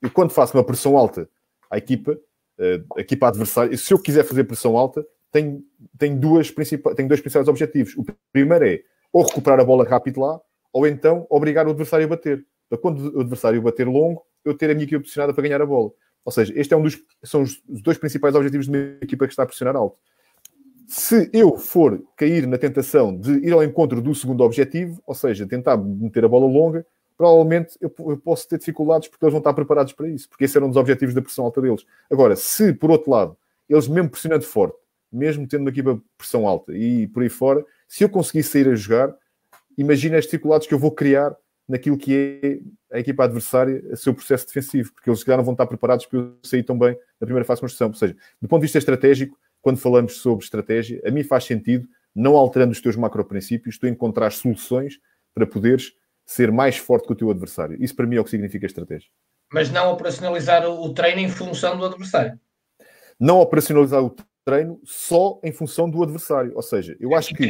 eu 0.00 0.08
quando 0.12 0.30
faço 0.30 0.56
uma 0.56 0.62
pressão 0.62 0.96
alta 0.96 1.28
à 1.68 1.76
equipa, 1.76 2.12
uh, 2.12 2.96
a 2.96 3.00
equipa 3.00 3.26
adversária, 3.26 3.76
se 3.76 3.92
eu 3.92 3.98
quiser 3.98 4.22
fazer 4.22 4.44
pressão 4.44 4.78
alta, 4.78 5.04
tenho, 5.32 5.64
tenho, 5.98 6.16
duas 6.16 6.48
principais, 6.48 6.94
tenho 6.94 7.08
dois 7.08 7.20
principais 7.20 7.48
objetivos. 7.48 7.96
O 7.96 8.06
primeiro 8.32 8.64
é 8.64 8.82
ou 9.12 9.24
recuperar 9.24 9.58
a 9.58 9.64
bola 9.64 9.84
rápido 9.84 10.20
lá, 10.20 10.40
ou 10.72 10.86
então 10.86 11.26
obrigar 11.28 11.66
o 11.66 11.70
adversário 11.70 12.06
a 12.06 12.08
bater. 12.08 12.46
Para 12.68 12.78
quando 12.78 13.16
o 13.16 13.20
adversário 13.20 13.60
bater 13.60 13.88
longo, 13.88 14.22
eu 14.44 14.54
ter 14.54 14.70
a 14.70 14.74
minha 14.74 14.84
equipa 14.84 15.00
posicionada 15.00 15.32
para 15.32 15.42
ganhar 15.42 15.60
a 15.60 15.66
bola. 15.66 15.90
Ou 16.24 16.32
seja, 16.32 16.52
este 16.56 16.74
é 16.74 16.76
um 16.76 16.82
dos, 16.82 16.98
são 17.22 17.42
os 17.42 17.60
dois 17.66 17.98
principais 17.98 18.34
objetivos 18.34 18.66
de 18.66 18.72
uma 18.72 18.96
equipa 19.00 19.26
que 19.26 19.32
está 19.32 19.42
a 19.42 19.46
pressionar 19.46 19.76
alto. 19.76 19.96
Se 20.86 21.30
eu 21.32 21.56
for 21.56 22.02
cair 22.16 22.46
na 22.46 22.58
tentação 22.58 23.16
de 23.16 23.32
ir 23.46 23.52
ao 23.52 23.62
encontro 23.62 24.02
do 24.02 24.14
segundo 24.14 24.42
objetivo, 24.42 25.00
ou 25.06 25.14
seja, 25.14 25.46
tentar 25.46 25.76
meter 25.76 26.24
a 26.24 26.28
bola 26.28 26.46
longa, 26.46 26.84
provavelmente 27.16 27.76
eu, 27.80 27.90
posso 27.90 28.48
ter 28.48 28.58
dificuldades 28.58 29.08
porque 29.08 29.24
eles 29.24 29.32
vão 29.32 29.40
estar 29.40 29.52
preparados 29.52 29.92
para 29.92 30.08
isso, 30.08 30.28
porque 30.28 30.44
esse 30.44 30.56
era 30.56 30.64
um 30.64 30.68
dos 30.68 30.76
objetivos 30.76 31.14
da 31.14 31.22
pressão 31.22 31.44
alta 31.44 31.60
deles. 31.60 31.86
Agora, 32.10 32.34
se 32.34 32.72
por 32.72 32.90
outro 32.90 33.10
lado, 33.10 33.36
eles 33.68 33.86
mesmo 33.86 34.10
pressionando 34.10 34.44
forte, 34.44 34.76
mesmo 35.12 35.46
tendo 35.46 35.60
uma 35.60 35.70
equipa 35.70 36.00
pressão 36.16 36.48
alta 36.48 36.76
e 36.76 37.06
por 37.08 37.22
aí 37.22 37.28
fora, 37.28 37.64
se 37.86 38.02
eu 38.02 38.08
conseguir 38.08 38.42
sair 38.42 38.68
a 38.68 38.74
jogar, 38.74 39.14
imagina 39.76 40.16
as 40.16 40.24
dificuldades 40.24 40.66
que 40.66 40.74
eu 40.74 40.78
vou 40.78 40.90
criar 40.90 41.36
naquilo 41.70 41.96
que 41.96 42.60
é 42.90 42.96
a 42.96 42.98
equipa 42.98 43.24
adversária, 43.24 43.82
a 43.92 43.96
seu 43.96 44.12
processo 44.12 44.46
defensivo, 44.46 44.92
porque 44.92 45.08
eles 45.08 45.20
já 45.20 45.36
não 45.36 45.44
vão 45.44 45.52
estar 45.52 45.66
preparados 45.66 46.04
para 46.04 46.18
eu 46.18 46.36
sair 46.42 46.64
tão 46.64 46.76
bem 46.76 46.96
na 47.20 47.26
primeira 47.26 47.44
fase 47.44 47.58
de 47.58 47.62
construção. 47.62 47.88
Ou 47.88 47.94
seja, 47.94 48.16
do 48.42 48.48
ponto 48.48 48.60
de 48.60 48.66
vista 48.66 48.78
estratégico, 48.78 49.38
quando 49.62 49.78
falamos 49.78 50.16
sobre 50.16 50.44
estratégia, 50.44 51.00
a 51.06 51.10
mim 51.10 51.22
faz 51.22 51.44
sentido, 51.44 51.86
não 52.14 52.36
alterando 52.36 52.72
os 52.72 52.80
teus 52.80 52.96
macro-princípios, 52.96 53.78
tu 53.78 53.86
encontrar 53.86 54.32
soluções 54.32 54.98
para 55.32 55.46
poderes 55.46 55.92
ser 56.26 56.50
mais 56.50 56.76
forte 56.76 57.06
que 57.06 57.12
o 57.12 57.16
teu 57.16 57.30
adversário. 57.30 57.76
Isso 57.80 57.94
para 57.94 58.06
mim 58.06 58.16
é 58.16 58.20
o 58.20 58.24
que 58.24 58.30
significa 58.30 58.66
estratégia. 58.66 59.08
Mas 59.52 59.70
não 59.70 59.92
operacionalizar 59.92 60.68
o 60.68 60.92
treino 60.92 61.20
em 61.20 61.28
função 61.28 61.78
do 61.78 61.84
adversário. 61.84 62.38
Não 63.18 63.40
operacionalizar 63.40 64.02
o 64.02 64.14
treino 64.44 64.80
só 64.84 65.40
em 65.44 65.52
função 65.52 65.88
do 65.88 66.02
adversário. 66.02 66.52
Ou 66.54 66.62
seja, 66.62 66.96
eu 66.98 67.14
acho 67.14 67.34
que. 67.34 67.48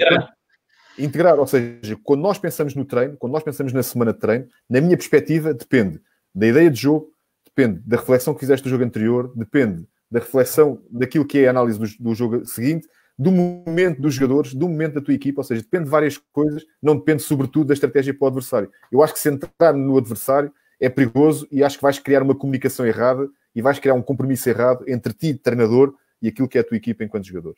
Integrar. 0.98 1.38
ou 1.38 1.46
seja, 1.46 1.96
quando 2.02 2.20
nós 2.20 2.38
pensamos 2.38 2.74
no 2.74 2.84
treino, 2.84 3.16
quando 3.16 3.32
nós 3.32 3.42
pensamos 3.42 3.72
na 3.72 3.82
semana 3.82 4.12
de 4.12 4.18
treino, 4.18 4.46
na 4.68 4.80
minha 4.80 4.96
perspectiva, 4.96 5.54
depende 5.54 6.00
da 6.34 6.46
ideia 6.46 6.70
de 6.70 6.80
jogo, 6.80 7.10
depende 7.44 7.80
da 7.86 7.96
reflexão 7.96 8.34
que 8.34 8.40
fizeste 8.40 8.64
do 8.64 8.70
jogo 8.70 8.84
anterior, 8.84 9.32
depende 9.34 9.86
da 10.10 10.18
reflexão 10.18 10.82
daquilo 10.90 11.24
que 11.24 11.38
é 11.38 11.46
a 11.46 11.50
análise 11.50 11.78
do, 11.78 11.86
do 12.02 12.14
jogo 12.14 12.44
seguinte, 12.44 12.88
do 13.18 13.30
momento 13.30 14.00
dos 14.00 14.14
jogadores, 14.14 14.54
do 14.54 14.68
momento 14.68 14.94
da 14.94 15.00
tua 15.00 15.14
equipa, 15.14 15.40
ou 15.40 15.44
seja, 15.44 15.60
depende 15.60 15.84
de 15.84 15.90
várias 15.90 16.16
coisas, 16.32 16.64
não 16.82 16.96
depende 16.96 17.22
sobretudo 17.22 17.66
da 17.66 17.74
estratégia 17.74 18.14
para 18.14 18.24
o 18.24 18.28
adversário. 18.28 18.70
Eu 18.90 19.02
acho 19.02 19.12
que 19.12 19.20
se 19.20 19.28
entrar 19.28 19.74
no 19.74 19.98
adversário 19.98 20.50
é 20.80 20.88
perigoso 20.88 21.46
e 21.52 21.62
acho 21.62 21.76
que 21.76 21.82
vais 21.82 21.98
criar 21.98 22.22
uma 22.22 22.34
comunicação 22.34 22.86
errada 22.86 23.28
e 23.54 23.60
vais 23.60 23.78
criar 23.78 23.94
um 23.94 24.02
compromisso 24.02 24.48
errado 24.48 24.84
entre 24.88 25.12
ti, 25.12 25.34
treinador, 25.34 25.94
e 26.22 26.28
aquilo 26.28 26.48
que 26.48 26.58
é 26.58 26.60
a 26.60 26.64
tua 26.64 26.76
equipa 26.76 27.04
enquanto 27.04 27.26
jogador. 27.26 27.54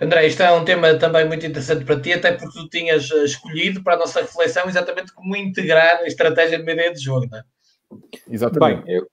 André, 0.00 0.26
isto 0.26 0.42
é 0.42 0.52
um 0.52 0.64
tema 0.64 0.94
também 0.94 1.26
muito 1.26 1.44
interessante 1.44 1.84
para 1.84 2.00
ti, 2.00 2.12
até 2.12 2.32
porque 2.32 2.58
tu 2.58 2.68
tinhas 2.68 3.10
eh, 3.10 3.24
escolhido 3.24 3.82
para 3.82 3.94
a 3.94 3.98
nossa 3.98 4.20
reflexão 4.20 4.68
exatamente 4.68 5.12
como 5.12 5.36
integrar 5.36 5.98
a 5.98 6.06
estratégia 6.06 6.56
de 6.56 6.62
uma 6.62 6.72
ideia 6.72 6.92
de 6.92 7.00
jogo, 7.00 7.26
não 7.30 7.38
é? 7.38 7.42
Exatamente. 8.30 8.84
Bem, 8.84 8.94
eu 8.94 9.08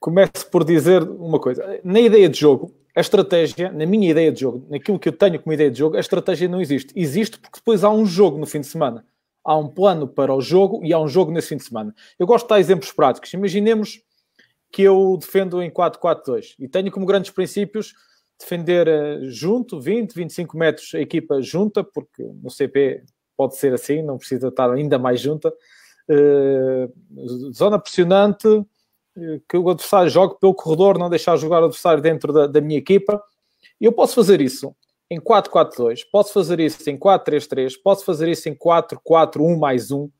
começo 0.00 0.50
por 0.50 0.64
dizer 0.64 1.02
uma 1.02 1.40
coisa. 1.40 1.80
Na 1.84 2.00
ideia 2.00 2.28
de 2.28 2.38
jogo, 2.38 2.74
a 2.94 3.00
estratégia, 3.00 3.70
na 3.70 3.86
minha 3.86 4.10
ideia 4.10 4.32
de 4.32 4.40
jogo, 4.40 4.66
naquilo 4.70 4.98
que 4.98 5.08
eu 5.08 5.12
tenho 5.12 5.40
como 5.40 5.52
ideia 5.52 5.70
de 5.70 5.78
jogo, 5.78 5.96
a 5.96 6.00
estratégia 6.00 6.48
não 6.48 6.60
existe. 6.60 6.92
Existe 6.96 7.38
porque 7.38 7.58
depois 7.58 7.84
há 7.84 7.90
um 7.90 8.04
jogo 8.04 8.38
no 8.38 8.46
fim 8.46 8.60
de 8.60 8.66
semana. 8.66 9.04
Há 9.44 9.56
um 9.56 9.68
plano 9.68 10.06
para 10.06 10.34
o 10.34 10.40
jogo 10.40 10.84
e 10.84 10.92
há 10.92 10.98
um 10.98 11.08
jogo 11.08 11.30
nesse 11.30 11.48
fim 11.48 11.56
de 11.56 11.64
semana. 11.64 11.94
Eu 12.18 12.26
gosto 12.26 12.46
de 12.46 12.50
dar 12.50 12.60
exemplos 12.60 12.92
práticos. 12.92 13.32
Imaginemos 13.32 14.00
que 14.70 14.82
eu 14.82 15.16
defendo 15.18 15.62
em 15.62 15.70
4-4-2 15.70 16.54
e 16.58 16.68
tenho 16.68 16.90
como 16.90 17.06
grandes 17.06 17.30
princípios 17.30 17.94
defender 18.38 18.86
eh, 18.86 19.18
junto, 19.24 19.80
20, 19.80 20.14
25 20.14 20.56
metros 20.56 20.94
a 20.94 21.00
equipa 21.00 21.42
junta, 21.42 21.82
porque 21.82 22.22
no 22.22 22.50
CP 22.50 23.02
pode 23.36 23.56
ser 23.56 23.72
assim, 23.74 24.02
não 24.02 24.18
precisa 24.18 24.48
estar 24.48 24.70
ainda 24.70 24.98
mais 24.98 25.20
junta. 25.20 25.52
Uh, 26.10 27.52
zona 27.52 27.78
pressionante, 27.78 28.48
uh, 28.48 28.66
que 29.46 29.58
o 29.58 29.68
adversário 29.68 30.08
jogue 30.08 30.38
pelo 30.40 30.54
corredor, 30.54 30.98
não 30.98 31.10
deixar 31.10 31.36
jogar 31.36 31.60
o 31.60 31.66
adversário 31.66 32.02
dentro 32.02 32.32
da, 32.32 32.46
da 32.46 32.60
minha 32.60 32.78
equipa. 32.78 33.22
Eu 33.80 33.92
posso 33.92 34.14
fazer 34.14 34.40
isso 34.40 34.74
em 35.10 35.20
4-4-2, 35.20 36.00
posso 36.10 36.32
fazer 36.32 36.60
isso 36.60 36.88
em 36.88 36.98
4-3-3, 36.98 37.74
posso 37.82 38.04
fazer 38.04 38.28
isso 38.28 38.48
em 38.48 38.54
4-4-1 38.54 39.58
mais 39.58 39.90
1 39.90 40.10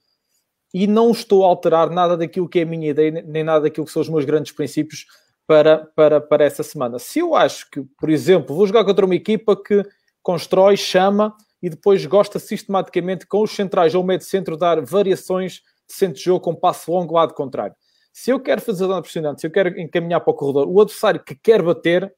e 0.72 0.86
não 0.86 1.10
estou 1.10 1.44
a 1.44 1.48
alterar 1.48 1.90
nada 1.90 2.16
daquilo 2.16 2.48
que 2.48 2.60
é 2.60 2.62
a 2.62 2.66
minha 2.66 2.90
ideia, 2.90 3.10
nem 3.26 3.42
nada 3.42 3.62
daquilo 3.62 3.86
que 3.86 3.92
são 3.92 4.02
os 4.02 4.08
meus 4.08 4.24
grandes 4.24 4.52
princípios 4.52 5.06
para, 5.48 5.78
para, 5.96 6.20
para 6.20 6.44
essa 6.44 6.62
semana. 6.62 6.98
Se 6.98 7.20
eu 7.20 7.34
acho 7.34 7.70
que, 7.70 7.80
por 7.98 8.10
exemplo, 8.10 8.54
vou 8.54 8.66
jogar 8.66 8.84
contra 8.84 9.06
uma 9.06 9.14
equipa 9.14 9.56
que 9.56 9.82
constrói, 10.22 10.76
chama 10.76 11.34
e 11.62 11.70
depois 11.70 12.04
gosta 12.04 12.38
sistematicamente 12.38 13.26
com 13.26 13.42
os 13.42 13.52
centrais 13.52 13.94
ou 13.94 14.02
o 14.02 14.06
meio 14.06 14.18
de 14.18 14.26
centro 14.26 14.58
dar 14.58 14.78
variações 14.82 15.62
de 15.88 15.94
centro 15.94 16.18
de 16.18 16.24
jogo 16.24 16.40
com 16.40 16.54
passo 16.54 16.92
longo 16.92 17.14
lado 17.14 17.32
contrário. 17.32 17.74
Se 18.12 18.30
eu 18.30 18.38
quero 18.38 18.60
fazer 18.60 18.86
dano 18.86 19.00
pressionante, 19.00 19.40
se 19.40 19.46
eu 19.46 19.50
quero 19.50 19.80
encaminhar 19.80 20.20
para 20.20 20.30
o 20.30 20.34
corredor, 20.34 20.68
o 20.68 20.82
adversário 20.82 21.24
que 21.24 21.34
quer 21.34 21.62
bater, 21.62 22.14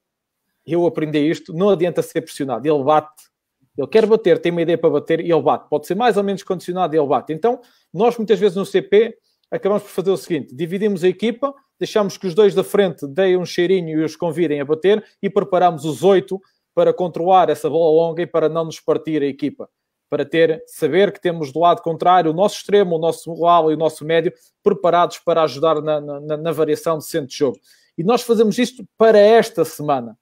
eu 0.67 0.85
aprendi 0.85 1.19
isto, 1.19 1.53
não 1.53 1.69
adianta 1.69 2.01
ser 2.01 2.19
pressionado, 2.21 2.67
ele 2.67 2.83
bate 2.83 3.31
ele 3.77 3.87
quer 3.87 4.05
bater, 4.05 4.37
tem 4.39 4.51
uma 4.51 4.61
ideia 4.61 4.77
para 4.77 4.89
bater 4.89 5.21
e 5.21 5.31
ele 5.31 5.41
bate. 5.41 5.69
Pode 5.69 5.87
ser 5.87 5.95
mais 5.95 6.17
ou 6.17 6.23
menos 6.23 6.43
condicionado 6.43 6.93
e 6.93 6.99
ele 6.99 7.07
bate. 7.07 7.31
Então, 7.31 7.61
nós 7.93 8.17
muitas 8.17 8.37
vezes 8.37 8.57
no 8.57 8.65
CP 8.65 9.17
acabamos 9.49 9.83
por 9.83 9.89
fazer 9.89 10.11
o 10.11 10.17
seguinte: 10.17 10.53
dividimos 10.53 11.05
a 11.05 11.07
equipa, 11.07 11.53
deixamos 11.81 12.15
que 12.15 12.27
os 12.27 12.35
dois 12.35 12.53
da 12.53 12.63
frente 12.63 13.07
deem 13.07 13.35
um 13.35 13.43
cheirinho 13.43 13.99
e 13.99 14.03
os 14.03 14.15
convidem 14.15 14.61
a 14.61 14.65
bater 14.65 15.03
e 15.19 15.27
preparamos 15.27 15.83
os 15.83 16.03
oito 16.03 16.39
para 16.75 16.93
controlar 16.93 17.49
essa 17.49 17.67
bola 17.67 17.91
longa 17.91 18.21
e 18.21 18.27
para 18.27 18.47
não 18.47 18.65
nos 18.65 18.79
partir 18.79 19.23
a 19.23 19.25
equipa. 19.25 19.67
Para 20.07 20.23
ter, 20.23 20.63
saber 20.67 21.11
que 21.11 21.19
temos 21.19 21.51
do 21.51 21.59
lado 21.59 21.81
contrário 21.81 22.29
o 22.29 22.35
nosso 22.35 22.57
extremo, 22.57 22.97
o 22.97 22.99
nosso 22.99 23.47
ala 23.47 23.71
e 23.71 23.73
o 23.73 23.77
nosso 23.79 24.05
médio 24.05 24.31
preparados 24.61 25.17
para 25.17 25.41
ajudar 25.41 25.81
na, 25.81 25.99
na, 25.99 26.37
na 26.37 26.51
variação 26.51 26.99
de 26.99 27.05
centro 27.05 27.29
de 27.29 27.35
jogo. 27.35 27.57
E 27.97 28.03
nós 28.03 28.21
fazemos 28.21 28.59
isto 28.59 28.85
para 28.95 29.17
esta 29.17 29.65
semana. 29.65 30.15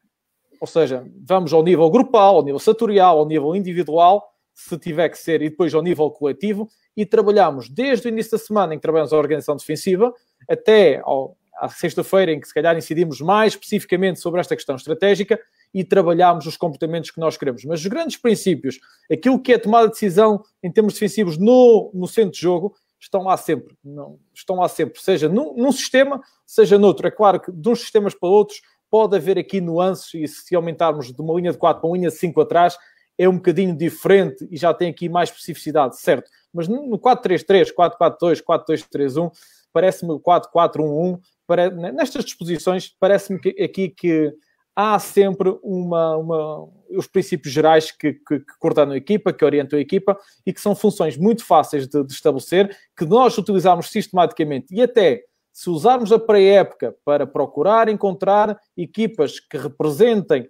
Ou 0.62 0.68
seja, 0.68 1.05
vamos 1.28 1.51
ao 1.51 1.62
nível 1.62 1.89
grupal, 1.89 2.38
ao 2.38 2.43
nível 2.43 2.60
setorial, 2.60 3.20
ao 3.20 3.26
nível 3.26 3.53
individual, 3.53 4.26
se 4.53 4.78
tiver 4.78 5.10
que 5.10 5.18
ser, 5.18 5.41
e 5.41 5.49
depois 5.49 5.74
ao 5.74 5.82
nível 5.82 6.10
coletivo, 6.10 6.70
e 6.95 7.05
trabalhamos 7.05 7.68
desde 7.68 8.07
o 8.07 8.10
início 8.10 8.32
da 8.32 8.38
semana 8.38 8.74
em 8.74 8.78
que 8.78 8.82
trabalhamos 8.82 9.12
a 9.12 9.18
organização 9.18 9.57
defensiva 9.57 10.14
até 10.47 11.01
ao, 11.03 11.38
à 11.60 11.70
sexta-feira 11.70 12.32
em 12.32 12.39
que 12.39 12.47
se 12.47 12.53
calhar 12.53 12.78
incidimos 12.78 13.22
mais 13.22 13.53
especificamente 13.53 14.20
sobre 14.20 14.39
esta 14.39 14.55
questão 14.55 14.76
estratégica 14.76 15.39
e 15.74 15.84
trabalharmos 15.84 16.45
os 16.45 16.57
comportamentos 16.57 17.12
que 17.12 17.20
nós 17.20 17.38
queremos. 17.38 17.64
Mas 17.66 17.82
os 17.82 17.88
grandes 17.88 18.18
princípios, 18.18 18.80
aquilo 19.12 19.39
que 19.41 19.53
é 19.53 19.57
tomada 19.57 19.88
de 19.88 19.93
decisão 19.93 20.43
em 20.64 20.72
termos 20.72 20.93
defensivos 20.93 21.38
no, 21.38 21.91
no 21.93 22.07
centro 22.07 22.32
de 22.32 22.41
jogo, 22.41 22.76
estão 22.99 23.24
lá 23.24 23.38
sempre. 23.38 23.76
Não, 23.84 24.20
estão 24.34 24.57
lá 24.57 24.68
sempre, 24.68 25.01
seja 25.01 25.30
num, 25.30 25.55
num, 25.55 25.72
sistema, 25.72 26.22
seja 26.45 26.78
noutro. 26.78 27.07
É 27.07 27.12
claro 27.12 27.39
que 27.39 27.51
de 27.51 27.70
uns 27.70 27.80
sistemas 27.82 28.14
para 28.14 28.30
outros 28.30 28.62
pode 28.89 29.16
haver 29.16 29.38
aqui 29.38 29.62
nuances 29.62 30.14
e 30.14 30.28
se 30.28 30.55
aumentarmos 30.55 31.14
de 31.14 31.22
uma 31.22 31.34
linha 31.36 31.51
de 31.51 31.57
4 31.57 31.82
para 31.82 31.89
uma 31.89 31.95
linha 31.95 32.10
de 32.10 32.16
5 32.16 32.41
atrás, 32.41 32.78
é 33.18 33.28
um 33.30 33.36
bocadinho 33.36 33.76
diferente 33.76 34.47
e 34.49 34.57
já 34.57 34.74
tem 34.74 34.89
aqui 34.89 35.07
mais 35.07 35.30
especificidade, 35.30 35.99
certo? 35.99 36.30
Mas 36.53 36.68
no 36.68 36.97
4-3-3, 36.97 37.72
4-4-2, 37.74 38.41
4-2-3-1, 38.41 39.32
parece-me 39.72 40.14
4-4-1-1, 40.20 41.20
nestas 41.58 42.26
disposições, 42.26 42.93
parece-me 43.00 43.39
que 43.39 43.50
aqui 43.62 43.89
que 43.89 44.34
há 44.76 44.97
sempre 44.97 45.58
uma, 45.62 46.16
uma, 46.16 46.70
os 46.91 47.06
princípios 47.06 47.54
gerais 47.54 47.91
que, 47.91 48.14
que, 48.14 48.39
que, 48.39 48.58
coordenam 48.60 48.93
a 48.93 48.97
equipa, 48.97 49.34
que 49.34 49.43
orientam 49.43 49.78
a 49.78 49.82
equipa 49.82 50.18
e 50.45 50.54
que 50.54 50.62
são 50.62 50.74
funções 50.74 51.18
muito 51.18 51.45
fáceis 51.45 51.88
de, 51.88 52.04
de 52.04 52.14
estabelecer, 52.14 52.76
que 52.97 53.06
nós 53.06 53.38
utilizamos 53.38 53.89
sistematicamente. 53.89 54.74
E 54.74 54.82
até 54.82 55.24
se 55.52 55.70
usarmos 55.70 56.14
a 56.14 56.20
pré-época 56.20 56.95
para 57.04 57.28
procurar 57.28 57.89
encontrar 57.89 58.58
equipas 58.78 59.39
que 59.39 59.58
representem 59.58 60.47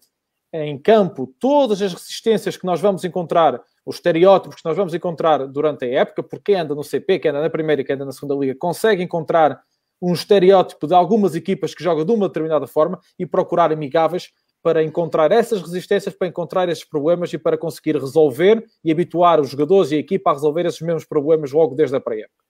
em 0.54 0.78
campo 0.78 1.34
todas 1.40 1.82
as 1.82 1.94
resistências 1.94 2.58
que 2.58 2.66
nós 2.66 2.80
vamos 2.80 3.04
encontrar, 3.04 3.60
os 3.84 3.96
estereótipos 3.96 4.62
que 4.62 4.68
nós 4.68 4.78
vamos 4.78 4.94
encontrar 4.94 5.48
durante 5.48 5.86
a 5.86 5.90
época, 5.90 6.22
porque 6.22 6.54
anda 6.54 6.76
no 6.76 6.84
CP, 6.84 7.20
quem 7.20 7.32
anda 7.32 7.42
na 7.42 7.50
primeira 7.50 7.82
e 7.82 7.86
quem 7.86 7.96
anda 7.96 8.06
na 8.06 8.12
segunda 8.12 8.36
liga, 8.36 8.56
consegue 8.60 9.02
encontrar 9.02 9.60
um 10.02 10.14
estereótipo 10.14 10.88
de 10.88 10.94
algumas 10.94 11.36
equipas 11.36 11.74
que 11.74 11.84
jogam 11.84 12.06
de 12.06 12.12
uma 12.12 12.28
determinada 12.28 12.68
forma 12.68 13.00
e 13.18 13.26
procurar 13.26 13.72
amigáveis 13.72 14.30
para 14.62 14.84
encontrar 14.84 15.32
essas 15.32 15.62
resistências, 15.62 16.14
para 16.14 16.28
encontrar 16.28 16.68
esses 16.70 16.84
problemas 16.84 17.32
e 17.32 17.38
para 17.38 17.58
conseguir 17.58 17.96
resolver 17.96 18.64
e 18.84 18.92
habituar 18.92 19.40
os 19.40 19.50
jogadores 19.50 19.92
e 19.92 19.96
a 19.96 20.00
equipa 20.00 20.32
a 20.32 20.34
resolver 20.34 20.66
esses 20.66 20.82
mesmos 20.82 21.06
problemas 21.06 21.52
logo 21.52 21.76
desde 21.76 21.96
a 21.96 22.00
pré-época. 22.02 22.44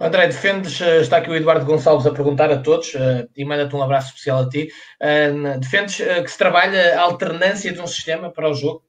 André, 0.00 0.26
defendes, 0.26 0.80
eh, 0.80 1.00
está 1.00 1.18
aqui 1.18 1.30
o 1.30 1.34
Eduardo 1.34 1.66
Gonçalves 1.66 2.06
a 2.06 2.12
perguntar 2.12 2.50
a 2.50 2.58
todos 2.58 2.94
uh, 2.94 3.28
e 3.36 3.44
manda-te 3.44 3.76
um 3.76 3.82
abraço 3.82 4.08
especial 4.08 4.40
a 4.40 4.48
ti. 4.48 4.68
Uh, 5.02 5.58
defendes 5.60 5.96
que 5.96 6.28
se 6.28 6.38
trabalha 6.38 6.98
a 6.98 7.02
alternância 7.02 7.72
de 7.72 7.80
um 7.80 7.86
sistema 7.86 8.30
para 8.30 8.48
o 8.48 8.54
jogo? 8.54 8.82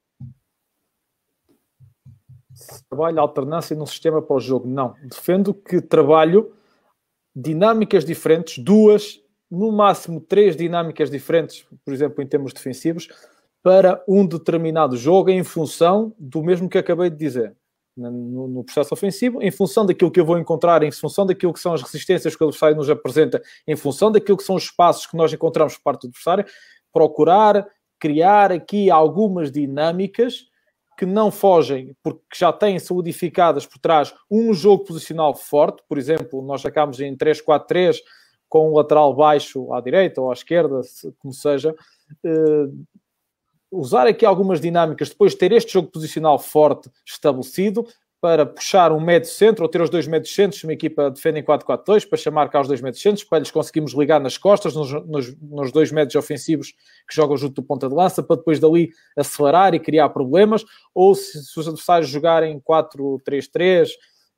Se 2.54 2.82
trabalha 2.88 3.20
a 3.20 3.22
alternância 3.22 3.76
num 3.76 3.86
sistema 3.86 4.22
para 4.22 4.36
o 4.36 4.40
jogo, 4.40 4.66
não. 4.66 4.94
Defendo 5.02 5.52
que 5.52 5.80
trabalho 5.80 6.52
dinâmicas 7.40 8.04
diferentes, 8.04 8.58
duas, 8.62 9.20
no 9.50 9.70
máximo 9.70 10.20
três 10.20 10.56
dinâmicas 10.56 11.10
diferentes, 11.10 11.64
por 11.84 11.94
exemplo, 11.94 12.22
em 12.22 12.26
termos 12.26 12.52
defensivos, 12.52 13.08
para 13.62 14.02
um 14.08 14.26
determinado 14.26 14.96
jogo 14.96 15.30
em 15.30 15.44
função 15.44 16.14
do 16.18 16.42
mesmo 16.42 16.68
que 16.68 16.78
acabei 16.78 17.10
de 17.10 17.16
dizer. 17.16 17.54
No, 17.96 18.46
no, 18.46 18.62
processo 18.62 18.94
ofensivo, 18.94 19.42
em 19.42 19.50
função 19.50 19.84
daquilo 19.84 20.10
que 20.10 20.20
eu 20.20 20.24
vou 20.24 20.38
encontrar, 20.38 20.84
em 20.84 20.92
função 20.92 21.26
daquilo 21.26 21.52
que 21.52 21.58
são 21.58 21.72
as 21.72 21.82
resistências 21.82 22.36
que 22.36 22.44
o 22.44 22.46
adversário 22.46 22.76
nos 22.76 22.88
apresenta, 22.88 23.42
em 23.66 23.74
função 23.74 24.12
daquilo 24.12 24.36
que 24.36 24.44
são 24.44 24.54
os 24.54 24.64
espaços 24.64 25.04
que 25.04 25.16
nós 25.16 25.32
encontramos 25.32 25.76
por 25.76 25.82
parte 25.82 26.02
do 26.02 26.08
adversário, 26.08 26.44
procurar 26.92 27.66
criar 27.98 28.52
aqui 28.52 28.90
algumas 28.90 29.50
dinâmicas 29.50 30.46
que 30.98 31.06
não 31.06 31.30
fogem, 31.30 31.94
porque 32.02 32.20
já 32.34 32.52
têm 32.52 32.76
solidificadas 32.80 33.64
por 33.64 33.78
trás 33.78 34.12
um 34.28 34.52
jogo 34.52 34.84
posicional 34.84 35.32
forte. 35.32 35.80
Por 35.88 35.96
exemplo, 35.96 36.42
nós 36.42 36.60
sacámos 36.60 36.98
em 36.98 37.16
3-4-3 37.16 37.98
com 38.48 38.72
o 38.72 38.76
lateral 38.76 39.14
baixo 39.14 39.72
à 39.72 39.80
direita 39.80 40.20
ou 40.20 40.28
à 40.28 40.32
esquerda, 40.32 40.80
como 41.20 41.32
seja. 41.32 41.72
Uh, 42.24 42.84
usar 43.70 44.08
aqui 44.08 44.26
algumas 44.26 44.60
dinâmicas, 44.60 45.10
depois 45.10 45.32
de 45.32 45.38
ter 45.38 45.52
este 45.52 45.72
jogo 45.72 45.88
posicional 45.88 46.36
forte 46.36 46.90
estabelecido, 47.06 47.86
para 48.20 48.44
puxar 48.44 48.90
um 48.90 49.00
médio 49.00 49.28
centro 49.28 49.62
ou 49.64 49.68
ter 49.68 49.80
os 49.80 49.90
dois 49.90 50.06
médios 50.06 50.34
centros, 50.34 50.62
uma 50.64 50.72
equipa 50.72 51.10
defende 51.10 51.38
em 51.38 51.44
4-4-2, 51.44 52.08
para 52.08 52.18
chamar 52.18 52.48
cá 52.48 52.60
os 52.60 52.66
dois 52.66 52.80
médios 52.80 53.00
centros, 53.00 53.22
para 53.22 53.38
lhes 53.38 53.50
conseguirmos 53.50 53.92
ligar 53.92 54.20
nas 54.20 54.36
costas, 54.36 54.74
nos, 54.74 54.92
nos, 55.06 55.36
nos, 55.40 55.70
dois 55.70 55.92
médios 55.92 56.16
ofensivos 56.16 56.72
que 57.08 57.14
jogam 57.14 57.36
junto 57.36 57.54
do 57.54 57.62
ponta 57.62 57.88
de 57.88 57.94
lança, 57.94 58.22
para 58.22 58.36
depois 58.36 58.58
dali 58.58 58.90
acelerar 59.16 59.72
e 59.74 59.78
criar 59.78 60.08
problemas, 60.08 60.64
ou 60.92 61.14
se, 61.14 61.44
se 61.44 61.60
os 61.60 61.68
adversários 61.68 62.10
jogarem 62.10 62.60
4-3-3 62.60 63.88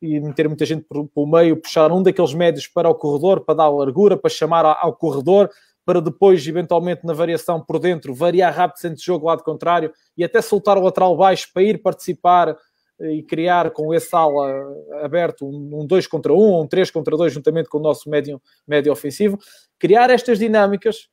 e 0.02 0.20
meter 0.20 0.46
muita 0.46 0.66
gente 0.66 0.86
por 1.14 1.26
meio, 1.26 1.56
puxar 1.56 1.90
um 1.90 2.02
daqueles 2.02 2.34
médios 2.34 2.66
para 2.66 2.88
o 2.88 2.94
corredor, 2.94 3.40
para 3.40 3.54
dar 3.54 3.68
largura, 3.68 4.16
para 4.16 4.30
chamar 4.30 4.64
ao, 4.64 4.76
ao 4.78 4.92
corredor, 4.94 5.50
para 5.84 6.00
depois, 6.00 6.46
eventualmente, 6.46 7.04
na 7.04 7.12
variação 7.12 7.60
por 7.60 7.78
dentro, 7.78 8.14
variar 8.14 8.54
rápido 8.54 8.78
centro 8.78 8.98
de 8.98 9.04
jogo 9.04 9.26
lado 9.26 9.42
contrário 9.42 9.92
e 10.16 10.22
até 10.22 10.40
soltar 10.42 10.76
o 10.76 10.82
lateral 10.82 11.16
baixo 11.16 11.48
para 11.52 11.62
ir 11.62 11.82
participar 11.82 12.56
e 13.00 13.22
criar 13.22 13.70
com 13.70 13.94
esse 13.94 14.14
ala 14.14 14.66
aberto 15.02 15.46
um 15.46 15.86
2 15.86 16.06
contra 16.06 16.32
1, 16.32 16.36
um, 16.36 16.60
um 16.62 16.66
3 16.66 16.90
contra 16.90 17.16
2, 17.16 17.32
juntamente 17.32 17.68
com 17.68 17.78
o 17.78 17.82
nosso 17.82 18.08
médio, 18.10 18.40
médio 18.66 18.92
ofensivo, 18.92 19.38
criar 19.78 20.10
estas 20.10 20.38
dinâmicas 20.38 21.08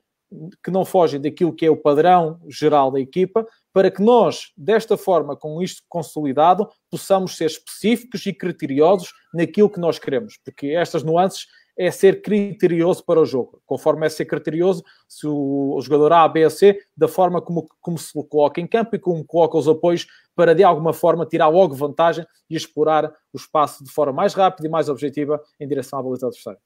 que 0.64 0.70
não 0.70 0.84
fogem 0.84 1.22
daquilo 1.22 1.54
que 1.54 1.66
é 1.66 1.70
o 1.70 1.78
padrão 1.78 2.40
geral 2.50 2.92
da 2.92 3.00
equipa, 3.00 3.48
para 3.72 3.90
que 3.90 4.02
nós, 4.02 4.52
desta 4.58 4.98
forma, 4.98 5.38
com 5.38 5.62
isto 5.62 5.84
consolidado, 5.88 6.68
possamos 6.90 7.38
ser 7.38 7.46
específicos 7.46 8.26
e 8.26 8.34
criteriosos 8.34 9.14
naquilo 9.34 9.70
que 9.70 9.80
nós 9.80 9.98
queremos, 9.98 10.38
porque 10.44 10.68
estas 10.68 11.04
nuances 11.04 11.48
é 11.78 11.92
ser 11.92 12.22
criterioso 12.22 13.06
para 13.06 13.20
o 13.20 13.26
jogo. 13.26 13.62
Conforme 13.66 14.06
é 14.06 14.10
ser 14.10 14.26
criterioso, 14.26 14.84
se 15.08 15.28
o, 15.28 15.80
jogador 15.82 16.14
A, 16.14 16.28
B 16.28 16.44
ou 16.44 16.50
C, 16.50 16.80
da 16.96 17.08
forma 17.08 17.42
como, 17.42 17.68
como 17.80 17.98
se 17.98 18.12
coloca 18.28 18.60
em 18.60 18.68
campo 18.68 18.96
e 18.96 19.00
como 19.00 19.24
coloca 19.24 19.58
os 19.58 19.68
apoios 19.68 20.08
para, 20.36 20.56
de 20.56 20.64
alguma 20.64 20.94
forma, 20.94 21.26
tirar 21.26 21.48
logo 21.48 21.76
vantagem 21.76 22.26
e 22.50 22.56
explorar 22.56 23.12
o 23.32 23.38
espaço 23.38 23.84
de 23.84 23.92
forma 23.92 24.14
mais 24.14 24.34
rápida 24.34 24.68
e 24.68 24.72
mais 24.72 24.90
objetiva 24.90 25.42
em 25.60 25.68
direção 25.68 26.00
à 26.00 26.04
baliza 26.04 26.28
adversária. 26.28 26.60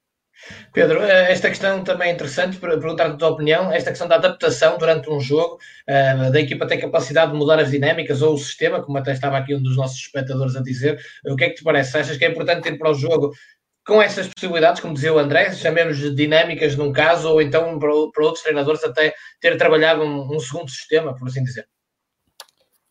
Pedro, 0.74 1.02
eh, 1.04 1.32
esta 1.32 1.50
questão 1.50 1.84
também 1.84 2.10
é 2.10 2.14
interessante, 2.14 2.58
perguntar 2.58 3.08
a 3.08 3.16
tua 3.16 3.30
opinião, 3.30 3.72
esta 3.72 3.92
questão 3.92 4.08
da 4.08 4.16
adaptação 4.16 4.78
durante 4.78 5.10
um 5.10 5.20
jogo, 5.20 5.60
eh, 5.86 6.32
da 6.32 6.40
equipa 6.40 6.66
ter 6.66 6.78
capacidade 6.78 7.32
de 7.32 7.38
mudar 7.38 7.60
as 7.60 7.70
dinâmicas 7.70 8.22
ou 8.22 8.34
o 8.34 8.38
sistema, 8.38 8.82
como 8.82 8.98
até 8.98 9.12
estava 9.12 9.38
aqui 9.38 9.54
um 9.54 9.62
dos 9.62 9.76
nossos 9.76 10.00
espectadores 10.00 10.56
a 10.56 10.64
dizer, 10.64 11.00
o 11.26 11.36
que 11.36 11.44
é 11.44 11.50
que 11.50 11.56
te 11.56 11.64
parece? 11.64 11.98
Achas 11.98 12.18
que 12.18 12.26
é 12.26 12.30
importante 12.30 12.64
ter 12.64 12.78
para 12.78 12.90
o 12.90 12.94
jogo 12.94 13.32
com 13.86 14.02
essas 14.02 14.28
possibilidades, 14.28 14.82
como 14.82 14.94
dizia 14.94 15.14
o 15.14 15.20
André, 15.20 15.52
chamemos 15.54 15.98
de 15.98 16.14
dinâmicas 16.14 16.76
num 16.76 16.92
caso, 16.92 17.30
ou 17.30 17.42
então 17.42 17.80
para, 17.80 17.94
outros 17.94 18.44
treinadores 18.44 18.84
até 18.84 19.14
ter 19.40 19.58
trabalhado 19.58 20.04
um, 20.04 20.36
um 20.36 20.40
segundo 20.40 20.70
sistema, 20.70 21.16
por 21.16 21.28
assim 21.28 21.44
dizer? 21.44 21.68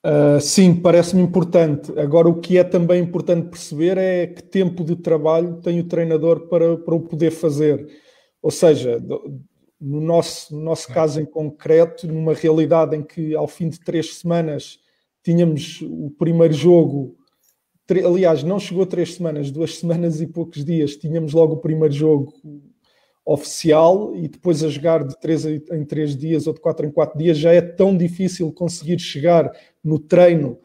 Uh, 0.05 0.41
sim, 0.41 0.75
parece-me 0.75 1.23
importante. 1.23 1.93
Agora, 1.99 2.29
o 2.29 2.41
que 2.41 2.57
é 2.59 2.65
também 2.65 3.03
importante 3.03 3.51
perceber 3.51 3.99
é 3.99 4.27
que 4.27 4.43
tempo 4.43 4.83
de 4.83 4.97
trabalho 4.97 5.61
tem 5.61 5.79
o 5.79 5.85
treinador 5.85 6.49
para, 6.49 6.77
para 6.79 6.95
o 6.95 7.01
poder 7.01 7.31
fazer. 7.31 7.87
Ou 8.43 8.51
seja, 8.51 8.99
no 9.81 10.01
nosso, 10.01 10.55
no 10.55 10.63
nosso 10.63 10.89
caso 10.89 11.21
em 11.21 11.27
concreto, 11.27 12.07
numa 12.09 12.35
realidade 12.35 12.97
em 12.97 13.03
que 13.03 13.35
ao 13.35 13.47
fim 13.47 13.69
de 13.69 13.79
três 13.79 14.17
semanas 14.17 14.79
tínhamos 15.23 15.83
o 15.83 16.11
primeiro 16.19 16.55
jogo, 16.55 17.17
aliás, 17.99 18.43
não 18.43 18.59
chegou 18.59 18.85
a 18.85 18.87
três 18.87 19.15
semanas, 19.15 19.51
duas 19.51 19.77
semanas 19.79 20.21
e 20.21 20.27
poucos 20.27 20.65
dias, 20.65 20.97
tínhamos 20.97 21.33
logo 21.33 21.55
o 21.55 21.61
primeiro 21.61 21.95
jogo 21.95 22.33
oficial 23.25 24.15
e 24.17 24.27
depois 24.29 24.65
a 24.65 24.69
jogar 24.69 25.05
de 25.05 25.19
3 25.21 25.45
em 25.47 25.85
3 25.85 26.17
dias 26.17 26.47
ou 26.47 26.55
de 26.55 26.61
4 26.61 26.87
em 26.87 26.91
4 26.91 27.19
dias 27.19 27.39
já 27.39 27.53
é 27.53 27.61
tão 27.61 27.97
difícil 27.97 28.51
conseguir 28.53 28.99
chegar 28.99 29.53
no 29.85 29.99
treino 29.99 30.59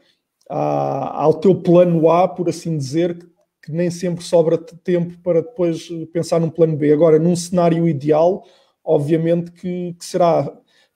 à, 0.49 1.21
ao 1.23 1.33
teu 1.35 1.55
plano 1.55 2.09
A, 2.09 2.27
por 2.27 2.49
assim 2.49 2.77
dizer, 2.77 3.17
que, 3.17 3.27
que 3.63 3.71
nem 3.71 3.91
sempre 3.91 4.23
sobra 4.23 4.57
tempo 4.57 5.17
para 5.21 5.41
depois 5.41 5.89
pensar 6.13 6.39
num 6.39 6.49
plano 6.49 6.75
B. 6.77 6.91
Agora, 6.91 7.19
num 7.19 7.35
cenário 7.35 7.87
ideal, 7.87 8.43
obviamente 8.83 9.51
que, 9.51 9.93
que 9.93 10.05
será 10.05 10.51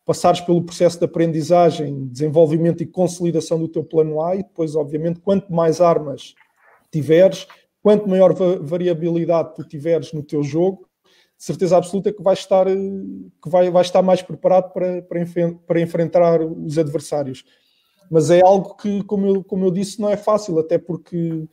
passares 0.10 0.42
pelo 0.42 0.64
processo 0.64 0.98
de 0.98 1.06
aprendizagem, 1.06 2.08
desenvolvimento 2.08 2.82
e 2.82 2.88
consolidação 2.88 3.60
do 3.60 3.68
teu 3.68 3.84
plano 3.84 4.20
A 4.24 4.36
e 4.36 4.40
depois, 4.40 4.76
obviamente, 4.76 5.20
quanto 5.20 5.54
mais 5.54 5.80
armas 5.80 6.34
tiveres, 6.92 7.46
quanto 7.80 8.10
maior 8.10 8.34
variabilidade 8.34 9.54
tu 9.54 9.64
tiveres 9.64 10.12
no 10.12 10.24
teu 10.24 10.42
jogo, 10.42 10.90
certeza 11.38 11.78
absoluta 11.78 12.12
que 12.12 12.24
vai 12.24 12.34
estar, 12.34 12.66
que 12.66 13.50
vai, 13.52 13.70
vai 13.70 13.84
estar 13.84 14.02
mais 14.02 14.24
preparado 14.24 14.74
para, 14.74 15.00
para, 15.04 15.24
para 15.68 15.80
enfrentar 15.80 16.42
os 16.42 16.80
adversários. 16.80 17.44
Mas 18.10 18.32
é 18.32 18.42
algo 18.42 18.78
que, 18.78 19.04
como 19.04 19.28
eu, 19.28 19.44
como 19.44 19.64
eu 19.64 19.70
disse, 19.70 20.02
não 20.02 20.10
é 20.10 20.18
fácil, 20.18 20.58
até 20.58 20.80
porque 20.80 21.48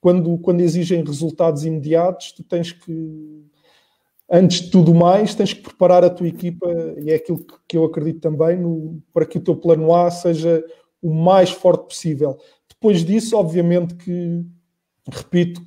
quando, 0.00 0.36
quando 0.38 0.62
exigem 0.62 1.04
resultados 1.04 1.64
imediatos, 1.64 2.32
tu 2.32 2.42
tens 2.42 2.72
que, 2.72 3.44
antes 4.30 4.62
de 4.62 4.70
tudo 4.70 4.94
mais, 4.94 5.34
tens 5.34 5.52
que 5.52 5.62
preparar 5.62 6.04
a 6.04 6.10
tua 6.10 6.28
equipa, 6.28 6.66
e 7.02 7.10
é 7.10 7.16
aquilo 7.16 7.44
que, 7.66 7.76
eu 7.76 7.84
acredito 7.84 8.20
também, 8.20 8.56
no, 8.56 9.02
para 9.12 9.26
que 9.26 9.38
o 9.38 9.40
teu 9.40 9.56
plano 9.56 9.92
A 9.94 10.10
seja 10.10 10.64
o 11.02 11.12
mais 11.12 11.50
forte 11.50 11.86
possível. 11.88 12.38
Depois 12.68 13.04
disso, 13.04 13.36
obviamente 13.36 13.94
que, 13.94 14.44
repito, 15.10 15.60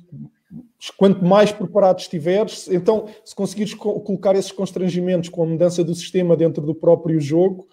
quanto 0.96 1.24
mais 1.24 1.52
preparado 1.52 1.98
estiveres, 1.98 2.68
então 2.68 3.06
se 3.24 3.34
conseguires 3.34 3.74
co 3.74 4.00
colocar 4.00 4.34
esses 4.34 4.52
constrangimentos 4.52 5.28
com 5.28 5.42
a 5.42 5.46
mudança 5.46 5.84
do 5.84 5.94
sistema 5.94 6.36
dentro 6.36 6.64
do 6.64 6.74
próprio 6.74 7.20
jogo, 7.20 7.66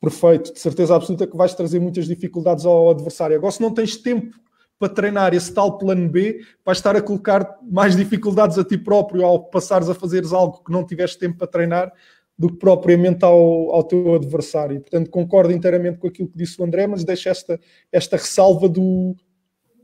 perfeito, 0.00 0.52
de 0.52 0.60
certeza 0.60 0.94
absoluta 0.94 1.26
que 1.26 1.36
vais 1.36 1.54
trazer 1.54 1.80
muitas 1.80 2.06
dificuldades 2.06 2.64
ao 2.64 2.90
adversário. 2.90 3.36
Agora, 3.36 3.52
se 3.52 3.60
não 3.60 3.74
tens 3.74 3.96
tempo 3.96 4.38
para 4.78 4.88
treinar 4.88 5.34
esse 5.34 5.52
tal 5.52 5.76
plano 5.76 6.08
B, 6.08 6.40
vais 6.64 6.78
estar 6.78 6.94
a 6.94 7.02
colocar 7.02 7.58
mais 7.62 7.96
dificuldades 7.96 8.58
a 8.58 8.64
ti 8.64 8.78
próprio 8.78 9.24
ao 9.24 9.44
passares 9.44 9.88
a 9.88 9.94
fazeres 9.94 10.32
algo 10.32 10.62
que 10.62 10.72
não 10.72 10.86
tiveste 10.86 11.18
tempo 11.18 11.38
para 11.38 11.46
treinar 11.46 11.92
do 12.38 12.48
que 12.48 12.56
propriamente 12.56 13.24
ao, 13.24 13.72
ao 13.72 13.82
teu 13.82 14.14
adversário. 14.14 14.80
Portanto, 14.80 15.10
concordo 15.10 15.52
inteiramente 15.52 15.98
com 15.98 16.06
aquilo 16.06 16.28
que 16.28 16.38
disse 16.38 16.60
o 16.60 16.64
André, 16.64 16.86
mas 16.86 17.02
deixo 17.02 17.28
esta, 17.28 17.58
esta 17.90 18.16
ressalva 18.16 18.68
do 18.68 19.16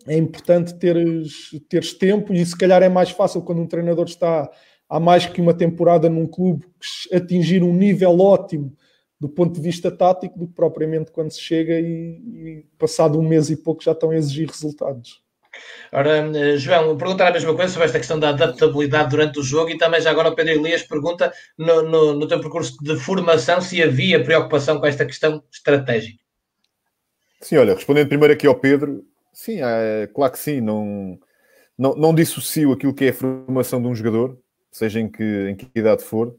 é 0.07 0.17
importante 0.17 0.75
teres, 0.75 1.51
teres 1.69 1.95
tempo 1.95 2.33
e 2.33 2.45
se 2.45 2.57
calhar 2.57 2.83
é 2.83 2.89
mais 2.89 3.11
fácil 3.11 3.41
quando 3.41 3.63
um 3.63 3.67
treinador 3.67 4.05
está 4.05 4.51
há 4.89 5.01
mais 5.01 5.25
que 5.27 5.41
uma 5.41 5.55
temporada 5.55 6.11
num 6.11 6.27
clube 6.27 6.67
atingir 7.13 7.63
um 7.63 7.73
nível 7.73 8.21
ótimo 8.21 8.77
do 9.21 9.29
ponto 9.29 9.55
de 9.55 9.61
vista 9.61 9.91
tático 9.91 10.39
do 10.39 10.47
que 10.47 10.55
propriamente 10.55 11.11
quando 11.11 11.31
se 11.31 11.41
chega 11.41 11.79
e, 11.79 11.87
e 11.87 12.67
passado 12.79 13.19
um 13.19 13.27
mês 13.27 13.51
e 13.51 13.57
pouco 13.57 13.83
já 13.83 13.93
estão 13.93 14.11
a 14.11 14.17
exigir 14.17 14.49
resultados. 14.49 15.23
Ora, 15.93 16.31
eh, 16.37 16.57
João, 16.57 16.97
perguntar 16.97 17.29
a 17.29 17.33
mesma 17.33 17.55
coisa 17.55 17.73
sobre 17.73 17.87
esta 17.87 17.99
questão 17.99 18.19
da 18.19 18.31
adaptabilidade 18.31 19.11
durante 19.11 19.39
o 19.39 19.43
jogo 19.43 19.71
e 19.71 19.79
também 19.79 20.01
já 20.01 20.11
agora 20.11 20.29
o 20.29 20.35
Pedro 20.35 20.53
Elias 20.53 20.83
pergunta 20.83 21.33
no, 21.57 21.83
no, 21.83 22.15
no 22.15 22.27
teu 22.27 22.41
percurso 22.41 22.77
de 22.83 22.97
formação 22.97 23.61
se 23.61 23.83
havia 23.83 24.23
preocupação 24.23 24.81
com 24.81 24.87
esta 24.87 25.07
questão 25.07 25.43
estratégica. 25.53 26.19
Sim, 27.41 27.59
olha, 27.59 27.75
respondendo 27.75 28.09
primeiro 28.09 28.35
aqui 28.35 28.47
ao 28.47 28.55
Pedro, 28.55 29.05
sim, 29.33 29.61
é, 29.63 30.09
claro 30.13 30.33
que 30.33 30.39
sim, 30.39 30.61
não, 30.61 31.19
não, 31.79 31.95
não 31.95 32.15
dissocio 32.15 32.73
aquilo 32.73 32.95
que 32.95 33.05
é 33.05 33.11
a 33.11 33.15
formação 33.15 33.81
de 33.81 33.87
um 33.87 33.95
jogador, 33.95 34.39
seja 34.71 34.99
em 34.99 35.09
que, 35.09 35.49
em 35.51 35.55
que 35.55 35.69
idade 35.75 36.03
for, 36.03 36.35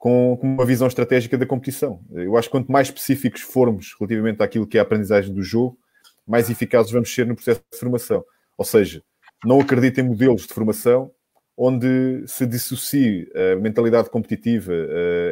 com, 0.00 0.34
com, 0.40 0.46
uma 0.46 0.64
visão 0.64 0.88
estratégica 0.88 1.36
da 1.36 1.44
competição. 1.44 2.00
Eu 2.10 2.34
acho 2.38 2.48
que 2.48 2.52
quanto 2.52 2.72
mais 2.72 2.88
específicos 2.88 3.42
formos 3.42 3.94
relativamente 4.00 4.42
àquilo 4.42 4.66
que 4.66 4.78
é 4.78 4.80
a 4.80 4.82
aprendizagem 4.82 5.32
do 5.32 5.42
jogo, 5.42 5.78
mais 6.26 6.48
eficazes 6.48 6.90
vamos 6.90 7.14
ser 7.14 7.26
no 7.26 7.34
processo 7.34 7.62
de 7.70 7.78
formação. 7.78 8.24
Ou 8.56 8.64
seja, 8.64 9.02
não 9.44 9.60
acredito 9.60 10.00
em 10.00 10.02
modelos 10.02 10.46
de 10.46 10.54
formação 10.54 11.12
onde 11.54 12.24
se 12.26 12.46
dissocie 12.46 13.30
a 13.34 13.56
mentalidade 13.60 14.08
competitiva, 14.08 14.72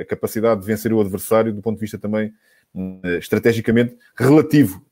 a 0.03 0.05
capacidade 0.05 0.61
de 0.61 0.67
vencer 0.67 0.93
o 0.93 1.01
adversário 1.01 1.51
do 1.55 1.63
ponto 1.63 1.77
de 1.77 1.81
vista 1.81 1.99
também 1.99 2.31
eh, 3.05 3.17
estrategicamente 3.17 3.97
relativo. 4.15 4.85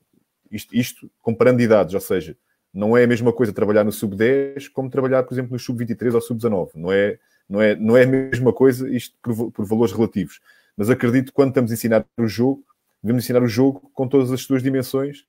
Isto, 0.51 0.75
isto 0.75 1.11
comparando 1.21 1.61
idades, 1.61 1.93
ou 1.93 2.01
seja, 2.01 2.35
não 2.73 2.97
é 2.97 3.03
a 3.03 3.07
mesma 3.07 3.31
coisa 3.31 3.53
trabalhar 3.53 3.83
no 3.83 3.91
sub-10 3.91 4.71
como 4.73 4.89
trabalhar, 4.89 5.21
por 5.21 5.35
exemplo, 5.35 5.51
no 5.53 5.59
sub-23 5.59 6.15
ou 6.15 6.21
sub-19. 6.21 6.71
Não 6.73 6.91
é 6.91 7.19
não 7.49 7.61
é, 7.61 7.75
não 7.75 7.95
é 7.95 8.03
a 8.03 8.07
mesma 8.07 8.51
coisa, 8.51 8.89
isto 8.89 9.15
por, 9.21 9.51
por 9.51 9.65
valores 9.65 9.93
relativos. 9.93 10.39
Mas 10.75 10.89
acredito 10.89 11.27
que 11.27 11.33
quando 11.33 11.49
estamos 11.49 11.71
a 11.71 11.73
ensinar 11.73 12.05
o 12.17 12.27
jogo, 12.27 12.63
devemos 13.01 13.23
ensinar 13.23 13.41
o 13.41 13.47
jogo 13.47 13.89
com 13.93 14.07
todas 14.07 14.31
as 14.31 14.41
suas 14.41 14.61
dimensões 14.61 15.25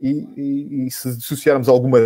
e, 0.00 0.10
e, 0.36 0.86
e 0.86 0.90
se 0.90 1.16
dissociarmos 1.16 1.68
alguma 1.68 1.98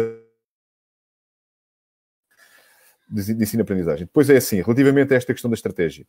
de, 3.09 3.35
de 3.35 3.43
ensino-aprendizagem. 3.43 4.07
Depois 4.07 4.31
é 4.31 4.37
assim, 4.37 4.63
relativamente 4.63 5.13
a 5.13 5.17
esta 5.17 5.33
questão 5.33 5.51
da 5.51 5.55
estratégia. 5.55 6.07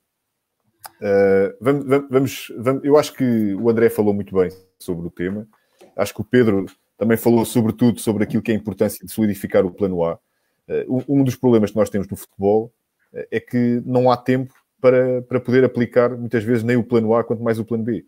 Uh, 0.99 1.57
vamos, 1.59 1.85
vamos, 2.09 2.53
vamos, 2.57 2.83
eu 2.83 2.97
acho 2.97 3.13
que 3.13 3.53
o 3.55 3.69
André 3.69 3.89
falou 3.89 4.13
muito 4.13 4.35
bem 4.35 4.51
sobre 4.79 5.07
o 5.07 5.11
tema. 5.11 5.47
Acho 5.95 6.13
que 6.13 6.21
o 6.21 6.25
Pedro 6.25 6.65
também 6.97 7.17
falou 7.17 7.43
sobretudo 7.43 7.99
sobre 7.99 8.23
aquilo 8.23 8.41
que 8.41 8.51
é 8.51 8.55
a 8.55 8.57
importância 8.57 9.05
de 9.05 9.11
solidificar 9.11 9.65
o 9.65 9.71
plano 9.71 10.03
A. 10.03 10.19
Uh, 10.67 11.03
um 11.07 11.23
dos 11.23 11.35
problemas 11.35 11.71
que 11.71 11.77
nós 11.77 11.89
temos 11.89 12.07
no 12.07 12.15
futebol 12.15 12.71
é 13.13 13.39
que 13.39 13.81
não 13.85 14.09
há 14.09 14.17
tempo 14.17 14.53
para, 14.79 15.21
para 15.21 15.39
poder 15.39 15.63
aplicar 15.63 16.09
muitas 16.17 16.43
vezes 16.43 16.63
nem 16.63 16.75
o 16.75 16.83
plano 16.83 17.13
A, 17.13 17.23
quanto 17.23 17.43
mais 17.43 17.59
o 17.59 17.65
plano 17.65 17.83
B. 17.83 18.03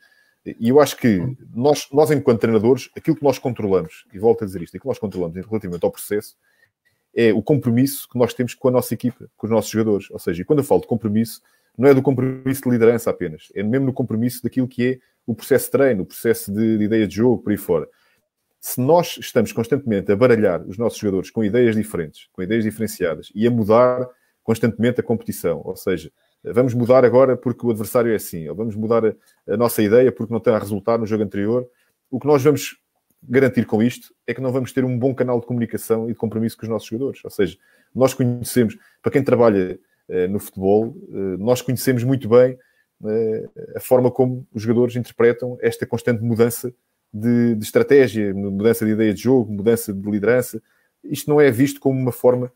E 0.59 0.67
eu 0.69 0.81
acho 0.81 0.97
que 0.97 1.21
nós, 1.55 1.87
nós, 1.91 2.11
enquanto 2.11 2.41
treinadores, 2.41 2.89
aquilo 2.97 3.15
que 3.15 3.23
nós 3.23 3.39
controlamos, 3.39 4.05
e 4.13 4.19
volto 4.19 4.43
a 4.43 4.45
dizer 4.45 4.61
isto, 4.61 4.71
aquilo 4.71 4.81
que 4.81 4.87
nós 4.87 4.99
controlamos 4.99 5.35
relativamente 5.45 5.85
ao 5.85 5.91
processo, 5.91 6.35
é 7.15 7.31
o 7.31 7.41
compromisso 7.41 8.09
que 8.09 8.17
nós 8.17 8.33
temos 8.33 8.53
com 8.53 8.67
a 8.67 8.71
nossa 8.71 8.93
equipa, 8.93 9.29
com 9.37 9.47
os 9.47 9.51
nossos 9.51 9.69
jogadores. 9.69 10.09
Ou 10.11 10.19
seja, 10.19 10.43
quando 10.43 10.59
eu 10.59 10.65
falo 10.65 10.81
de 10.81 10.87
compromisso, 10.87 11.41
não 11.77 11.87
é 11.87 11.93
do 11.93 12.01
compromisso 12.01 12.63
de 12.63 12.69
liderança 12.69 13.09
apenas, 13.09 13.49
é 13.55 13.63
mesmo 13.63 13.85
no 13.85 13.93
compromisso 13.93 14.43
daquilo 14.43 14.67
que 14.67 14.85
é 14.85 14.99
o 15.25 15.33
processo 15.33 15.65
de 15.65 15.71
treino, 15.71 16.03
o 16.03 16.05
processo 16.05 16.51
de, 16.51 16.77
de 16.77 16.83
ideia 16.83 17.07
de 17.07 17.15
jogo, 17.15 17.41
por 17.41 17.51
aí 17.51 17.57
fora. 17.57 17.87
Se 18.59 18.81
nós 18.81 19.17
estamos 19.17 19.51
constantemente 19.51 20.11
a 20.11 20.15
baralhar 20.15 20.61
os 20.67 20.77
nossos 20.77 20.99
jogadores 20.99 21.29
com 21.29 21.43
ideias 21.43 21.75
diferentes, 21.75 22.27
com 22.33 22.41
ideias 22.41 22.63
diferenciadas 22.63 23.31
e 23.33 23.47
a 23.47 23.51
mudar 23.51 24.07
constantemente 24.43 24.99
a 24.99 25.03
competição. 25.03 25.61
Ou 25.63 25.75
seja, 25.75 26.11
vamos 26.43 26.73
mudar 26.73 27.05
agora 27.05 27.37
porque 27.37 27.65
o 27.65 27.71
adversário 27.71 28.11
é 28.11 28.15
assim, 28.15 28.47
ou 28.47 28.55
vamos 28.55 28.75
mudar 28.75 29.05
a, 29.05 29.13
a 29.47 29.57
nossa 29.57 29.81
ideia 29.81 30.11
porque 30.11 30.33
não 30.33 30.39
tem 30.39 30.53
a 30.53 30.59
resultar 30.59 30.97
no 30.97 31.05
jogo 31.05 31.23
anterior. 31.23 31.67
O 32.11 32.19
que 32.19 32.27
nós 32.27 32.43
vamos 32.43 32.77
garantir 33.27 33.65
com 33.65 33.81
isto 33.81 34.13
é 34.27 34.33
que 34.33 34.41
não 34.41 34.51
vamos 34.51 34.73
ter 34.73 34.83
um 34.83 34.97
bom 34.97 35.15
canal 35.15 35.39
de 35.39 35.45
comunicação 35.45 36.09
e 36.09 36.13
de 36.13 36.19
compromisso 36.19 36.57
com 36.57 36.63
os 36.63 36.69
nossos 36.69 36.87
jogadores. 36.87 37.21
Ou 37.23 37.29
seja, 37.29 37.57
nós 37.95 38.13
conhecemos, 38.13 38.77
para 39.01 39.11
quem 39.11 39.23
trabalha 39.23 39.79
eh, 40.09 40.27
no 40.27 40.39
futebol, 40.39 40.95
eh, 41.09 41.37
nós 41.37 41.61
conhecemos 41.61 42.03
muito 42.03 42.27
bem 42.27 42.57
eh, 43.05 43.49
a 43.75 43.79
forma 43.79 44.11
como 44.11 44.45
os 44.53 44.61
jogadores 44.61 44.95
interpretam 44.95 45.57
esta 45.61 45.85
constante 45.85 46.21
mudança 46.21 46.73
de, 47.13 47.55
de, 47.55 47.63
estratégia, 47.63 48.33
mudança 48.33 48.85
de 48.85 48.91
ideia 48.91 49.13
de 49.13 49.21
jogo, 49.21 49.51
mudança 49.51 49.93
de 49.93 50.09
liderança. 50.09 50.61
Isto 51.03 51.29
não 51.29 51.39
é 51.39 51.49
visto 51.51 51.79
como 51.79 51.99
uma 51.99 52.11
forma 52.11 52.51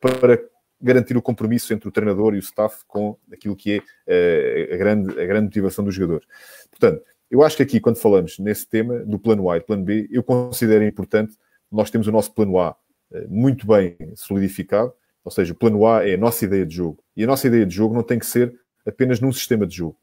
para 0.00 0.42
garantir 0.80 1.16
o 1.16 1.22
compromisso 1.22 1.72
entre 1.72 1.88
o 1.88 1.92
treinador 1.92 2.34
e 2.34 2.38
o 2.38 2.40
staff 2.40 2.84
com 2.86 3.16
aquilo 3.32 3.54
que 3.54 3.82
é 4.06 4.70
uh, 4.70 4.74
a, 4.74 4.76
grande, 4.76 5.20
a 5.20 5.26
grande 5.26 5.46
motivação 5.46 5.84
dos 5.84 5.94
jogadores. 5.94 6.26
Portanto, 6.70 7.02
eu 7.30 7.42
acho 7.42 7.56
que 7.56 7.62
aqui, 7.62 7.80
quando 7.80 7.98
falamos 7.98 8.38
nesse 8.38 8.68
tema 8.68 9.00
do 9.00 9.18
plano 9.18 9.50
A 9.50 9.56
e 9.56 9.60
plano 9.60 9.84
B, 9.84 10.08
eu 10.10 10.22
considero 10.22 10.84
importante 10.84 11.36
nós 11.70 11.90
temos 11.90 12.06
o 12.08 12.12
nosso 12.12 12.32
plano 12.34 12.58
A 12.58 12.70
uh, 12.70 13.28
muito 13.28 13.66
bem 13.66 13.96
solidificado, 14.14 14.92
ou 15.24 15.30
seja, 15.30 15.52
o 15.52 15.56
plano 15.56 15.86
A 15.86 16.08
é 16.08 16.14
a 16.14 16.18
nossa 16.18 16.44
ideia 16.44 16.64
de 16.64 16.74
jogo. 16.74 17.02
E 17.16 17.24
a 17.24 17.26
nossa 17.26 17.46
ideia 17.46 17.66
de 17.66 17.74
jogo 17.74 17.94
não 17.94 18.02
tem 18.02 18.18
que 18.18 18.26
ser 18.26 18.58
apenas 18.86 19.20
num 19.20 19.32
sistema 19.32 19.66
de 19.66 19.76
jogo. 19.76 19.96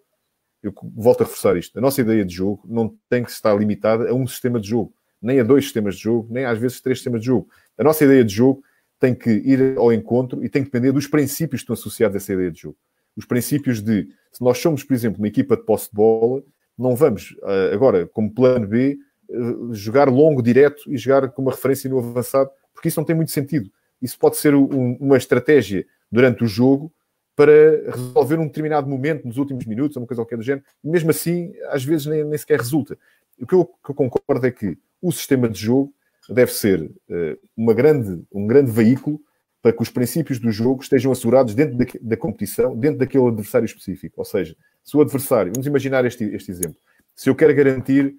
Eu 0.62 0.74
volto 0.96 1.22
a 1.22 1.24
reforçar 1.24 1.58
isto. 1.58 1.78
A 1.78 1.82
nossa 1.82 2.02
ideia 2.02 2.24
de 2.24 2.34
jogo 2.34 2.64
não 2.68 2.96
tem 3.10 3.24
que 3.24 3.32
estar 3.32 3.54
limitada 3.56 4.10
a 4.10 4.14
um 4.14 4.28
sistema 4.28 4.60
de 4.60 4.70
jogo, 4.70 4.94
nem 5.22 5.40
a 5.40 5.44
dois 5.44 5.66
sistemas 5.66 5.96
de 5.96 6.04
jogo, 6.04 6.28
nem 6.32 6.46
às 6.46 6.58
vezes 6.58 6.82
três 6.82 7.00
sistemas 7.00 7.22
de 7.22 7.28
jogo. 7.28 7.50
A 7.78 7.84
nossa 7.84 8.04
ideia 8.04 8.24
de 8.24 8.34
jogo 8.34 8.64
tem 9.00 9.14
que 9.14 9.30
ir 9.30 9.78
ao 9.78 9.94
encontro 9.94 10.44
e 10.44 10.50
tem 10.50 10.64
que 10.64 10.70
depender 10.70 10.92
dos 10.92 11.08
princípios 11.08 11.62
que 11.62 11.64
estão 11.64 11.74
associados 11.74 12.16
a 12.16 12.18
essa 12.18 12.34
ideia 12.34 12.52
de 12.52 12.62
jogo. 12.62 12.78
Os 13.16 13.26
princípios 13.26 13.82
de, 13.82 14.08
se 14.32 14.44
nós 14.44 14.58
somos, 14.58 14.84
por 14.84 14.94
exemplo, 14.94 15.20
uma 15.20 15.28
equipa 15.28 15.56
de 15.56 15.64
posse 15.64 15.90
de 15.90 15.96
bola, 15.96 16.44
não 16.78 16.96
vamos 16.96 17.32
uh, 17.42 17.74
agora, 17.74 18.08
como 18.08 18.34
plano 18.34 18.68
B, 18.68 18.98
uh, 19.30 19.74
jogar 19.74 20.08
longo, 20.10 20.42
direto 20.42 20.84
e 20.88 20.98
jogar 20.98 21.30
com 21.30 21.42
uma 21.42 21.52
referência 21.52 21.90
no 21.90 21.98
avançado, 21.98 22.50
porque 22.74 22.88
isso 22.88 23.00
não 23.00 23.06
tem 23.06 23.16
muito 23.16 23.32
sentido. 23.32 23.72
Isso 24.02 24.18
pode 24.20 24.38
ser 24.38 24.54
um, 24.54 24.96
uma 25.00 25.18
estratégia 25.18 25.86
durante 26.12 26.44
o 26.44 26.48
jogo 26.48 26.92
para 27.36 27.92
resolver 27.92 28.40
um 28.40 28.48
determinado 28.48 28.88
momento 28.88 29.28
nos 29.28 29.38
últimos 29.38 29.66
minutos, 29.66 29.96
ou 29.96 30.02
uma 30.02 30.08
coisa 30.08 30.22
qualquer 30.22 30.38
do 30.38 30.44
género, 30.44 30.66
mesmo 30.84 31.12
assim, 31.12 31.54
às 31.70 31.84
vezes 31.84 32.08
nem, 32.08 32.24
nem 32.24 32.38
sequer 32.38 32.60
resulta. 32.60 32.98
O 33.40 33.46
que 33.46 33.54
eu, 33.54 33.66
que 33.66 33.92
eu 33.92 33.96
concordo 33.96 34.46
é 34.46 34.52
que 34.52 34.78
o 35.02 35.12
sistema 35.12 35.48
de 35.48 35.60
jogo 35.60 35.94
deve 36.30 36.52
ser 36.52 36.82
uh, 36.82 37.38
uma 37.56 37.74
grande, 37.74 38.24
um 38.32 38.46
grande 38.46 38.72
veículo 38.72 39.20
para 39.62 39.74
que 39.74 39.82
os 39.82 39.90
princípios 39.90 40.40
do 40.40 40.52
jogo 40.52 40.82
estejam 40.82 41.12
assegurados 41.12 41.54
dentro 41.56 41.78
da, 41.78 41.86
da, 42.02 42.18
competição, 42.18 42.76
dentro 42.76 43.00
daquele 43.00 43.28
adversário 43.28 43.66
específico. 43.66 44.16
Ou 44.18 44.26
seja, 44.26 44.56
se 44.84 44.96
o 44.96 45.02
adversário, 45.02 45.52
vamos 45.54 45.68
imaginar 45.68 46.06
este, 46.06 46.24
este 46.26 46.52
exemplo, 46.52 46.78
se 47.16 47.30
eu 47.30 47.36
quero 47.36 47.54
garantir 47.54 48.16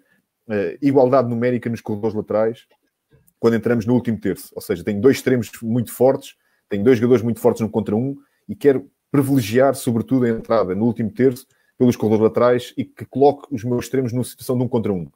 uh, 0.48 0.78
igualdade 0.82 1.28
numérica 1.28 1.70
nos 1.70 1.80
corredores 1.80 2.14
laterais, 2.14 2.66
quando 3.38 3.54
entramos 3.54 3.86
no 3.86 3.94
último 3.94 4.18
terço, 4.18 4.52
ou 4.54 4.60
seja, 4.60 4.82
tenho 4.82 5.00
dois 5.00 5.16
extremos 5.16 5.50
muito 5.62 5.92
fortes, 5.92 6.34
tenho 6.68 6.84
dois 6.84 6.98
jogadores 6.98 7.22
muito 7.22 7.40
fortes 7.40 7.62
no 7.62 7.70
contra 7.70 7.94
um 7.94 8.16
e 8.48 8.54
quero 8.54 8.90
privilegiar, 9.10 9.74
sobretudo, 9.74 10.24
a 10.24 10.28
entrada 10.28 10.74
no 10.74 10.84
último 10.84 11.10
terço 11.10 11.46
pelos 11.78 11.96
corredores 11.96 12.24
laterais 12.24 12.74
e 12.76 12.84
que 12.84 13.04
coloque 13.06 13.46
os 13.54 13.62
meus 13.62 13.84
extremos 13.84 14.12
numa 14.12 14.24
situação 14.24 14.58
de 14.58 14.64
um 14.64 14.68
contra 14.68 14.92
um. 14.92 15.08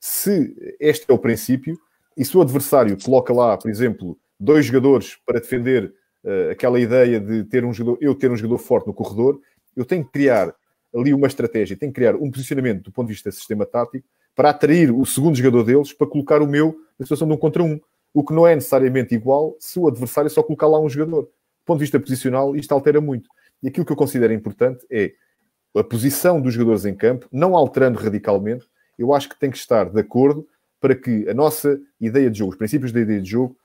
Se 0.00 0.56
este 0.80 1.04
é 1.10 1.12
o 1.12 1.18
princípio, 1.18 1.78
e 2.20 2.24
se 2.26 2.36
o 2.36 2.42
adversário 2.42 3.02
coloca 3.02 3.32
lá, 3.32 3.56
por 3.56 3.70
exemplo, 3.70 4.14
dois 4.38 4.66
jogadores 4.66 5.16
para 5.24 5.40
defender 5.40 5.90
uh, 6.22 6.50
aquela 6.50 6.78
ideia 6.78 7.18
de 7.18 7.44
ter 7.44 7.64
um 7.64 7.72
jogador, 7.72 7.96
eu 7.98 8.14
ter 8.14 8.30
um 8.30 8.36
jogador 8.36 8.58
forte 8.58 8.88
no 8.88 8.92
corredor, 8.92 9.40
eu 9.74 9.86
tenho 9.86 10.04
que 10.04 10.12
criar 10.12 10.54
ali 10.94 11.14
uma 11.14 11.26
estratégia, 11.26 11.78
tenho 11.78 11.90
que 11.90 11.96
criar 11.96 12.16
um 12.16 12.30
posicionamento 12.30 12.82
do 12.82 12.92
ponto 12.92 13.06
de 13.06 13.14
vista 13.14 13.30
do 13.30 13.34
sistema 13.34 13.64
tático 13.64 14.06
para 14.36 14.50
atrair 14.50 14.92
o 14.92 15.06
segundo 15.06 15.34
jogador 15.34 15.64
deles 15.64 15.94
para 15.94 16.06
colocar 16.06 16.42
o 16.42 16.46
meu 16.46 16.76
na 16.98 17.06
situação 17.06 17.26
de 17.26 17.32
um 17.32 17.38
contra 17.38 17.62
um. 17.62 17.80
O 18.12 18.22
que 18.22 18.34
não 18.34 18.46
é 18.46 18.54
necessariamente 18.54 19.14
igual 19.14 19.56
se 19.58 19.78
o 19.78 19.88
adversário 19.88 20.28
só 20.28 20.42
colocar 20.42 20.66
lá 20.66 20.78
um 20.78 20.90
jogador. 20.90 21.22
Do 21.22 21.64
ponto 21.64 21.78
de 21.78 21.84
vista 21.84 21.98
posicional, 21.98 22.54
isto 22.54 22.70
altera 22.72 23.00
muito. 23.00 23.30
E 23.62 23.68
aquilo 23.68 23.86
que 23.86 23.92
eu 23.92 23.96
considero 23.96 24.34
importante 24.34 24.86
é 24.90 25.14
a 25.74 25.82
posição 25.82 26.38
dos 26.38 26.52
jogadores 26.52 26.84
em 26.84 26.94
campo, 26.94 27.26
não 27.32 27.56
alterando 27.56 27.98
radicalmente, 27.98 28.66
eu 28.98 29.14
acho 29.14 29.26
que 29.26 29.40
tem 29.40 29.50
que 29.50 29.56
estar 29.56 29.88
de 29.88 29.98
acordo 29.98 30.46
para 30.80 30.94
que 30.94 31.28
a 31.28 31.34
nossa 31.34 31.78
ideia 32.00 32.30
de 32.30 32.38
jogo, 32.38 32.52
os 32.52 32.56
princípios 32.56 32.92
da 32.92 33.00
ideia 33.00 33.20
de 33.20 33.30
jogo, 33.30 33.56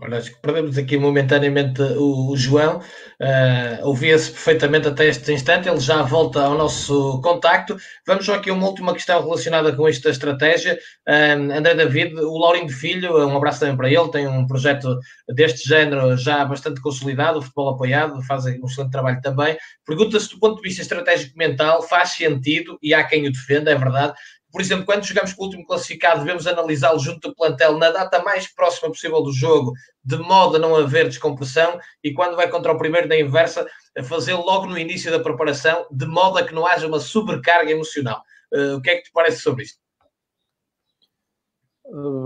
Olha, 0.00 0.18
acho 0.18 0.30
que 0.30 0.40
perdemos 0.40 0.78
aqui 0.78 0.96
momentaneamente 0.96 1.82
o, 1.82 2.30
o 2.30 2.36
João. 2.36 2.78
Uh, 3.20 3.84
Ouvia-se 3.84 4.30
perfeitamente 4.30 4.86
até 4.86 5.08
este 5.08 5.32
instante. 5.32 5.68
Ele 5.68 5.80
já 5.80 6.02
volta 6.02 6.40
ao 6.40 6.56
nosso 6.56 7.20
contacto. 7.20 7.76
Vamos 8.06 8.24
só 8.24 8.34
aqui 8.34 8.48
uma 8.48 8.64
última 8.64 8.92
questão 8.92 9.20
relacionada 9.20 9.74
com 9.74 9.88
esta 9.88 10.08
estratégia. 10.10 10.78
Uh, 11.08 11.52
André 11.52 11.74
David, 11.74 12.14
o 12.14 12.38
Laurindo 12.38 12.72
Filho, 12.72 13.26
um 13.26 13.36
abraço 13.36 13.58
também 13.58 13.76
para 13.76 13.90
ele. 13.90 14.08
Tem 14.12 14.28
um 14.28 14.46
projeto 14.46 15.00
deste 15.34 15.68
género 15.68 16.16
já 16.16 16.44
bastante 16.44 16.80
consolidado, 16.80 17.40
o 17.40 17.42
futebol 17.42 17.70
apoiado, 17.70 18.22
faz 18.22 18.44
um 18.46 18.66
excelente 18.66 18.92
trabalho 18.92 19.20
também. 19.20 19.58
Pergunta-se 19.84 20.30
do 20.30 20.38
ponto 20.38 20.62
de 20.62 20.68
vista 20.68 20.80
estratégico 20.80 21.36
mental, 21.36 21.82
faz 21.82 22.10
sentido, 22.10 22.78
e 22.80 22.94
há 22.94 23.02
quem 23.02 23.26
o 23.26 23.32
defenda, 23.32 23.72
é 23.72 23.74
verdade, 23.74 24.14
por 24.50 24.60
exemplo, 24.60 24.86
quando 24.86 25.04
jogamos 25.04 25.32
com 25.32 25.42
o 25.42 25.46
último 25.46 25.66
classificado, 25.66 26.20
devemos 26.20 26.46
analisá-lo 26.46 26.98
junto 26.98 27.28
do 27.28 27.34
plantel 27.34 27.76
na 27.76 27.90
data 27.90 28.22
mais 28.22 28.46
próxima 28.46 28.88
possível 28.88 29.22
do 29.22 29.32
jogo, 29.32 29.72
de 30.02 30.16
modo 30.16 30.56
a 30.56 30.58
não 30.58 30.74
haver 30.74 31.08
descompressão, 31.08 31.78
e 32.02 32.12
quando 32.12 32.36
vai 32.36 32.48
contra 32.48 32.72
o 32.72 32.78
primeiro 32.78 33.08
da 33.08 33.18
inversa, 33.18 33.66
a 33.96 34.02
fazê-lo 34.02 34.44
logo 34.44 34.66
no 34.66 34.78
início 34.78 35.10
da 35.10 35.20
preparação, 35.20 35.86
de 35.90 36.06
modo 36.06 36.38
a 36.38 36.46
que 36.46 36.54
não 36.54 36.66
haja 36.66 36.86
uma 36.86 37.00
sobrecarga 37.00 37.70
emocional. 37.70 38.22
Uh, 38.52 38.76
o 38.76 38.82
que 38.82 38.90
é 38.90 38.96
que 38.96 39.04
te 39.04 39.12
parece 39.12 39.40
sobre 39.40 39.64
isto? 39.64 39.78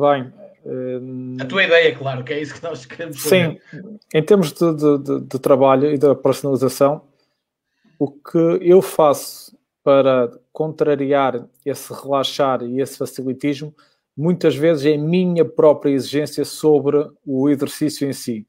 Bem, 0.01 0.33
a 1.41 1.45
tua 1.45 1.65
ideia, 1.65 1.97
claro, 1.97 2.23
que 2.23 2.33
é 2.33 2.41
isso 2.41 2.55
que 2.55 2.63
nós 2.63 2.87
queremos 2.87 3.21
saber. 3.21 3.61
Sim, 3.71 3.99
em 4.15 4.23
termos 4.23 4.53
de, 4.53 4.75
de, 4.75 5.21
de, 5.21 5.39
trabalho 5.39 5.93
e 5.93 5.99
da 5.99 6.15
personalização, 6.15 7.03
o 7.99 8.11
que 8.11 8.39
eu 8.61 8.81
faço 8.81 9.52
para 9.83 10.31
contrariar 10.53 11.49
esse 11.65 11.93
relaxar 11.93 12.63
e 12.63 12.81
esse 12.81 12.97
facilitismo, 12.97 13.75
muitas 14.17 14.55
vezes 14.55 14.87
é 14.87 14.95
a 14.95 14.99
minha 14.99 15.45
própria 15.45 15.91
exigência 15.91 16.45
sobre 16.45 17.09
o 17.27 17.49
exercício 17.49 18.09
em 18.09 18.13
si. 18.13 18.47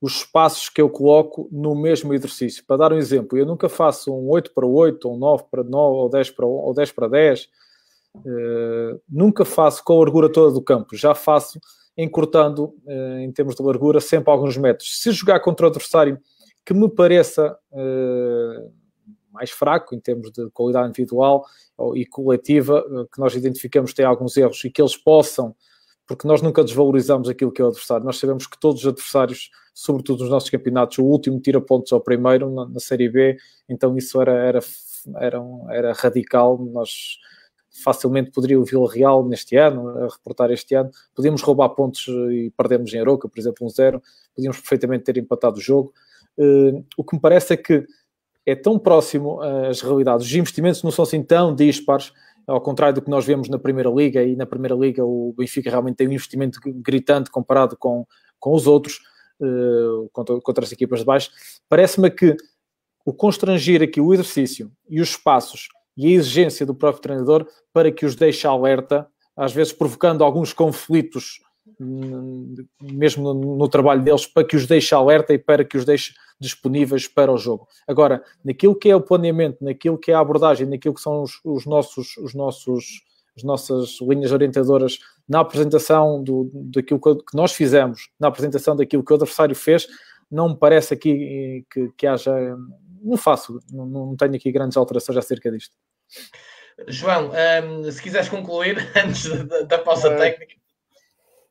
Os 0.00 0.18
espaços 0.18 0.68
que 0.68 0.80
eu 0.80 0.90
coloco 0.90 1.48
no 1.50 1.74
mesmo 1.74 2.12
exercício. 2.12 2.64
Para 2.66 2.76
dar 2.76 2.92
um 2.92 2.98
exemplo, 2.98 3.36
eu 3.36 3.46
nunca 3.46 3.68
faço 3.68 4.14
um 4.14 4.28
8 4.28 4.52
para 4.52 4.66
8, 4.66 5.08
ou 5.08 5.14
um 5.14 5.18
9 5.18 5.44
para 5.50 5.64
9, 5.64 5.96
ou 5.96 6.08
10 6.08 6.30
para, 6.30 6.46
ou 6.46 6.74
10 6.74 6.92
para 6.92 7.08
10. 7.08 7.48
Uh, 8.16 9.00
nunca 9.08 9.44
faço 9.44 9.82
com 9.82 9.94
a 9.94 9.98
largura 9.98 10.30
toda 10.30 10.52
do 10.52 10.62
campo. 10.62 10.96
Já 10.96 11.14
faço 11.14 11.58
encurtando, 11.96 12.74
uh, 12.86 13.18
em 13.20 13.32
termos 13.32 13.54
de 13.54 13.62
largura, 13.62 14.00
sempre 14.00 14.30
alguns 14.30 14.56
metros. 14.56 15.00
Se 15.00 15.10
jogar 15.12 15.40
contra 15.40 15.66
o 15.66 15.68
adversário 15.70 16.20
que 16.64 16.74
me 16.74 16.88
pareça... 16.88 17.58
Uh, 17.72 18.85
mais 19.36 19.50
fraco 19.50 19.94
em 19.94 20.00
termos 20.00 20.32
de 20.32 20.50
qualidade 20.50 20.88
individual 20.88 21.44
e 21.94 22.04
coletiva, 22.06 22.84
eh, 22.84 23.06
que 23.12 23.20
nós 23.20 23.34
identificamos 23.34 23.92
tem 23.92 24.04
alguns 24.04 24.36
erros 24.36 24.64
e 24.64 24.70
que 24.70 24.80
eles 24.80 24.96
possam, 24.96 25.54
porque 26.06 26.26
nós 26.26 26.40
nunca 26.40 26.64
desvalorizamos 26.64 27.28
aquilo 27.28 27.52
que 27.52 27.60
é 27.60 27.64
o 27.64 27.68
adversário. 27.68 28.04
Nós 28.04 28.18
sabemos 28.18 28.46
que 28.46 28.58
todos 28.58 28.80
os 28.82 28.88
adversários, 28.88 29.50
sobretudo 29.74 30.20
nos 30.20 30.30
nossos 30.30 30.50
campeonatos, 30.50 30.98
o 30.98 31.04
último 31.04 31.38
tira 31.40 31.60
pontos 31.60 31.92
ao 31.92 32.00
primeiro 32.00 32.50
na, 32.50 32.66
na 32.66 32.80
Série 32.80 33.08
B, 33.08 33.36
então 33.68 33.96
isso 33.96 34.20
era, 34.20 34.32
era, 34.32 34.60
era, 35.18 35.42
era 35.70 35.92
radical. 35.92 36.58
Nós 36.58 37.18
facilmente 37.84 38.30
poderia 38.30 38.58
o 38.58 38.64
Vila 38.64 38.90
Real 38.90 39.26
neste 39.28 39.56
ano, 39.56 39.88
a 39.98 40.08
reportar 40.08 40.50
este 40.50 40.74
ano, 40.74 40.90
podíamos 41.14 41.42
roubar 41.42 41.70
pontos 41.70 42.06
e 42.08 42.50
perdemos 42.56 42.92
em 42.94 43.00
Aroca, 43.00 43.28
por 43.28 43.38
exemplo, 43.38 43.66
um 43.66 43.68
zero, 43.68 44.02
podíamos 44.34 44.58
perfeitamente 44.58 45.04
ter 45.04 45.18
empatado 45.18 45.58
o 45.58 45.60
jogo. 45.60 45.92
Uh, 46.38 46.84
o 46.96 47.04
que 47.04 47.14
me 47.14 47.20
parece 47.20 47.54
é 47.54 47.56
que 47.56 47.86
é 48.46 48.54
tão 48.54 48.78
próximo 48.78 49.40
às 49.42 49.80
realidades. 49.80 50.26
Os 50.26 50.34
investimentos 50.34 50.82
não 50.84 50.92
são 50.92 51.02
assim 51.02 51.22
tão 51.22 51.54
dispares, 51.54 52.12
ao 52.46 52.60
contrário 52.60 52.94
do 52.94 53.02
que 53.02 53.10
nós 53.10 53.26
vemos 53.26 53.48
na 53.48 53.58
Primeira 53.58 53.90
Liga, 53.90 54.22
e 54.22 54.36
na 54.36 54.46
Primeira 54.46 54.76
Liga 54.76 55.04
o 55.04 55.34
Benfica 55.36 55.68
realmente 55.68 55.96
tem 55.96 56.06
um 56.06 56.12
investimento 56.12 56.60
gritante 56.64 57.28
comparado 57.28 57.76
com, 57.76 58.06
com 58.38 58.54
os 58.54 58.68
outros, 58.68 59.00
uh, 59.40 60.08
contra, 60.12 60.40
contra 60.40 60.64
as 60.64 60.70
equipas 60.70 61.00
de 61.00 61.04
baixo. 61.04 61.30
Parece-me 61.68 62.08
que 62.08 62.36
o 63.04 63.12
constrangir 63.12 63.82
aqui 63.82 64.00
o 64.00 64.14
exercício 64.14 64.70
e 64.88 65.00
os 65.00 65.10
espaços 65.10 65.68
e 65.96 66.06
a 66.06 66.10
exigência 66.10 66.64
do 66.64 66.74
próprio 66.74 67.02
treinador 67.02 67.46
para 67.72 67.90
que 67.90 68.06
os 68.06 68.14
deixe 68.14 68.46
alerta, 68.46 69.08
às 69.36 69.52
vezes 69.52 69.72
provocando 69.72 70.22
alguns 70.22 70.52
conflitos 70.52 71.40
mesmo 72.80 73.34
no, 73.34 73.56
no, 73.56 73.68
trabalho 73.68 74.02
deles, 74.02 74.26
para 74.26 74.46
que 74.46 74.56
os 74.56 74.66
deixe 74.66 74.94
alerta 74.94 75.34
e 75.34 75.38
para 75.38 75.64
que 75.64 75.76
os 75.76 75.84
deixe 75.84 76.14
disponíveis 76.40 77.08
para 77.08 77.32
o 77.32 77.36
jogo. 77.36 77.66
Agora, 77.86 78.22
naquilo 78.44 78.74
que 78.74 78.88
é 78.88 78.96
o 78.96 79.00
planeamento, 79.00 79.64
naquilo 79.64 79.98
que 79.98 80.10
é 80.10 80.14
a 80.14 80.20
abordagem, 80.20 80.66
naquilo 80.66 80.94
que 80.94 81.00
são 81.00 81.22
os, 81.22 81.40
os 81.44 81.66
nossos, 81.66 82.16
os 82.18 82.34
nossos, 82.34 83.02
as 83.36 83.42
nossas 83.42 83.98
linhas 84.00 84.32
orientadoras 84.32 84.98
na 85.28 85.40
apresentação 85.40 86.22
do, 86.22 86.50
daquilo 86.52 87.00
que 87.00 87.36
nós 87.36 87.52
fizemos, 87.52 88.08
na 88.18 88.28
apresentação 88.28 88.76
daquilo 88.76 89.04
que 89.04 89.12
o 89.12 89.16
adversário 89.16 89.56
fez, 89.56 89.86
não 90.30 90.50
me 90.50 90.56
parece 90.56 90.94
aqui 90.94 91.64
que, 91.70 91.90
que 91.96 92.06
haja. 92.06 92.32
Não 93.02 93.16
faço, 93.16 93.60
não, 93.70 93.86
não 93.86 94.16
tenho 94.16 94.34
aqui 94.34 94.50
grandes 94.50 94.76
alterações 94.76 95.16
acerca 95.16 95.50
disto. 95.50 95.74
João, 96.88 97.30
um, 97.64 97.90
se 97.90 98.02
quiseres 98.02 98.28
concluir 98.28 98.76
antes 98.96 99.28
da, 99.46 99.62
da 99.62 99.78
pausa 99.78 100.12
uh, 100.12 100.18
técnica. 100.18 100.54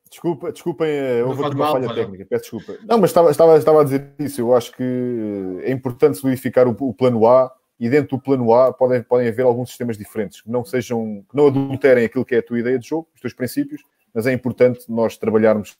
Desculpa, 0.08 0.52
desculpem, 0.52 0.88
eh, 0.88 1.24
houve 1.24 1.44
aqui 1.44 1.56
uma 1.56 1.72
falha 1.72 1.92
técnica, 1.92 2.26
peço 2.26 2.42
desculpa. 2.42 2.78
Não, 2.86 2.98
mas 2.98 3.10
estava, 3.10 3.30
estava, 3.30 3.58
estava 3.58 3.80
a 3.80 3.84
dizer 3.84 4.12
isso. 4.20 4.40
Eu 4.40 4.54
acho 4.54 4.72
que 4.72 5.60
é 5.62 5.72
importante 5.72 6.18
solidificar 6.18 6.68
o, 6.68 6.76
o, 6.78 6.94
plano 6.94 7.26
A 7.26 7.52
e 7.78 7.88
dentro 7.88 8.16
do 8.16 8.22
plano 8.22 8.54
A 8.54 8.72
podem, 8.72 9.02
podem 9.02 9.28
haver 9.28 9.42
alguns 9.42 9.70
sistemas 9.70 9.98
diferentes 9.98 10.40
que 10.40 10.50
não 10.50 10.64
sejam, 10.64 11.24
que 11.28 11.36
não 11.36 11.48
adulterem 11.48 12.04
aquilo 12.04 12.24
que 12.24 12.36
é 12.36 12.38
a 12.38 12.42
tua 12.42 12.58
ideia 12.58 12.78
de 12.78 12.88
jogo, 12.88 13.08
os 13.14 13.20
teus 13.20 13.34
princípios, 13.34 13.82
mas 14.14 14.26
é 14.26 14.32
importante 14.32 14.84
nós 14.88 15.16
trabalharmos 15.16 15.76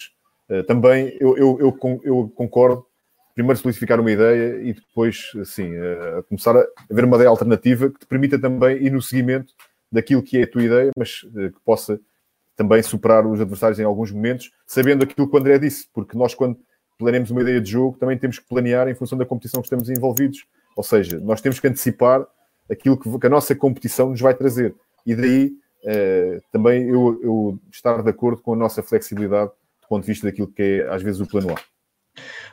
uh, 0.51 0.63
também. 0.65 1.17
Eu, 1.21 1.39
eu, 1.39 1.59
eu, 1.61 2.01
eu, 2.03 2.33
concordo, 2.35 2.85
primeiro 3.33 3.59
solidificar 3.61 4.01
uma 4.01 4.11
ideia 4.11 4.61
e 4.61 4.73
depois, 4.73 5.31
assim, 5.41 5.73
uh, 5.73 6.23
começar 6.29 6.57
a 6.57 6.67
haver 6.91 7.05
uma 7.05 7.17
ideia 7.17 7.31
alternativa 7.31 7.91
que 7.91 8.01
te 8.01 8.07
permita 8.07 8.39
também 8.39 8.77
ir 8.83 8.91
no 8.91 9.01
seguimento 9.01 9.55
daquilo 9.91 10.23
que 10.23 10.39
é 10.39 10.43
a 10.43 10.51
tua 10.51 10.65
ideia, 10.65 10.91
mas 10.97 11.23
uh, 11.23 11.53
que 11.53 11.61
possa 11.65 12.01
também 12.57 12.83
superar 12.83 13.27
os 13.27 13.41
adversários 13.41 13.79
em 13.79 13.85
alguns 13.85 14.11
momentos, 14.11 14.51
sabendo 14.67 15.05
aquilo 15.05 15.29
que 15.29 15.37
o 15.37 15.39
André 15.39 15.59
disse, 15.59 15.87
porque 15.93 16.17
nós, 16.17 16.35
quando 16.35 16.59
planeamos 16.99 17.31
uma 17.31 17.43
ideia 17.43 17.61
de 17.61 17.71
jogo, 17.71 17.99
também 17.99 18.19
temos 18.19 18.39
que 18.39 18.49
planear 18.49 18.89
em 18.89 18.95
função 18.95 19.19
da 19.19 19.27
competição 19.27 19.61
que 19.61 19.67
estamos 19.67 19.91
envolvidos. 19.91 20.47
Ou 20.75 20.83
seja, 20.83 21.21
nós 21.21 21.41
temos 21.41 21.61
que 21.61 21.69
antecipar 21.69 22.27
aquilo 22.71 22.99
que, 22.99 23.27
a 23.27 23.31
nossa 23.31 23.55
competição 23.55 24.11
nos 24.11 24.21
vai 24.21 24.35
trazer. 24.35 24.75
E 25.05 25.15
daí 25.15 25.53
eh, 25.85 26.41
também 26.51 26.89
eu, 26.89 27.21
eu, 27.23 27.59
estar 27.71 28.03
de 28.03 28.11
acordo 28.11 28.41
com 28.41 28.55
a 28.55 28.57
nossa 28.57 28.83
flexibilidade 28.83 29.51
do 29.83 29.89
ponto 29.89 30.03
de 30.03 30.09
vista 30.09 30.27
daquilo 30.27 30.49
que 30.49 30.63
é, 30.63 30.89
às 30.89 31.03
vezes, 31.03 31.21
o 31.21 31.27
plano 31.27 31.55
A. 31.55 31.77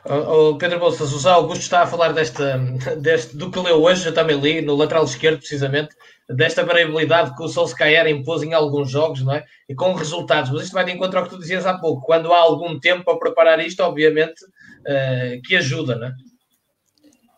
O 0.06 0.56
Pedro 0.58 0.78
Bolsas, 0.78 1.08
o 1.08 1.12
José 1.12 1.30
Augusto 1.30 1.62
está 1.62 1.82
a 1.82 1.86
falar 1.86 2.12
desta, 2.12 2.58
deste, 2.98 3.36
do 3.36 3.50
que 3.50 3.58
leu 3.58 3.82
hoje, 3.82 4.06
eu 4.06 4.14
também 4.14 4.38
li, 4.38 4.60
no 4.60 4.76
lateral 4.76 5.04
esquerdo, 5.04 5.38
precisamente, 5.38 5.96
desta 6.28 6.64
variabilidade 6.64 7.34
que 7.34 7.42
o 7.42 7.48
Solskjaer 7.48 8.06
impôs 8.08 8.42
em 8.42 8.54
alguns 8.54 8.90
jogos, 8.90 9.22
não 9.22 9.34
é? 9.34 9.44
E 9.68 9.74
com 9.74 9.92
resultados. 9.92 10.50
Mas 10.50 10.64
isto 10.64 10.72
vai 10.72 10.84
de 10.84 10.92
encontro 10.92 11.18
ao 11.18 11.24
que 11.24 11.30
tu 11.30 11.38
dizias 11.38 11.66
há 11.66 11.78
pouco. 11.78 12.06
Quando 12.06 12.32
há 12.32 12.38
algum 12.38 12.78
tempo 12.78 13.04
para 13.04 13.18
preparar 13.18 13.60
isto, 13.60 13.80
obviamente, 13.80 14.42
uh, 14.44 15.42
que 15.44 15.56
ajuda, 15.56 15.96
não 15.96 16.06
é? 16.06 16.12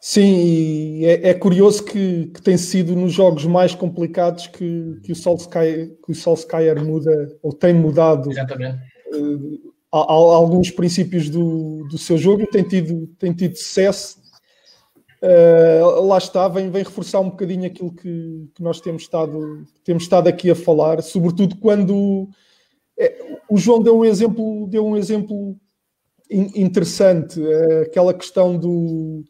Sim, 0.01 1.05
é, 1.05 1.31
é 1.31 1.35
curioso 1.35 1.85
que, 1.85 2.27
que, 2.27 2.41
tem 2.41 2.57
sido 2.57 2.95
nos 2.95 3.13
jogos 3.13 3.45
mais 3.45 3.75
complicados 3.75 4.47
que, 4.47 5.01
que, 5.03 5.11
o 5.11 5.17
Solskjaer, 5.17 5.89
que 6.05 6.13
o 6.13 6.15
Solskjaer 6.15 6.81
muda, 6.85 7.11
ou 7.43 7.53
tem 7.53 7.75
mudado. 7.75 8.31
Uh, 8.31 9.75
alguns 9.91 10.71
princípios 10.71 11.29
do, 11.29 11.89
do 11.91 11.99
seu 11.99 12.17
jogo 12.17 12.43
e 12.43 12.47
tem 12.47 12.63
tido, 12.63 13.09
tem 13.19 13.33
tido 13.33 13.57
sucesso. 13.57 14.19
Uh, 15.23 16.03
lá 16.07 16.19
está, 16.19 16.47
vem, 16.47 16.71
vem 16.71 16.83
reforçar 16.83 17.21
um 17.21 17.31
bocadinho 17.31 17.67
aquilo 17.67 17.91
que, 17.91 18.51
que 18.55 18.63
nós 18.63 18.81
temos 18.81 19.03
estado, 19.03 19.65
temos 19.83 20.03
estado 20.03 20.29
aqui 20.29 20.51
a 20.51 20.55
falar, 20.55 21.03
sobretudo 21.03 21.57
quando 21.57 22.29
é, 22.99 23.41
o 23.49 23.57
João 23.57 23.83
deu 23.83 23.99
um 23.99 24.05
exemplo, 24.05 24.67
deu 24.69 24.87
um 24.87 24.97
exemplo 24.97 25.57
interessante, 26.31 27.41
uh, 27.41 27.83
aquela 27.83 28.13
questão 28.13 28.59
do 28.59 29.25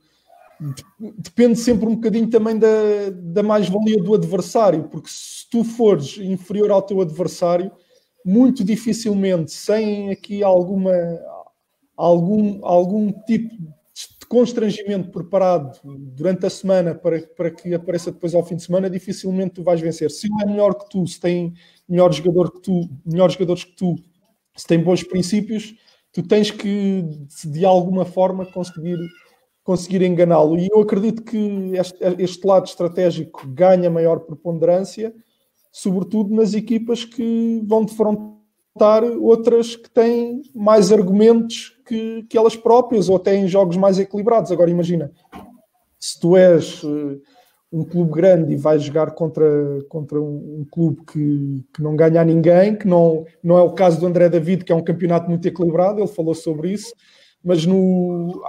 depende 1.19 1.59
sempre 1.59 1.87
um 1.87 1.97
bocadinho 1.97 2.31
também 2.31 2.59
da, 2.59 2.67
da 3.13 3.43
mais-valia 3.43 4.03
do 4.03 4.15
adversário, 4.15 4.85
porque 4.85 5.09
se 5.11 5.49
tu 5.51 5.63
fores 5.63 6.17
inferior 6.19 6.71
ao 6.71 6.83
teu 6.83 7.01
adversário, 7.01 7.71
muito 8.25 8.65
dificilmente, 8.65 9.53
sem 9.53 10.11
aqui 10.11 10.43
alguma, 10.43 10.93
algum, 11.97 12.65
algum 12.65 13.13
tipo 13.13 13.55
de 14.27 14.29
constrangimento 14.29 15.11
preparado 15.11 15.79
durante 15.85 16.45
a 16.47 16.51
semana 16.51 16.95
para, 16.95 17.21
para 17.29 17.51
que 17.51 17.73
apareça 17.73 18.11
depois 18.11 18.35
ao 18.35 18.45
fim 18.45 18.57
de 18.57 18.65
semana, 18.65 18.91
dificilmente 18.91 19.55
tu 19.55 19.63
vais 19.63 19.81
vencer. 19.81 20.11
Se 20.11 20.27
ele 20.27 20.43
é 20.43 20.47
melhor 20.47 20.75
que 20.75 20.89
tu, 20.91 21.07
se 21.07 21.21
tem 21.21 21.55
melhor 21.89 22.13
jogador 22.13 22.53
que 22.53 22.61
tu, 22.61 22.89
melhores 23.05 23.35
jogadores 23.35 23.65
que 23.65 23.77
tu, 23.77 23.95
se 24.57 24.67
tem 24.67 24.83
bons 24.83 25.03
princípios, 25.03 25.75
tu 26.13 26.23
tens 26.23 26.51
que 26.51 27.05
de 27.45 27.65
alguma 27.65 28.05
forma 28.05 28.45
conseguir 28.47 28.99
conseguir 29.63 30.03
enganá-lo. 30.03 30.57
E 30.59 30.69
eu 30.71 30.81
acredito 30.81 31.25
que 31.25 31.73
este, 31.77 31.99
este, 32.19 32.47
lado 32.47 32.67
estratégico 32.67 33.49
ganha 33.49 33.91
maior 33.91 34.21
preponderância 34.21 35.13
sobretudo 35.73 36.35
nas 36.35 36.55
equipas 36.55 37.05
que 37.05 37.61
vão 37.67 37.85
defrontar 37.85 38.36
enfrentar 38.77 39.03
outras 39.03 39.75
que 39.75 39.89
têm 39.89 40.43
mais 40.55 40.93
argumentos 40.93 41.77
que, 41.87 42.25
que 42.29 42.37
elas 42.37 42.55
próprias 42.55 43.09
ou 43.09 43.19
têm 43.19 43.49
jogos 43.49 43.77
mais 43.77 43.99
equilibrados. 43.99 44.53
Agora 44.53 44.71
imagina, 44.71 45.11
se 45.99 46.21
tu 46.21 46.37
és 46.37 46.83
uh, 46.83 47.21
um 47.73 47.83
clube 47.85 48.13
grande 48.13 48.53
e 48.53 48.57
vais 48.57 48.83
jogar 48.83 49.13
contra, 49.13 49.47
contra 49.89 50.21
um, 50.21 50.61
um 50.61 50.67
clube 50.71 51.01
que, 51.11 51.65
que 51.75 51.83
não 51.83 51.97
ganha 51.97 52.21
a 52.21 52.25
ninguém, 52.25 52.77
que 52.77 52.87
não, 52.87 53.25
não 53.43 53.57
é 53.57 53.63
o 53.63 53.73
caso 53.73 53.99
do 53.99 54.07
André 54.07 54.29
David, 54.29 54.65
que 54.65 54.73
é 54.73 54.77
um 54.77 54.85
campeonato 54.85 55.29
muito 55.29 55.47
equilibrado, 55.49 56.01
ele 56.01 56.07
falou 56.07 56.35
sobre 56.35 56.73
isso, 56.73 56.95
mas 57.43 57.65
no, 57.65 58.43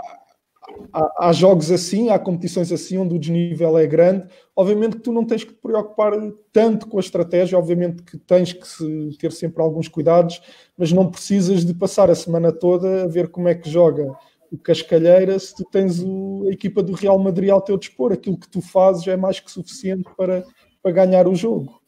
há, 0.92 1.28
há, 1.28 1.34
jogos 1.34 1.72
assim, 1.72 2.10
há 2.10 2.20
competições 2.20 2.72
assim 2.72 2.98
onde 2.98 3.16
o 3.16 3.20
desnível 3.20 3.78
é 3.78 3.86
grande. 3.86 4.28
Obviamente 4.56 4.98
que 4.98 5.04
tu 5.04 5.12
não 5.12 5.26
tens 5.26 5.44
que 5.44 5.54
te 5.54 5.60
preocupar 5.62 6.14
tanto 6.52 6.88
com 6.88 6.98
a 6.98 7.02
estratégia, 7.02 7.58
obviamente 7.58 8.04
que 8.04 8.18
tens 8.18 8.54
que 8.54 9.18
ter 9.18 9.32
sempre 9.32 9.62
alguns 9.62 9.88
cuidados, 9.88 10.42
mas 10.78 10.92
não 10.92 11.10
precisas 11.10 11.66
de 11.66 11.74
passar 11.74 12.10
a 12.10 12.16
semana 12.16 12.52
toda 12.52 13.04
a 13.04 13.08
ver 13.08 13.30
como 13.30 13.48
é 13.48 13.56
que 13.56 13.70
joga 13.70 14.16
o 14.52 14.58
Cascalheira 14.58 15.38
se 15.40 15.56
tu 15.56 15.64
tens 15.66 16.02
o, 16.02 16.46
a 16.48 16.54
equipa 16.54 16.82
do 16.82 16.94
Real 16.94 17.20
Madrid 17.20 17.50
ao 17.50 17.62
teu 17.62 17.78
dispor. 17.78 18.12
Aquilo 18.12 18.38
que 18.38 18.50
tu 18.50 18.62
fazes 18.62 19.06
é 19.08 19.18
mais 19.18 19.40
que 19.40 19.52
suficiente 19.52 20.10
para, 20.16 20.46
para 20.82 20.92
ganhar 20.92 21.28
o 21.28 21.36
jogo. 21.36 21.82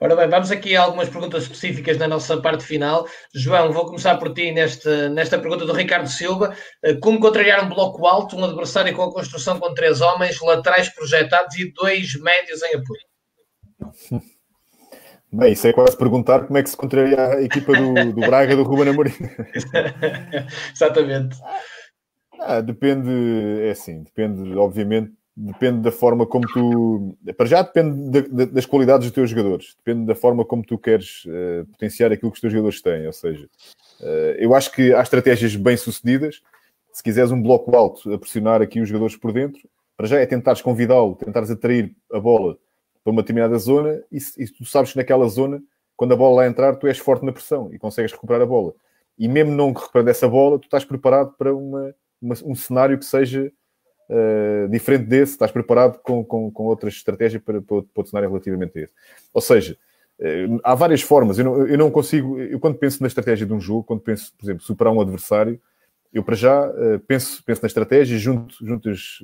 Ora 0.00 0.16
bem, 0.16 0.28
vamos 0.28 0.50
aqui 0.50 0.74
a 0.74 0.82
algumas 0.82 1.08
perguntas 1.10 1.42
específicas 1.42 1.98
na 1.98 2.08
nossa 2.08 2.40
parte 2.40 2.64
final. 2.64 3.06
João, 3.34 3.72
vou 3.72 3.84
começar 3.84 4.16
por 4.16 4.32
ti 4.32 4.50
nesta, 4.52 5.10
nesta 5.10 5.38
pergunta 5.38 5.66
do 5.66 5.72
Ricardo 5.74 6.08
Silva. 6.08 6.54
Eh, 6.82 6.94
como 6.94 7.20
contrariar 7.20 7.64
um 7.64 7.68
bloco 7.68 8.06
alto, 8.06 8.36
um 8.36 8.44
adversário 8.44 8.94
com 8.94 9.02
a 9.02 9.12
construção 9.12 9.60
com 9.60 9.74
três 9.74 10.00
homens, 10.00 10.40
laterais 10.40 10.88
projetados 10.88 11.56
e 11.58 11.70
dois 11.72 12.18
médios 12.20 12.62
em 12.62 12.76
apoio? 12.76 14.22
Bem, 15.32 15.52
isso 15.52 15.66
é 15.68 15.72
quase 15.72 15.96
perguntar 15.96 16.46
como 16.46 16.58
é 16.58 16.62
que 16.62 16.70
se 16.70 16.76
contraria 16.76 17.24
a 17.24 17.42
equipa 17.42 17.72
do, 17.72 18.12
do 18.12 18.20
Braga 18.20 18.56
do 18.56 18.64
Ruben 18.64 18.88
Amorim. 18.88 19.12
Exatamente. 20.74 21.36
Ah, 22.40 22.60
depende, 22.60 23.10
é 23.62 23.70
assim, 23.70 24.02
depende, 24.02 24.56
obviamente, 24.56 25.12
depende 25.36 25.80
da 25.80 25.92
forma 25.92 26.26
como 26.26 26.46
tu. 26.46 27.16
Para 27.36 27.46
já 27.46 27.62
depende 27.62 28.10
de, 28.10 28.28
de, 28.28 28.46
das 28.46 28.66
qualidades 28.66 29.06
dos 29.06 29.14
teus 29.14 29.30
jogadores, 29.30 29.76
depende 29.76 30.06
da 30.06 30.14
forma 30.14 30.44
como 30.44 30.64
tu 30.64 30.78
queres 30.78 31.24
uh, 31.26 31.66
potenciar 31.72 32.12
aquilo 32.12 32.30
que 32.30 32.36
os 32.36 32.40
teus 32.40 32.52
jogadores 32.52 32.82
têm. 32.82 33.06
Ou 33.06 33.12
seja, 33.12 33.48
uh, 34.00 34.34
eu 34.38 34.54
acho 34.54 34.72
que 34.72 34.92
há 34.92 35.00
estratégias 35.00 35.56
bem 35.56 35.76
sucedidas. 35.76 36.42
Se 36.92 37.02
quiseres 37.02 37.30
um 37.30 37.40
bloco 37.40 37.74
alto 37.76 38.12
a 38.12 38.18
pressionar 38.18 38.60
aqui 38.60 38.80
os 38.80 38.88
jogadores 38.88 39.16
por 39.16 39.32
dentro, 39.32 39.60
para 39.96 40.06
já 40.06 40.18
é 40.18 40.26
tentares 40.26 40.60
convidá-lo, 40.60 41.14
tentares 41.14 41.50
atrair 41.50 41.94
a 42.12 42.18
bola 42.18 42.58
para 43.04 43.12
uma 43.12 43.22
determinada 43.22 43.56
zona 43.58 44.02
e, 44.10 44.18
e 44.38 44.46
tu 44.46 44.64
sabes 44.64 44.92
que 44.92 44.98
naquela 44.98 45.28
zona, 45.28 45.62
quando 45.96 46.12
a 46.12 46.16
bola 46.16 46.36
lá 46.36 46.46
entrar, 46.46 46.76
tu 46.76 46.86
és 46.86 46.98
forte 46.98 47.24
na 47.24 47.32
pressão 47.32 47.72
e 47.72 47.78
consegues 47.78 48.12
recuperar 48.12 48.42
a 48.42 48.46
bola. 48.46 48.74
E 49.18 49.28
mesmo 49.28 49.52
não 49.52 49.72
recuperar 49.72 50.04
dessa 50.04 50.28
bola, 50.28 50.58
tu 50.58 50.64
estás 50.64 50.84
preparado 50.84 51.34
para 51.36 51.54
uma, 51.54 51.94
uma 52.20 52.34
um 52.44 52.54
cenário 52.54 52.98
que 52.98 53.04
seja 53.04 53.52
uh, 54.10 54.68
diferente 54.68 55.04
desse, 55.04 55.32
estás 55.32 55.50
preparado 55.50 56.00
com, 56.02 56.24
com, 56.24 56.50
com 56.50 56.64
outras 56.64 56.94
estratégias 56.94 57.42
para, 57.42 57.62
para, 57.62 57.82
para 57.82 58.04
cenário 58.06 58.28
relativamente 58.28 58.78
a 58.78 58.82
esse. 58.82 58.92
Ou 59.32 59.40
seja, 59.40 59.78
uh, 60.18 60.60
há 60.64 60.74
várias 60.74 61.00
formas. 61.00 61.38
Eu 61.38 61.44
não, 61.44 61.66
eu 61.66 61.78
não 61.78 61.90
consigo, 61.90 62.38
eu 62.38 62.58
quando 62.58 62.76
penso 62.76 63.00
na 63.00 63.06
estratégia 63.06 63.46
de 63.46 63.52
um 63.52 63.60
jogo, 63.60 63.84
quando 63.84 64.00
penso, 64.00 64.32
por 64.36 64.44
exemplo, 64.44 64.62
superar 64.62 64.92
um 64.92 65.00
adversário, 65.00 65.60
eu 66.12 66.24
para 66.24 66.34
já 66.34 66.68
uh, 66.68 66.98
penso, 67.06 67.42
penso 67.44 67.62
na 67.62 67.68
estratégia, 67.68 68.18
junto, 68.18 68.54
juntos 68.64 69.22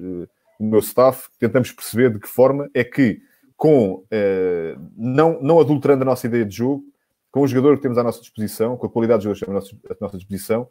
o 0.58 0.64
meu 0.64 0.78
staff, 0.78 1.28
tentamos 1.38 1.70
perceber 1.72 2.10
de 2.10 2.18
que 2.18 2.28
forma 2.28 2.70
é 2.72 2.82
que, 2.82 3.20
com 3.58 4.02
não, 4.96 5.38
não 5.42 5.60
adulterando 5.60 6.02
a 6.02 6.06
nossa 6.06 6.26
ideia 6.26 6.46
de 6.46 6.56
jogo, 6.56 6.82
com 7.30 7.42
o 7.42 7.46
jogador 7.46 7.76
que 7.76 7.82
temos 7.82 7.98
à 7.98 8.02
nossa 8.02 8.20
disposição, 8.20 8.78
com 8.78 8.86
a 8.86 8.90
qualidade 8.90 9.28
dos 9.28 9.38
jogadores 9.38 9.68
que 9.68 9.76
temos 9.76 10.00
à 10.00 10.04
nossa 10.06 10.16
disposição, 10.16 10.66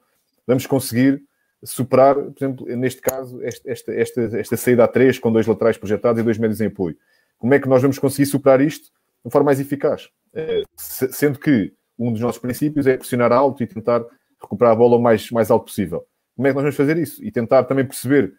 vamos 0.47 0.65
conseguir 0.65 1.23
superar, 1.65 2.15
por 2.15 2.35
exemplo, 2.37 2.77
neste 2.77 3.01
caso, 3.01 3.41
esta, 3.43 3.91
esta, 3.93 4.21
esta 4.37 4.57
saída 4.57 4.83
a 4.83 4.87
três 4.87 5.19
com 5.19 5.31
dois 5.31 5.47
laterais 5.47 5.77
projetados 5.77 6.21
e 6.21 6.23
dois 6.23 6.37
médios 6.37 6.61
em 6.61 6.67
apoio. 6.67 6.95
Como 7.37 7.53
é 7.53 7.59
que 7.59 7.67
nós 7.67 7.81
vamos 7.81 7.99
conseguir 7.99 8.25
superar 8.27 8.61
isto 8.61 8.91
de 9.25 9.31
forma 9.31 9.45
mais 9.45 9.59
eficaz? 9.59 10.09
É, 10.33 10.63
sendo 10.77 11.39
que 11.39 11.73
um 11.97 12.11
dos 12.11 12.21
nossos 12.21 12.39
princípios 12.39 12.87
é 12.87 12.97
pressionar 12.97 13.31
alto 13.31 13.63
e 13.63 13.67
tentar 13.67 14.05
recuperar 14.41 14.73
a 14.73 14.75
bola 14.75 14.97
o 14.97 15.01
mais, 15.01 15.31
mais 15.31 15.49
alto 15.49 15.65
possível. 15.65 16.05
Como 16.35 16.47
é 16.47 16.51
que 16.51 16.55
nós 16.55 16.63
vamos 16.63 16.75
fazer 16.75 16.97
isso? 16.97 17.23
E 17.23 17.31
tentar 17.31 17.63
também 17.63 17.85
perceber 17.85 18.33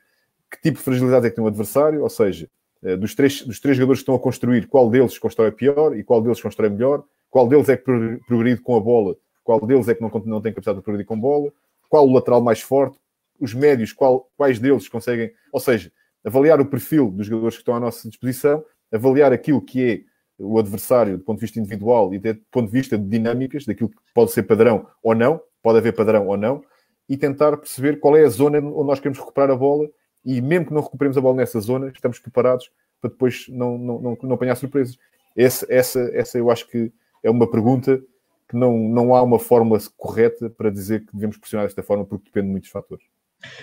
que 0.51 0.61
tipo 0.61 0.79
de 0.79 0.85
fragilidade 0.85 1.27
é 1.27 1.31
que 1.31 1.37
tem 1.37 1.45
o 1.45 1.49
adversário, 1.49 2.03
ou 2.03 2.09
seja, 2.09 2.49
é, 2.83 2.97
dos 2.97 3.15
três, 3.15 3.43
dos 3.43 3.59
três 3.59 3.77
jogadores 3.77 4.01
que 4.01 4.03
estão 4.03 4.15
a 4.15 4.21
construir, 4.21 4.69
qual 4.69 4.89
deles 4.89 5.19
constrói 5.19 5.51
pior 5.51 5.97
e 5.97 6.05
qual 6.05 6.23
deles 6.23 6.41
constrói 6.41 6.69
melhor, 6.69 7.03
qual 7.31 7.49
deles 7.49 7.69
é 7.69 7.77
que 7.77 7.85
progride 8.27 8.61
com 8.61 8.77
a 8.77 8.81
bola, 8.81 9.17
qual 9.43 9.61
deles 9.67 9.89
é 9.89 9.95
que 9.95 10.03
não, 10.03 10.11
não 10.25 10.41
tem 10.41 10.53
capacidade 10.53 10.79
de 10.79 10.85
progredir 10.85 11.07
com 11.07 11.19
bola, 11.19 11.53
qual 11.89 12.07
o 12.07 12.13
lateral 12.13 12.41
mais 12.41 12.61
forte, 12.61 12.99
os 13.41 13.55
médios, 13.55 13.93
qual, 13.93 14.31
quais 14.37 14.59
deles 14.59 14.89
conseguem, 14.89 15.31
ou 15.53 15.61
seja, 15.61 15.91
avaliar 16.25 16.61
o 16.61 16.67
perfil 16.67 17.11
dos 17.11 17.27
jogadores 17.27 17.57
que 17.57 17.63
estão 17.63 17.75
à 17.75 17.81
nossa 17.81 18.09
disposição, 18.09 18.65
avaliar 18.93 19.33
aquilo 19.33 19.61
que 19.61 19.85
é 19.85 20.01
o 20.39 20.59
adversário 20.59 21.17
do 21.17 21.25
ponto 21.25 21.39
de 21.39 21.47
vista 21.47 21.59
individual 21.59 22.13
e 22.13 22.19
do 22.19 22.35
ponto 22.51 22.67
de 22.67 22.73
vista 22.73 22.99
de 22.99 23.09
dinâmicas, 23.09 23.65
daquilo 23.65 23.89
que 23.89 23.97
pode 24.15 24.33
ser 24.33 24.43
padrão 24.43 24.87
ou 25.03 25.15
não, 25.15 25.41
pode 25.63 25.79
haver 25.79 25.95
padrão 25.95 26.27
ou 26.27 26.37
não, 26.37 26.63
e 27.09 27.17
tentar 27.17 27.57
perceber 27.57 28.01
qual 28.01 28.17
é 28.17 28.25
a 28.25 28.29
zona 28.29 28.59
onde 28.59 28.87
nós 28.87 28.99
queremos 28.99 29.19
recuperar 29.19 29.51
a 29.51 29.57
bola 29.57 29.89
e 30.25 30.41
mesmo 30.41 30.67
que 30.67 30.75
não 30.75 30.83
recuperemos 30.83 31.17
a 31.17 31.21
bola 31.21 31.37
nessa 31.37 31.61
zona, 31.61 31.89
estamos 31.89 32.19
preparados 32.19 32.71
para 33.01 33.11
depois 33.11 33.47
não, 33.49 33.79
não, 33.79 34.01
não, 34.01 34.19
não 34.21 34.35
apanhar 34.35 34.57
surpresas. 34.57 34.99
Essa, 35.37 35.67
essa, 35.69 36.01
essa 36.13 36.39
eu 36.39 36.51
acho 36.51 36.69
que 36.69 36.93
é 37.23 37.31
uma 37.31 37.49
pergunta 37.49 38.03
que 38.49 38.57
não, 38.57 38.77
não 38.77 39.15
há 39.15 39.23
uma 39.23 39.39
fórmula 39.39 39.79
correta 39.97 40.51
para 40.51 40.71
dizer 40.71 41.05
que 41.05 41.13
devemos 41.15 41.37
pressionar 41.37 41.67
desta 41.67 41.83
forma, 41.83 42.05
porque 42.05 42.27
depende 42.27 42.47
de 42.47 42.53
muitos 42.53 42.71
fatores. 42.71 43.05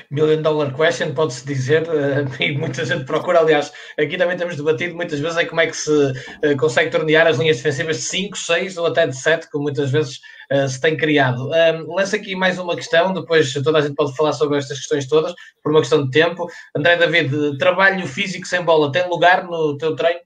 Million 0.10 0.42
dollar 0.42 0.74
question, 0.74 1.14
pode-se 1.14 1.46
dizer, 1.46 1.84
uh, 1.84 2.42
e 2.42 2.56
muita 2.58 2.86
gente 2.86 3.06
procura, 3.06 3.40
aliás, 3.40 3.72
aqui 4.00 4.18
também 4.18 4.38
temos 4.38 4.56
debatido 4.56 4.96
muitas 4.96 5.20
vezes 5.20 5.38
é 5.38 5.46
como 5.46 5.62
é 5.62 5.68
que 5.68 5.76
se 5.76 5.92
uh, 5.92 6.58
consegue 6.60 6.92
tornear 6.92 7.28
as 7.28 7.38
linhas 7.38 7.58
defensivas 7.58 7.98
de 7.98 8.04
5, 8.04 8.38
6 8.38 8.78
ou 8.78 8.86
até 8.86 9.08
de 9.08 9.16
7, 9.16 9.50
como 9.50 9.64
muitas 9.64 9.92
vezes 9.92 10.20
uh, 10.52 10.68
se 10.68 10.80
tem 10.80 10.96
criado. 10.96 11.50
Um, 11.50 11.94
lanço 11.94 12.16
aqui 12.16 12.36
mais 12.36 12.60
uma 12.60 12.76
questão, 12.76 13.14
depois 13.14 13.52
toda 13.54 13.80
a 13.80 13.82
gente 13.82 13.96
pode 13.96 14.16
falar 14.16 14.34
sobre 14.34 14.58
estas 14.58 14.78
questões 14.78 15.08
todas, 15.08 15.34
por 15.62 15.72
uma 15.72 15.82
questão 15.82 16.06
de 16.06 16.12
tempo. 16.12 16.48
André 16.76 16.96
David, 16.96 17.58
trabalho 17.58 18.08
físico 18.08 18.48
sem 18.48 18.64
bola 18.64 18.92
tem 18.92 19.08
lugar 19.10 19.46
no 19.46 19.78
teu 19.78 19.96
treino? 19.96 20.22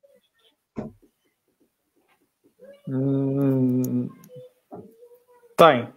Hum, 2.89 4.09
tem, 5.57 5.89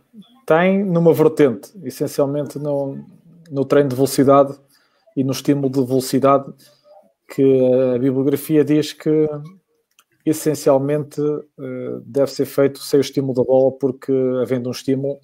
tem 0.44 0.84
numa 0.84 1.12
vertente, 1.12 1.70
essencialmente 1.84 2.58
no 2.58 3.19
no 3.50 3.64
treino 3.64 3.88
de 3.88 3.96
velocidade 3.96 4.54
e 5.16 5.24
no 5.24 5.32
estímulo 5.32 5.68
de 5.68 5.84
velocidade, 5.84 6.52
que 7.28 7.42
a 7.94 7.98
bibliografia 7.98 8.64
diz 8.64 8.92
que 8.92 9.28
essencialmente 10.24 11.20
eh, 11.20 12.00
deve 12.04 12.30
ser 12.30 12.46
feito 12.46 12.80
sem 12.80 12.98
o 12.98 13.00
estímulo 13.00 13.34
da 13.34 13.42
bola, 13.42 13.72
porque 13.72 14.12
havendo 14.42 14.68
um 14.68 14.72
estímulo 14.72 15.18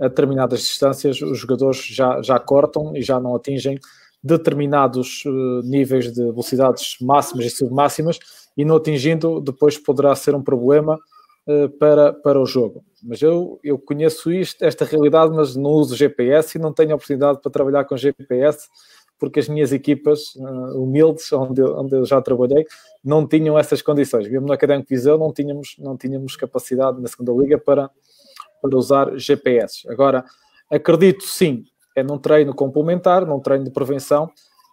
a 0.00 0.08
determinadas 0.08 0.60
distâncias, 0.60 1.20
os 1.20 1.38
jogadores 1.38 1.82
já, 1.84 2.20
já 2.22 2.38
cortam 2.38 2.96
e 2.96 3.02
já 3.02 3.18
não 3.18 3.34
atingem 3.34 3.78
determinados 4.22 5.22
eh, 5.26 5.30
níveis 5.64 6.12
de 6.12 6.22
velocidades 6.22 6.96
máximas 7.00 7.46
e 7.46 7.50
submáximas, 7.50 8.18
e 8.56 8.64
não 8.64 8.76
atingindo, 8.76 9.40
depois 9.40 9.78
poderá 9.78 10.14
ser 10.14 10.34
um 10.34 10.42
problema 10.42 10.98
para, 11.78 12.12
para 12.12 12.40
o 12.40 12.46
jogo. 12.46 12.84
Mas 13.02 13.22
eu, 13.22 13.58
eu 13.62 13.78
conheço 13.78 14.30
isto, 14.30 14.62
esta 14.64 14.84
realidade, 14.84 15.34
mas 15.34 15.56
não 15.56 15.70
uso 15.70 15.96
GPS 15.96 16.56
e 16.56 16.60
não 16.60 16.72
tenho 16.72 16.94
oportunidade 16.94 17.40
para 17.40 17.50
trabalhar 17.50 17.84
com 17.84 17.96
GPS, 17.96 18.68
porque 19.18 19.40
as 19.40 19.48
minhas 19.48 19.72
equipas 19.72 20.34
uh, 20.36 20.82
humildes, 20.82 21.32
onde 21.32 21.60
eu, 21.60 21.78
onde 21.78 21.96
eu 21.96 22.04
já 22.04 22.20
trabalhei, 22.20 22.66
não 23.04 23.26
tinham 23.26 23.58
essas 23.58 23.82
condições. 23.82 24.28
Mesmo 24.28 24.46
na 24.46 24.54
Académico 24.54 24.88
Viseu 24.88 25.18
não 25.18 25.32
tínhamos, 25.32 25.76
não 25.78 25.96
tínhamos 25.96 26.36
capacidade 26.36 27.00
na 27.00 27.08
segunda 27.08 27.32
liga 27.32 27.58
para, 27.58 27.90
para 28.60 28.76
usar 28.76 29.16
GPS. 29.16 29.88
Agora, 29.90 30.24
acredito 30.70 31.24
sim, 31.24 31.64
é 31.96 32.02
num 32.02 32.18
treino 32.18 32.54
complementar, 32.54 33.26
num 33.26 33.40
treino 33.40 33.64
de 33.64 33.70
prevenção, 33.70 34.30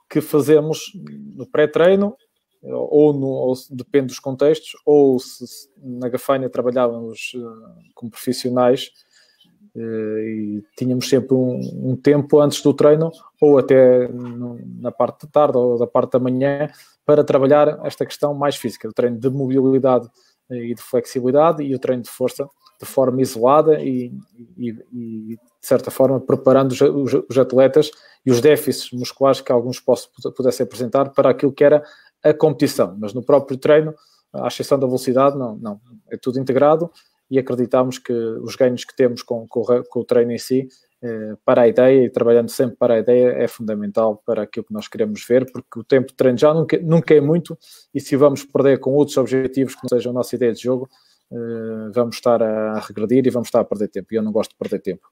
que 0.09 0.21
fazemos 0.21 0.93
no 1.35 1.45
pré-treino 1.45 2.15
ou, 2.71 3.13
no, 3.13 3.27
ou 3.27 3.53
depende 3.71 4.07
dos 4.07 4.19
contextos, 4.19 4.71
ou 4.85 5.19
se, 5.19 5.47
se 5.47 5.69
na 5.81 6.09
Gafanha 6.09 6.49
trabalhávamos 6.49 7.33
uh, 7.35 7.91
como 7.93 8.11
profissionais 8.11 8.91
uh, 9.75 10.19
e 10.19 10.63
tínhamos 10.75 11.07
sempre 11.07 11.33
um, 11.33 11.91
um, 11.91 11.95
tempo 11.95 12.39
antes 12.39 12.61
do 12.61 12.73
treino, 12.73 13.11
ou 13.41 13.57
até 13.57 14.07
no, 14.07 14.59
na 14.79 14.91
parte 14.91 15.25
da 15.25 15.31
tarde 15.31 15.57
ou 15.57 15.77
da 15.77 15.87
parte 15.87 16.13
da 16.13 16.19
manhã, 16.19 16.69
para 17.05 17.23
trabalhar 17.23 17.79
esta 17.85 18.05
questão 18.05 18.33
mais 18.33 18.55
física, 18.55 18.87
o 18.87 18.93
treino 18.93 19.17
de 19.17 19.29
mobilidade 19.29 20.09
e 20.49 20.73
de 20.73 20.81
flexibilidade 20.81 21.63
e 21.63 21.73
o 21.75 21.79
treino 21.79 22.03
de 22.03 22.09
força 22.09 22.47
de 22.79 22.85
forma 22.85 23.21
isolada 23.21 23.81
e, 23.81 24.13
e, 24.55 24.69
e 24.93 25.35
de 25.35 25.67
certa 25.67 25.89
forma 25.89 26.19
preparando 26.19 26.71
os, 26.71 26.81
os, 26.81 27.25
os, 27.29 27.37
atletas 27.37 27.89
e 28.25 28.31
os 28.31 28.39
déficits 28.39 28.91
musculares 28.91 29.41
que 29.41 29.51
alguns 29.51 29.79
possam, 29.79 30.11
pudessem 30.35 30.63
apresentar 30.63 31.09
para 31.09 31.31
aquilo 31.31 31.51
que 31.51 31.63
era 31.63 31.83
a 32.23 32.33
competição, 32.33 32.95
mas 32.99 33.13
no 33.13 33.23
próprio 33.23 33.57
treino, 33.57 33.93
à 34.33 34.47
exceção 34.47 34.77
da 34.77 34.85
velocidade, 34.85 35.37
não, 35.37 35.55
não, 35.57 35.79
é 36.11 36.17
tudo 36.17 36.39
integrado 36.39 36.89
e 37.29 37.37
acreditamos 37.37 37.97
que 37.97 38.13
os 38.13 38.55
ganhos 38.55 38.85
que 38.85 38.95
temos 38.95 39.21
com, 39.21 39.47
com, 39.47 39.63
com 39.89 39.99
o 39.99 40.05
treino 40.05 40.31
em 40.31 40.37
si 40.37 40.67
eh, 41.01 41.35
para 41.45 41.63
a 41.63 41.67
ideia 41.67 42.05
e 42.05 42.09
trabalhando 42.09 42.49
sempre 42.49 42.75
para 42.77 42.95
a 42.95 42.99
ideia 42.99 43.29
é 43.29 43.47
fundamental 43.47 44.21
para 44.25 44.43
aquilo 44.43 44.65
que 44.65 44.73
nós 44.73 44.87
queremos 44.87 45.23
ver, 45.27 45.45
porque 45.51 45.79
o 45.79 45.83
tempo 45.83 46.07
de 46.07 46.15
treino 46.15 46.37
já 46.37 46.53
nunca, 46.53 46.77
nunca 46.79 47.13
é 47.13 47.21
muito 47.21 47.57
e 47.93 47.99
se 47.99 48.15
vamos 48.15 48.43
perder 48.43 48.79
com 48.79 48.93
outros 48.93 49.17
objetivos 49.17 49.75
que 49.75 49.81
não 49.83 49.97
sejam 49.97 50.11
a 50.11 50.15
nossa 50.15 50.35
ideia 50.35 50.53
de 50.53 50.61
jogo, 50.61 50.89
eh, 51.31 51.91
vamos 51.93 52.15
estar 52.15 52.41
a 52.41 52.79
regredir 52.79 53.27
e 53.27 53.29
vamos 53.29 53.49
estar 53.49 53.61
a 53.61 53.65
perder 53.65 53.89
tempo. 53.89 54.07
E 54.11 54.15
eu 54.15 54.23
não 54.23 54.31
gosto 54.31 54.51
de 54.51 54.57
perder 54.57 54.79
tempo. 54.79 55.07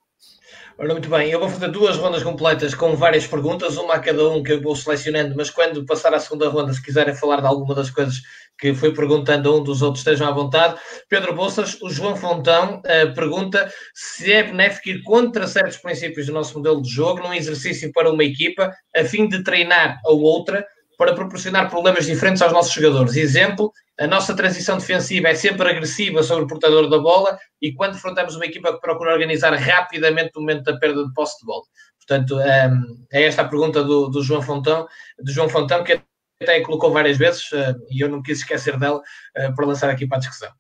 Ora, 0.78 0.92
muito 0.92 1.10
bem, 1.10 1.30
eu 1.30 1.40
vou 1.40 1.48
fazer 1.48 1.70
duas 1.70 1.98
rondas 1.98 2.22
completas 2.22 2.76
com 2.76 2.96
várias 2.96 3.26
perguntas, 3.26 3.78
uma 3.78 3.94
a 3.94 4.00
cada 4.00 4.28
um 4.30 4.44
que 4.44 4.52
eu 4.52 4.62
vou 4.62 4.76
selecionando, 4.76 5.34
mas 5.36 5.50
quando 5.50 5.86
passar 5.86 6.14
à 6.14 6.20
segunda 6.20 6.50
ronda, 6.50 6.74
se 6.74 6.84
quiserem 6.84 7.16
falar 7.16 7.40
de 7.40 7.48
alguma 7.48 7.74
das 7.74 7.90
coisas 7.90 8.22
que 8.58 8.74
foi 8.74 8.94
perguntando 8.94 9.50
a 9.50 9.56
um 9.56 9.64
dos 9.64 9.82
outros, 9.82 10.02
estejam 10.02 10.28
à 10.28 10.32
vontade. 10.32 10.80
Pedro 11.10 11.34
Bolsas, 11.34 11.82
o 11.82 11.90
João 11.90 12.16
Fontão 12.16 12.80
uh, 12.80 13.14
pergunta 13.14 13.72
se 13.94 14.32
é 14.32 14.44
benéfico 14.44 14.90
ir 14.90 15.04
contra 15.04 15.48
certos 15.48 15.78
princípios 15.78 16.28
do 16.28 16.34
nosso 16.34 16.58
modelo 16.58 16.82
de 16.82 16.90
jogo 16.90 17.22
num 17.22 17.34
exercício 17.34 17.92
para 17.94 18.12
uma 18.12 18.24
equipa, 18.24 18.72
a 18.96 19.04
fim 19.04 19.28
de 19.28 19.44
treinar 19.44 20.00
a 20.06 20.12
outra 20.12 20.66
para 20.98 21.14
proporcionar 21.14 21.70
problemas 21.70 22.06
diferentes 22.06 22.42
aos 22.42 22.54
nossos 22.54 22.74
jogadores. 22.74 23.16
Exemplo, 23.16 23.72
a 24.00 24.08
nossa 24.08 24.36
transição 24.36 24.78
defensiva 24.78 25.30
é 25.30 25.36
sempre 25.36 25.70
agressiva 25.70 26.24
sobre 26.24 26.46
o 26.46 26.48
portador 26.48 26.90
da 26.90 27.00
bola 27.00 27.38
e 27.62 27.74
quando 27.74 27.96
enfrentamos 27.96 28.36
uma 28.36 28.46
equipa 28.46 28.74
que 28.74 28.82
procura 28.82 29.14
organizar 29.14 29.54
rapidamente 29.54 30.32
o 30.36 30.42
momento 30.42 30.64
da 30.64 30.78
perda 30.78 31.06
de 31.06 31.14
posse 31.14 31.40
de 31.40 31.46
bola. 31.46 31.64
Portanto, 31.98 32.40
ehm, 32.40 32.84
é 33.12 33.24
esta 33.24 33.42
a 33.42 33.48
pergunta 33.48 33.84
do, 33.84 34.10
do 34.10 34.22
João 34.22 34.42
Fontão, 34.42 34.88
do 35.20 35.32
João 35.32 35.50
Fontão, 35.50 35.84
que 35.84 36.00
até 36.42 36.62
colocou 36.62 36.92
várias 36.92 37.18
vezes 37.18 37.52
eh, 37.54 37.76
e 37.90 38.04
eu 38.04 38.10
não 38.10 38.22
quis 38.22 38.40
esquecer 38.40 38.78
dela 38.78 39.02
eh, 39.36 39.52
para 39.54 39.66
lançar 39.66 39.90
aqui 39.90 40.06
para 40.06 40.18
a 40.18 40.20
discussão. 40.20 40.52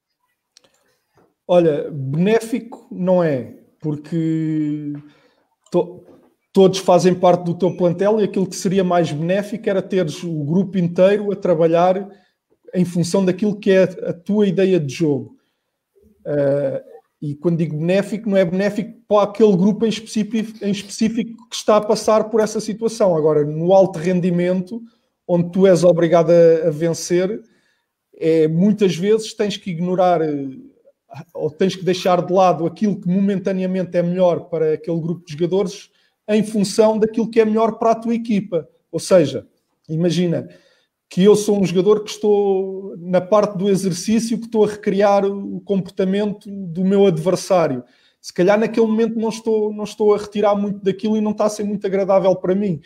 Olha, 1.47 1.89
benéfico 1.91 2.87
não 2.91 3.23
é, 3.23 3.53
porque 3.79 4.93
todos 6.55 6.79
fazem 6.79 7.13
parte 7.13 7.43
do 7.43 7.53
teu 7.53 7.75
plantel 7.75 8.21
e 8.21 8.23
aquilo 8.23 8.47
que 8.47 8.55
seria 8.55 8.81
mais 8.81 9.11
benéfico 9.11 9.69
era 9.69 9.81
teres 9.81 10.23
o 10.23 10.41
grupo 10.45 10.77
inteiro 10.77 11.29
a 11.29 11.35
trabalhar 11.35 12.07
em 12.73 12.85
função 12.85 13.25
daquilo 13.25 13.59
que 13.59 13.71
é 13.71 13.83
a 13.83 14.13
tua 14.13 14.47
ideia 14.47 14.79
de 14.79 14.93
jogo. 14.93 15.35
Uh, 16.21 16.79
e 17.21 17.35
quando 17.35 17.57
digo 17.57 17.77
benéfico, 17.77 18.29
não 18.29 18.37
é 18.37 18.45
benéfico 18.45 18.97
para 19.05 19.23
aquele 19.23 19.51
grupo 19.57 19.85
em 19.85 19.89
específico, 19.89 20.63
em 20.63 20.71
específico 20.71 21.49
que 21.49 21.55
está 21.57 21.75
a 21.75 21.81
passar 21.81 22.29
por 22.29 22.39
essa 22.39 22.61
situação. 22.61 23.17
Agora, 23.17 23.43
no 23.43 23.73
alto 23.73 23.99
rendimento, 23.99 24.81
onde 25.27 25.51
tu 25.51 25.67
és 25.67 25.83
obrigado 25.83 26.31
a, 26.31 26.69
a 26.69 26.71
vencer, 26.71 27.41
é, 28.15 28.47
muitas 28.47 28.95
vezes 28.95 29.33
tens 29.33 29.57
que 29.57 29.71
ignorar 29.71 30.21
ou 31.33 31.51
tens 31.51 31.75
que 31.75 31.83
deixar 31.83 32.25
de 32.25 32.31
lado 32.31 32.65
aquilo 32.65 32.97
que 32.97 33.09
momentaneamente 33.09 33.97
é 33.97 34.01
melhor 34.01 34.45
para 34.45 34.75
aquele 34.75 35.01
grupo 35.01 35.25
de 35.25 35.33
jogadores 35.33 35.93
em 36.27 36.43
função 36.43 36.97
daquilo 36.97 37.29
que 37.29 37.39
é 37.39 37.45
melhor 37.45 37.77
para 37.77 37.91
a 37.91 37.95
tua 37.95 38.15
equipa. 38.15 38.67
Ou 38.91 38.99
seja, 38.99 39.47
imagina, 39.87 40.47
que 41.09 41.23
eu 41.23 41.35
sou 41.35 41.59
um 41.59 41.65
jogador 41.65 42.03
que 42.03 42.09
estou 42.09 42.95
na 42.97 43.21
parte 43.21 43.57
do 43.57 43.69
exercício 43.69 44.37
que 44.37 44.45
estou 44.45 44.65
a 44.65 44.67
recriar 44.67 45.25
o 45.25 45.61
comportamento 45.61 46.49
do 46.49 46.83
meu 46.83 47.05
adversário. 47.05 47.83
Se 48.19 48.33
calhar 48.33 48.59
naquele 48.59 48.87
momento 48.87 49.19
não 49.19 49.29
estou, 49.29 49.71
não 49.71 49.83
estou 49.83 50.13
a 50.13 50.17
retirar 50.17 50.55
muito 50.55 50.83
daquilo 50.83 51.15
e 51.15 51.21
não 51.21 51.31
está 51.31 51.45
a 51.45 51.49
ser 51.49 51.63
muito 51.63 51.85
agradável 51.85 52.35
para 52.35 52.55
mim. 52.55 52.81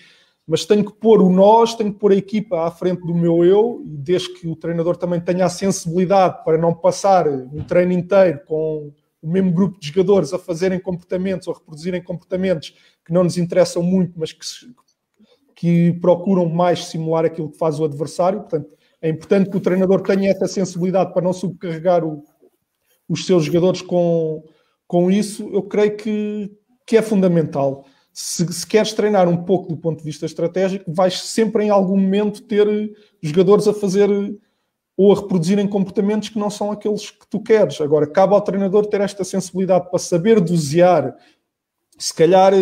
Mas 0.45 0.65
tenho 0.65 0.83
que 0.83 0.91
pôr 0.91 1.21
o 1.21 1.29
nós, 1.29 1.75
tenho 1.75 1.93
que 1.93 1.99
pôr 1.99 2.11
a 2.11 2.15
equipa 2.15 2.65
à 2.65 2.71
frente 2.71 3.05
do 3.05 3.13
meu 3.13 3.45
eu, 3.45 3.81
desde 3.85 4.33
que 4.33 4.47
o 4.47 4.55
treinador 4.55 4.97
também 4.97 5.21
tenha 5.21 5.45
a 5.45 5.49
sensibilidade 5.49 6.43
para 6.43 6.57
não 6.57 6.73
passar 6.73 7.27
um 7.27 7.63
treino 7.63 7.93
inteiro 7.93 8.41
com 8.47 8.91
o 9.21 9.27
mesmo 9.29 9.51
grupo 9.51 9.79
de 9.79 9.87
jogadores 9.87 10.33
a 10.33 10.39
fazerem 10.39 10.79
comportamentos 10.79 11.47
ou 11.47 11.53
reproduzirem 11.53 12.01
comportamentos 12.01 12.73
que 13.09 13.13
não 13.13 13.23
nos 13.23 13.39
interessam 13.39 13.81
muito, 13.81 14.13
mas 14.15 14.31
que, 14.31 14.45
que 15.55 15.93
procuram 15.93 16.47
mais 16.47 16.85
simular 16.85 17.25
aquilo 17.25 17.49
que 17.49 17.57
faz 17.57 17.79
o 17.79 17.83
adversário. 17.83 18.41
Portanto, 18.41 18.69
é 19.01 19.09
importante 19.09 19.49
que 19.49 19.57
o 19.57 19.59
treinador 19.59 20.01
tenha 20.01 20.29
essa 20.29 20.47
sensibilidade 20.47 21.11
para 21.11 21.23
não 21.23 21.33
subcarregar 21.33 22.05
o, 22.05 22.23
os 23.09 23.25
seus 23.25 23.45
jogadores 23.45 23.81
com, 23.81 24.43
com 24.85 25.09
isso. 25.09 25.49
Eu 25.51 25.63
creio 25.63 25.97
que, 25.97 26.51
que 26.85 26.97
é 26.97 27.01
fundamental. 27.01 27.83
Se, 28.13 28.45
se, 28.53 28.67
queres 28.67 28.93
treinar 28.93 29.27
um 29.27 29.37
pouco 29.43 29.69
do 29.69 29.77
ponto 29.77 29.97
de 29.97 30.03
vista 30.03 30.27
estratégico, 30.27 30.93
vais 30.93 31.19
sempre 31.19 31.63
em 31.63 31.71
algum 31.71 31.97
momento 31.97 32.43
ter 32.43 32.67
jogadores 33.23 33.67
a 33.67 33.73
fazer 33.73 34.07
ou 34.95 35.11
a 35.11 35.15
reproduzirem 35.15 35.67
comportamentos 35.67 36.29
que 36.29 36.37
não 36.37 36.51
são 36.51 36.71
aqueles 36.71 37.09
que 37.09 37.27
tu 37.27 37.41
queres. 37.41 37.81
Agora, 37.81 38.05
cabe 38.05 38.35
ao 38.35 38.41
treinador 38.41 38.85
ter 38.85 39.01
esta 39.01 39.23
sensibilidade 39.23 39.89
para 39.89 39.97
saber 39.97 40.39
dosear, 40.39 41.15
se 41.99 42.13
calhar 42.13 42.53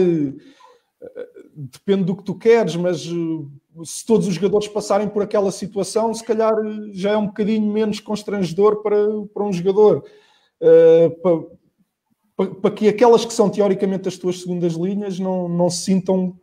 depende 1.58 2.04
do 2.04 2.16
que 2.16 2.24
tu 2.24 2.36
queres, 2.36 2.76
mas 2.76 3.06
eh, 3.06 3.84
se 3.84 4.06
todos 4.06 4.28
os 4.28 4.36
jogadores 4.36 4.68
passarem 4.68 5.08
por 5.08 5.24
aquela 5.24 5.52
situação, 5.52 6.14
se 6.14 6.24
calhar 6.24 6.54
eh, 6.54 6.90
já 6.94 7.12
é 7.12 7.18
um 7.18 7.28
bocadinho 7.28 7.72
menos 7.72 8.00
constrangedor 8.00 8.84
para, 8.84 8.98
para 9.34 9.44
um 9.44 9.52
jogador. 9.52 10.04
Uh, 10.60 11.10
para, 11.22 11.46
para, 12.36 12.56
para, 12.56 12.72
que 12.72 12.88
aquelas 12.88 13.24
que 13.24 13.34
são 13.34 13.48
teoricamente 13.48 14.08
as 14.08 14.18
tuas 14.18 14.42
segundas 14.42 14.74
linhas 14.74 15.20
não, 15.20 15.48
não 15.48 15.70
se 15.70 15.84
sintam 15.84 16.36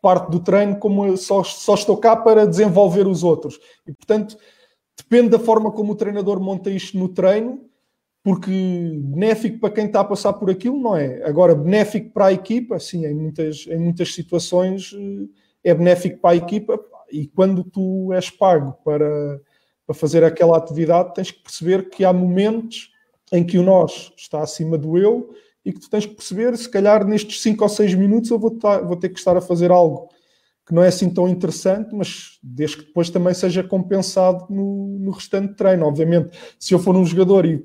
parte 0.00 0.30
do 0.30 0.38
treino 0.38 0.78
como 0.78 1.16
só, 1.16 1.42
só 1.42 1.74
estou 1.74 1.96
cá 1.96 2.14
para 2.14 2.46
desenvolver 2.46 3.08
os 3.08 3.24
outros. 3.24 3.58
E 3.86 3.92
portanto, 3.92 4.36
depende 4.96 5.30
da 5.30 5.38
forma 5.38 5.72
como 5.72 5.92
o 5.92 5.96
treinador 5.96 6.40
monta 6.40 6.70
isto 6.70 6.96
no 6.96 7.08
treino 7.08 7.60
porque 8.26 8.50
benéfico 9.04 9.60
para 9.60 9.72
quem 9.72 9.86
está 9.86 10.00
a 10.00 10.04
passar 10.04 10.32
por 10.32 10.50
aquilo 10.50 10.80
não 10.80 10.96
é. 10.96 11.22
Agora, 11.22 11.54
benéfico 11.54 12.10
para 12.10 12.26
a 12.26 12.32
equipa, 12.32 12.76
sim, 12.80 13.06
em 13.06 13.14
muitas, 13.14 13.68
em 13.68 13.78
muitas 13.78 14.12
situações 14.12 14.92
eh, 15.62 15.70
é 15.70 15.72
benéfico 15.72 16.18
para 16.18 16.30
a 16.30 16.36
equipa 16.36 16.76
e 17.08 17.28
quando 17.28 17.62
tu 17.62 18.12
és 18.12 18.28
pago 18.28 18.72
para, 18.84 19.40
para 19.86 19.94
fazer 19.94 20.24
aquela 20.24 20.56
atividade, 20.56 21.14
tens 21.14 21.30
que 21.30 21.40
perceber 21.40 21.88
que 21.88 22.04
há 22.04 22.12
momentos 22.12 22.90
em 23.30 23.44
que 23.44 23.58
o 23.58 23.62
nós 23.62 24.12
está 24.16 24.42
acima 24.42 24.76
do 24.76 24.98
eu 24.98 25.32
e 25.64 25.72
que 25.72 25.78
tu 25.78 25.88
tens 25.88 26.04
que 26.04 26.16
perceber, 26.16 26.56
se 26.56 26.68
calhar 26.68 27.06
nestes 27.06 27.40
5 27.40 27.62
ou 27.62 27.68
6 27.68 27.94
minutos 27.94 28.28
eu 28.32 28.40
vou, 28.40 28.58
tar, 28.58 28.84
vou 28.84 28.96
ter 28.96 29.10
que 29.10 29.20
estar 29.20 29.36
a 29.36 29.40
fazer 29.40 29.70
algo 29.70 30.08
que 30.66 30.74
não 30.74 30.82
é 30.82 30.88
assim 30.88 31.08
tão 31.08 31.28
interessante, 31.28 31.94
mas 31.94 32.40
desde 32.42 32.78
que 32.78 32.86
depois 32.86 33.08
também 33.08 33.34
seja 33.34 33.62
compensado 33.62 34.48
no, 34.50 34.98
no 34.98 35.12
restante 35.12 35.54
treino. 35.54 35.86
Obviamente, 35.86 36.36
se 36.58 36.74
eu 36.74 36.80
for 36.80 36.96
um 36.96 37.04
jogador 37.04 37.46
e 37.46 37.64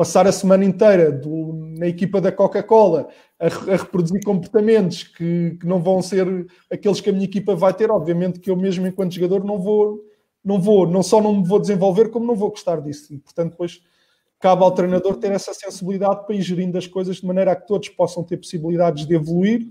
passar 0.00 0.26
a 0.26 0.32
semana 0.32 0.64
inteira 0.64 1.12
do, 1.12 1.52
na 1.76 1.86
equipa 1.86 2.22
da 2.22 2.32
Coca-Cola 2.32 3.10
a, 3.38 3.46
a, 3.48 3.76
reproduzir 3.76 4.24
comportamentos 4.24 5.02
que, 5.02 5.58
que, 5.60 5.66
não 5.66 5.82
vão 5.82 6.00
ser 6.00 6.46
aqueles 6.72 7.02
que 7.02 7.10
a 7.10 7.12
minha 7.12 7.26
equipa 7.26 7.54
vai 7.54 7.74
ter, 7.74 7.90
obviamente 7.90 8.40
que 8.40 8.50
eu 8.50 8.56
mesmo 8.56 8.86
enquanto 8.86 9.12
jogador 9.12 9.44
não 9.44 9.58
vou, 9.58 10.02
não 10.42 10.58
vou, 10.58 10.86
não 10.86 11.02
só 11.02 11.20
não 11.20 11.36
me 11.36 11.46
vou 11.46 11.60
desenvolver, 11.60 12.08
como 12.08 12.24
não 12.24 12.34
vou 12.34 12.48
gostar 12.48 12.80
disso. 12.80 13.12
E, 13.12 13.18
portanto, 13.18 13.50
depois 13.50 13.82
cabe 14.38 14.62
ao 14.62 14.72
treinador 14.72 15.18
ter 15.18 15.32
essa 15.32 15.52
sensibilidade 15.52 16.24
para 16.24 16.34
ir 16.34 16.40
gerindo 16.40 16.78
as 16.78 16.86
coisas 16.86 17.16
de 17.16 17.26
maneira 17.26 17.52
a 17.52 17.56
que 17.56 17.66
todos 17.66 17.90
possam 17.90 18.24
ter 18.24 18.38
possibilidades 18.38 19.04
de 19.04 19.14
evoluir, 19.14 19.68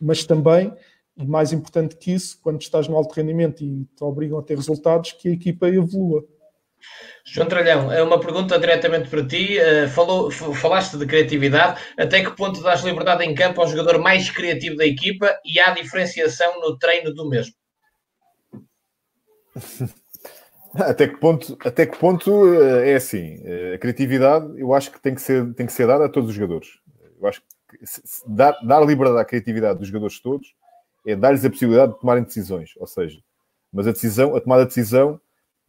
mas 0.00 0.24
também, 0.24 0.74
e 1.16 1.24
mais 1.24 1.52
importante 1.52 1.94
que 1.94 2.10
isso, 2.10 2.40
quando 2.42 2.60
estás 2.60 2.88
no 2.88 2.96
alto 2.96 3.14
rendimento 3.14 3.62
e 3.62 3.84
te 3.84 4.02
obrigam 4.02 4.36
a 4.36 4.42
ter 4.42 4.56
resultados, 4.56 5.12
que 5.12 5.28
a 5.28 5.32
equipa 5.32 5.68
evolua. 5.68 6.24
João 7.24 7.48
Tralhão, 7.48 7.92
é 7.92 8.02
uma 8.02 8.18
pergunta 8.18 8.58
diretamente 8.58 9.08
para 9.08 9.26
ti. 9.26 9.58
Uh, 9.58 9.88
falou, 9.88 10.30
falaste 10.30 10.96
de 10.96 11.06
criatividade. 11.06 11.80
Até 11.98 12.24
que 12.24 12.34
ponto 12.36 12.62
dás 12.62 12.82
liberdade 12.82 13.24
em 13.24 13.34
campo 13.34 13.60
ao 13.60 13.68
jogador 13.68 13.98
mais 13.98 14.30
criativo 14.30 14.76
da 14.76 14.86
equipa 14.86 15.38
e 15.44 15.60
há 15.60 15.70
diferenciação 15.70 16.60
no 16.60 16.78
treino 16.78 17.14
do 17.14 17.28
mesmo? 17.28 17.54
Até 20.74 21.08
que 21.08 21.16
ponto, 21.16 21.58
até 21.64 21.84
que 21.84 21.98
ponto 21.98 22.54
eh, 22.54 22.92
é 22.92 22.94
assim? 22.94 23.40
Eh, 23.44 23.74
a 23.74 23.78
criatividade 23.78 24.52
eu 24.56 24.72
acho 24.72 24.92
que 24.92 25.00
tem 25.00 25.16
que 25.16 25.20
ser, 25.20 25.52
tem 25.54 25.66
que 25.66 25.72
ser 25.72 25.86
dada 25.86 26.04
a 26.04 26.08
todos 26.08 26.30
os 26.30 26.34
jogadores. 26.36 26.68
Eu 27.20 27.26
acho 27.26 27.40
que 27.40 27.46
dar, 28.28 28.56
dar 28.62 28.80
liberdade 28.80 29.20
à 29.20 29.24
criatividade 29.24 29.80
dos 29.80 29.88
jogadores 29.88 30.20
todos 30.20 30.54
é 31.04 31.16
dar-lhes 31.16 31.44
a 31.44 31.50
possibilidade 31.50 31.94
de 31.94 31.98
tomarem 31.98 32.22
decisões. 32.22 32.70
Ou 32.76 32.86
seja, 32.86 33.18
mas 33.72 33.88
a 33.88 33.92
decisão, 33.92 34.36
a 34.36 34.40
tomada 34.40 34.62
de 34.62 34.68
decisão 34.68 35.20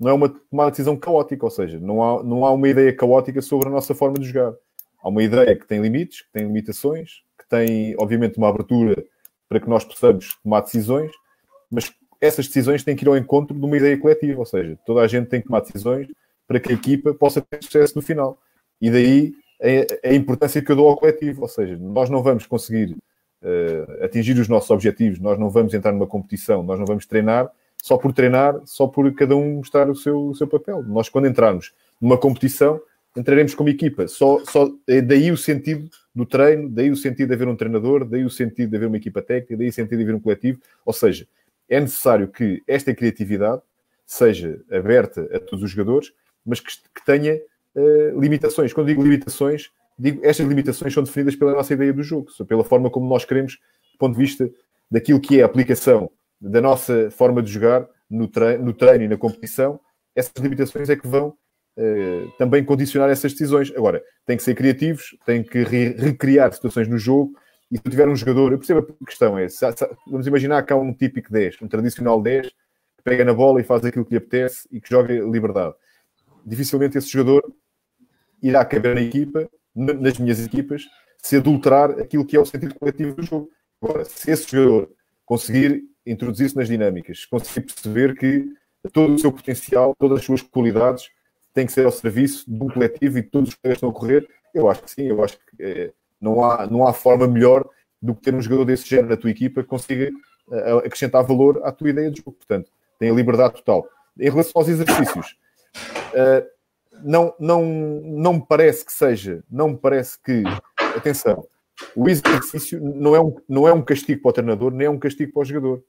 não 0.02 0.10
é 0.10 0.14
uma, 0.14 0.36
uma 0.52 0.70
decisão 0.72 0.98
caótica, 0.98 1.46
ou 1.46 1.52
seja, 1.52 1.80
não 1.80 2.02
há, 2.02 2.24
não 2.24 2.44
há 2.44 2.52
uma 2.52 2.68
ideia 2.68 2.92
caótica 2.92 3.40
sobre 3.40 3.68
a 3.68 3.72
nossa 3.72 3.94
forma 3.94 4.18
de 4.18 4.26
jogar. 4.26 4.52
Há 5.00 5.08
uma 5.08 5.22
ideia 5.22 5.56
que 5.56 5.68
tem 5.68 5.80
limites, 5.80 6.24
que 6.24 6.32
tem 6.34 6.48
limitações, 6.48 7.22
que 7.38 7.48
tem, 7.48 7.96
obviamente, 8.00 8.40
uma 8.40 8.50
abertura 8.50 9.06
para 9.48 9.60
que 9.60 9.70
nós 9.70 9.86
possamos 9.86 10.36
tomar 10.44 10.62
decisões, 10.62 11.12
mas 11.70 11.94
essas 12.20 12.48
decisões 12.48 12.84
têm 12.84 12.96
que 12.96 13.06
ir 13.06 13.10
ao 13.10 13.16
encontro 13.16 13.56
de 13.56 13.64
uma 13.64 13.78
ideia 13.78 13.96
coletiva, 13.96 14.40
ou 14.40 14.46
seja, 14.46 14.76
toda 14.88 15.02
a 15.02 15.08
gente 15.08 15.28
tem 15.28 15.40
que 15.40 15.46
tomar 15.46 15.60
decisões 15.60 16.08
para 16.48 16.60
que 16.60 16.72
a 16.72 16.76
equipa 16.76 17.14
possa 17.14 17.40
ter 17.40 17.64
sucesso 17.64 17.96
no 17.96 18.02
final. 18.02 18.40
E 18.82 18.90
daí 18.90 19.34
a, 20.04 20.10
a 20.10 20.14
importância 20.16 20.64
que 20.64 20.72
eu 20.72 20.76
dou 20.76 20.88
ao 20.90 20.98
coletivo, 20.98 21.44
ou 21.44 21.48
seja, 21.48 21.78
nós 21.78 22.10
não 22.10 22.24
vamos 22.24 22.48
conseguir 22.48 22.98
uh, 23.44 24.04
atingir 24.04 24.40
os 24.40 24.48
nossos 24.48 24.72
objetivos, 24.72 25.20
nós 25.20 25.38
não 25.38 25.50
vamos 25.52 25.76
entrar 25.76 25.92
numa 25.92 26.08
competição, 26.08 26.64
nós 26.64 26.80
não 26.80 26.88
vamos 26.88 27.06
treinar 27.06 27.52
só 27.82 27.98
por 27.98 28.14
treinar, 28.14 28.60
só 28.66 28.88
por 28.88 29.12
cada 29.14 29.36
um 29.36 29.56
mostrar 29.56 29.90
o 29.90 29.96
seu, 29.96 30.28
o 30.28 30.36
seu 30.36 30.48
papel. 30.48 30.84
Nós, 30.84 31.10
quando 31.10 31.28
entrarmos 31.28 31.74
numa 32.00 32.18
competição, 32.18 32.80
entraremos 33.18 33.56
como 33.56 33.70
equipa. 33.70 34.08
Só, 34.08 34.40
só, 34.46 34.72
é 34.88 35.02
daí 35.02 35.32
o 35.32 35.38
sentido 35.38 35.90
do 36.14 36.26
treino, 36.26 36.70
daí 36.70 36.92
o 36.92 36.96
sentido 36.96 37.30
de 37.30 37.34
haver 37.34 37.48
um 37.48 37.56
treinador, 37.56 38.06
daí 38.06 38.24
o 38.24 38.30
sentido 38.30 38.70
de 38.70 38.78
haver 38.78 38.88
uma 38.88 38.98
equipa 38.98 39.22
técnica, 39.22 39.58
daí 39.58 39.70
o 39.70 39.74
sentido 39.74 39.98
de 39.98 40.04
haver 40.04 40.16
um 40.16 40.20
coletivo. 40.20 40.60
Ou 40.86 40.94
seja, 40.94 41.28
é 41.68 41.80
necessário 41.80 42.28
que 42.28 42.62
esta 42.68 42.94
criatividade 42.94 43.62
seja 44.06 44.62
aberta 44.72 45.28
a 45.34 45.40
todos 45.40 45.64
os 45.64 45.72
jogadores, 45.72 46.14
mas 46.46 46.60
que, 46.60 46.72
que 46.72 47.06
tenha 47.06 47.36
uh, 47.76 48.20
limitações. 48.20 48.74
Quando 48.74 48.88
digo 48.88 49.02
limitações, 49.02 49.72
digo 49.98 50.20
estas 50.24 50.46
limitações 50.46 50.94
são 50.94 51.04
definidas 51.04 51.36
pela 51.36 51.54
nossa 51.54 51.74
ideia 51.74 51.94
do 51.94 52.04
jogo, 52.04 52.28
pela 52.46 52.64
forma 52.64 52.90
como 52.90 53.08
nós 53.08 53.26
queremos, 53.26 53.58
do 53.94 53.98
ponto 53.98 54.14
de 54.14 54.20
vista 54.20 54.50
daquilo 54.90 55.20
que 55.20 55.40
é 55.40 55.44
a 55.44 55.46
aplicação 55.46 56.12
da 56.42 56.60
nossa 56.60 57.12
forma 57.12 57.42
de 57.42 57.52
jogar 57.52 57.88
no 58.10 58.28
treino, 58.28 58.66
no 58.66 58.74
treino 58.74 59.04
e 59.04 59.08
na 59.08 59.18
competição, 59.18 59.80
essas 60.16 60.34
limitações 60.40 60.90
é 60.90 60.96
que 60.96 61.08
vão 61.08 61.36
Uh, 61.78 62.30
também 62.38 62.66
condicionar 62.66 63.10
essas 63.10 63.32
decisões. 63.32 63.72
Agora, 63.78 64.04
tem 64.26 64.36
que 64.36 64.44
ser 64.44 64.54
criativos, 64.56 65.18
tem 65.26 65.42
que 65.42 65.64
re 65.64 65.94
recriar 65.94 66.52
situações 66.52 66.86
no 66.86 66.98
jogo. 66.98 67.34
E 67.72 67.78
se 67.78 67.84
tiver 67.84 68.10
um 68.10 68.16
jogador, 68.16 68.52
eu 68.52 68.58
percebo 68.58 68.86
a 69.02 69.06
questão, 69.06 69.40
é, 69.40 69.48
se, 69.48 69.60
se, 69.72 69.90
vamos 70.06 70.28
imaginar 70.28 70.64
que 70.64 70.74
há 70.74 70.76
um 70.76 70.94
típico 70.94 71.32
10, 71.32 71.62
um 71.62 71.70
tradicional 71.70 72.22
10, 72.22 72.48
que 72.48 73.04
pega 73.06 73.24
na 73.24 73.34
bola 73.34 73.62
e 73.62 73.64
faz 73.64 73.86
aquilo 73.86 74.04
que 74.04 74.12
lhe 74.12 74.18
apetece 74.18 74.68
e 74.70 74.82
que 74.82 74.90
joga 74.90 75.14
liberdade. 75.14 75.74
Dificilmente 76.46 76.98
esse 76.98 77.08
jogador 77.08 77.42
irá 78.44 78.66
caber 78.66 78.94
na 78.94 79.02
equipa, 79.02 79.50
nas 79.74 80.20
minhas 80.20 80.46
equipas, 80.46 80.84
se 81.18 81.38
adulterar 81.38 81.92
aquilo 81.92 82.26
que 82.26 82.36
é 82.36 82.40
o 82.40 82.46
sentido 82.46 82.76
coletivo 82.76 83.16
do 83.16 83.24
jogo. 83.24 83.50
Agora, 83.82 84.04
se 84.04 84.30
esse 84.30 84.52
jogador 84.52 84.92
conseguir 85.26 85.84
introduzir-se 86.06 86.56
nas 86.56 86.68
dinâmicas, 86.68 87.26
conseguir 87.26 87.68
perceber 87.68 88.16
que 88.16 88.46
todo 88.92 89.14
o 89.14 89.20
seu 89.20 89.32
potencial, 89.32 89.96
todas 89.98 90.20
as 90.20 90.26
suas 90.26 90.42
qualidades 90.42 91.10
tem 91.54 91.66
que 91.66 91.72
ser 91.72 91.86
ao 91.86 91.92
serviço 91.92 92.50
de 92.50 92.64
um 92.64 92.68
coletivo 92.68 93.18
e 93.18 93.24
todos 93.24 93.50
os 93.50 93.56
que 93.56 93.68
estão 93.68 93.90
a 93.90 93.94
correr, 93.94 94.28
eu 94.54 94.70
acho 94.70 94.82
que 94.84 94.92
sim, 94.92 95.04
eu 95.04 95.24
acho 95.24 95.38
que 95.38 95.64
é, 95.64 95.92
não, 96.20 96.44
há, 96.44 96.68
não 96.68 96.88
há 96.88 96.94
forma 96.94 97.28
melhor 97.28 97.68
do 98.02 98.16
que 98.16 98.22
ter 98.22 98.34
um 98.34 98.42
jogador 98.42 98.66
desse 98.66 98.88
género 98.88 99.10
na 99.10 99.18
tua 99.18 99.30
equipa 99.30 99.62
que 99.62 99.70
consiga 99.70 100.10
uh, 100.48 100.78
acrescentar 100.78 101.24
valor 101.24 101.62
à 101.64 101.72
tua 101.72 101.90
ideia 101.90 102.10
de 102.10 102.18
jogo. 102.18 102.34
Portanto, 102.34 102.72
tem 102.98 103.10
a 103.10 103.14
liberdade 103.14 103.56
total. 103.56 103.88
Em 104.20 104.30
relação 104.30 104.54
aos 104.56 104.68
exercícios, 104.68 105.38
uh, 106.14 106.46
não, 107.04 107.34
não, 107.40 107.64
não 107.66 108.34
me 108.34 108.46
parece 108.48 108.86
que 108.86 108.94
seja, 108.94 109.44
não 109.50 109.70
me 109.70 109.78
parece 109.78 110.20
que, 110.22 110.44
atenção, 110.96 111.46
o 111.96 112.10
exercício 112.10 112.80
não 112.82 113.16
é, 113.16 113.22
um, 113.22 113.36
não 113.48 113.68
é 113.68 113.74
um 113.74 113.82
castigo 113.82 114.22
para 114.22 114.30
o 114.30 114.34
treinador, 114.34 114.72
nem 114.72 114.88
é 114.88 114.90
um 114.90 115.00
castigo 115.00 115.34
para 115.34 115.42
o 115.42 115.46
jogador. 115.46 115.84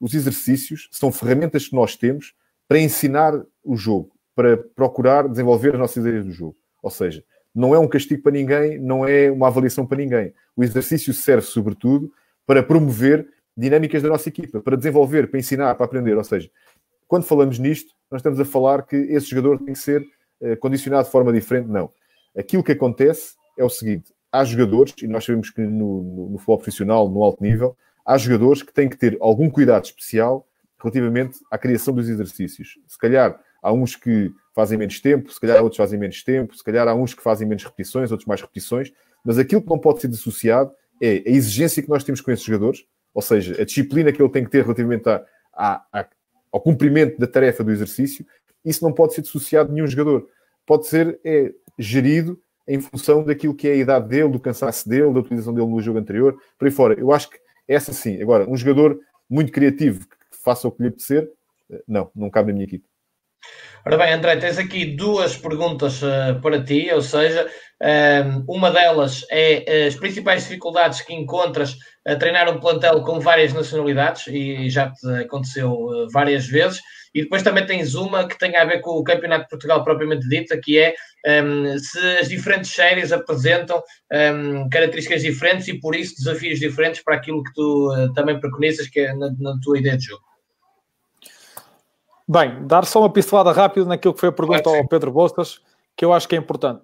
Os 0.00 0.14
exercícios 0.14 0.88
são 0.92 1.10
ferramentas 1.10 1.68
que 1.68 1.74
nós 1.74 1.96
temos 1.96 2.34
para 2.66 2.78
ensinar 2.78 3.34
o 3.64 3.76
jogo, 3.76 4.12
para 4.34 4.56
procurar 4.56 5.28
desenvolver 5.28 5.72
as 5.72 5.78
nossas 5.78 5.96
ideias 5.96 6.24
do 6.24 6.32
jogo. 6.32 6.56
Ou 6.82 6.90
seja, 6.90 7.24
não 7.54 7.74
é 7.74 7.78
um 7.78 7.88
castigo 7.88 8.22
para 8.22 8.32
ninguém, 8.32 8.78
não 8.78 9.06
é 9.06 9.30
uma 9.30 9.48
avaliação 9.48 9.86
para 9.86 9.98
ninguém. 9.98 10.32
O 10.54 10.62
exercício 10.62 11.12
serve, 11.12 11.46
sobretudo, 11.46 12.12
para 12.46 12.62
promover 12.62 13.28
dinâmicas 13.56 14.02
da 14.02 14.08
nossa 14.08 14.28
equipa, 14.28 14.60
para 14.60 14.76
desenvolver, 14.76 15.28
para 15.28 15.40
ensinar, 15.40 15.74
para 15.74 15.86
aprender. 15.86 16.16
Ou 16.16 16.22
seja, 16.22 16.48
quando 17.08 17.24
falamos 17.24 17.58
nisto, 17.58 17.92
nós 18.10 18.20
estamos 18.20 18.38
a 18.38 18.44
falar 18.44 18.86
que 18.86 18.96
esse 18.96 19.26
jogador 19.26 19.58
tem 19.58 19.72
que 19.72 19.78
ser 19.78 20.02
uh, 20.40 20.56
condicionado 20.58 21.06
de 21.06 21.10
forma 21.10 21.32
diferente. 21.32 21.68
Não. 21.68 21.90
Aquilo 22.36 22.62
que 22.62 22.72
acontece 22.72 23.34
é 23.58 23.64
o 23.64 23.68
seguinte: 23.68 24.12
há 24.30 24.44
jogadores, 24.44 24.94
e 25.02 25.06
nós 25.06 25.24
sabemos 25.24 25.50
que 25.50 25.60
no, 25.60 26.02
no, 26.02 26.28
no 26.30 26.38
futebol 26.38 26.58
profissional, 26.58 27.08
no 27.08 27.22
alto 27.22 27.42
nível, 27.42 27.76
há 28.04 28.16
jogadores 28.16 28.62
que 28.62 28.72
têm 28.72 28.88
que 28.88 28.96
ter 28.96 29.16
algum 29.20 29.50
cuidado 29.50 29.84
especial 29.84 30.46
relativamente 30.78 31.38
à 31.50 31.58
criação 31.58 31.94
dos 31.94 32.08
exercícios. 32.08 32.78
Se 32.86 32.96
calhar 32.98 33.38
há 33.62 33.72
uns 33.72 33.96
que 33.96 34.30
fazem 34.54 34.78
menos 34.78 35.00
tempo, 35.00 35.32
se 35.32 35.40
calhar 35.40 35.62
outros 35.62 35.76
fazem 35.76 35.98
menos 35.98 36.22
tempo, 36.22 36.56
se 36.56 36.62
calhar 36.62 36.86
há 36.86 36.94
uns 36.94 37.14
que 37.14 37.22
fazem 37.22 37.46
menos 37.46 37.64
repetições, 37.64 38.10
outros 38.10 38.26
mais 38.26 38.40
repetições, 38.40 38.92
mas 39.24 39.38
aquilo 39.38 39.62
que 39.62 39.68
não 39.68 39.78
pode 39.78 40.00
ser 40.00 40.08
dissociado 40.08 40.72
é 41.02 41.22
a 41.26 41.30
exigência 41.30 41.82
que 41.82 41.88
nós 41.88 42.04
temos 42.04 42.20
com 42.20 42.30
esses 42.30 42.44
jogadores, 42.44 42.84
ou 43.12 43.22
seja, 43.22 43.60
a 43.60 43.64
disciplina 43.64 44.12
que 44.12 44.22
ele 44.22 44.30
tem 44.30 44.44
que 44.44 44.50
ter 44.50 44.62
relativamente 44.62 45.08
a, 45.08 45.24
a, 45.52 46.06
ao 46.52 46.60
cumprimento 46.60 47.18
da 47.18 47.26
tarefa 47.26 47.64
do 47.64 47.70
exercício, 47.70 48.24
isso 48.64 48.84
não 48.84 48.92
pode 48.92 49.14
ser 49.14 49.22
dissociado 49.22 49.68
de 49.68 49.74
nenhum 49.74 49.86
jogador. 49.86 50.28
Pode 50.66 50.86
ser 50.86 51.18
é, 51.24 51.52
gerido 51.78 52.40
em 52.68 52.80
função 52.80 53.24
daquilo 53.24 53.54
que 53.54 53.66
é 53.66 53.72
a 53.72 53.76
idade 53.76 54.08
dele, 54.08 54.28
do 54.28 54.38
cansaço 54.38 54.86
dele, 54.88 55.12
da 55.12 55.20
utilização 55.20 55.54
dele 55.54 55.66
no 55.66 55.80
jogo 55.80 55.98
anterior, 55.98 56.38
por 56.58 56.66
aí 56.66 56.70
fora. 56.70 56.94
Eu 57.00 57.10
acho 57.10 57.30
que 57.30 57.38
essa 57.66 57.92
sim. 57.92 58.20
Agora, 58.20 58.48
um 58.48 58.56
jogador 58.56 58.98
muito 59.28 59.50
criativo 59.50 60.00
que 60.00 60.16
faça 60.44 60.68
o 60.68 60.70
que 60.70 60.82
lhe 60.82 60.88
apetecer, 60.88 61.28
eh, 61.70 61.82
não, 61.88 62.10
não 62.14 62.30
cabe 62.30 62.52
na 62.52 62.54
minha 62.54 62.66
equipe. 62.66 62.84
Ora 63.86 63.96
bem, 63.96 64.12
André, 64.12 64.36
tens 64.36 64.58
aqui 64.58 64.84
duas 64.84 65.36
perguntas 65.36 66.02
uh, 66.02 66.38
para 66.42 66.62
ti, 66.62 66.90
ou 66.92 67.00
seja, 67.00 67.46
uh, 67.80 68.44
uma 68.52 68.70
delas 68.70 69.24
é 69.30 69.86
as 69.86 69.94
principais 69.94 70.42
dificuldades 70.42 71.00
que 71.00 71.14
encontras 71.14 71.76
a 72.08 72.16
treinar 72.16 72.48
um 72.48 72.58
plantel 72.58 73.02
com 73.02 73.20
várias 73.20 73.52
nacionalidades, 73.52 74.26
e 74.28 74.70
já 74.70 74.90
te 74.90 75.06
aconteceu 75.20 75.70
uh, 75.70 76.10
várias 76.10 76.46
vezes, 76.46 76.80
e 77.14 77.22
depois 77.22 77.42
também 77.42 77.66
tens 77.66 77.94
uma 77.94 78.26
que 78.26 78.38
tem 78.38 78.56
a 78.56 78.64
ver 78.64 78.80
com 78.80 78.92
o 78.92 79.04
Campeonato 79.04 79.44
de 79.44 79.50
Portugal 79.50 79.84
propriamente 79.84 80.26
dita, 80.26 80.58
que 80.58 80.78
é 80.78 80.94
um, 81.42 81.78
se 81.78 81.98
as 82.18 82.28
diferentes 82.28 82.70
séries 82.70 83.12
apresentam 83.12 83.82
um, 84.12 84.68
características 84.70 85.22
diferentes 85.22 85.68
e 85.68 85.78
por 85.78 85.94
isso 85.94 86.16
desafios 86.16 86.58
diferentes 86.58 87.02
para 87.02 87.16
aquilo 87.16 87.42
que 87.42 87.52
tu 87.52 88.12
também 88.14 88.40
preconizas, 88.40 88.88
que 88.88 89.00
é 89.00 89.14
na, 89.14 89.30
na 89.38 89.58
tua 89.62 89.78
ideia 89.78 89.96
de 89.96 90.06
jogo. 90.06 90.22
Bem, 92.26 92.66
dar 92.66 92.84
só 92.84 93.00
uma 93.00 93.12
pincelada 93.12 93.52
rápida 93.52 93.86
naquilo 93.86 94.14
que 94.14 94.20
foi 94.20 94.28
a 94.28 94.32
pergunta 94.32 94.68
ao 94.68 94.86
Pedro 94.86 95.10
Bostas, 95.10 95.60
que 95.96 96.04
eu 96.04 96.12
acho 96.12 96.28
que 96.28 96.36
é 96.36 96.38
importante. 96.38 96.82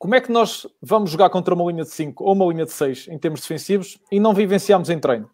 Como 0.00 0.14
é 0.14 0.20
que 0.22 0.32
nós 0.32 0.66
vamos 0.80 1.10
jogar 1.10 1.28
contra 1.28 1.52
uma 1.52 1.70
linha 1.70 1.84
de 1.84 1.90
5 1.90 2.24
ou 2.24 2.32
uma 2.32 2.46
linha 2.46 2.64
de 2.64 2.72
6 2.72 3.08
em 3.08 3.18
termos 3.18 3.42
defensivos 3.42 3.98
e 4.10 4.18
não 4.18 4.32
vivenciamos 4.32 4.88
em 4.88 4.98
treino? 4.98 5.28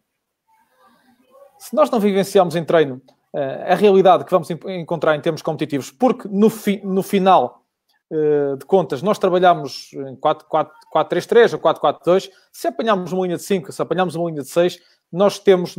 Se 1.57 1.73
nós 1.73 1.89
não 1.89 2.01
vivenciamos 2.01 2.57
em 2.57 2.65
treino 2.65 3.01
uh, 3.33 3.71
a 3.71 3.77
realidade 3.77 4.25
que 4.25 4.31
vamos 4.33 4.51
encontrar 4.51 5.15
em 5.15 5.21
termos 5.21 5.41
competitivos, 5.41 5.93
porque 5.93 6.27
no, 6.27 6.51
fi 6.51 6.81
no 6.85 7.01
final 7.01 7.63
uh, 8.11 8.57
de 8.57 8.67
contas 8.67 9.03
nós 9.03 9.21
trabalhamos 9.21 9.93
em 9.93 10.17
4-3-3 10.17 11.53
ou 11.53 11.61
4-4-2, 11.61 12.29
se 12.51 12.67
apanharmos 12.67 13.13
uma 13.13 13.25
linha 13.25 13.37
de 13.37 13.45
5, 13.45 13.71
se 13.71 13.81
apanharmos 13.81 14.17
uma 14.17 14.29
linha 14.29 14.43
de 14.43 14.51
6, 14.51 14.81
nós 15.13 15.39
temos 15.39 15.77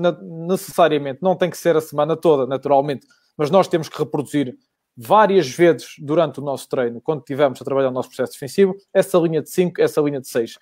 necessariamente, 0.48 1.20
não 1.22 1.36
tem 1.36 1.50
que 1.50 1.58
ser 1.58 1.76
a 1.76 1.82
semana 1.82 2.16
toda, 2.16 2.48
naturalmente, 2.48 3.06
mas 3.36 3.52
nós 3.52 3.68
temos 3.68 3.90
que 3.90 4.00
reproduzir 4.00 4.58
várias 4.98 5.48
vezes 5.48 5.96
durante 6.00 6.40
o 6.40 6.44
nosso 6.44 6.68
treino, 6.68 7.00
quando 7.00 7.20
estivermos 7.20 7.62
a 7.62 7.66
trabalhar 7.66 7.90
o 7.90 7.92
nosso 7.92 8.10
processo 8.10 8.34
defensivo, 8.34 8.76
essa 8.92 9.20
linha 9.20 9.44
de 9.44 9.50
5, 9.50 9.80
essa 9.80 10.02
linha 10.02 10.20
de 10.20 10.28
6. 10.28 10.58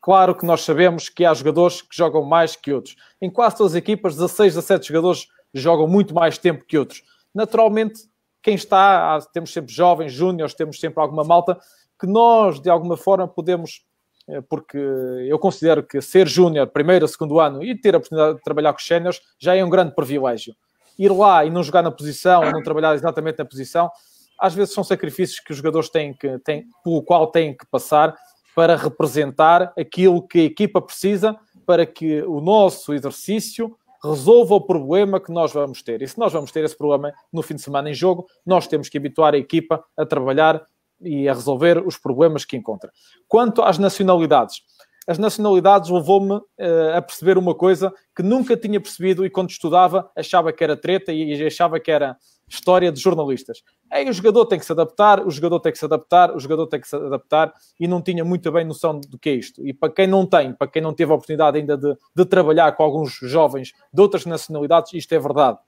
Claro 0.00 0.34
que 0.34 0.46
nós 0.46 0.62
sabemos 0.62 1.10
que 1.10 1.24
há 1.24 1.34
jogadores 1.34 1.82
que 1.82 1.94
jogam 1.94 2.22
mais 2.24 2.56
que 2.56 2.72
outros. 2.72 2.96
Em 3.20 3.30
quase 3.30 3.56
todas 3.56 3.72
as 3.72 3.76
equipas, 3.76 4.14
16, 4.14 4.54
17 4.54 4.88
jogadores 4.88 5.26
jogam 5.52 5.86
muito 5.86 6.14
mais 6.14 6.38
tempo 6.38 6.64
que 6.64 6.78
outros. 6.78 7.02
Naturalmente, 7.34 8.02
quem 8.42 8.54
está, 8.54 9.20
temos 9.32 9.52
sempre 9.52 9.72
jovens, 9.72 10.12
júniores, 10.12 10.54
temos 10.54 10.80
sempre 10.80 11.00
alguma 11.00 11.24
malta 11.24 11.58
que 11.98 12.06
nós, 12.06 12.60
de 12.60 12.70
alguma 12.70 12.96
forma, 12.96 13.28
podemos, 13.28 13.84
eh, 14.28 14.42
porque 14.42 14.76
eu 14.76 15.38
considero 15.38 15.82
que 15.82 16.00
ser 16.00 16.26
júnior, 16.26 16.66
primeiro 16.66 17.04
ou 17.04 17.08
segundo 17.08 17.38
ano, 17.38 17.62
e 17.62 17.78
ter 17.78 17.94
a 17.94 17.98
oportunidade 17.98 18.36
de 18.36 18.42
trabalhar 18.42 18.72
com 18.72 18.78
os 18.78 18.86
séniores, 18.86 19.20
já 19.38 19.54
é 19.54 19.64
um 19.64 19.70
grande 19.70 19.94
privilégio 19.94 20.54
ir 20.98 21.12
lá 21.12 21.44
e 21.44 21.50
não 21.50 21.62
jogar 21.62 21.82
na 21.82 21.90
posição, 21.90 22.50
não 22.50 22.62
trabalhar 22.62 22.94
exatamente 22.94 23.38
na 23.38 23.44
posição, 23.44 23.90
às 24.38 24.54
vezes 24.54 24.74
são 24.74 24.84
sacrifícios 24.84 25.40
que 25.40 25.52
os 25.52 25.56
jogadores 25.58 25.88
têm 25.88 26.12
que, 26.12 26.38
têm, 26.40 26.66
pelo 26.82 27.02
qual 27.02 27.26
têm 27.28 27.56
que 27.56 27.66
passar 27.66 28.14
para 28.54 28.76
representar 28.76 29.72
aquilo 29.78 30.26
que 30.26 30.40
a 30.40 30.44
equipa 30.44 30.80
precisa 30.80 31.36
para 31.66 31.86
que 31.86 32.22
o 32.22 32.40
nosso 32.40 32.92
exercício 32.92 33.76
resolva 34.02 34.54
o 34.54 34.60
problema 34.60 35.18
que 35.18 35.32
nós 35.32 35.52
vamos 35.52 35.82
ter. 35.82 36.02
E 36.02 36.08
se 36.08 36.18
nós 36.18 36.32
vamos 36.32 36.52
ter 36.52 36.62
esse 36.62 36.76
problema 36.76 37.12
no 37.32 37.42
fim 37.42 37.54
de 37.54 37.62
semana 37.62 37.90
em 37.90 37.94
jogo, 37.94 38.26
nós 38.44 38.66
temos 38.66 38.88
que 38.88 38.98
habituar 38.98 39.34
a 39.34 39.38
equipa 39.38 39.82
a 39.96 40.04
trabalhar 40.04 40.62
e 41.00 41.28
a 41.28 41.32
resolver 41.32 41.84
os 41.86 41.96
problemas 41.96 42.44
que 42.44 42.56
encontra. 42.56 42.92
Quanto 43.26 43.62
às 43.62 43.78
nacionalidades, 43.78 44.62
as 45.06 45.18
nacionalidades 45.18 45.90
levou-me 45.90 46.34
uh, 46.34 46.96
a 46.96 47.02
perceber 47.02 47.36
uma 47.36 47.54
coisa 47.54 47.92
que 48.16 48.22
nunca 48.22 48.56
tinha 48.56 48.80
percebido 48.80 49.24
e 49.24 49.30
quando 49.30 49.50
estudava 49.50 50.10
achava 50.16 50.52
que 50.52 50.64
era 50.64 50.76
treta 50.76 51.12
e 51.12 51.44
achava 51.46 51.78
que 51.78 51.90
era 51.90 52.16
história 52.48 52.90
de 52.92 53.00
jornalistas. 53.00 53.62
Aí 53.90 54.08
o 54.08 54.12
jogador 54.12 54.46
tem 54.46 54.58
que 54.58 54.64
se 54.64 54.72
adaptar, 54.72 55.26
o 55.26 55.30
jogador 55.30 55.60
tem 55.60 55.72
que 55.72 55.78
se 55.78 55.84
adaptar, 55.84 56.34
o 56.34 56.40
jogador 56.40 56.66
tem 56.66 56.80
que 56.80 56.88
se 56.88 56.96
adaptar 56.96 57.52
e 57.78 57.86
não 57.86 58.00
tinha 58.00 58.24
muito 58.24 58.50
bem 58.52 58.64
noção 58.64 59.00
do 59.00 59.18
que 59.18 59.30
é 59.30 59.34
isto. 59.34 59.66
E 59.66 59.72
para 59.72 59.92
quem 59.92 60.06
não 60.06 60.26
tem, 60.26 60.52
para 60.52 60.68
quem 60.68 60.82
não 60.82 60.92
teve 60.92 61.12
a 61.12 61.14
oportunidade 61.14 61.58
ainda 61.58 61.76
de, 61.76 61.96
de 62.14 62.24
trabalhar 62.24 62.72
com 62.72 62.82
alguns 62.82 63.18
jovens 63.22 63.72
de 63.92 64.00
outras 64.00 64.24
nacionalidades, 64.26 64.92
isto 64.92 65.12
é 65.12 65.18
verdade. 65.18 65.58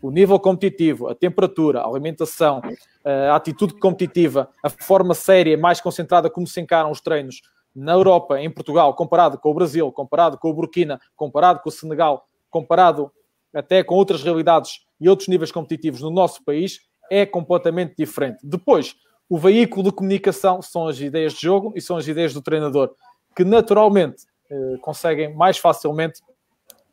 O 0.00 0.10
nível 0.10 0.38
competitivo, 0.38 1.08
a 1.08 1.14
temperatura, 1.14 1.80
a 1.80 1.86
alimentação, 1.86 2.62
a 3.04 3.34
atitude 3.34 3.74
competitiva, 3.74 4.48
a 4.62 4.70
forma 4.70 5.12
séria, 5.12 5.58
mais 5.58 5.80
concentrada 5.80 6.30
como 6.30 6.46
se 6.46 6.60
encaram 6.60 6.92
os 6.92 7.00
treinos, 7.00 7.42
na 7.78 7.92
Europa, 7.92 8.40
em 8.40 8.50
Portugal, 8.50 8.94
comparado 8.94 9.38
com 9.38 9.50
o 9.50 9.54
Brasil, 9.54 9.90
comparado 9.92 10.36
com 10.38 10.50
o 10.50 10.54
Burkina, 10.54 11.00
comparado 11.16 11.60
com 11.60 11.68
o 11.68 11.72
Senegal, 11.72 12.26
comparado 12.50 13.10
até 13.54 13.82
com 13.82 13.94
outras 13.94 14.22
realidades 14.22 14.80
e 15.00 15.08
outros 15.08 15.28
níveis 15.28 15.52
competitivos 15.52 16.00
no 16.00 16.10
nosso 16.10 16.44
país, 16.44 16.80
é 17.10 17.24
completamente 17.24 17.94
diferente. 17.96 18.38
Depois, 18.42 18.94
O 19.30 19.36
veículo 19.36 19.84
de 19.84 19.92
comunicação 19.92 20.62
são 20.62 20.88
as 20.88 20.98
ideias 20.98 21.34
de 21.34 21.42
jogo 21.42 21.72
e 21.76 21.82
são 21.82 21.98
as 21.98 22.08
ideias 22.08 22.32
do 22.32 22.40
treinador, 22.40 22.94
que 23.36 23.44
naturalmente 23.44 24.24
eh, 24.50 24.76
conseguem 24.80 25.34
mais 25.34 25.58
facilmente 25.58 26.22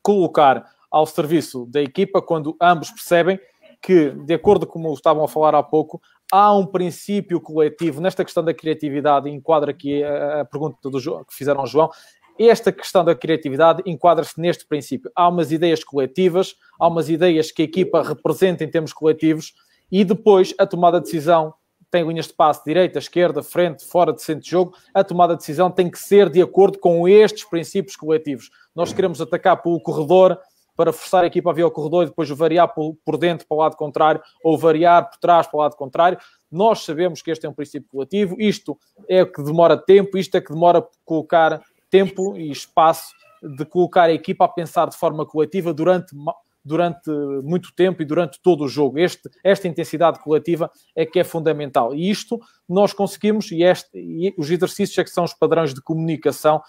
colocar 0.01 0.69
ao 0.91 1.05
serviço 1.05 1.65
da 1.67 1.81
equipa 1.81 2.21
quando 2.21 2.55
ambos 2.61 2.91
percebem 2.91 3.39
que, 3.85 4.09
de 4.09 4.33
acordo 4.33 4.65
com 4.65 4.81
como 4.81 4.91
estavam 4.95 5.23
a 5.23 5.27
falar 5.27 5.53
há 5.53 5.61
pouco, 5.61 6.01
há 6.33 6.51
um 6.51 6.65
princípio 6.65 7.39
coletivo 7.39 8.01
nesta 8.01 8.25
questão 8.25 8.43
da 8.43 8.51
criatividade, 8.51 9.29
enquadra 9.29 9.69
aqui 9.69 10.03
a, 10.03 10.43
pergunta 10.43 10.89
do, 10.89 10.99
que 11.23 11.35
fizeram 11.35 11.59
ao 11.59 11.67
João, 11.67 11.91
esta 12.37 12.71
questão 12.71 13.05
da 13.05 13.13
criatividade 13.13 13.83
enquadra-se 13.85 14.41
neste 14.41 14.67
princípio. 14.67 15.11
Há 15.15 15.29
umas 15.29 15.51
ideias 15.51 15.83
coletivas, 15.83 16.55
há 16.79 16.87
umas 16.87 17.09
ideias 17.09 17.51
que 17.51 17.61
a 17.61 17.65
equipa 17.65 18.01
representa 18.01 18.63
em 18.63 18.69
termos 18.69 18.91
coletivos 18.91 19.53
e 19.91 20.03
depois 20.03 20.55
a 20.57 20.65
tomada 20.65 20.99
de 20.99 21.05
decisão 21.05 21.53
tem 21.91 22.03
linhas 22.05 22.25
de 22.25 22.33
passe 22.33 22.63
direita, 22.65 22.97
esquerda, 22.97 23.43
frente, 23.43 23.85
fora 23.85 24.11
de 24.11 24.21
centro 24.21 24.43
de 24.43 24.49
jogo. 24.49 24.73
A 24.95 25.03
tomada 25.03 25.33
de 25.35 25.41
decisão 25.41 25.69
tem 25.69 25.91
que 25.91 25.99
ser 25.99 26.27
de 26.29 26.41
acordo 26.41 26.79
com 26.79 27.07
estes 27.07 27.43
princípios 27.43 27.95
coletivos. 27.95 28.49
Nós 28.75 28.91
queremos 28.91 29.21
atacar 29.21 29.61
pelo 29.61 29.79
corredor 29.79 30.39
para 30.75 30.91
forçar 30.91 31.23
a 31.23 31.27
equipa 31.27 31.49
a 31.49 31.53
vir 31.53 31.63
ao 31.63 31.71
corredor 31.71 32.03
e 32.03 32.07
depois 32.07 32.29
variar 32.29 32.73
por 32.73 33.17
dentro 33.17 33.47
para 33.47 33.55
o 33.55 33.59
lado 33.59 33.75
contrário 33.75 34.21
ou 34.43 34.57
variar 34.57 35.09
por 35.09 35.17
trás 35.17 35.47
para 35.47 35.57
o 35.57 35.61
lado 35.61 35.75
contrário. 35.75 36.17
Nós 36.51 36.83
sabemos 36.83 37.21
que 37.21 37.31
este 37.31 37.45
é 37.45 37.49
um 37.49 37.53
princípio 37.53 37.89
coletivo, 37.89 38.35
isto 38.39 38.77
é 39.07 39.23
o 39.23 39.31
que 39.31 39.43
demora 39.43 39.77
tempo, 39.77 40.17
isto 40.17 40.35
é 40.35 40.41
que 40.41 40.53
demora 40.53 40.85
colocar 41.05 41.61
tempo 41.89 42.35
e 42.37 42.51
espaço 42.51 43.13
de 43.41 43.65
colocar 43.65 44.05
a 44.05 44.13
equipa 44.13 44.45
a 44.45 44.49
pensar 44.49 44.87
de 44.89 44.97
forma 44.97 45.25
coletiva 45.25 45.73
durante, 45.73 46.15
durante 46.63 47.09
muito 47.43 47.73
tempo 47.73 48.01
e 48.01 48.05
durante 48.05 48.41
todo 48.41 48.63
o 48.63 48.67
jogo. 48.67 48.97
Este, 48.97 49.29
esta 49.43 49.67
intensidade 49.67 50.19
coletiva 50.19 50.71
é 50.95 51.05
que 51.05 51.19
é 51.19 51.23
fundamental. 51.23 51.93
E 51.93 52.09
isto 52.09 52.39
nós 52.67 52.91
conseguimos, 52.91 53.51
e, 53.51 53.63
este, 53.63 53.97
e 53.97 54.33
os 54.37 54.49
exercícios 54.49 54.97
é 54.97 55.03
que 55.03 55.09
são 55.11 55.23
os 55.23 55.33
padrões 55.33 55.73
de 55.73 55.81
comunicação 55.81 56.61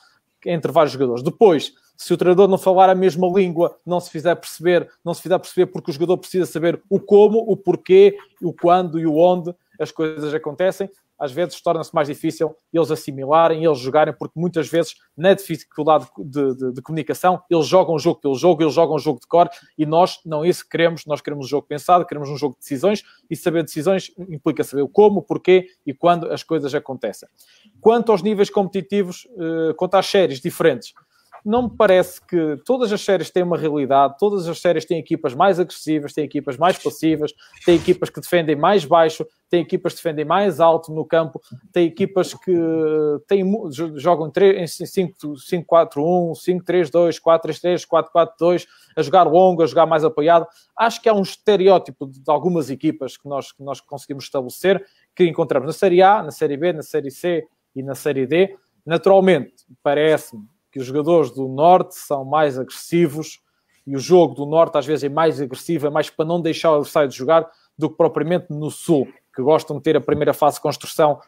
entre 0.44 0.70
vários 0.70 0.92
jogadores. 0.92 1.22
Depois, 1.22 1.72
se 1.96 2.12
o 2.12 2.16
treinador 2.16 2.48
não 2.48 2.58
falar 2.58 2.90
a 2.90 2.94
mesma 2.94 3.26
língua, 3.28 3.78
não 3.84 4.00
se 4.00 4.10
fizer 4.10 4.34
perceber, 4.34 4.88
não 5.04 5.14
se 5.14 5.22
fizer 5.22 5.38
perceber 5.38 5.66
porque 5.66 5.90
o 5.90 5.94
jogador 5.94 6.18
precisa 6.18 6.46
saber 6.46 6.82
o 6.88 7.00
como, 7.00 7.38
o 7.38 7.56
porquê, 7.56 8.16
o 8.42 8.52
quando 8.52 8.98
e 8.98 9.06
o 9.06 9.16
onde 9.16 9.54
as 9.78 9.90
coisas 9.90 10.32
acontecem, 10.32 10.88
às 11.18 11.32
vezes 11.32 11.60
torna-se 11.60 11.94
mais 11.94 12.08
difícil 12.08 12.54
eles 12.72 12.90
assimilarem, 12.90 13.64
eles 13.64 13.78
jogarem, 13.78 14.14
porque 14.14 14.38
muitas 14.38 14.68
vezes, 14.68 14.94
na 15.16 15.32
dificuldade 15.32 16.06
de, 16.18 16.54
de, 16.54 16.72
de, 16.72 16.82
comunicação, 16.82 17.42
eles 17.50 17.66
jogam 17.66 17.94
o 17.94 17.98
jogo 17.98 18.20
pelo 18.20 18.34
jogo, 18.34 18.62
eles 18.62 18.74
jogam 18.74 18.96
o 18.96 18.98
jogo 18.98 19.20
de 19.20 19.26
cor, 19.26 19.48
e 19.78 19.86
nós 19.86 20.20
não 20.24 20.44
isso 20.44 20.64
que 20.64 20.70
queremos, 20.70 21.06
nós 21.06 21.20
queremos 21.20 21.46
um 21.46 21.48
jogo 21.48 21.66
pensado, 21.66 22.04
queremos 22.04 22.28
um 22.28 22.36
jogo 22.36 22.54
de 22.54 22.60
decisões, 22.60 23.02
e 23.30 23.36
saber 23.36 23.64
decisões 23.64 24.12
implica 24.28 24.62
saber 24.62 24.82
o 24.82 24.88
como, 24.88 25.20
o 25.20 25.22
porquê 25.22 25.68
e 25.86 25.94
quando 25.94 26.30
as 26.30 26.42
coisas 26.42 26.74
acontecem. 26.74 27.28
Quanto 27.80 28.12
aos 28.12 28.22
níveis 28.22 28.50
competitivos, 28.50 29.26
eh, 29.38 29.74
quanto 29.74 29.94
às 29.94 30.06
séries 30.06 30.40
diferentes, 30.40 30.92
não 31.46 31.62
me 31.62 31.70
parece 31.70 32.20
que 32.20 32.56
todas 32.64 32.92
as 32.92 33.00
séries 33.00 33.30
têm 33.30 33.44
uma 33.44 33.56
realidade, 33.56 34.16
todas 34.18 34.48
as 34.48 34.60
séries 34.60 34.84
têm 34.84 34.98
equipas 34.98 35.32
mais 35.32 35.60
agressivas, 35.60 36.12
têm 36.12 36.24
equipas 36.24 36.56
mais 36.56 36.76
passivas, 36.76 37.32
têm 37.64 37.76
equipas 37.76 38.10
que 38.10 38.20
defendem 38.20 38.56
mais 38.56 38.84
baixo, 38.84 39.24
têm 39.48 39.62
equipas 39.62 39.92
que 39.92 39.98
defendem 39.98 40.24
mais 40.24 40.58
alto 40.58 40.92
no 40.92 41.04
campo, 41.04 41.40
têm 41.72 41.86
equipas 41.86 42.34
que 42.34 42.52
têm, 43.28 43.44
jogam 43.94 44.26
em 44.26 44.64
5-4-1, 44.64 46.32
5-3-2, 46.34 47.20
4-3-3, 47.20 47.86
4-4-2, 48.40 48.66
a 48.96 49.02
jogar 49.02 49.22
longo, 49.22 49.62
a 49.62 49.66
jogar 49.66 49.86
mais 49.86 50.04
apoiado. 50.04 50.48
Acho 50.76 51.00
que 51.00 51.08
há 51.08 51.14
um 51.14 51.22
estereótipo 51.22 52.08
de 52.08 52.20
algumas 52.26 52.70
equipas 52.70 53.16
que 53.16 53.28
nós, 53.28 53.52
que 53.52 53.62
nós 53.62 53.80
conseguimos 53.80 54.24
estabelecer, 54.24 54.84
que 55.14 55.24
encontramos 55.24 55.68
na 55.68 55.72
Série 55.72 56.02
A, 56.02 56.24
na 56.24 56.32
Série 56.32 56.56
B, 56.56 56.72
na 56.72 56.82
Série 56.82 57.12
C 57.12 57.46
e 57.72 57.84
na 57.84 57.94
Série 57.94 58.26
D. 58.26 58.56
Naturalmente, 58.84 59.64
parece-me 59.80 60.55
que 60.76 60.80
os 60.80 60.86
jogadores 60.88 61.30
do 61.30 61.48
Norte 61.48 61.94
são 61.94 62.22
mais 62.22 62.58
agressivos 62.58 63.40
e 63.86 63.96
o 63.96 63.98
jogo 63.98 64.34
do 64.34 64.44
Norte 64.44 64.76
às 64.76 64.84
vezes 64.84 65.04
é 65.04 65.08
mais 65.08 65.40
agressivo, 65.40 65.86
é 65.86 65.90
mais 65.90 66.10
para 66.10 66.26
não 66.26 66.38
deixar 66.38 66.70
o 66.72 66.74
adversário 66.74 67.08
de 67.08 67.16
jogar 67.16 67.50
do 67.78 67.88
que 67.88 67.96
propriamente 67.96 68.48
no 68.50 68.70
Sul, 68.70 69.08
que 69.34 69.40
gostam 69.40 69.78
de 69.78 69.82
ter 69.82 69.96
a 69.96 70.02
primeira 70.02 70.34
fase 70.34 70.56
de 70.56 70.60
construção 70.60 71.18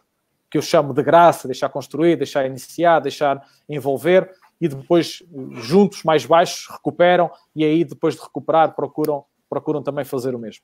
que 0.50 0.58
eu 0.58 0.60
chamo 0.60 0.92
de 0.92 1.02
graça, 1.02 1.48
deixar 1.48 1.70
construir, 1.70 2.16
deixar 2.16 2.44
iniciar, 2.44 3.00
deixar 3.00 3.42
envolver 3.66 4.30
e 4.60 4.68
depois 4.68 5.22
juntos 5.54 6.04
mais 6.04 6.26
baixos 6.26 6.66
recuperam 6.70 7.30
e 7.56 7.64
aí 7.64 7.84
depois 7.84 8.16
de 8.16 8.20
recuperar 8.20 8.74
procuram, 8.74 9.24
procuram 9.48 9.82
também 9.82 10.04
fazer 10.04 10.34
o 10.34 10.38
mesmo. 10.38 10.62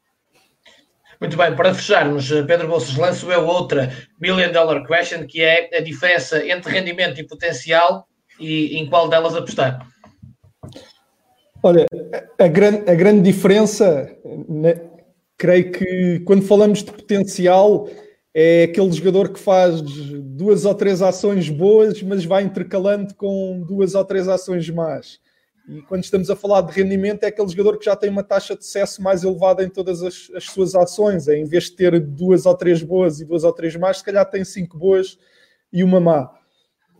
Muito 1.19 1.39
bem, 1.39 1.56
para 1.56 1.73
fecharmos, 1.73 2.28
Pedro 2.47 2.69
Bolsas, 2.69 2.94
lanço 2.98 3.32
eu 3.32 3.47
outra 3.47 3.90
Million 4.20 4.52
Dollar 4.52 4.86
Question, 4.86 5.27
que 5.27 5.40
é 5.40 5.74
a 5.74 5.81
diferença 5.81 6.47
entre 6.47 6.70
rendimento 6.70 7.19
e 7.19 7.27
potencial 7.27 8.06
e 8.39 8.77
em 8.77 8.86
qual 8.89 9.09
delas 9.09 9.35
apostar? 9.35 9.86
Olha, 11.62 11.86
a 12.39 12.47
grande, 12.47 12.90
a 12.90 12.94
grande 12.94 13.23
diferença, 13.23 14.15
né, 14.48 14.82
creio 15.39 15.73
que 15.73 16.20
quando 16.27 16.43
falamos 16.43 16.82
de 16.82 16.93
potencial, 16.93 17.89
é 18.35 18.65
aquele 18.65 18.93
jogador 18.93 19.32
que 19.32 19.40
faz 19.40 19.81
duas 19.81 20.65
ou 20.65 20.74
três 20.74 21.01
ações 21.01 21.48
boas, 21.48 22.02
mas 22.02 22.24
vai 22.24 22.43
intercalando 22.43 23.15
com 23.15 23.65
duas 23.66 23.94
ou 23.94 24.05
três 24.05 24.28
ações 24.28 24.69
más. 24.69 25.19
E 25.66 25.81
quando 25.82 26.05
estamos 26.05 26.28
a 26.28 26.36
falar 26.36 26.61
de 26.61 26.73
rendimento, 26.73 27.24
é 27.24 27.28
aquele 27.28 27.48
jogador 27.48 27.78
que 27.78 27.86
já 27.86 27.97
tem 27.97 28.11
uma 28.11 28.23
taxa 28.23 28.55
de 28.55 28.62
sucesso 28.62 29.02
mais 29.02 29.24
elevada 29.24 29.65
em 29.65 29.70
todas 29.70 30.02
as, 30.02 30.31
as 30.35 30.44
suas 30.44 30.74
ações. 30.74 31.28
É, 31.28 31.39
em 31.39 31.44
vez 31.44 31.65
de 31.65 31.77
ter 31.77 31.98
duas 31.98 32.44
ou 32.44 32.55
três 32.55 32.82
boas 32.82 33.20
e 33.20 33.24
duas 33.24 33.44
ou 33.44 33.52
três 33.52 33.74
más, 33.74 33.98
se 33.98 34.05
calhar 34.05 34.28
tem 34.28 34.44
cinco 34.44 34.77
boas 34.77 35.16
e 35.73 35.82
uma 35.82 35.98
má 35.98 36.31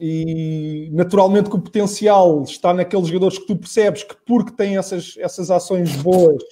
e 0.01 0.91
naturalmente 0.93 1.49
que 1.49 1.57
o 1.57 1.61
potencial 1.61 2.43
está 2.43 2.75
naqueles 2.75 3.07
jogadores 3.07 3.39
que 3.39 3.47
tu 3.47 3.57
percebes 3.57 4.03
que 4.03 4.17
porque 4.27 4.53
têm 4.53 4.77
essas, 4.77 5.15
essas 5.19 5.51
ações 5.51 5.95
boas, 5.97 6.43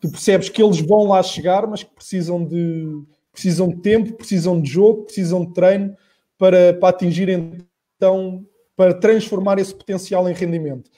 tu 0.00 0.10
percebes 0.10 0.48
que 0.48 0.62
eles 0.62 0.80
vão 0.80 1.08
lá 1.08 1.22
chegar, 1.22 1.66
mas 1.66 1.82
que 1.82 1.94
precisam 1.94 2.44
de, 2.44 3.02
precisam 3.32 3.68
de 3.68 3.76
tempo, 3.76 4.16
precisam 4.16 4.60
de 4.60 4.70
jogo, 4.70 5.04
precisam 5.04 5.44
de 5.44 5.52
treino 5.52 5.96
para, 6.36 6.74
para 6.74 6.88
atingir 6.88 7.28
então, 7.96 8.44
para 8.76 8.94
transformar 8.94 9.58
esse 9.58 9.74
potencial 9.74 10.28
em 10.28 10.34
rendimento. 10.34 10.90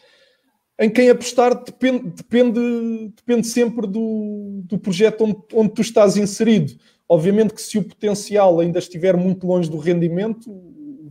Em 0.78 0.88
quem 0.88 1.10
apostar 1.10 1.62
depende, 1.62 2.08
depende, 2.08 3.12
depende 3.14 3.46
sempre 3.46 3.86
do, 3.86 4.62
do 4.64 4.78
projeto 4.78 5.24
onde, 5.24 5.36
onde 5.52 5.74
tu 5.74 5.82
estás 5.82 6.16
inserido. 6.16 6.72
Obviamente 7.06 7.52
que 7.52 7.60
se 7.60 7.76
o 7.76 7.84
potencial 7.84 8.60
ainda 8.60 8.78
estiver 8.78 9.14
muito 9.14 9.46
longe 9.46 9.68
do 9.68 9.76
rendimento, 9.76 10.50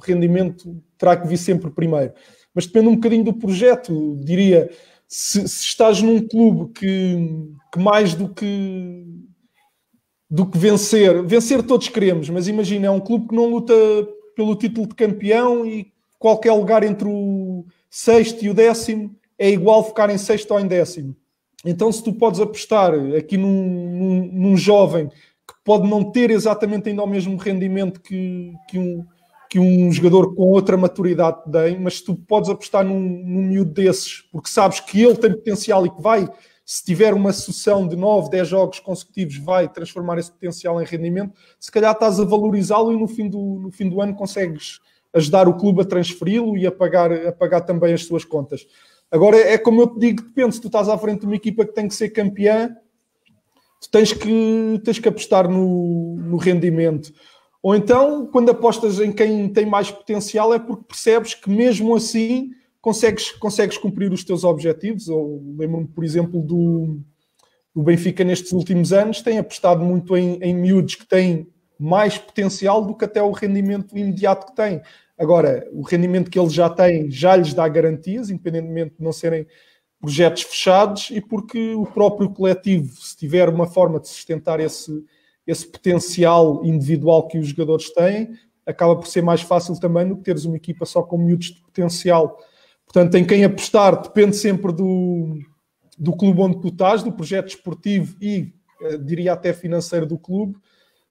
rendimento 0.05 0.81
terá 0.97 1.15
que 1.15 1.27
vir 1.27 1.37
sempre 1.37 1.69
primeiro. 1.71 2.13
Mas 2.53 2.65
depende 2.65 2.87
um 2.87 2.95
bocadinho 2.95 3.23
do 3.23 3.33
projeto, 3.33 4.17
diria. 4.23 4.69
Se, 5.07 5.47
se 5.47 5.63
estás 5.63 6.01
num 6.01 6.27
clube 6.27 6.71
que, 6.73 7.51
que, 7.73 7.79
mais 7.79 8.13
do 8.13 8.29
que 8.29 9.05
do 10.29 10.45
que 10.45 10.57
vencer, 10.59 11.23
vencer 11.23 11.63
todos 11.63 11.89
queremos, 11.89 12.29
mas 12.29 12.47
imagina, 12.47 12.85
é 12.85 12.91
um 12.91 12.99
clube 12.99 13.29
que 13.29 13.35
não 13.35 13.49
luta 13.49 13.73
pelo 14.35 14.55
título 14.55 14.87
de 14.87 14.93
campeão 14.93 15.65
e 15.65 15.91
qualquer 16.19 16.51
lugar 16.51 16.83
entre 16.83 17.07
o 17.07 17.65
sexto 17.89 18.45
e 18.45 18.49
o 18.49 18.53
décimo 18.53 19.15
é 19.39 19.49
igual 19.49 19.83
ficar 19.83 20.09
em 20.11 20.17
sexto 20.19 20.51
ou 20.51 20.59
em 20.59 20.67
décimo. 20.67 21.15
Então, 21.65 21.91
se 21.91 22.03
tu 22.03 22.13
podes 22.13 22.39
apostar 22.39 22.93
aqui 23.17 23.37
num, 23.37 23.49
num, 23.49 24.31
num 24.31 24.57
jovem 24.57 25.07
que 25.09 25.55
pode 25.63 25.89
não 25.89 26.11
ter 26.11 26.29
exatamente 26.29 26.89
ainda 26.89 27.03
o 27.03 27.07
mesmo 27.07 27.35
rendimento 27.37 27.99
que, 28.01 28.53
que 28.69 28.77
um 28.77 29.05
que 29.49 29.59
um 29.59 29.91
jogador 29.91 30.35
com 30.35 30.43
outra 30.43 30.77
maturidade 30.77 31.41
tem, 31.51 31.79
mas 31.79 32.01
tu 32.01 32.15
podes 32.15 32.51
apostar 32.51 32.85
num, 32.85 32.99
num 32.99 33.41
miúdo 33.41 33.71
desses, 33.71 34.21
porque 34.31 34.47
sabes 34.47 34.79
que 34.79 35.01
ele 35.01 35.15
tem 35.15 35.31
potencial 35.31 35.85
e 35.87 35.89
que 35.89 35.99
vai, 35.99 36.29
se 36.63 36.85
tiver 36.85 37.15
uma 37.15 37.33
sucessão 37.33 37.87
de 37.87 37.95
9, 37.95 38.29
10 38.29 38.47
jogos 38.47 38.79
consecutivos, 38.79 39.37
vai 39.37 39.67
transformar 39.67 40.19
esse 40.19 40.31
potencial 40.31 40.79
em 40.79 40.85
rendimento, 40.85 41.33
se 41.59 41.71
calhar 41.71 41.91
estás 41.93 42.19
a 42.19 42.25
valorizá-lo 42.25 42.93
e 42.93 42.97
no 42.97 43.07
fim, 43.07 43.27
do, 43.27 43.39
no 43.39 43.71
fim 43.71 43.89
do 43.89 43.99
ano 43.99 44.13
consegues 44.13 44.79
ajudar 45.11 45.47
o 45.47 45.57
clube 45.57 45.81
a 45.81 45.85
transferi-lo 45.85 46.55
e 46.55 46.67
a 46.67 46.71
pagar, 46.71 47.11
a 47.11 47.31
pagar 47.31 47.61
também 47.61 47.91
as 47.91 48.05
suas 48.05 48.23
contas. 48.23 48.67
Agora, 49.11 49.35
é 49.37 49.57
como 49.57 49.81
eu 49.81 49.87
te 49.87 49.99
digo, 49.99 50.21
depende, 50.21 50.53
se 50.53 50.61
tu 50.61 50.67
estás 50.67 50.87
à 50.87 50.95
frente 50.95 51.21
de 51.21 51.25
uma 51.25 51.35
equipa 51.35 51.65
que 51.65 51.73
tem 51.73 51.87
que 51.87 51.95
ser 51.95 52.09
campeã, 52.09 52.69
tu 53.81 53.89
tens 53.89 54.13
que, 54.13 54.79
tens 54.83 54.99
que 54.99 55.09
apostar 55.09 55.49
no, 55.49 56.15
no 56.17 56.37
rendimento. 56.37 57.11
Ou 57.61 57.75
então, 57.75 58.25
quando 58.27 58.49
apostas 58.49 58.99
em 58.99 59.11
quem 59.11 59.49
tem 59.49 59.65
mais 59.65 59.91
potencial, 59.91 60.53
é 60.53 60.59
porque 60.59 60.85
percebes 60.85 61.33
que 61.33 61.49
mesmo 61.49 61.93
assim 61.95 62.51
consegues, 62.81 63.31
consegues 63.31 63.77
cumprir 63.77 64.11
os 64.11 64.23
teus 64.23 64.43
objetivos. 64.43 65.09
Ou 65.09 65.43
lembro-me, 65.57 65.87
por 65.87 66.03
exemplo, 66.03 66.41
do, 66.41 66.99
do 67.75 67.83
Benfica 67.83 68.23
nestes 68.23 68.53
últimos 68.53 68.93
anos, 68.93 69.21
tem 69.21 69.37
apostado 69.37 69.83
muito 69.83 70.15
em, 70.15 70.39
em 70.41 70.53
miúdos 70.53 70.95
que 70.95 71.05
têm 71.05 71.47
mais 71.77 72.17
potencial 72.17 72.85
do 72.85 72.95
que 72.95 73.05
até 73.05 73.21
o 73.21 73.31
rendimento 73.31 73.97
imediato 73.97 74.47
que 74.47 74.55
têm. 74.55 74.81
Agora, 75.17 75.67
o 75.73 75.81
rendimento 75.81 76.31
que 76.31 76.39
eles 76.39 76.53
já 76.53 76.69
têm 76.69 77.11
já 77.11 77.35
lhes 77.35 77.53
dá 77.53 77.67
garantias, 77.67 78.29
independentemente 78.29 78.95
de 78.97 79.03
não 79.03 79.11
serem 79.11 79.45
projetos 79.99 80.43
fechados, 80.43 81.09
e 81.11 81.19
porque 81.19 81.73
o 81.75 81.85
próprio 81.85 82.29
coletivo, 82.29 82.89
se 83.01 83.17
tiver 83.17 83.49
uma 83.49 83.67
forma 83.67 83.99
de 83.99 84.07
sustentar 84.07 84.61
esse 84.61 85.03
esse 85.49 85.67
potencial 85.67 86.63
individual 86.63 87.27
que 87.27 87.39
os 87.39 87.47
jogadores 87.47 87.91
têm, 87.91 88.35
acaba 88.65 88.95
por 88.95 89.07
ser 89.07 89.23
mais 89.23 89.41
fácil 89.41 89.79
também 89.79 90.07
do 90.07 90.17
que 90.17 90.23
teres 90.23 90.45
uma 90.45 90.57
equipa 90.57 90.85
só 90.85 91.01
com 91.01 91.17
miúdos 91.17 91.47
de 91.47 91.61
potencial. 91.61 92.37
Portanto, 92.85 93.15
em 93.15 93.25
quem 93.25 93.43
apostar 93.43 94.01
depende 94.01 94.35
sempre 94.35 94.71
do, 94.71 95.39
do 95.97 96.15
clube 96.15 96.41
onde 96.41 96.61
tu 96.61 96.67
estás, 96.67 97.01
do 97.01 97.11
projeto 97.11 97.49
esportivo 97.49 98.15
e, 98.21 98.53
eh, 98.81 98.97
diria 98.97 99.33
até 99.33 99.53
financeiro 99.53 100.05
do 100.05 100.19
clube, 100.19 100.55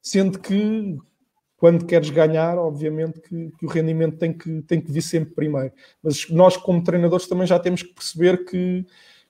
sendo 0.01 0.39
que 0.39 0.97
quando 1.57 1.85
queres 1.85 2.11
ganhar, 2.11 2.57
obviamente 2.57 3.21
que, 3.21 3.51
que, 3.59 3.67
o 3.67 3.69
rendimento 3.69 4.17
tem 4.17 4.33
que, 4.33 4.63
tem 4.63 4.81
que 4.81 4.93
vir 4.93 5.03
sempre 5.03 5.35
primeiro. 5.35 5.73
Mas 6.01 6.31
nós, 6.31 6.57
como 6.57 6.85
treinadores, 6.85 7.27
também 7.27 7.47
já 7.49 7.59
temos 7.59 7.83
que 7.83 7.93
perceber 7.93 8.45
que, 8.45 8.87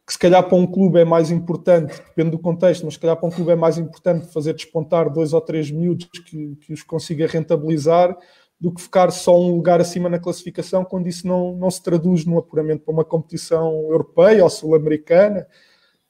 que 0.08 0.14
se 0.14 0.18
calhar 0.18 0.42
para 0.42 0.56
um 0.56 0.66
clube 0.66 0.98
é 0.98 1.04
mais 1.04 1.30
importante, 1.30 1.98
depende 1.98 2.30
do 2.30 2.38
contexto, 2.38 2.82
mas 2.86 2.94
se 2.94 3.00
calhar 3.00 3.14
para 3.14 3.28
um 3.28 3.30
clube 3.30 3.52
é 3.52 3.54
mais 3.54 3.76
importante 3.76 4.32
fazer 4.32 4.54
despontar 4.54 5.12
dois 5.12 5.34
ou 5.34 5.40
três 5.42 5.70
miúdos 5.70 6.08
que, 6.24 6.56
que 6.56 6.72
os 6.72 6.82
consiga 6.82 7.26
rentabilizar 7.26 8.16
do 8.58 8.72
que 8.72 8.80
ficar 8.80 9.10
só 9.10 9.38
um 9.38 9.54
lugar 9.54 9.82
acima 9.82 10.08
na 10.08 10.18
classificação 10.18 10.82
quando 10.82 11.08
isso 11.08 11.28
não, 11.28 11.54
não 11.54 11.70
se 11.70 11.82
traduz 11.82 12.24
no 12.24 12.38
apuramento 12.38 12.84
para 12.84 12.94
uma 12.94 13.04
competição 13.04 13.70
europeia 13.90 14.42
ou 14.42 14.48
sul-americana 14.48 15.46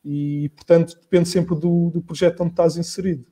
e, 0.05 0.49
portanto, 0.51 0.97
depende 1.03 1.29
sempre 1.29 1.57
do, 1.57 1.91
do 1.91 2.01
projeto 2.01 2.41
onde 2.45 2.53
estás 2.53 2.77
inserido. 2.77 3.27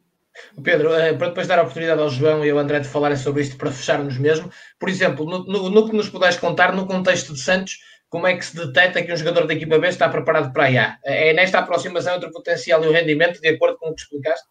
Pedro, 0.65 0.93
eh, 0.95 1.15
para 1.15 1.29
depois 1.29 1.47
dar 1.47 1.61
a 1.61 1.63
oportunidade 1.63 2.01
ao 2.01 2.11
João 2.11 2.45
e 2.45 2.51
ao 2.51 2.59
André 2.59 2.81
de 2.81 2.89
falarem 2.89 3.17
sobre 3.17 3.43
isto 3.43 3.57
para 3.57 3.71
fecharmos 3.71 4.19
mesmo, 4.19 4.51
por 4.81 4.89
exemplo, 4.89 5.25
no, 5.25 5.45
no, 5.47 5.71
no, 5.71 5.89
que 5.89 5.97
nos 5.97 6.09
puderes 6.09 6.37
contar, 6.37 6.75
no 6.75 6.87
contexto 6.87 7.33
de 7.33 7.41
Santos, 7.41 7.79
como 8.09 8.27
é 8.27 8.37
que 8.37 8.45
se 8.45 8.57
detecta 8.57 9.03
que 9.03 9.13
um 9.13 9.17
jogador 9.17 9.47
da 9.47 9.55
equipa 9.55 9.79
B 9.79 9.89
está 9.89 10.09
preparado 10.09 10.53
para 10.53 10.65
a 10.65 10.69
A? 10.69 10.99
É 11.05 11.33
nesta 11.33 11.59
aproximação 11.59 12.17
entre 12.17 12.29
o 12.29 12.33
potencial 12.33 12.83
e 12.85 12.89
o 12.89 12.93
rendimento, 12.93 13.41
de 13.41 13.49
acordo 13.49 13.77
com 13.79 13.91
o 13.91 13.95
que 13.95 14.01
explicaste? 14.01 14.47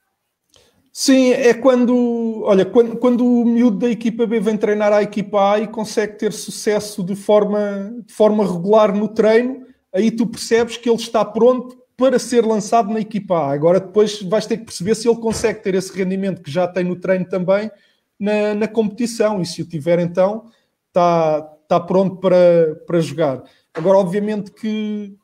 Sim, 0.91 1.32
é 1.34 1.53
quando, 1.53 2.44
olha, 2.45 2.64
quando, 2.64 2.95
quando 2.95 3.26
o 3.26 3.44
miúdo 3.44 3.80
da 3.80 3.90
equipa 3.90 4.26
B 4.26 4.40
vem 4.40 4.56
treinar 4.56 4.94
à 4.94 5.03
equipa 5.03 5.53
A 5.53 5.60
e 5.60 5.68
consegue 5.68 6.18
ter 6.18 6.32
sucesso 6.32 7.03
de 7.03 7.15
forma, 7.15 7.94
de 8.06 8.14
forma 8.14 8.45
regular 8.45 8.95
no 8.95 9.10
treino, 9.10 9.65
aí 9.94 10.10
tu 10.10 10.26
percebes 10.26 10.77
que 10.77 10.90
ele 10.90 10.98
está 10.98 11.26
pronto 11.26 11.77
para 11.98 12.18
ser 12.18 12.45
lançado 12.45 12.94
na 12.94 13.02
equipa 13.02 13.36
A. 13.38 13.52
Agora 13.52 13.82
depois 13.82 14.22
vais 14.22 14.45
ter 14.45 14.57
que 14.57 14.65
perceber 14.65 14.95
se 14.95 15.07
ele 15.07 15.19
consegue 15.19 15.61
ter 15.61 15.76
esse 15.76 15.91
rendimento 15.98 16.41
que 16.41 16.49
já 16.49 16.65
tem 16.65 16.86
no 16.86 16.95
treino 16.95 17.26
também 17.26 17.69
na, 18.18 18.53
na 18.53 18.68
competição. 18.68 19.41
E 19.41 19.45
se 19.45 19.61
o 19.61 19.68
tiver, 19.68 19.99
então 19.99 20.45
está, 20.88 21.45
está 21.65 21.79
pronto 21.79 22.17
para, 22.17 22.75
para 22.87 22.99
jogar. 22.99 23.43
Agora, 23.73 23.97
obviamente 23.97 24.51
que 24.51 25.17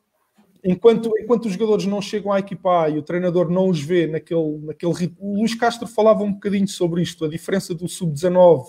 enquanto, 0.64 1.12
enquanto 1.20 1.46
os 1.46 1.54
jogadores 1.54 1.86
não 1.86 2.02
chegam 2.02 2.32
à 2.32 2.40
equipa 2.40 2.84
A 2.84 2.90
e 2.90 2.98
o 2.98 3.04
treinador 3.04 3.50
não 3.50 3.70
os 3.70 3.82
vê 3.82 4.08
naquele, 4.08 4.58
naquele 4.60 4.94
ritmo, 4.94 5.18
o 5.22 5.38
Luís 5.40 5.56
Castro 5.56 5.88
falava 5.88 6.24
um 6.24 6.34
bocadinho 6.34 6.68
sobre 6.68 7.02
isto, 7.02 7.26
a 7.26 7.30
diferença 7.30 7.74
do 7.74 7.88
sub-19 7.88 8.66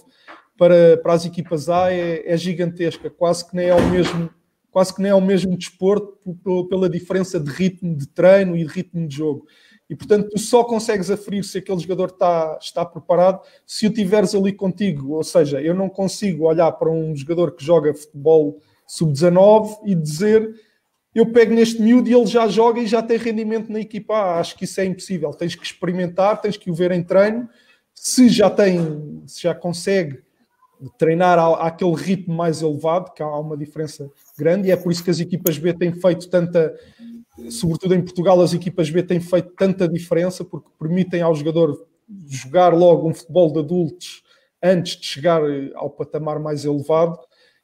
para, 0.57 0.97
para 0.99 1.13
as 1.15 1.25
equipas 1.25 1.69
A 1.69 1.93
é, 1.93 2.23
é 2.25 2.37
gigantesca, 2.37 3.11
quase 3.11 3.49
que 3.49 3.57
nem 3.57 3.67
é 3.67 3.75
o 3.75 3.91
mesmo 3.91 4.31
quase 4.71 4.95
que 4.95 5.03
nem 5.03 5.11
é 5.11 5.15
o 5.15 5.21
mesmo 5.21 5.55
desporto 5.55 6.19
pela 6.71 6.89
diferença 6.89 7.39
de 7.39 7.51
ritmo 7.51 7.95
de 7.95 8.09
treino 8.09 8.57
e 8.57 8.65
de 8.65 8.73
ritmo 8.73 9.07
de 9.07 9.15
jogo. 9.15 9.47
E 9.93 9.95
portanto, 9.95 10.31
tu 10.31 10.39
só 10.39 10.65
consegues 10.65 11.11
aferir 11.11 11.45
se 11.45 11.59
aquele 11.59 11.79
jogador 11.79 12.09
está, 12.09 12.59
está 12.59 12.83
preparado 12.83 13.43
se 13.67 13.87
o 13.87 13.93
tiveres 13.93 14.35
ali 14.35 14.51
contigo. 14.51 15.13
Ou 15.13 15.23
seja, 15.23 15.61
eu 15.61 15.75
não 15.75 15.87
consigo 15.87 16.47
olhar 16.47 16.73
para 16.73 16.91
um 16.91 17.15
jogador 17.15 17.55
que 17.55 17.63
joga 17.63 17.93
futebol 17.93 18.59
sub-19 18.87 19.81
e 19.85 19.95
dizer 19.95 20.51
eu 21.15 21.31
pego 21.31 21.53
neste 21.53 21.83
miúdo 21.83 22.09
e 22.09 22.15
ele 22.15 22.25
já 22.25 22.49
joga 22.49 22.81
e 22.81 22.87
já 22.87 23.03
tem 23.03 23.19
rendimento 23.19 23.71
na 23.71 23.81
equipa. 23.81 24.15
Ah, 24.15 24.41
acho 24.41 24.57
que 24.57 24.65
isso 24.65 24.81
é 24.81 24.87
impossível. 24.87 25.29
Tens 25.33 25.55
que 25.55 25.63
experimentar, 25.63 26.41
tens 26.41 26.57
que 26.57 26.71
o 26.71 26.75
ver 26.75 26.91
em 26.91 27.03
treino. 27.03 27.47
Se 27.95 28.31
já 28.31 28.49
tem, 28.49 29.23
se 29.27 29.43
já 29.43 29.55
consegue 29.55 30.23
treinar 30.99 31.39
àquele 31.39 31.95
ritmo 31.95 32.35
mais 32.35 32.63
elevado, 32.63 33.13
que 33.13 33.23
há 33.23 33.39
uma 33.39 33.59
diferença 33.59 34.11
grande, 34.39 34.69
e 34.69 34.71
é 34.71 34.77
por 34.77 34.91
isso 34.91 35.05
que 35.05 35.11
as 35.11 35.21
equipas 35.21 35.59
B 35.59 35.75
têm 35.75 35.93
feito 35.93 36.31
tanta, 36.31 36.75
sobretudo 37.51 37.95
em 37.95 38.03
Portugal, 38.03 38.41
as 38.41 38.53
equipas 38.53 38.91
B 38.91 39.03
têm 39.03 39.21
feito 39.21 39.51
tanta 39.57 39.89
diferença, 39.89 40.45
porque 40.45 40.69
permitem 40.79 41.23
ao 41.23 41.35
jogador 41.35 41.87
jogar 42.29 42.75
logo 42.75 43.09
um 43.09 43.15
futebol 43.15 43.53
de 43.53 43.59
adultos 43.61 44.23
antes 44.63 44.97
de 44.97 45.07
chegar 45.07 45.41
ao 45.75 45.91
patamar 45.91 46.39
mais 46.39 46.65
elevado. 46.65 47.19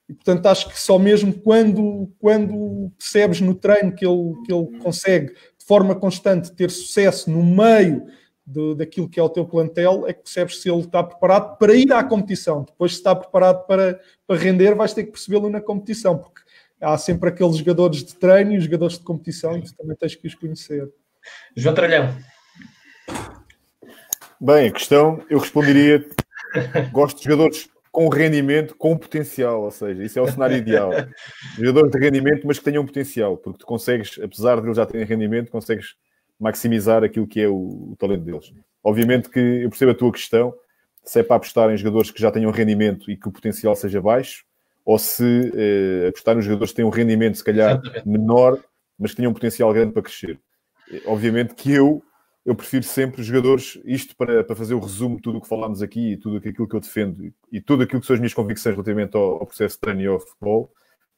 E 0.08 0.14
portanto 0.14 0.46
acho 0.46 0.68
que 0.70 0.80
só 0.80 0.98
mesmo 0.98 1.32
quando, 1.32 2.10
quando 2.18 2.90
percebes 2.98 3.40
no 3.40 3.54
treino 3.54 3.92
que 3.94 4.06
ele, 4.06 4.34
que 4.46 4.52
ele 4.52 4.78
consegue 4.78 5.34
de 5.34 5.66
forma 5.66 5.94
constante 5.94 6.50
ter 6.52 6.70
sucesso 6.70 7.30
no 7.30 7.44
meio 7.44 8.06
de, 8.48 8.74
daquilo 8.76 9.08
que 9.08 9.20
é 9.20 9.22
o 9.22 9.28
teu 9.28 9.44
plantel, 9.44 10.06
é 10.06 10.14
que 10.14 10.22
percebes 10.22 10.62
se 10.62 10.70
ele 10.70 10.80
está 10.80 11.02
preparado 11.04 11.58
para 11.58 11.74
ir 11.74 11.92
à 11.92 12.02
competição. 12.02 12.62
Depois, 12.62 12.92
se 12.92 12.98
está 12.98 13.14
preparado 13.14 13.66
para, 13.66 14.00
para 14.26 14.38
render, 14.38 14.74
vais 14.74 14.94
ter 14.94 15.04
que 15.04 15.12
percebê-lo 15.12 15.50
na 15.50 15.60
competição, 15.60 16.16
porque 16.16 16.40
há 16.80 16.96
sempre 16.98 17.28
aqueles 17.28 17.56
jogadores 17.56 18.04
de 18.04 18.14
treino 18.14 18.52
e 18.52 18.58
os 18.58 18.64
jogadores 18.64 18.98
de 18.98 19.04
competição 19.04 19.56
e 19.56 19.62
tu 19.62 19.74
também 19.74 19.96
tens 19.96 20.14
que 20.14 20.26
os 20.26 20.34
conhecer. 20.34 20.88
João 21.56 21.74
Tralhão. 21.74 22.14
Bem, 24.40 24.68
a 24.68 24.72
questão, 24.72 25.20
eu 25.28 25.38
responderia: 25.38 26.04
gosto 26.92 27.18
de 27.18 27.24
jogadores 27.24 27.68
com 27.90 28.08
rendimento, 28.08 28.76
com 28.76 28.96
potencial, 28.96 29.62
ou 29.62 29.70
seja, 29.70 30.04
isso 30.04 30.18
é 30.18 30.22
o 30.22 30.30
cenário 30.30 30.56
ideal. 30.56 30.90
Jogadores 31.58 31.90
de 31.90 31.98
rendimento, 31.98 32.46
mas 32.46 32.58
que 32.58 32.64
tenham 32.64 32.86
potencial, 32.86 33.36
porque 33.36 33.58
tu 33.58 33.66
consegues, 33.66 34.20
apesar 34.22 34.60
de 34.60 34.66
eles 34.66 34.76
já 34.76 34.86
terem 34.86 35.04
rendimento, 35.04 35.50
consegues 35.50 35.96
maximizar 36.38 37.02
aquilo 37.02 37.26
que 37.26 37.40
é 37.40 37.48
o, 37.48 37.56
o, 37.56 37.96
talento 37.98 38.22
deles. 38.22 38.52
Obviamente 38.84 39.28
que 39.28 39.40
eu 39.40 39.68
percebo 39.68 39.90
a 39.90 39.94
tua 39.94 40.12
questão, 40.12 40.54
se 41.02 41.18
é 41.18 41.22
para 41.22 41.36
apostar 41.36 41.70
em 41.70 41.76
jogadores 41.76 42.10
que 42.12 42.20
já 42.20 42.30
tenham 42.30 42.52
rendimento 42.52 43.10
e 43.10 43.16
que 43.16 43.28
o 43.28 43.32
potencial 43.32 43.74
seja 43.74 44.00
baixo, 44.00 44.44
ou 44.88 44.98
se 44.98 45.52
eh, 45.54 46.08
apostar 46.08 46.34
nos 46.34 46.46
jogadores 46.46 46.70
que 46.72 46.76
têm 46.76 46.84
um 46.86 46.88
rendimento 46.88 47.36
se 47.36 47.44
calhar 47.44 47.72
Exatamente. 47.72 48.08
menor, 48.08 48.58
mas 48.98 49.10
que 49.10 49.18
tenham 49.18 49.32
um 49.32 49.34
potencial 49.34 49.70
grande 49.70 49.92
para 49.92 50.00
crescer. 50.00 50.40
Eh, 50.90 51.02
obviamente 51.04 51.54
que 51.54 51.70
eu, 51.70 52.02
eu 52.42 52.54
prefiro 52.54 52.82
sempre 52.84 53.22
jogadores, 53.22 53.78
isto 53.84 54.16
para, 54.16 54.42
para 54.42 54.56
fazer 54.56 54.72
o 54.72 54.80
resumo 54.80 55.16
de 55.16 55.22
tudo 55.22 55.36
o 55.36 55.40
que 55.42 55.46
falámos 55.46 55.82
aqui 55.82 56.12
e 56.12 56.16
tudo 56.16 56.38
aquilo 56.38 56.66
que 56.66 56.74
eu 56.74 56.80
defendo 56.80 57.30
e 57.52 57.60
tudo 57.60 57.82
aquilo 57.82 58.00
que 58.00 58.06
são 58.06 58.14
as 58.14 58.20
minhas 58.20 58.32
convicções 58.32 58.74
relativamente 58.74 59.14
ao, 59.14 59.40
ao 59.40 59.46
processo 59.46 59.74
de 59.74 59.80
treino 59.82 60.00
e 60.00 60.06
ao 60.06 60.20
futebol, 60.20 60.72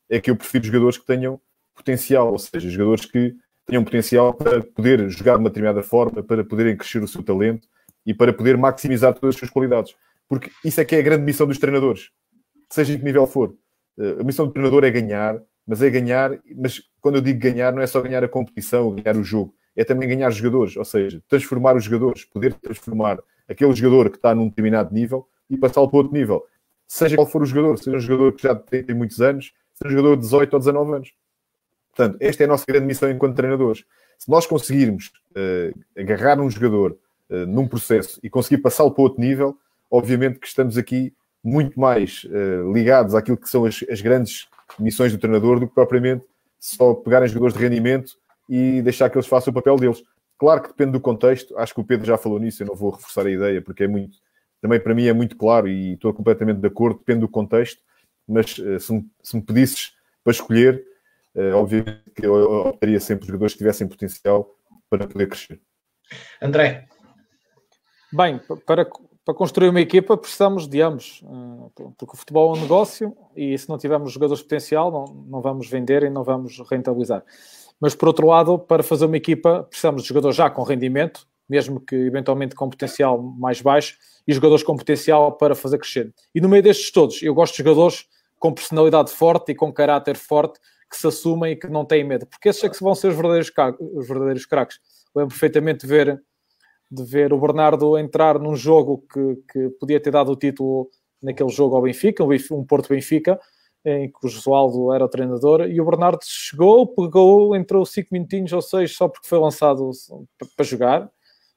é 0.09 0.21
que 0.21 0.33
eu 0.33 0.37
prefiro 0.37 0.65
jogadores 0.65 0.99
que 0.99 1.07
tenham 1.07 1.41
potencial, 1.73 2.33
ou 2.33 2.41
seja, 2.41 2.69
jogadores 2.69 3.07
que 3.07 3.37
tenham 3.67 3.85
potencial 3.85 4.35
para 4.35 4.65
poder 4.65 5.09
jogar 5.11 5.35
de 5.35 5.45
uma 5.45 5.49
determinada 5.49 5.85
forma, 5.85 6.25
para 6.25 6.43
poderem 6.43 6.77
crescer 6.77 7.05
o 7.05 7.07
seu 7.07 7.23
talento 7.23 7.69
e 8.05 8.13
para 8.13 8.33
poder 8.33 8.57
maximizar 8.57 9.15
todas 9.15 9.37
as 9.37 9.39
suas 9.39 9.51
qualidades. 9.53 9.95
Porque 10.29 10.51
isso 10.65 10.81
é 10.81 10.85
que 10.85 10.97
é 10.97 10.99
a 10.99 11.03
grande 11.03 11.23
missão 11.23 11.47
dos 11.47 11.59
treinadores, 11.59 12.11
seja 12.71 12.95
em 12.95 12.99
que 12.99 13.05
nível 13.05 13.27
for. 13.27 13.55
Eh, 13.99 14.17
a 14.21 14.25
missão 14.25 14.47
do 14.47 14.53
treinador 14.53 14.85
é 14.85 14.91
ganhar, 14.91 15.41
mas 15.67 15.83
é 15.83 15.91
ganhar, 15.91 16.39
mas 16.57 16.83
quando 17.01 17.17
eu 17.17 17.21
digo 17.21 17.39
ganhar, 17.39 17.73
não 17.73 17.83
é 17.83 17.87
só 17.87 18.01
ganhar 18.01 18.25
a 18.25 18.29
competição, 18.29 18.95
ganhar 18.95 19.17
o 19.17 19.25
jogo, 19.25 19.55
é 19.77 19.85
também 19.85 20.09
ganhar 20.09 20.31
jogadores, 20.31 20.77
ou 20.77 20.85
seja, 20.85 21.23
transformar 21.29 21.77
os 21.77 21.85
jogadores, 21.85 22.25
poder 22.25 22.55
transformar 22.55 23.19
aquele 23.49 23.73
jogador 23.75 24.11
que 24.11 24.17
está 24.17 24.35
num 24.35 24.49
determinado 24.49 24.93
nível 24.95 25.29
e 25.49 25.57
passá-lo 25.57 25.89
para 25.89 25.99
outro 25.99 26.13
nível. 26.13 26.45
Seja 26.87 27.17
qual 27.17 27.27
for 27.27 27.43
o 27.43 27.47
jogador, 27.47 27.79
seja 27.79 27.97
um 27.97 28.01
jogador 28.01 28.33
que 28.33 28.43
já 28.43 28.55
tem, 28.55 28.83
tem 28.83 28.97
muitos 28.97 29.21
anos, 29.21 29.53
seja 29.75 29.95
um 29.95 29.97
jogador 29.97 30.17
de 30.17 30.23
18 30.23 30.55
ou 30.55 30.59
19 30.59 30.93
anos. 30.95 31.13
Portanto, 31.95 32.17
esta 32.21 32.43
é 32.43 32.47
a 32.47 32.49
nossa 32.49 32.65
grande 32.67 32.87
missão 32.87 33.11
enquanto 33.11 33.37
treinadores. 33.37 33.85
Se 34.19 34.31
nós 34.31 34.47
conseguirmos 34.47 35.13
uh, 35.33 35.79
agarrar 35.97 36.41
um 36.41 36.51
jogador 36.51 36.97
uh, 37.29 37.47
num 37.47 37.67
processo 37.67 38.21
e 38.23 38.31
conseguir 38.31 38.63
passá-lo 38.63 38.93
para 38.93 39.03
outro 39.03 39.21
nível, 39.21 39.57
obviamente 39.91 40.39
que 40.39 40.47
estamos 40.47 40.77
aqui 40.77 41.13
muito 41.43 41.79
mais 41.79 42.25
uh, 42.25 42.73
ligados 42.73 43.15
àquilo 43.15 43.37
que 43.37 43.49
são 43.49 43.65
as, 43.65 43.83
as, 43.89 44.01
grandes 44.01 44.49
missões 44.79 45.13
do 45.13 45.19
treinador 45.19 45.59
do 45.59 45.67
que 45.67 45.75
propriamente 45.75 46.25
só 46.59 46.95
pegarem 46.95 47.29
jogadores 47.29 47.55
de 47.55 47.61
rendimento 47.61 48.13
e 48.49 48.83
deixar 48.83 49.09
que 49.09 49.17
eles 49.17 49.27
façam 49.27 49.51
o 49.51 49.55
papel 49.55 49.77
deles. 49.77 50.03
Claro 50.39 50.63
que 50.63 50.69
depende 50.69 50.93
do 50.93 51.01
contexto, 51.01 51.57
acho 51.59 51.75
que 51.75 51.81
o 51.81 51.85
Pedro 51.85 52.07
já 52.07 52.19
falou 52.19 52.39
nisso, 52.39 52.63
eu 52.63 52.67
não 52.67 52.75
vou 52.75 52.91
reforçar 52.91 53.27
a 53.27 53.31
ideia, 53.31 53.61
porque 53.61 53.85
é 53.85 53.89
muito, 53.89 54.19
também 54.61 54.81
para 54.81 54.95
mim 54.95 55.07
é 55.07 55.13
muito 55.13 55.37
claro 55.37 55.69
e 55.69 55.95
estou 55.95 56.13
completamente 56.13 56.61
de 56.61 56.67
acordo, 56.67 56.99
depende 56.99 57.21
do 57.21 57.29
contexto, 57.29 57.83
mas 58.27 58.51
se 58.53 58.93
me, 58.93 59.11
se 59.23 59.37
me 59.37 59.43
pedisses 59.43 59.93
para 60.23 60.33
escolher, 60.33 60.85
uh, 61.35 61.57
obviamente 61.57 62.11
que 62.15 62.27
eu 62.27 62.69
optaria 62.69 63.01
sempre 63.01 63.27
jogadores 63.27 63.53
que 63.55 63.59
tivessem 63.59 63.89
potencial 63.89 64.55
para 64.89 65.07
poder 65.07 65.29
crescer. 65.29 65.61
André. 66.43 66.89
Bem, 68.13 68.41
para, 68.67 68.89
para 69.25 69.35
construir 69.35 69.69
uma 69.69 69.81
equipa 69.81 70.17
precisamos 70.17 70.67
de 70.67 70.81
ambos, 70.81 71.23
eh, 71.25 71.83
porque 71.97 72.15
o 72.15 72.17
futebol 72.17 72.55
é 72.55 72.59
um 72.59 72.63
negócio 72.63 73.17
e 73.37 73.57
se 73.57 73.69
não 73.69 73.79
tivermos 73.79 74.13
jogadores 74.13 74.43
potencial 74.43 74.91
não, 74.91 75.05
não 75.29 75.41
vamos 75.41 75.69
vender 75.69 76.03
e 76.03 76.11
não 76.11 76.25
vamos 76.25 76.59
rentabilizar. 76.71 77.25
Mas 77.81 77.95
por 77.95 78.09
outro 78.09 78.27
lado, 78.27 78.59
para 78.59 78.83
fazer 78.83 79.07
uma 79.07 79.17
equipa 79.17 79.65
precisamos 79.65 80.03
de 80.03 80.09
jogadores 80.09 80.37
já 80.37 80.51
com 80.51 80.63
rendimento, 80.63 81.27
mesmo 81.49 81.81
que 81.81 81.95
eventualmente 81.95 82.55
com 82.55 82.69
potencial 82.69 83.21
mais 83.21 83.61
baixo, 83.61 83.97
e 84.27 84.33
jogadores 84.33 84.63
com 84.63 84.77
potencial 84.77 85.33
para 85.33 85.55
fazer 85.55 85.79
crescer. 85.79 86.13
E 86.35 86.41
no 86.41 86.49
meio 86.49 86.63
destes 86.63 86.93
todos, 86.93 87.23
eu 87.23 87.35
gosto 87.35 87.53
de 87.55 87.59
jogadores 87.59 88.07
com 88.39 88.53
personalidade 88.53 89.11
forte 89.11 89.53
e 89.53 89.55
com 89.55 89.73
caráter 89.73 90.17
forte, 90.17 90.61
que 90.91 90.97
se 90.97 91.07
assumem 91.07 91.53
e 91.53 91.57
que 91.57 91.69
não 91.69 91.85
têm 91.85 92.03
medo, 92.03 92.27
porque 92.27 92.49
esses 92.49 92.65
é 92.65 92.69
que 92.69 92.83
vão 92.83 92.95
ser 92.95 93.09
os 93.09 93.15
verdadeiros, 93.15 93.53
os 93.95 94.09
verdadeiros 94.09 94.45
craques. 94.45 94.81
Lembro 95.15 95.31
perfeitamente 95.31 95.87
de 95.87 95.87
ver 95.87 96.23
de 96.91 97.05
ver 97.05 97.33
o 97.33 97.41
Bernardo 97.41 97.97
entrar 97.97 98.39
num 98.39 98.57
jogo 98.57 99.05
que, 99.13 99.37
que 99.53 99.69
podia 99.79 100.01
ter 100.01 100.11
dado 100.11 100.33
o 100.33 100.37
título 100.37 100.91
naquele 101.23 101.51
jogo 101.51 101.77
ao 101.77 101.83
Benfica, 101.83 102.25
um 102.25 102.65
Porto-Benfica, 102.65 103.39
em 103.85 104.11
que 104.11 104.27
o 104.27 104.29
Josualdo 104.29 104.93
era 104.93 105.05
o 105.05 105.09
treinador, 105.09 105.63
e 105.69 105.81
o 105.81 105.85
Bernardo 105.85 106.21
chegou, 106.23 106.87
pegou, 106.87 107.55
entrou 107.55 107.85
5 107.87 108.09
minutinhos 108.13 108.53
ou 108.53 108.61
6 108.61 108.95
só 108.95 109.09
porque 109.09 109.29
foi 109.29 109.39
lançado 109.39 109.91
para 110.57 110.65
jogar, 110.65 111.11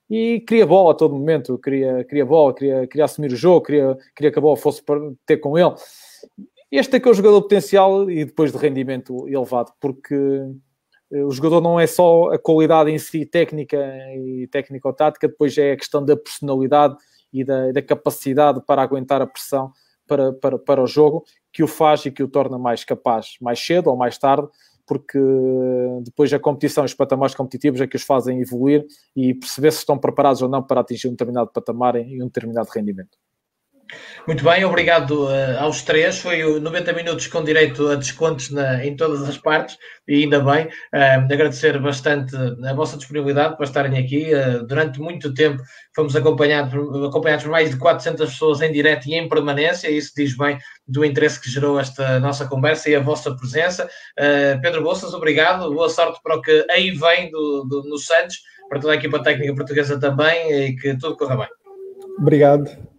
e 0.10 0.41
queria 0.41 0.65
bola 0.65 0.91
a 0.91 0.95
todo 0.95 1.15
momento, 1.15 1.57
queria, 1.57 2.03
queria 2.03 2.26
bola, 2.26 2.53
queria, 2.53 2.88
queria 2.88 3.05
assumir 3.05 3.31
o 3.31 3.35
jogo, 3.35 3.65
queria, 3.65 3.97
queria 4.15 4.31
que 4.31 4.39
a 4.39 4.41
bola 4.41 4.57
fosse 4.57 4.84
para 4.84 4.99
ter 5.26 5.38
com 5.38 5.57
ele. 5.57 5.73
Este 6.72 6.97
é 6.97 6.99
que 6.99 7.07
é 7.07 7.11
o 7.11 7.14
jogador 7.14 7.41
potencial 7.41 8.10
e 8.10 8.26
depois 8.26 8.51
de 8.51 8.57
rendimento 8.57 9.27
elevado, 9.27 9.72
porque 9.80 10.15
o 11.22 11.31
jogador 11.31 11.61
não 11.61 11.80
é 11.80 11.85
só 11.85 12.31
a 12.31 12.40
qualidade 12.40 12.90
em 12.90 12.98
si 12.98 13.26
técnica 13.26 13.77
e 14.15 14.48
técnico-tática, 14.52 15.27
depois 15.27 15.57
é 15.57 15.73
a 15.73 15.77
questão 15.77 16.03
da 16.03 16.18
personalidade 16.18 16.95
e 17.31 17.44
da, 17.44 17.72
da, 17.72 17.81
capacidade 17.81 18.61
para 18.65 18.81
aguentar 18.81 19.22
a 19.22 19.27
pressão 19.27 19.72
para, 20.07 20.34
para, 20.34 20.57
para 20.57 20.81
o 20.81 20.88
jogo 20.88 21.23
que 21.52 21.64
o 21.64 21.68
faz 21.68 22.06
e 22.06 22.11
que 22.11 22.23
o 22.23 22.27
torna 22.27 22.57
mais 22.57 22.84
capaz, 22.84 23.35
mais 23.40 23.64
cedo 23.64 23.90
ou 23.90 23.95
mais 23.95 24.18
tarde, 24.18 24.48
porque 24.88 25.19
depois 26.03 26.34
a 26.34 26.40
competição, 26.40 26.84
os 26.84 26.94
patamares 26.94 27.35
competitivos 27.35 27.80
é 27.80 27.88
que 27.88 27.95
os 27.95 28.03
fazem 28.03 28.41
evoluir 28.41 28.85
e 29.15 29.34
perceber 29.34 29.72
se 29.72 29.80
estão 29.80 29.98
preparados 29.98 30.41
ou 30.41 30.49
não 30.49 30.64
para 30.64 30.81
atingir 30.81 31.07
um 31.07 31.11
determinado 31.11 31.52
patamar 31.53 31.95
e 31.95 32.22
um 32.22 32.26
determinado 32.26 32.69
rendimento. 32.73 33.18
Muito 34.26 34.41
bem, 34.41 34.64
obrigado 34.64 35.26
uh, 35.26 35.60
aos 35.60 35.82
três. 35.82 36.20
Foi 36.20 36.57
90 36.57 36.94
minutos 36.94 37.28
com 37.28 37.44
direito 37.44 37.90
a 37.90 37.95
descontos 37.95 38.52
na, 38.52 38.86
em 38.86 38.95
todas 38.95 39.28
as 39.28 39.38
partes 39.38 39.78
e 40.07 40.24
ainda 40.24 40.40
bem. 40.40 40.68
Uh, 40.68 41.34
agradecer 41.34 41.78
bastante 41.80 42.34
a 42.36 42.74
vossa 42.74 42.95
disponibilidade 42.95 43.57
para 43.57 43.65
estarem 43.65 43.98
aqui. 43.98 44.32
Uh, 44.34 44.65
durante 44.65 45.02
muito 45.02 45.34
tempo 45.34 45.61
fomos 45.94 46.15
acompanhados, 46.15 46.74
acompanhados 47.06 47.44
por 47.44 47.52
mais 47.52 47.72
de 47.72 47.78
400 47.78 48.30
pessoas 48.30 48.61
em 48.61 48.72
direto 48.72 49.07
e 49.07 49.15
em 49.15 49.28
permanência. 49.28 49.91
Isso 49.91 50.14
diz 50.15 50.38
bem 50.38 50.57
do 50.88 51.03
interesse 51.03 51.41
que 51.41 51.49
gerou 51.49 51.78
esta 51.78 52.18
nossa 52.22 52.48
conversa 52.48 52.90
e 52.90 52.95
a 52.95 53.02
vossa 53.02 53.36
presença. 53.36 53.90
Pedro 54.61 54.84
Bolsas, 54.84 55.14
obrigado. 55.14 55.74
Boa 55.74 55.90
sorte 55.90 56.20
para 56.24 56.38
o 56.38 56.41
que 56.41 56.65
aí 56.70 56.91
vem 56.91 57.30
do, 57.30 57.65
do, 57.70 57.84
no 57.90 57.98
Santos, 57.98 58.38
para 58.70 58.80
toda 58.80 58.94
a 58.94 58.95
equipa 58.95 59.22
técnica 59.22 59.53
portuguesa 59.53 59.99
também 59.99 60.52
e 60.52 60.76
que 60.76 60.98
tudo 60.98 61.18
corra 61.18 61.38
bem. 61.38 61.48
Obrigado. 62.20 62.93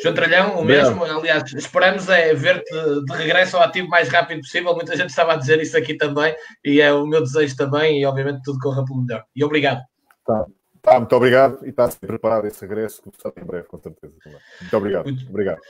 João 0.00 0.14
Tralhão, 0.14 0.58
o 0.58 0.64
mesmo. 0.64 1.04
Aliás, 1.04 1.52
esperamos 1.52 2.08
é 2.08 2.34
ver-te 2.34 2.72
de 3.04 3.12
regresso 3.14 3.56
ao 3.56 3.62
ativo 3.62 3.86
o 3.86 3.90
mais 3.90 4.08
rápido 4.08 4.40
possível. 4.40 4.74
Muita 4.74 4.96
gente 4.96 5.10
estava 5.10 5.34
a 5.34 5.36
dizer 5.36 5.60
isso 5.60 5.76
aqui 5.76 5.94
também 5.94 6.34
e 6.64 6.80
é 6.80 6.92
o 6.92 7.06
meu 7.06 7.22
desejo 7.22 7.56
também. 7.56 8.00
E 8.00 8.06
obviamente 8.06 8.42
tudo 8.42 8.58
corra 8.58 8.84
pelo 8.84 9.02
melhor. 9.02 9.24
E 9.34 9.44
obrigado. 9.44 9.80
Tá. 10.26 10.46
tá 10.82 10.98
muito 10.98 11.16
obrigado 11.16 11.64
e 11.64 11.70
está 11.70 11.90
sempre 11.90 12.08
preparado 12.08 12.46
esse 12.46 12.60
regresso, 12.60 13.02
começar 13.02 13.32
em 13.36 13.44
breve, 13.44 13.66
com 13.66 13.78
certeza. 13.78 14.14
Muito 14.60 14.76
obrigado. 14.76 15.04
Muito 15.04 15.28
obrigado. 15.28 15.60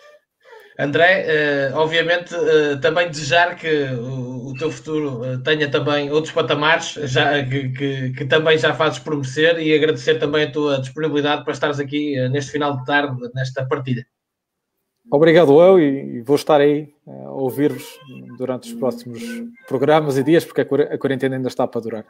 André, 0.79 1.71
uh, 1.73 1.77
obviamente, 1.77 2.35
uh, 2.35 2.81
também 2.81 3.09
desejar 3.09 3.57
que 3.57 3.69
o, 3.69 4.55
teu 4.59 4.71
futuro 4.71 5.23
uh, 5.23 5.43
tenha 5.43 5.71
também 5.71 6.11
outros 6.11 6.33
patamares 6.33 6.93
já, 7.05 7.43
que, 7.45 7.69
que, 7.71 8.11
que, 8.13 8.25
também 8.25 8.57
já 8.57 8.75
fazes 8.75 8.99
prometer 8.99 9.59
e 9.59 9.75
agradecer 9.75 10.19
também 10.19 10.45
a 10.45 10.53
tua 10.53 10.81
disponibilidade 10.81 11.45
para 11.45 11.53
estares 11.53 11.79
aqui 11.79 12.17
neste 12.29 12.53
final 12.53 12.79
de 12.79 12.85
tarde, 12.85 13.17
nesta 13.35 13.67
partilha. 13.67 14.07
Obrigado 15.11 15.61
eu 15.61 15.81
e 15.81 16.23
vou 16.23 16.37
estar 16.37 16.61
aí 16.61 16.92
ouvir-vos 17.05 17.99
durante 18.39 18.73
os 18.73 18.79
próximos 18.79 19.23
programas 19.67 20.17
e 20.17 20.23
dias, 20.23 20.45
porque 20.45 20.61
a 20.61 20.99
quarentena 20.99 21.37
ainda 21.37 21.49
está 21.49 21.67
para 21.67 21.81
durar. 21.81 22.05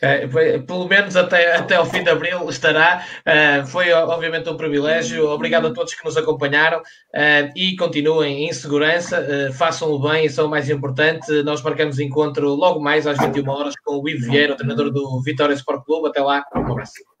É, 0.00 0.28
pelo 0.58 0.86
menos 0.86 1.16
até, 1.16 1.56
até 1.56 1.76
ao 1.76 1.86
fim 1.86 2.02
de 2.02 2.10
abril 2.10 2.48
estará. 2.48 3.04
É, 3.24 3.64
foi 3.64 3.92
obviamente 3.92 4.48
um 4.48 4.56
privilégio. 4.56 5.28
Obrigado 5.28 5.68
a 5.68 5.72
todos 5.72 5.94
que 5.94 6.04
nos 6.04 6.16
acompanharam 6.16 6.82
é, 7.12 7.50
e 7.56 7.74
continuem 7.76 8.48
em 8.48 8.52
segurança, 8.52 9.16
é, 9.16 9.52
façam-o 9.52 9.98
bem, 9.98 10.26
isso 10.26 10.40
é 10.40 10.44
o 10.44 10.48
mais 10.48 10.68
importante. 10.70 11.42
Nós 11.42 11.62
marcamos 11.62 11.98
encontro 11.98 12.54
logo 12.54 12.80
mais 12.80 13.06
às 13.06 13.18
21 13.18 13.48
horas 13.48 13.74
com 13.84 13.98
o 13.98 14.08
Ivo 14.08 14.30
Vieira, 14.30 14.52
o 14.52 14.56
treinador 14.56 14.90
do 14.90 15.20
Vitória 15.22 15.54
Sport 15.54 15.84
Clube. 15.84 16.08
Até 16.08 16.20
lá, 16.20 16.44
um 16.54 16.72
abraço. 16.72 17.15